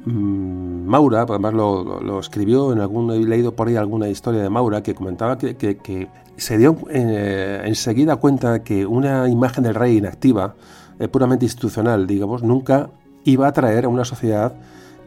Mm, 0.05 0.85
Maura, 0.87 1.21
además 1.21 1.53
lo, 1.53 2.19
escribió 2.19 2.71
en 2.71 2.79
algún, 2.79 3.11
he 3.11 3.19
leído 3.19 3.55
por 3.55 3.67
ahí 3.67 3.75
alguna 3.75 4.09
historia 4.09 4.41
de 4.41 4.49
Maura 4.49 4.81
que 4.81 4.95
comentaba 4.95 5.37
que, 5.37 6.07
se 6.37 6.57
dio 6.57 6.77
eh, 6.89 7.63
enseguida 7.65 8.15
cuenta 8.15 8.63
que 8.63 8.85
una 8.85 9.27
imagen 9.27 9.63
del 9.63 9.75
rey 9.75 9.97
inactiva, 9.97 10.55
eh, 10.99 11.07
puramente 11.09 11.45
institucional, 11.45 12.07
digamos, 12.07 12.43
nunca 12.43 12.89
iba 13.25 13.45
a 13.45 13.49
atraer 13.49 13.85
a 13.85 13.89
una 13.89 14.05
sociedad 14.05 14.53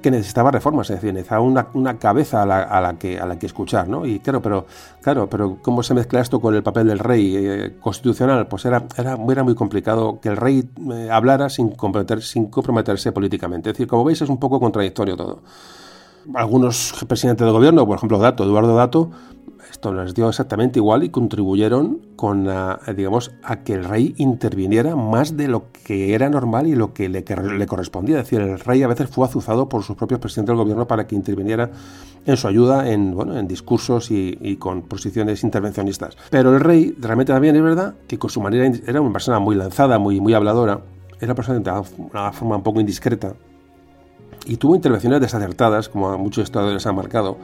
que 0.02 0.10
necesitaba 0.10 0.50
reformas, 0.50 0.90
es 0.90 0.96
decir, 0.96 1.14
necesitaba 1.14 1.40
una, 1.40 1.68
una 1.72 1.98
cabeza 1.98 2.42
a 2.42 2.46
la, 2.46 2.62
a 2.62 2.80
la, 2.80 2.98
que, 2.98 3.18
a 3.18 3.24
la 3.24 3.38
que 3.38 3.46
escuchar, 3.46 3.88
¿no? 3.88 4.04
Y 4.04 4.20
claro, 4.20 4.42
pero, 4.42 4.66
claro, 5.00 5.30
pero 5.30 5.58
¿cómo 5.62 5.82
se 5.82 5.94
mezcla 5.94 6.20
esto 6.20 6.40
con 6.40 6.54
el 6.54 6.62
papel 6.62 6.88
del 6.88 6.98
rey 6.98 7.34
eh, 7.36 7.76
constitucional? 7.80 8.46
Pues 8.48 8.64
era, 8.66 8.84
era, 8.96 9.16
era, 9.28 9.42
muy 9.42 9.54
complicado 9.54 10.20
que 10.20 10.28
el 10.28 10.36
rey 10.36 10.68
eh, 10.92 11.08
hablara 11.10 11.48
sin, 11.48 11.70
comprometer, 11.70 12.22
sin 12.22 12.46
comprometerse 12.46 13.12
políticamente. 13.12 13.70
Es 13.70 13.74
decir, 13.74 13.86
como 13.86 14.04
veis, 14.04 14.20
es 14.20 14.28
un 14.28 14.38
poco 14.38 14.60
contradictorio 14.60 15.16
todo. 15.16 15.42
Algunos 16.34 17.04
presidentes 17.08 17.44
del 17.44 17.52
gobierno, 17.52 17.86
por 17.86 17.96
ejemplo, 17.96 18.18
Dato, 18.18 18.44
Eduardo 18.44 18.76
Dato, 18.76 19.10
esto 19.70 19.94
les 19.94 20.14
dio 20.14 20.28
exactamente 20.28 20.78
igual 20.78 21.02
y 21.02 21.08
contribuyeron 21.08 22.00
con, 22.14 22.48
digamos, 22.94 23.32
a 23.42 23.60
que 23.60 23.72
el 23.72 23.84
rey 23.84 24.14
interviniera 24.18 24.94
más 24.96 25.36
de 25.36 25.48
lo 25.48 25.72
que 25.72 26.14
era 26.14 26.28
normal 26.28 26.66
y 26.66 26.74
lo 26.74 26.92
que 26.92 27.08
le, 27.08 27.24
correspondía. 27.66 28.18
Es 28.18 28.24
decir, 28.24 28.40
el 28.40 28.60
rey 28.60 28.82
a 28.82 28.88
veces 28.88 29.08
fue 29.08 29.26
azuzado 29.26 29.68
por 29.68 29.82
sus 29.82 29.96
propios 29.96 30.20
presidentes 30.20 30.52
del 30.52 30.62
gobierno 30.62 30.86
para 30.86 31.06
que 31.06 31.14
interviniera 31.14 31.70
en 32.26 32.36
su 32.36 32.48
ayuda 32.48 32.90
en, 32.90 33.14
bueno, 33.14 33.36
en 33.38 33.48
discursos 33.48 34.10
y, 34.10 34.56
con 34.58 34.82
posiciones 34.82 35.42
intervencionistas. 35.42 36.16
Pero 36.30 36.54
el 36.54 36.60
rey 36.60 36.94
realmente 37.00 37.32
también 37.32 37.56
es 37.56 37.62
verdad 37.62 37.94
que 38.06 38.18
con 38.18 38.30
su 38.30 38.40
manera 38.40 38.70
era 38.86 39.00
una 39.00 39.12
persona 39.12 39.38
muy 39.38 39.56
lanzada, 39.56 39.98
muy, 39.98 40.20
muy 40.20 40.34
habladora, 40.34 40.80
era 41.16 41.26
una 41.26 41.34
persona 41.34 41.58
de 41.58 41.70
una 41.96 42.32
forma 42.32 42.56
un 42.56 42.62
poco 42.62 42.78
indiscreta 42.78 43.34
y 44.46 44.56
tuvo 44.56 44.74
intervenciones 44.74 45.20
desacertadas, 45.20 45.88
como 45.88 46.16
muchos 46.18 46.44
historiadores 46.44 46.86
han 46.86 46.96
marcado, 46.96 47.38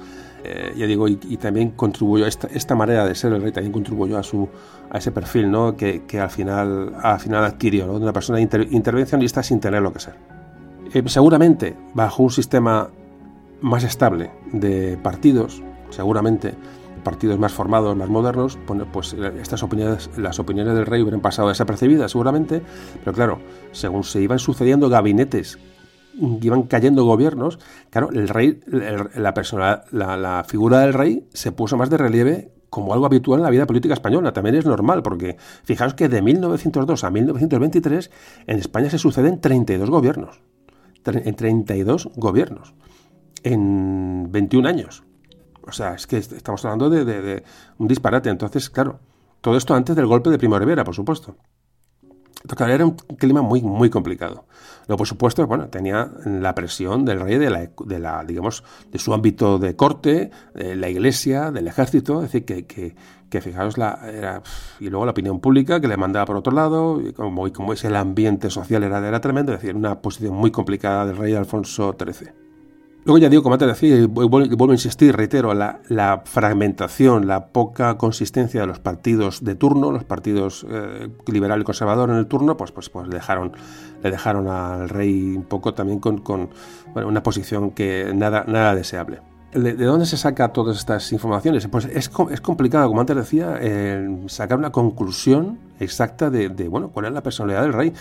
eh, 0.45 0.73
ya 0.77 0.87
digo, 0.87 1.09
y, 1.09 1.17
también 1.37 1.71
contribuyó, 1.71 2.27
esta, 2.27 2.47
esta 2.49 2.75
manera 2.75 3.05
de 3.05 3.15
ser 3.15 3.33
el 3.33 3.43
rey 3.43 3.53
también 3.53 3.73
contribuyó 3.73 4.19
a, 4.19 4.23
su, 4.23 4.49
a 4.91 4.99
ese 4.99 5.11
perfil 5.11 5.51
¿no? 5.51 5.77
que, 5.77 6.05
que 6.07 6.21
al, 6.21 6.31
final, 6.31 6.95
al 7.03 7.21
final 7.21 7.45
adquirió, 7.45 7.87
¿no? 7.87 7.95
de 7.95 8.05
una 8.05 8.13
persona 8.13 8.41
intervencionista 8.41 9.43
sin 9.43 9.61
tener 9.61 9.83
lo 9.83 9.93
que 9.93 10.01
ser. 10.01 10.15
Eh, 10.95 11.03
seguramente, 11.07 11.77
bajo 11.95 12.23
un 12.23 12.31
sistema 12.31 12.89
más 13.61 13.85
estable 13.85 14.31
de 14.53 14.97
partidos, 15.03 15.63
seguramente 15.91 16.55
partidos 16.99 17.39
más 17.39 17.53
formados, 17.53 17.97
más 17.97 18.09
modernos, 18.09 18.59
pues 18.93 19.15
estas 19.41 19.63
opiniones, 19.63 20.11
las 20.17 20.39
opiniones 20.39 20.75
del 20.75 20.85
rey 20.87 21.01
hubieran 21.01 21.21
pasado 21.21 21.49
desapercibidas 21.49 22.13
seguramente, 22.13 22.61
pero 23.01 23.13
claro, 23.15 23.39
según 23.73 24.05
se 24.05 24.21
iban 24.21 24.39
sucediendo 24.39 24.89
gabinetes 24.89 25.59
iban 26.41 26.65
cayendo 26.65 27.05
gobiernos, 27.05 27.59
claro, 27.91 28.11
el 28.11 28.29
rey, 28.29 28.61
la, 28.67 29.35
persona, 29.35 29.85
la, 29.91 30.45
figura 30.47 30.81
del 30.81 30.95
rey 30.95 31.29
se 31.33 31.53
puso 31.53 31.77
más 31.77 31.91
de 31.91 31.97
relieve 31.97 32.53
como 32.71 32.93
algo 32.93 33.07
habitual 33.07 33.41
en 33.41 33.45
la 33.45 33.51
vida 33.51 33.67
política 33.67 33.95
española. 33.95 34.33
También 34.33 34.57
es 34.57 34.67
normal, 34.67 35.03
porque 35.03 35.37
fijaos 35.65 35.95
que 35.95 36.09
de 36.09 36.21
1902 36.21 37.05
a 37.05 37.11
1923 37.11 38.11
en 38.47 38.59
España 38.59 38.91
se 38.91 38.99
suceden 38.99 39.41
32 39.41 39.91
gobiernos. 39.91 40.41
En 41.05 41.35
32 41.35 42.11
gobiernos. 42.17 42.75
En 43.43 44.31
21 44.31 44.69
años. 44.69 45.05
O 45.63 45.73
sea, 45.73 45.95
es 45.95 46.07
que 46.07 46.19
estamos 46.19 46.65
hablando 46.65 46.91
de, 46.91 47.05
de 47.05 47.43
un 47.79 47.89
disparate. 47.89 48.29
Entonces, 48.29 48.69
claro, 48.69 49.01
todo 49.41 49.57
esto 49.57 49.75
antes 49.75 49.97
del 49.97 50.07
golpe 50.07 50.29
de 50.29 50.39
Primo 50.39 50.59
Rivera, 50.59 50.85
por 50.85 50.95
supuesto. 50.95 51.37
Claro, 52.47 52.73
era 52.73 52.87
un 52.87 52.93
clima 52.93 53.43
muy, 53.43 53.63
muy 53.63 53.91
complicado. 53.91 54.47
Luego, 54.87 54.99
por 54.99 55.07
supuesto, 55.09 55.47
bueno, 55.47 55.69
tenía 55.69 56.11
la 56.25 56.55
presión 56.55 57.05
del 57.05 57.21
rey 57.21 57.37
de 57.37 57.51
la, 57.51 57.71
de 57.85 57.99
la 57.99 58.25
digamos, 58.25 58.63
de 58.93 58.99
su 58.99 59.13
ámbito 59.13 59.59
de 59.59 59.75
corte, 59.75 60.31
de 60.55 60.77
la 60.77 60.89
iglesia, 60.89 61.51
del 61.51 61.67
ejército, 61.67 62.23
es 62.23 62.33
decir, 62.33 62.45
que, 62.45 62.65
que, 62.67 62.95
que 63.29 63.41
fijaros, 63.41 63.77
la, 63.77 64.01
era, 64.09 64.43
y 64.79 64.89
luego 64.89 65.05
la 65.05 65.11
opinión 65.11 65.41
pública 65.41 65.81
que 65.81 65.89
le 65.89 65.97
mandaba 65.97 66.27
por 66.27 66.37
otro 66.37 66.53
lado, 66.53 67.01
y 67.01 67.13
como, 67.13 67.49
y 67.49 67.51
como 67.51 67.73
es 67.73 67.85
el 67.85 67.97
ambiente 67.97 68.51
social 68.51 68.85
era, 68.85 69.07
era 69.07 69.21
tremendo, 69.21 69.53
es 69.53 69.61
decir, 69.61 69.75
una 69.75 70.01
posición 70.01 70.35
muy 70.35 70.53
complicada 70.53 71.07
del 71.07 71.17
rey 71.17 71.35
Alfonso 71.35 71.97
XIII. 71.99 72.48
Luego 73.09 73.21
ya 73.21 73.31
digo, 73.31 73.43
como 73.43 73.55
antes 73.55 73.69
decía, 73.69 74.07
vuelvo 74.07 74.69
a 74.69 74.75
insistir, 74.75 75.17
reitero, 75.17 75.55
la, 75.55 76.23
fragmentación, 76.27 77.27
la 77.27 77.47
poca 77.47 77.97
consistencia 77.97 78.61
de 78.61 78.67
los 78.67 78.81
partidos 78.81 79.43
de 79.43 79.55
turno, 79.55 79.91
los 79.91 80.05
partidos 80.05 80.67
eh, 80.69 81.09
liberal 81.27 81.63
y 81.63 81.65
conservador 81.65 82.11
en 82.11 82.17
el 82.17 82.27
turno, 82.27 82.59
pues, 82.59 82.71
pues, 82.71 82.91
pues 82.91 83.09
dejaron, 83.09 83.53
le 84.03 84.11
dejaron 84.11 84.47
al 84.49 84.91
rey 84.91 85.35
un 85.35 85.45
poco 85.45 85.73
también 85.73 86.01
con, 86.01 86.19
con 86.19 86.51
una 86.95 87.23
posición 87.23 87.71
que 87.71 88.13
nada, 88.15 88.45
nada 88.47 88.75
deseable. 88.75 89.23
¿De 89.53 89.73
dónde 89.73 90.05
se 90.05 90.19
saca 90.19 90.49
todas 90.49 90.77
estas 90.77 91.11
informaciones? 91.11 91.67
Pues 91.69 91.87
es, 91.87 92.11
es 92.31 92.41
complicado, 92.41 92.87
como 92.89 93.01
antes 93.01 93.17
decía, 93.17 93.59
sacar 94.27 94.59
una 94.59 94.71
conclusión 94.71 95.59
exacta 95.81 96.29
de, 96.29 96.49
bueno, 96.69 96.91
cuál 96.91 97.07
es 97.07 97.13
la 97.13 97.23
personalidad 97.23 97.63
del 97.63 97.73
rey. 97.73 97.95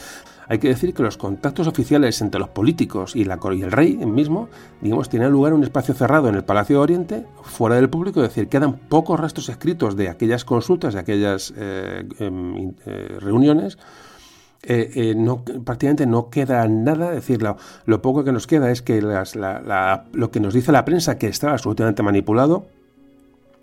Hay 0.49 0.59
que 0.59 0.67
decir 0.69 0.93
que 0.93 1.03
los 1.03 1.17
contactos 1.17 1.67
oficiales 1.67 2.21
entre 2.21 2.39
los 2.39 2.49
políticos 2.49 3.15
y, 3.15 3.23
la, 3.23 3.39
y 3.53 3.61
el 3.61 3.71
rey 3.71 3.97
mismo, 3.97 4.49
digamos, 4.81 5.09
tienen 5.09 5.31
lugar 5.31 5.53
en 5.53 5.59
un 5.59 5.63
espacio 5.63 5.93
cerrado 5.93 6.29
en 6.29 6.35
el 6.35 6.43
Palacio 6.43 6.77
de 6.77 6.81
Oriente, 6.81 7.25
fuera 7.43 7.75
del 7.75 7.89
público, 7.89 8.21
es 8.21 8.29
decir, 8.29 8.47
quedan 8.47 8.73
pocos 8.77 9.19
restos 9.19 9.49
escritos 9.49 9.95
de 9.95 10.09
aquellas 10.09 10.45
consultas, 10.45 10.93
de 10.93 10.99
aquellas 10.99 11.53
eh, 11.55 12.07
em, 12.19 12.73
eh, 12.85 13.17
reuniones 13.19 13.77
eh, 14.69 14.91
eh, 14.95 15.15
no, 15.15 15.43
prácticamente 15.43 16.05
no 16.05 16.29
queda 16.29 16.67
nada. 16.67 17.09
Es 17.09 17.15
decir, 17.15 17.41
lo, 17.41 18.01
poco 18.01 18.23
que 18.23 18.31
nos 18.31 18.47
queda 18.47 18.69
es 18.69 18.81
que 18.81 19.01
lo 19.01 20.31
que 20.31 20.39
nos 20.39 20.53
dice 20.53 20.71
la 20.71 20.83
prensa, 20.83 21.17
que 21.17 21.27
está 21.27 21.51
absolutamente 21.51 22.03
manipulado, 22.03 22.65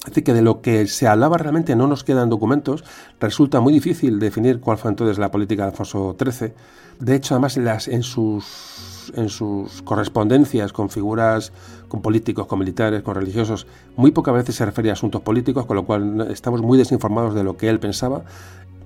es 0.06 0.22
que 0.22 0.32
de 0.32 0.42
lo 0.42 0.62
que 0.62 0.86
se 0.86 1.06
hablaba 1.06 1.38
realmente 1.38 1.76
no 1.76 1.86
nos 1.86 2.04
quedan 2.04 2.30
documentos. 2.30 2.84
Resulta 3.20 3.60
muy 3.60 3.72
difícil 3.72 4.18
definir 4.18 4.60
cuál 4.60 4.78
fue 4.78 4.90
entonces 4.90 5.18
la 5.18 5.30
política 5.30 5.64
de 5.64 5.70
Alfonso 5.70 6.16
XIII. 6.18 6.52
De 7.00 7.14
hecho, 7.14 7.34
además, 7.34 7.56
las, 7.56 7.88
en 7.88 8.02
sus 8.02 8.94
en 9.14 9.28
sus 9.28 9.82
correspondencias 9.82 10.72
con 10.72 10.88
figuras, 10.88 11.52
con 11.88 12.00
políticos, 12.00 12.46
con 12.46 12.58
militares, 12.58 13.02
con 13.02 13.14
religiosos, 13.14 13.66
muy 13.96 14.12
pocas 14.12 14.34
veces 14.34 14.54
se 14.54 14.64
refería 14.64 14.92
a 14.92 14.94
asuntos 14.94 15.20
políticos, 15.20 15.66
con 15.66 15.76
lo 15.76 15.84
cual 15.84 16.28
estamos 16.30 16.62
muy 16.62 16.78
desinformados 16.78 17.34
de 17.34 17.44
lo 17.44 17.56
que 17.56 17.68
él 17.68 17.78
pensaba. 17.80 18.22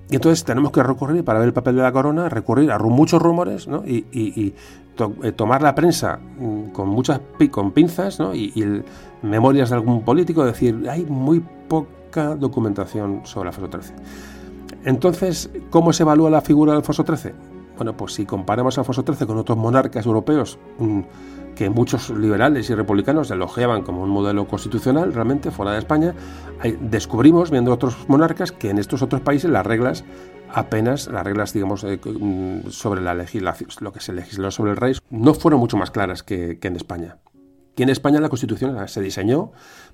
Y 0.09 0.15
entonces 0.15 0.43
tenemos 0.43 0.71
que 0.71 0.81
recurrir, 0.81 1.23
para 1.23 1.39
ver 1.39 1.49
el 1.49 1.53
papel 1.53 1.75
de 1.75 1.83
la 1.83 1.91
corona, 1.91 2.29
recurrir 2.29 2.71
a 2.71 2.79
muchos 2.79 3.21
rumores 3.21 3.67
y, 3.85 4.53
eh, 5.23 5.31
tomar 5.33 5.61
la 5.61 5.75
prensa 5.75 6.19
mm, 6.39 6.71
con 6.71 6.89
muchas 6.89 7.21
con 7.51 7.71
pinzas 7.71 8.19
y, 8.33 8.81
memorias 9.21 9.69
de 9.69 9.75
algún 9.75 10.03
político, 10.03 10.45
decir, 10.45 10.87
hay 10.89 11.05
muy 11.05 11.43
poca 11.67 12.35
documentación 12.35 13.21
sobre 13.23 13.49
Alfonso 13.49 13.79
XIII. 13.81 13.95
Entonces, 14.85 15.49
¿cómo 15.69 15.93
se 15.93 16.03
evalúa 16.03 16.29
la 16.29 16.41
figura 16.41 16.71
de 16.71 16.77
Alfonso 16.77 17.05
XIII? 17.05 17.33
Bueno, 17.79 17.95
pues 17.95 18.11
si 18.15 18.25
comparamos 18.25 18.77
a 18.77 18.81
Alfonso 18.81 19.05
XIII 19.07 19.25
con 19.25 19.37
otros 19.37 19.57
monarcas 19.57 20.05
europeos, 20.05 20.59
mm, 20.79 20.99
que 21.55 21.69
muchos 21.69 22.09
liberales 22.09 22.69
y 22.69 22.75
republicanos 22.75 23.31
elogiaban 23.31 23.83
como 23.83 24.03
un 24.03 24.09
modelo 24.09 24.49
constitucional 24.49 25.13
realmente 25.13 25.49
fuera 25.49 25.71
de 25.71 25.79
España, 25.79 26.13
descubrimos, 26.81 27.51
viendo 27.51 27.71
otros 27.71 27.95
monarcas, 28.09 28.51
que 28.51 28.69
en 28.69 28.79
estos 28.79 29.01
otros 29.01 29.21
países 29.21 29.49
las 29.49 29.65
reglas 29.65 30.03
apenas, 30.53 31.07
las 31.07 31.23
reglas, 31.23 31.53
digamos, 31.53 31.85
eh, 31.85 32.01
mm, 32.03 32.69
sobre 32.69 32.99
la 32.99 33.13
legislación, 33.13 33.69
lo 33.79 33.93
que 33.93 34.01
se 34.01 34.11
legisló 34.11 34.51
sobre 34.51 34.71
el 34.71 34.77
rey, 34.77 34.95
no 35.09 35.33
fueron 35.33 35.61
mucho 35.61 35.77
más 35.77 35.89
claras 35.89 36.21
que, 36.21 36.59
en 36.61 36.75
España. 36.75 37.19
Y 37.77 37.83
en 37.83 37.87
España 37.87 38.19
la 38.19 38.27
Constitución 38.27 38.75
se 38.89 39.01
diseñó 39.01 39.53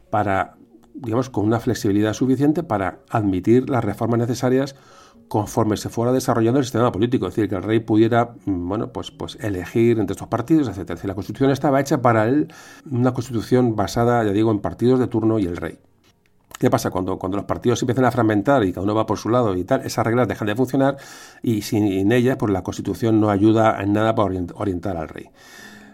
para, 0.10 0.56
digamos, 0.96 1.30
con 1.30 1.46
una 1.46 1.60
flexibilidad 1.60 2.14
suficiente 2.14 2.64
para 2.64 3.02
admitir 3.12 3.70
las 3.70 3.86
reformas 3.86 4.20
necesarias 4.20 4.76
conforme 5.28 5.78
se 5.78 5.90
fuera 5.90 6.12
desarrollando 6.12 6.60
el 6.60 6.66
sistema 6.66 6.92
político, 6.92 7.28
es 7.28 7.36
decir, 7.36 7.50
que 7.50 7.56
el 7.56 7.64
rey 7.64 7.80
pudiera, 7.80 8.36
mm, 8.46 8.68
bueno, 8.68 8.92
pues, 8.92 9.12
pues 9.12 9.38
elegir 9.42 10.00
entre 10.00 10.14
estos 10.14 10.28
partidos, 10.28 10.68
etc. 10.78 11.04
la 11.06 11.16
constitución 11.16 11.52
estaba 11.52 11.80
hecha 11.80 12.02
para 12.02 12.28
él, 12.28 12.54
una 12.90 13.14
constitución 13.14 13.76
basada, 13.76 14.24
ya 14.24 14.32
digo, 14.32 14.52
en 14.52 14.60
partidos 14.60 15.00
de 15.00 15.08
turno 15.08 15.40
y 15.40 15.46
el 15.46 15.58
rey. 15.58 15.80
¿Qué 16.60 16.70
pasa? 16.70 16.90
Cuando, 16.90 17.20
cuando 17.20 17.38
los 17.38 17.46
partidos 17.46 17.82
empiezan 17.82 18.06
a 18.06 18.12
fragmentar 18.12 18.64
y 18.64 18.72
cada 18.72 18.84
uno 18.84 18.96
va 18.96 19.06
por 19.06 19.18
su 19.18 19.30
lado 19.30 19.56
y 19.56 19.66
tal, 19.66 19.82
esas 19.86 20.06
reglas 20.06 20.28
dejan 20.28 20.48
de 20.48 20.56
funcionar 20.56 20.98
y 21.44 21.64
sin 21.64 22.12
ellas, 22.12 22.38
pues 22.38 22.52
la 22.54 22.64
constitución 22.64 23.20
no 23.20 23.30
ayuda 23.30 23.82
en 23.82 23.92
nada 23.92 24.16
para 24.16 24.34
orientar 24.56 24.96
al 24.96 25.10
rey. 25.10 25.30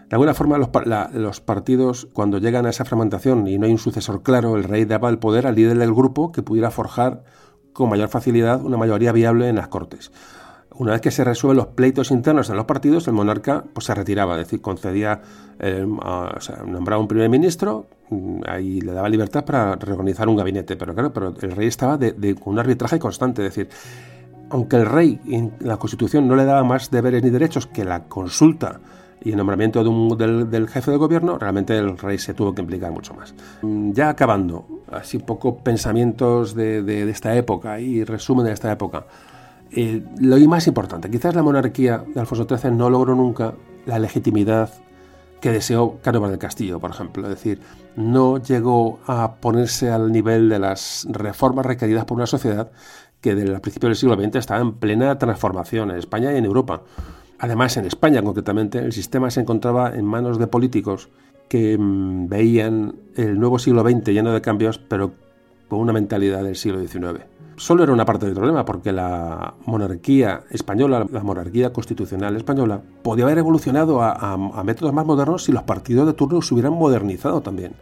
De 0.08 0.16
alguna 0.16 0.34
forma, 0.34 0.58
los, 0.58 1.40
partidos, 1.40 2.06
cuando 2.12 2.36
llegan 2.36 2.66
a 2.66 2.68
esa 2.68 2.84
fragmentación 2.84 3.48
y 3.48 3.56
no 3.56 3.64
hay 3.64 3.72
un 3.72 3.78
sucesor 3.78 4.22
claro, 4.22 4.56
el 4.56 4.64
rey 4.64 4.84
daba 4.84 5.08
el 5.08 5.18
poder 5.18 5.46
al 5.46 5.54
líder 5.54 5.78
del 5.78 5.94
grupo 5.94 6.32
que 6.32 6.42
pudiera 6.42 6.70
forjar 6.70 7.24
con 7.72 7.88
mayor 7.88 8.08
facilidad 8.08 8.62
una 8.62 8.76
mayoría 8.76 9.12
viable 9.12 9.48
en 9.48 9.56
las 9.56 9.68
Cortes. 9.68 10.10
Una 10.74 10.92
vez 10.92 11.00
que 11.00 11.10
se 11.10 11.22
resuelven 11.22 11.58
los 11.58 11.66
pleitos 11.68 12.10
internos 12.10 12.48
en 12.48 12.56
los 12.56 12.64
partidos, 12.64 13.06
el 13.06 13.14
monarca 13.14 13.64
pues, 13.72 13.86
se 13.86 13.94
retiraba, 13.94 14.34
es 14.34 14.46
decir, 14.46 14.62
concedía, 14.62 15.20
eh, 15.58 15.86
o 15.86 16.40
sea, 16.40 16.62
nombraba 16.66 17.00
un 17.00 17.08
primer 17.08 17.28
ministro, 17.28 17.86
mm, 18.08 18.40
ahí 18.48 18.80
le 18.80 18.92
daba 18.92 19.08
libertad 19.08 19.44
para 19.44 19.76
reorganizar 19.76 20.28
un 20.28 20.36
gabinete, 20.36 20.76
pero 20.76 20.94
claro, 20.94 21.12
pero 21.12 21.34
el 21.40 21.52
rey 21.52 21.68
estaba 21.68 21.98
de, 21.98 22.36
un 22.44 22.58
arbitraje 22.58 22.98
constante, 22.98 23.46
es 23.46 23.54
decir, 23.54 23.68
aunque 24.48 24.76
el 24.76 24.86
rey 24.86 25.20
en 25.28 25.52
la 25.60 25.76
Constitución 25.76 26.26
no 26.26 26.36
le 26.36 26.44
daba 26.44 26.64
más 26.64 26.90
deberes 26.90 27.22
ni 27.22 27.30
derechos 27.30 27.66
que 27.66 27.84
la 27.84 28.04
consulta 28.04 28.80
y 29.24 29.30
el 29.30 29.36
nombramiento 29.36 29.82
de 29.82 29.88
un, 29.88 30.16
del, 30.16 30.68
jefe 30.68 30.90
de 30.90 30.96
gobierno, 30.96 31.38
realmente 31.38 31.76
el 31.76 31.96
rey 31.98 32.18
se 32.18 32.34
tuvo 32.34 32.54
que 32.54 32.62
implicar 32.62 32.90
mucho 32.90 33.14
más. 33.14 33.34
Mm, 33.62 33.92
ya 33.92 34.08
acabando, 34.08 34.66
así 34.90 35.16
un 35.16 35.24
poco 35.24 35.58
pensamientos 35.58 36.54
de, 36.54 37.10
esta 37.10 37.34
época 37.36 37.80
y 37.80 38.04
resumen 38.04 38.46
de 38.46 38.52
esta 38.52 38.70
época. 38.72 39.06
Eh, 39.70 40.02
lo 40.20 40.38
más 40.48 40.66
importante, 40.66 41.10
quizás 41.10 41.34
la 41.34 41.42
monarquía 41.42 42.04
de 42.06 42.20
Alfonso 42.20 42.46
XIII 42.48 42.72
no 42.72 42.90
logró 42.90 43.14
nunca 43.14 43.54
la 43.86 43.98
legitimidad 43.98 44.70
que 45.40 45.50
deseó 45.50 45.98
Cánovas 46.02 46.30
del 46.30 46.38
Castillo, 46.38 46.78
por 46.78 46.90
ejemplo. 46.90 47.24
Es 47.24 47.30
decir, 47.30 47.60
no 47.96 48.38
llegó 48.38 49.00
a 49.06 49.34
ponerse 49.40 49.90
al 49.90 50.12
nivel 50.12 50.48
de 50.48 50.60
las 50.60 51.06
reformas 51.10 51.66
requeridas 51.66 52.04
por 52.04 52.16
una 52.16 52.26
sociedad 52.26 52.70
que 53.20 53.34
desde 53.34 53.54
el 53.54 53.60
principio 53.60 53.88
del 53.88 53.96
siglo 53.96 54.14
XX 54.14 54.36
estaba 54.36 54.60
en 54.60 54.74
plena 54.74 55.18
transformación 55.18 55.90
en 55.90 55.96
España 55.96 56.32
y 56.32 56.36
en 56.36 56.44
Europa. 56.44 56.82
Además, 57.42 57.76
en 57.76 57.86
España 57.86 58.22
concretamente, 58.22 58.78
el 58.78 58.92
sistema 58.92 59.28
se 59.28 59.40
encontraba 59.40 59.96
en 59.96 60.04
manos 60.04 60.38
de 60.38 60.46
políticos 60.46 61.08
que 61.48 61.76
mm, 61.76 62.28
veían 62.28 62.94
el 63.16 63.36
nuevo 63.40 63.58
siglo 63.58 63.82
XX 63.82 64.10
lleno 64.10 64.32
de 64.32 64.40
cambios, 64.40 64.78
pero 64.78 65.10
con 65.66 65.80
una 65.80 65.92
mentalidad 65.92 66.44
del 66.44 66.54
siglo 66.54 66.78
XIX. 66.78 67.24
Solo 67.56 67.82
era 67.82 67.92
una 67.92 68.04
parte 68.04 68.26
del 68.26 68.36
problema, 68.36 68.64
porque 68.64 68.92
la 68.92 69.54
monarquía 69.66 70.44
española, 70.50 71.04
la 71.10 71.24
monarquía 71.24 71.72
constitucional 71.72 72.36
española, 72.36 72.80
podía 73.02 73.24
haber 73.24 73.38
evolucionado 73.38 74.02
a, 74.02 74.12
a 74.12 74.62
métodos 74.62 74.94
más 74.94 75.04
modernos 75.04 75.42
si 75.42 75.50
los 75.50 75.64
partidos 75.64 76.06
de 76.06 76.12
turno 76.12 76.42
se 76.42 76.54
hubieran 76.54 76.74
modernizado 76.74 77.40
también 77.40 77.72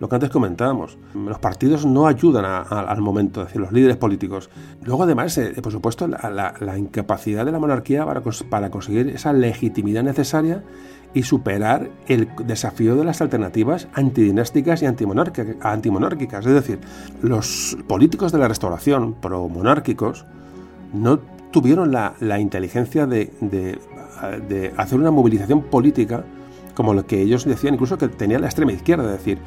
lo 0.00 0.08
que 0.08 0.14
antes 0.16 0.30
comentábamos. 0.30 0.98
Los 1.14 1.38
partidos 1.38 1.86
no 1.86 2.06
ayudan 2.06 2.44
al 2.44 3.00
momento, 3.00 3.42
es 3.42 3.48
decir, 3.48 3.60
los 3.60 3.70
líderes 3.70 3.98
políticos. 3.98 4.50
Luego, 4.82 5.04
además, 5.04 5.36
eh, 5.38 5.54
por 5.62 5.70
supuesto, 5.70 6.08
la, 6.08 6.78
incapacidad 6.78 7.44
de 7.44 7.52
la 7.52 7.58
monarquía 7.58 8.04
para, 8.06 8.22
para 8.48 8.70
conseguir 8.70 9.08
esa 9.08 9.32
legitimidad 9.32 10.02
necesaria 10.02 10.64
y 11.12 11.24
superar 11.24 11.90
el 12.06 12.28
desafío 12.46 12.96
de 12.96 13.04
las 13.04 13.20
alternativas 13.20 13.88
antidinásticas 13.92 14.82
y 14.82 14.86
antimonárquicas. 14.86 16.46
Es 16.46 16.54
decir, 16.54 16.80
los 17.20 17.76
políticos 17.86 18.32
de 18.32 18.38
la 18.38 18.48
restauración 18.48 19.14
pro-monárquicos 19.14 20.24
no 20.94 21.18
tuvieron 21.50 21.92
la, 21.92 22.40
inteligencia 22.40 23.06
de, 23.06 23.32
de, 23.40 24.72
hacer 24.76 24.98
una 24.98 25.10
movilización 25.10 25.62
política 25.62 26.24
como 26.74 26.94
lo 26.94 27.06
que 27.06 27.20
ellos 27.20 27.44
decían, 27.44 27.74
incluso 27.74 27.98
que 27.98 28.08
tenía 28.08 28.38
la 28.38 28.46
extrema 28.46 28.72
izquierda, 28.72 29.04
es 29.04 29.18
decir, 29.18 29.38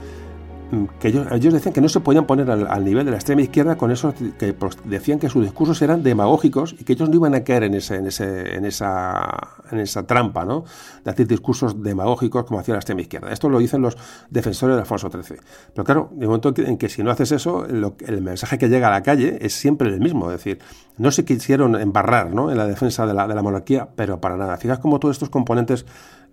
que 1.00 1.08
ellos, 1.10 1.54
decían 1.54 1.74
que 1.74 1.82
no 1.82 1.90
se 1.90 2.00
podían 2.00 2.26
poner 2.26 2.50
al, 2.50 2.84
nivel 2.84 3.06
de 3.06 3.12
la 3.12 3.18
extrema 3.18 3.42
izquierda 3.42 3.76
con 3.76 3.92
esos 3.92 4.14
que 4.14 4.56
decían 4.86 5.20
que 5.20 5.30
sus 5.30 5.44
discursos 5.44 5.82
eran 5.82 6.04
demagógicos 6.04 6.76
y 6.80 6.84
que 6.84 6.94
ellos 6.94 7.10
no 7.10 7.16
iban 7.16 7.36
a 7.36 7.44
caer 7.44 7.64
en, 7.64 7.76
ese, 7.76 7.96
en, 7.96 8.08
ese, 8.08 8.56
en, 8.56 8.66
esa, 8.66 9.50
en 9.72 9.80
esa 9.80 10.06
trampa 10.06 10.46
¿no? 10.46 10.66
de 11.04 11.12
hacer 11.12 11.28
discursos 11.28 11.82
demagógicos 11.82 12.46
como 12.46 12.60
hacía 12.60 12.74
la 12.74 12.80
extrema 12.80 13.02
izquierda. 13.02 13.32
Esto 13.32 13.50
lo 13.50 13.60
dicen 13.60 13.82
los 13.82 13.98
defensores 14.30 14.76
de 14.76 14.82
Alfonso 14.82 15.10
XIII. 15.10 15.40
Pero 15.74 15.84
claro, 15.84 16.10
de 16.12 16.26
momento 16.26 16.54
en 16.58 16.78
que 16.78 16.90
si 16.90 17.04
no 17.04 17.12
haces 17.12 17.32
eso, 17.32 17.66
el 17.66 18.22
mensaje 18.22 18.58
que 18.58 18.70
llega 18.70 18.88
a 18.88 18.92
la 18.92 19.04
calle 19.04 19.38
es 19.42 19.54
siempre 19.54 19.90
el 19.90 20.00
mismo. 20.00 20.32
Es 20.32 20.38
decir, 20.38 20.60
no 20.98 21.12
se 21.12 21.26
quisieron 21.26 21.76
embarrar 21.76 22.28
en 22.28 22.58
la 22.58 22.68
defensa 22.68 23.06
de 23.06 23.14
la, 23.14 23.28
de 23.28 23.36
la 23.36 23.42
monarquía, 23.42 23.90
pero 23.96 24.20
para 24.20 24.38
nada. 24.38 24.58
Fijas 24.58 24.80
cómo 24.80 25.00
todos 25.00 25.16
estos 25.16 25.30
componentes 25.30 25.86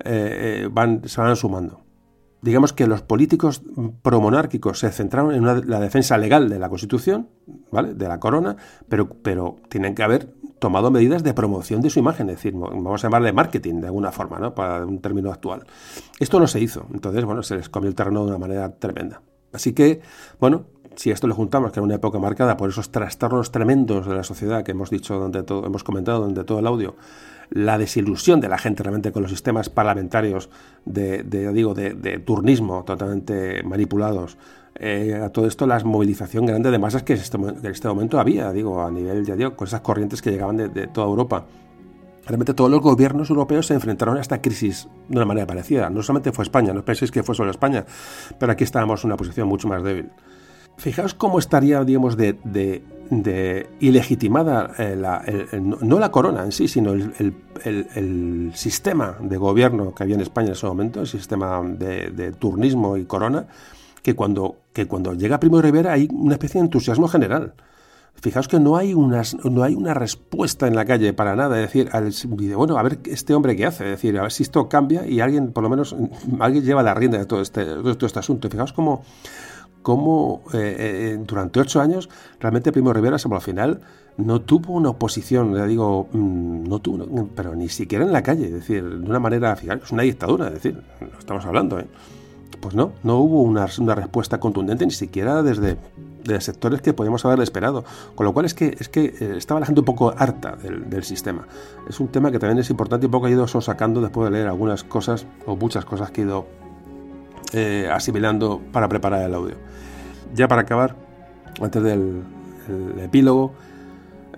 eh, 0.05 0.65
eh, 0.65 0.69
van, 0.71 1.09
se 1.09 1.21
van 1.21 1.37
sumando 1.37 1.90
digamos 2.43 2.73
que 2.73 2.87
los 2.87 3.03
políticos 3.03 3.63
promonárquicos 4.03 4.79
se 4.79 4.91
centraron 4.91 5.35
en 5.35 5.69
la 5.69 5.81
defensa 5.81 6.17
legal 6.19 6.49
de 6.49 6.59
la 6.59 6.69
Constitución, 6.69 7.29
¿vale? 7.71 7.95
de 7.95 8.09
la 8.09 8.19
corona, 8.21 8.57
pero, 8.89 9.09
pero 9.09 9.57
tienen 9.69 9.95
que 9.95 10.03
haber 10.03 10.35
tomado 10.59 10.91
medidas 10.91 11.23
de 11.23 11.35
promoción 11.35 11.81
de 11.81 11.91
su 11.91 11.99
imagen, 11.99 12.29
es 12.29 12.37
decir, 12.37 12.53
vamos 12.55 13.03
a 13.03 13.07
llamarle 13.07 13.33
marketing 13.33 13.81
de 13.81 13.87
alguna 13.87 14.13
forma, 14.13 14.39
¿no? 14.39 14.55
para 14.55 14.85
un 14.85 15.01
término 15.01 15.33
actual. 15.33 15.65
Esto 16.19 16.39
no 16.39 16.47
se 16.47 16.61
hizo, 16.61 16.87
entonces, 16.93 17.25
bueno, 17.25 17.43
se 17.43 17.57
les 17.57 17.69
comió 17.69 17.89
el 17.89 17.95
terreno 17.95 18.21
de 18.25 18.29
una 18.29 18.39
manera 18.39 18.71
tremenda. 18.77 19.23
Así 19.53 19.73
que, 19.73 20.01
bueno, 20.39 20.67
si 20.97 21.11
esto 21.11 21.27
lo 21.27 21.35
juntamos, 21.35 21.73
que 21.73 21.81
era 21.81 21.85
una 21.85 21.95
época 21.95 22.19
marcada 22.19 22.57
por 22.57 22.69
esos 22.69 22.91
trastornos 22.91 23.51
tremendos 23.51 24.07
de 24.07 24.15
la 24.15 24.23
sociedad 24.23 24.63
que 24.63 24.73
hemos 24.73 24.91
dicho, 24.91 25.19
donde 25.19 25.43
todo, 25.43 25.67
hemos 25.67 25.83
comentado 25.83 26.21
durante 26.21 26.45
todo 26.45 26.59
el 26.59 26.67
audio, 26.67 26.95
la 27.51 27.79
desilusión 27.79 28.41
de 28.41 28.49
la 28.49 28.59
gente 28.59 28.83
realmente 28.83 29.13
con 29.13 29.23
los 29.23 29.31
sistemas 29.31 29.69
parlamentarios 29.69 30.51
de, 30.85 31.23
digo, 31.53 31.75
de, 31.75 32.23
turnismo 32.25 32.85
totalmente 32.85 33.63
manipulados, 33.65 34.39
eh, 34.77 35.21
a 35.23 35.31
todo 35.31 35.47
esto 35.47 35.67
la 35.67 35.79
movilización 35.81 36.47
grande 36.47 36.71
de 36.71 36.79
masas 36.79 37.03
que 37.03 37.13
este 37.15 37.37
en 37.37 37.67
este, 37.67 37.89
momento 37.89 38.21
había, 38.21 38.53
digo, 38.53 38.83
a 38.83 38.91
nivel, 38.91 39.27
ya 39.27 39.37
digo, 39.37 39.57
con 39.57 39.67
esas 39.67 39.81
corrientes 39.81 40.23
que 40.23 40.31
llegaban 40.31 40.57
de, 40.57 40.87
toda 40.87 41.07
Europa. 41.07 41.47
Realmente 42.27 42.55
todos 42.55 42.71
los 42.71 42.81
gobiernos 42.81 43.29
europeos 43.31 43.67
se 43.67 43.75
enfrentaron 43.75 44.17
a 44.17 44.21
esta 44.21 44.41
crisis 44.41 44.89
de 45.09 45.17
una 45.17 45.27
manera 45.27 45.47
parecida. 45.47 45.91
No 45.91 46.03
solamente 46.03 46.33
fue 46.33 46.45
España, 46.45 46.73
no 46.73 46.85
penséis 46.85 47.11
que 47.11 47.23
fue 47.23 47.35
solo 47.35 47.51
España, 47.51 47.85
pero 48.39 48.53
aquí 48.53 48.63
estábamos 48.63 49.03
en 49.03 49.09
una 49.09 49.17
posición 49.17 49.49
mucho 49.49 49.67
más 49.67 49.83
débil. 49.83 50.11
Fijaos 50.77 51.15
cómo 51.15 51.39
estaría, 51.39 51.83
digamos, 51.85 52.17
de, 52.17 52.39
ilegitimada 53.81 54.73
eh, 54.79 55.61
no 55.61 55.99
la 55.99 56.11
corona 56.13 56.45
en 56.45 56.53
sí, 56.53 56.69
sino 56.69 56.93
el, 56.93 58.53
sistema 58.55 59.17
de 59.21 59.37
gobierno 59.37 59.95
que 59.95 60.03
había 60.05 60.15
en 60.15 60.21
España 60.21 60.49
en 60.49 60.53
ese 60.53 60.67
momento, 60.67 61.01
el 61.01 61.07
sistema 61.07 61.61
de, 61.63 62.33
turnismo 62.39 62.97
y 62.97 63.05
corona, 63.05 63.47
que 64.03 64.15
cuando, 64.15 64.57
que 64.73 64.87
cuando 64.87 65.15
llega 65.15 65.41
Primo 65.41 65.57
de 65.57 65.63
Rivera 65.63 65.93
hay 65.93 66.09
una 66.13 66.35
especie 66.35 66.61
de 66.61 66.67
entusiasmo 66.67 67.09
general. 67.09 67.55
Fijaos 68.15 68.49
que 68.49 68.61
no 68.61 68.77
hay, 68.77 68.93
unas, 68.93 69.37
no 69.45 69.63
hay 69.63 69.75
una 69.75 69.95
respuesta 69.95 70.67
en 70.67 70.75
la 70.75 70.85
calle 70.85 71.13
para 71.13 71.35
nada. 71.37 71.59
Es 71.61 71.73
decir, 71.73 71.91
bueno, 72.55 72.77
a 72.77 72.83
ver 72.83 72.99
este 73.07 73.35
hombre 73.35 73.57
qué 73.57 73.67
hace. 73.67 73.85
Es 73.85 73.91
decir, 73.93 74.19
a 74.19 74.23
ver 74.23 74.33
si 74.33 74.43
esto 74.43 74.69
cambia 74.69 75.07
y 75.07 75.21
alguien, 75.21 75.53
por 75.53 75.63
lo 75.63 75.71
menos, 75.71 75.97
alguien 76.39 76.65
lleva 76.65 76.83
la 76.83 76.93
rienda 76.93 77.19
de 77.19 77.25
todo 77.25 77.41
este, 77.41 77.65
de 77.65 77.95
todo 77.95 78.07
este 78.07 78.19
asunto. 78.19 78.51
Fijaos 78.51 78.75
cómo 78.75 79.05
cómo 79.83 80.43
eh, 80.53 80.77
eh, 80.79 81.25
durante 81.27 81.61
ocho 81.61 81.81
años 81.81 82.09
realmente 82.39 82.73
Primo 82.73 82.93
Rivera, 82.93 83.17
al 83.17 83.41
final, 83.41 83.81
no 84.17 84.41
tuvo 84.43 84.75
una 84.75 84.91
oposición, 84.91 85.55
ya 85.55 85.67
digo, 85.67 86.09
mm, 86.13 86.69
no 86.69 86.79
tuvo, 86.81 87.29
pero 87.35 87.55
ni 87.55 87.69
siquiera 87.69 88.05
en 88.05 88.13
la 88.13 88.23
calle, 88.23 88.47
es 88.47 88.53
decir, 88.53 88.85
de 88.85 89.09
una 89.09 89.21
manera, 89.21 89.55
fijaros, 89.57 89.85
es 89.85 89.93
una 89.93 90.03
dictadura, 90.03 90.49
es 90.49 90.55
decir, 90.55 90.83
estamos 91.19 91.45
hablando, 91.47 91.79
¿eh? 91.79 91.87
Pues 92.61 92.75
no, 92.75 92.93
no 93.03 93.17
hubo 93.19 93.43
una, 93.43 93.67
respuesta 93.95 94.39
contundente 94.39 94.85
ni 94.85 94.93
siquiera 94.93 95.43
desde, 95.43 95.79
sectores 96.41 96.83
que 96.83 96.93
podíamos 96.93 97.25
haberle 97.25 97.45
esperado. 97.45 97.85
Con 98.15 98.27
lo 98.27 98.35
cual 98.35 98.45
es 98.45 98.53
que, 98.53 98.77
es 98.79 98.91
que 98.91 99.15
eh, 99.19 99.35
estaba 99.37 99.61
la 99.61 99.67
gente 99.67 99.81
un 99.81 99.87
poco 99.87 100.13
harta 100.17 100.57
del, 100.57 101.03
sistema. 101.03 101.47
Es 101.89 102.01
un 102.01 102.09
tema 102.09 102.31
que 102.31 102.39
también 102.39 102.59
es 102.59 102.69
importante 102.69 103.07
y 103.07 103.09
un 103.09 103.13
poco 103.13 103.29
he 103.29 103.31
ido 103.31 103.49
sacando 103.49 104.03
después 104.03 104.27
de 104.27 104.37
leer 104.37 104.49
algunas 104.49 104.85
cosas 104.85 105.27
o 105.47 105.57
muchas 105.57 105.87
cosas 105.87 106.11
que 106.11 106.21
he 106.21 106.25
ido 106.25 106.47
eh, 107.53 107.89
asimilando 107.93 108.61
para 108.73 108.89
preparar 108.89 109.23
el 109.23 109.35
audio. 109.35 109.57
Ya 110.35 110.49
para 110.49 110.63
acabar, 110.63 110.97
antes 111.61 111.83
del 111.83 112.23
epílogo, 112.99 113.53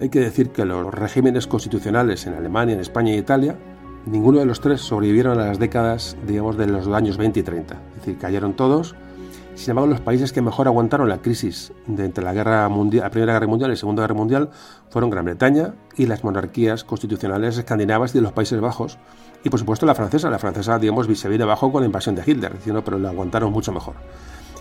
hay 0.00 0.08
que 0.08 0.20
decir 0.20 0.50
que 0.50 0.65
los 0.65 0.92
regímenes 0.92 1.47
constitucionales 1.47 2.26
en 2.26 2.34
Alemania, 2.34 2.74
en 2.74 2.81
España 2.81 3.12
e 3.12 3.18
Italia, 3.18 3.57
ninguno 4.07 4.41
de 4.41 4.47
los 4.47 4.60
tres 4.60 4.81
sobrevivieron 4.81 5.39
a 5.39 5.47
las 5.47 5.58
décadas, 5.58 6.16
digamos, 6.26 6.57
de 6.57 6.66
los 6.66 6.89
años 6.89 7.16
20 7.16 7.41
y 7.41 7.42
30. 7.42 7.74
Es 7.74 7.94
decir, 7.97 8.18
cayeron 8.18 8.55
todos. 8.55 8.94
Sin 9.55 9.70
embargo, 9.70 9.91
los 9.91 10.00
países 10.00 10.32
que 10.32 10.41
mejor 10.41 10.66
aguantaron 10.66 11.08
la 11.08 11.18
crisis 11.18 11.73
de 11.86 12.07
entre 12.07 12.24
la, 12.24 12.32
guerra 12.32 12.68
mundial, 12.68 13.05
la 13.05 13.10
Primera 13.10 13.34
Guerra 13.34 13.47
Mundial 13.47 13.70
y 13.70 13.74
la 13.74 13.76
Segunda 13.76 14.02
Guerra 14.02 14.15
Mundial 14.15 14.50
fueron 14.89 15.10
Gran 15.10 15.26
Bretaña 15.26 15.74
y 15.97 16.07
las 16.07 16.24
monarquías 16.24 16.84
constitucionales 16.84 17.58
escandinavas 17.58 18.15
y 18.15 18.18
de 18.18 18.23
los 18.23 18.32
Países 18.32 18.60
Bajos, 18.60 18.99
y 19.44 19.50
por 19.50 19.58
supuesto 19.58 19.86
la 19.86 19.94
francesa. 19.94 20.30
La 20.30 20.38
francesa, 20.38 20.78
digamos, 20.78 21.06
se 21.18 21.28
vino 21.28 21.44
abajo 21.44 21.70
con 21.72 21.82
la 21.82 21.86
invasión 21.86 22.14
de 22.14 22.22
Hitler, 22.24 22.52
diciendo, 22.54 22.82
pero 22.84 22.98
la 22.98 23.10
aguantaron 23.10 23.52
mucho 23.52 23.72
mejor. 23.72 23.94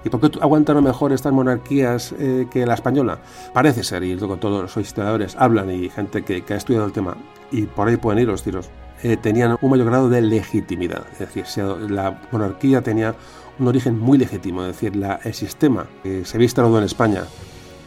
¿Y 0.03 0.09
por 0.09 0.19
qué 0.19 0.39
aguantaron 0.39 0.83
mejor 0.83 1.13
estas 1.13 1.31
monarquías 1.31 2.13
eh, 2.17 2.47
que 2.49 2.65
la 2.65 2.73
española? 2.73 3.19
Parece 3.53 3.83
ser, 3.83 4.03
y 4.03 4.15
luego 4.15 4.37
todos 4.37 4.61
los 4.63 4.77
historiadores 4.77 5.35
hablan 5.37 5.69
y 5.69 5.89
gente 5.89 6.23
que, 6.23 6.43
ha 6.49 6.57
estudiado 6.57 6.85
el 6.87 6.91
tema, 6.91 7.17
y 7.51 7.63
por 7.63 7.87
ahí 7.87 7.97
pueden 7.97 8.19
ir 8.19 8.27
los 8.27 8.41
tiros, 8.41 8.69
eh, 9.03 9.17
tenían 9.17 9.57
un 9.61 9.69
mayor 9.69 9.87
grado 9.87 10.09
de 10.09 10.21
legitimidad. 10.21 11.03
Es 11.13 11.19
decir, 11.19 11.45
la 11.89 12.19
monarquía 12.31 12.81
tenía 12.81 13.15
un 13.59 13.67
origen 13.67 13.99
muy 13.99 14.17
legítimo, 14.17 14.61
es 14.63 14.79
decir, 14.79 14.93
el 15.23 15.33
sistema 15.33 15.85
que 16.01 16.25
se 16.25 16.37
había 16.37 16.45
instalado 16.45 16.79
en 16.79 16.85
España 16.85 17.25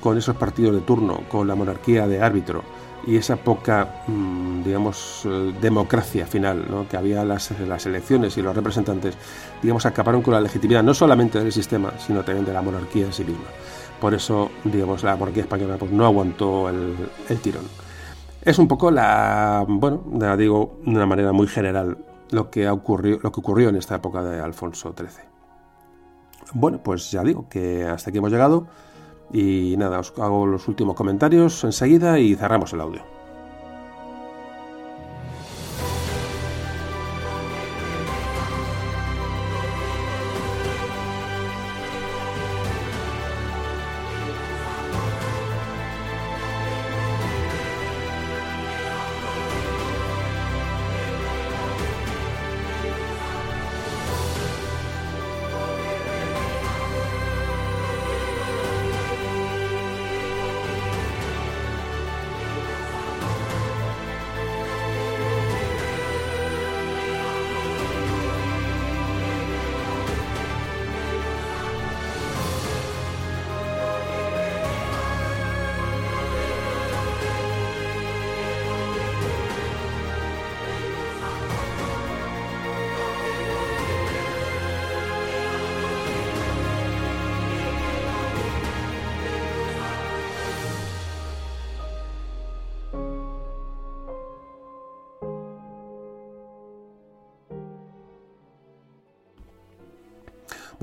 con 0.00 0.18
esos 0.18 0.36
partidos 0.36 0.74
de 0.74 0.82
turno, 0.82 1.22
con 1.28 1.48
la 1.48 1.54
monarquía 1.54 2.06
de 2.06 2.22
árbitro, 2.22 2.62
y 3.06 3.16
esa 3.16 3.36
poca, 3.36 4.02
mm, 4.06 4.62
digamos, 4.62 5.22
eh, 5.24 5.54
democracia 5.60 6.26
final 6.26 6.66
¿no? 6.70 6.88
que 6.88 6.96
había 6.96 7.24
las, 7.24 7.50
las 7.60 7.86
elecciones 7.86 8.36
y 8.36 8.42
los 8.42 8.54
representantes, 8.54 9.16
digamos, 9.62 9.84
acabaron 9.86 10.22
con 10.22 10.34
la 10.34 10.40
legitimidad 10.40 10.82
no 10.82 10.94
solamente 10.94 11.38
del 11.38 11.52
sistema, 11.52 11.92
sino 11.98 12.22
también 12.24 12.46
de 12.46 12.52
la 12.52 12.62
monarquía 12.62 13.06
en 13.06 13.12
sí 13.12 13.24
misma. 13.24 13.46
Por 14.00 14.14
eso, 14.14 14.50
digamos, 14.64 15.02
la 15.02 15.16
monarquía 15.16 15.44
española 15.44 15.76
pues, 15.78 15.90
no 15.90 16.04
aguantó 16.04 16.68
el, 16.68 16.94
el 17.28 17.38
tirón. 17.40 17.64
Es 18.42 18.58
un 18.58 18.68
poco 18.68 18.90
la, 18.90 19.64
bueno, 19.66 20.02
digo 20.36 20.78
de 20.84 20.90
una 20.90 21.06
manera 21.06 21.32
muy 21.32 21.46
general, 21.46 21.96
lo 22.30 22.50
que, 22.50 22.68
ocurrió, 22.68 23.18
lo 23.22 23.32
que 23.32 23.40
ocurrió 23.40 23.68
en 23.70 23.76
esta 23.76 23.94
época 23.96 24.22
de 24.22 24.40
Alfonso 24.40 24.94
XIII. 24.96 25.24
Bueno, 26.52 26.78
pues 26.82 27.10
ya 27.10 27.22
digo 27.22 27.48
que 27.48 27.84
hasta 27.84 28.10
aquí 28.10 28.18
hemos 28.18 28.30
llegado. 28.30 28.66
Y 29.32 29.76
nada, 29.78 29.98
os 29.98 30.12
hago 30.18 30.46
los 30.46 30.68
últimos 30.68 30.96
comentarios 30.96 31.64
enseguida 31.64 32.18
y 32.18 32.34
cerramos 32.34 32.72
el 32.72 32.80
audio. 32.80 33.13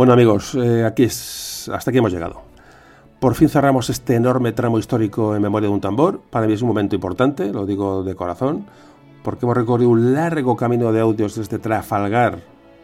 Bueno 0.02 0.14
amigos, 0.14 0.56
eh, 0.56 0.84
aquí 0.84 1.04
es, 1.04 1.70
hasta 1.72 1.92
aquí 1.92 2.00
hemos 2.00 2.12
llegado. 2.12 2.42
Por 3.20 3.36
fin 3.36 3.50
cerramos 3.50 3.88
este 3.92 4.16
enorme 4.16 4.52
tramo 4.52 4.80
histórico 4.80 5.36
en 5.36 5.44
memoria 5.44 5.70
de 5.70 5.76
un 5.76 5.80
tambor. 5.80 6.22
Para 6.32 6.48
mí 6.48 6.54
es 6.54 6.64
un 6.64 6.70
momento 6.70 6.96
importante, 6.96 7.54
lo 7.54 7.68
digo 7.68 8.02
de 8.02 8.16
corazón, 8.16 8.66
porque 9.24 9.46
hemos 9.46 9.56
recorrido 9.56 9.92
un 9.92 10.16
largo 10.16 10.56
camino 10.56 10.92
de 10.92 11.02
audios 11.02 11.36
desde 11.36 11.60
Trafalgar, 11.60 12.40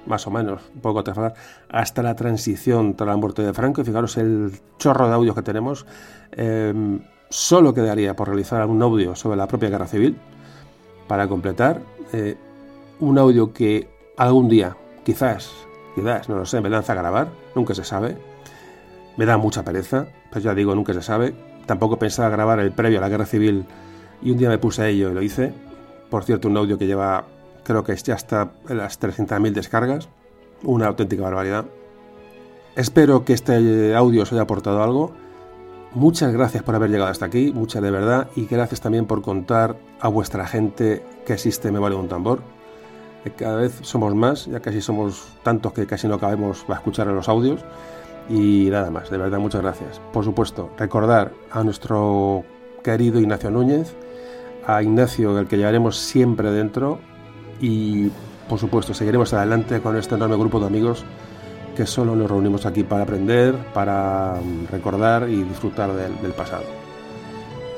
más 0.06 0.28
o 0.28 0.30
menos, 0.30 0.62
un 0.76 0.82
poco 0.82 1.04
Trafalgar, 1.04 1.34
hasta 1.72 2.04
la 2.04 2.16
transición 2.16 2.94
tras 2.96 3.08
la 3.08 3.18
muerte 3.18 3.42
de 3.42 3.52
Franco. 3.52 3.82
Y 3.82 3.86
fijaros 3.86 4.16
el 4.18 4.52
chorro 4.78 5.08
de 5.08 5.16
audios 5.16 5.34
que 5.34 5.42
tenemos. 5.42 5.88
Em, 6.34 7.00
solo 7.30 7.74
quedaría 7.74 8.16
por 8.16 8.28
realizar 8.28 8.64
un 8.68 8.80
audio 8.84 9.16
sobre 9.16 9.38
la 9.38 9.48
propia 9.48 9.70
guerra 9.70 9.88
civil 9.88 10.20
para 11.08 11.28
completar. 11.28 11.82
Eh, 12.14 12.38
un 13.00 13.18
audio 13.18 13.54
que 13.54 13.90
algún 14.18 14.50
día, 14.50 14.78
quizás 15.04 15.67
no 16.02 16.36
lo 16.36 16.46
sé, 16.46 16.62
me 16.62 16.70
lanza 16.70 16.94
a 16.94 16.96
grabar, 16.96 17.30
nunca 17.56 17.74
se 17.74 17.84
sabe. 17.84 18.18
Me 19.18 19.26
da 19.26 19.38
mucha 19.38 19.64
pereza, 19.64 20.08
pues 20.32 20.44
ya 20.44 20.54
digo, 20.54 20.76
nunca 20.76 20.94
se 20.94 21.02
sabe. 21.02 21.34
Tampoco 21.66 21.98
pensaba 21.98 22.30
grabar 22.30 22.60
el 22.60 22.72
previo 22.72 23.00
a 23.00 23.02
la 23.02 23.10
guerra 23.10 23.26
civil 23.26 23.66
y 24.22 24.32
un 24.32 24.38
día 24.38 24.50
me 24.50 24.58
puse 24.58 24.84
a 24.84 24.88
ello 24.88 25.10
y 25.10 25.14
lo 25.14 25.22
hice. 25.22 25.54
Por 26.10 26.24
cierto, 26.24 26.48
un 26.48 26.58
audio 26.58 26.78
que 26.78 26.88
lleva, 26.88 27.26
creo 27.64 27.84
que 27.84 27.96
ya 27.96 28.16
está 28.16 28.52
en 28.70 28.78
las 28.78 29.00
300.000 29.00 29.52
descargas. 29.54 30.10
Una 30.64 30.88
auténtica 30.88 31.24
barbaridad. 31.24 31.66
Espero 32.76 33.26
que 33.26 33.34
este 33.34 33.96
audio 33.96 34.24
os 34.24 34.32
haya 34.32 34.44
aportado 34.44 34.84
algo. 34.84 35.12
Muchas 35.94 36.32
gracias 36.32 36.64
por 36.64 36.76
haber 36.76 36.92
llegado 36.92 37.10
hasta 37.10 37.26
aquí, 37.26 37.52
muchas 37.52 37.82
de 37.82 37.90
verdad, 37.90 38.30
y 38.36 38.46
gracias 38.46 38.82
también 38.82 39.06
por 39.06 39.22
contar 39.22 39.78
a 40.00 40.10
vuestra 40.10 40.46
gente 40.46 41.04
que 41.26 41.34
existe 41.34 41.72
Me 41.72 41.80
Vale 41.80 41.96
un 41.96 42.08
Tambor. 42.08 42.42
Cada 43.32 43.58
vez 43.58 43.80
somos 43.82 44.16
más, 44.16 44.46
ya 44.46 44.60
casi 44.60 44.82
somos 44.82 45.28
tantos 45.44 45.74
que 45.74 45.86
casi 45.86 46.08
no 46.08 46.20
cabemos 46.20 46.66
a 46.68 46.74
escuchar 46.74 47.08
los 47.08 47.30
audios. 47.30 47.62
Y 48.30 48.68
nada 48.72 48.92
más, 48.92 49.10
de 49.10 49.18
verdad, 49.18 49.40
muchas 49.40 49.62
gracias. 49.62 50.02
Por 50.12 50.24
supuesto, 50.24 50.70
recordar 50.78 51.32
a 51.52 51.64
nuestro 51.64 52.44
querido 52.84 53.20
Ignacio 53.20 53.50
Núñez, 53.50 53.94
a 54.66 54.84
Ignacio, 54.84 55.38
el 55.40 55.48
que 55.48 55.58
llevaremos 55.58 55.98
siempre 55.98 56.52
dentro, 56.52 57.00
y 57.62 58.12
por 58.48 58.60
supuesto, 58.60 58.94
seguiremos 58.94 59.34
adelante 59.34 59.82
con 59.82 59.98
este 59.98 60.16
enorme 60.16 60.38
grupo 60.38 60.60
de 60.60 60.68
amigos 60.68 61.04
que 61.76 61.86
solo 61.86 62.16
nos 62.16 62.30
reunimos 62.30 62.66
aquí 62.66 62.84
para 62.84 63.04
aprender, 63.04 63.56
para 63.74 64.40
mm, 64.42 64.72
recordar 64.72 65.30
y 65.30 65.44
disfrutar 65.44 65.92
del, 65.94 66.32
pasado. 66.32 66.64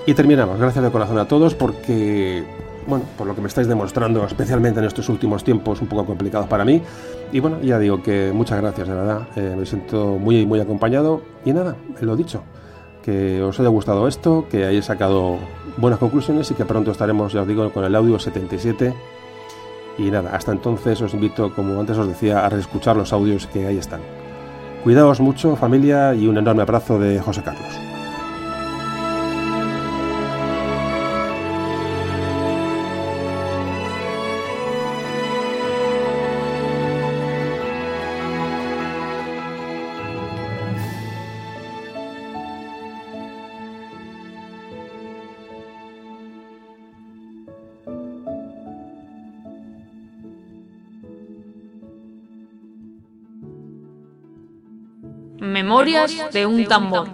Y 0.06 0.14
terminamos. 0.14 0.60
Gracias 0.60 0.84
de 0.84 0.92
corazón 0.92 1.18
a 1.18 1.28
todos 1.28 1.56
porque, 1.56 2.46
bueno, 2.88 3.06
por 3.18 3.28
lo 3.28 3.36
que 3.36 3.42
me 3.42 3.48
estáis 3.48 3.68
demostrando, 3.68 4.26
especialmente 4.26 4.80
en 4.80 4.86
estos 4.86 5.10
últimos 5.10 5.44
tiempos 5.44 5.82
un 5.82 5.88
poco 5.88 6.06
complicados 6.06 6.48
para 6.48 6.66
mí. 6.66 6.82
Y 7.32 7.40
bueno, 7.40 7.62
ya 7.62 7.80
digo 7.80 8.02
que 8.02 8.32
muchas 8.34 8.60
gracias, 8.62 8.88
de 8.88 8.94
verdad. 8.94 9.28
Eh, 9.36 9.56
me 9.58 9.66
siento 9.66 10.18
muy, 10.18 10.46
muy 10.46 10.60
acompañado. 10.60 11.22
Y 11.46 11.54
nada, 11.54 11.76
lo 12.02 12.16
dicho. 12.16 12.44
Que 13.04 13.42
os 13.42 13.60
haya 13.60 13.70
gustado 13.70 14.08
esto, 14.08 14.46
que 14.50 14.66
hayáis 14.66 14.86
sacado 14.86 15.38
buenas 15.78 16.00
conclusiones 16.00 16.50
y 16.52 16.54
que 16.54 16.66
pronto 16.66 16.92
estaremos, 16.92 17.34
ya 17.34 17.42
os 17.42 17.48
digo, 17.48 17.72
con 17.72 17.84
el 17.84 17.96
audio 17.96 18.20
77 18.20 18.94
y 20.00 20.12
nada, 20.12 20.32
hasta 20.34 20.54
entonces 20.54 21.02
os 21.02 21.14
invito, 21.14 21.54
como 21.54 21.80
antes 21.80 21.98
os 21.98 22.08
decía, 22.08 22.46
a 22.46 22.50
reescuchar 22.50 22.96
los 22.96 23.12
audios 23.12 23.48
que 23.48 23.68
ahí 23.68 23.78
están. 23.78 24.00
Cuidaos 24.84 25.20
mucho, 25.20 25.58
familia, 25.58 26.16
y 26.16 26.26
un 26.28 26.38
enorme 26.38 26.62
abrazo 26.62 26.98
de 26.98 27.20
José 27.20 27.44
Carlos. 27.44 27.89
De 56.32 56.46
un 56.46 56.66
tambor. 56.66 57.08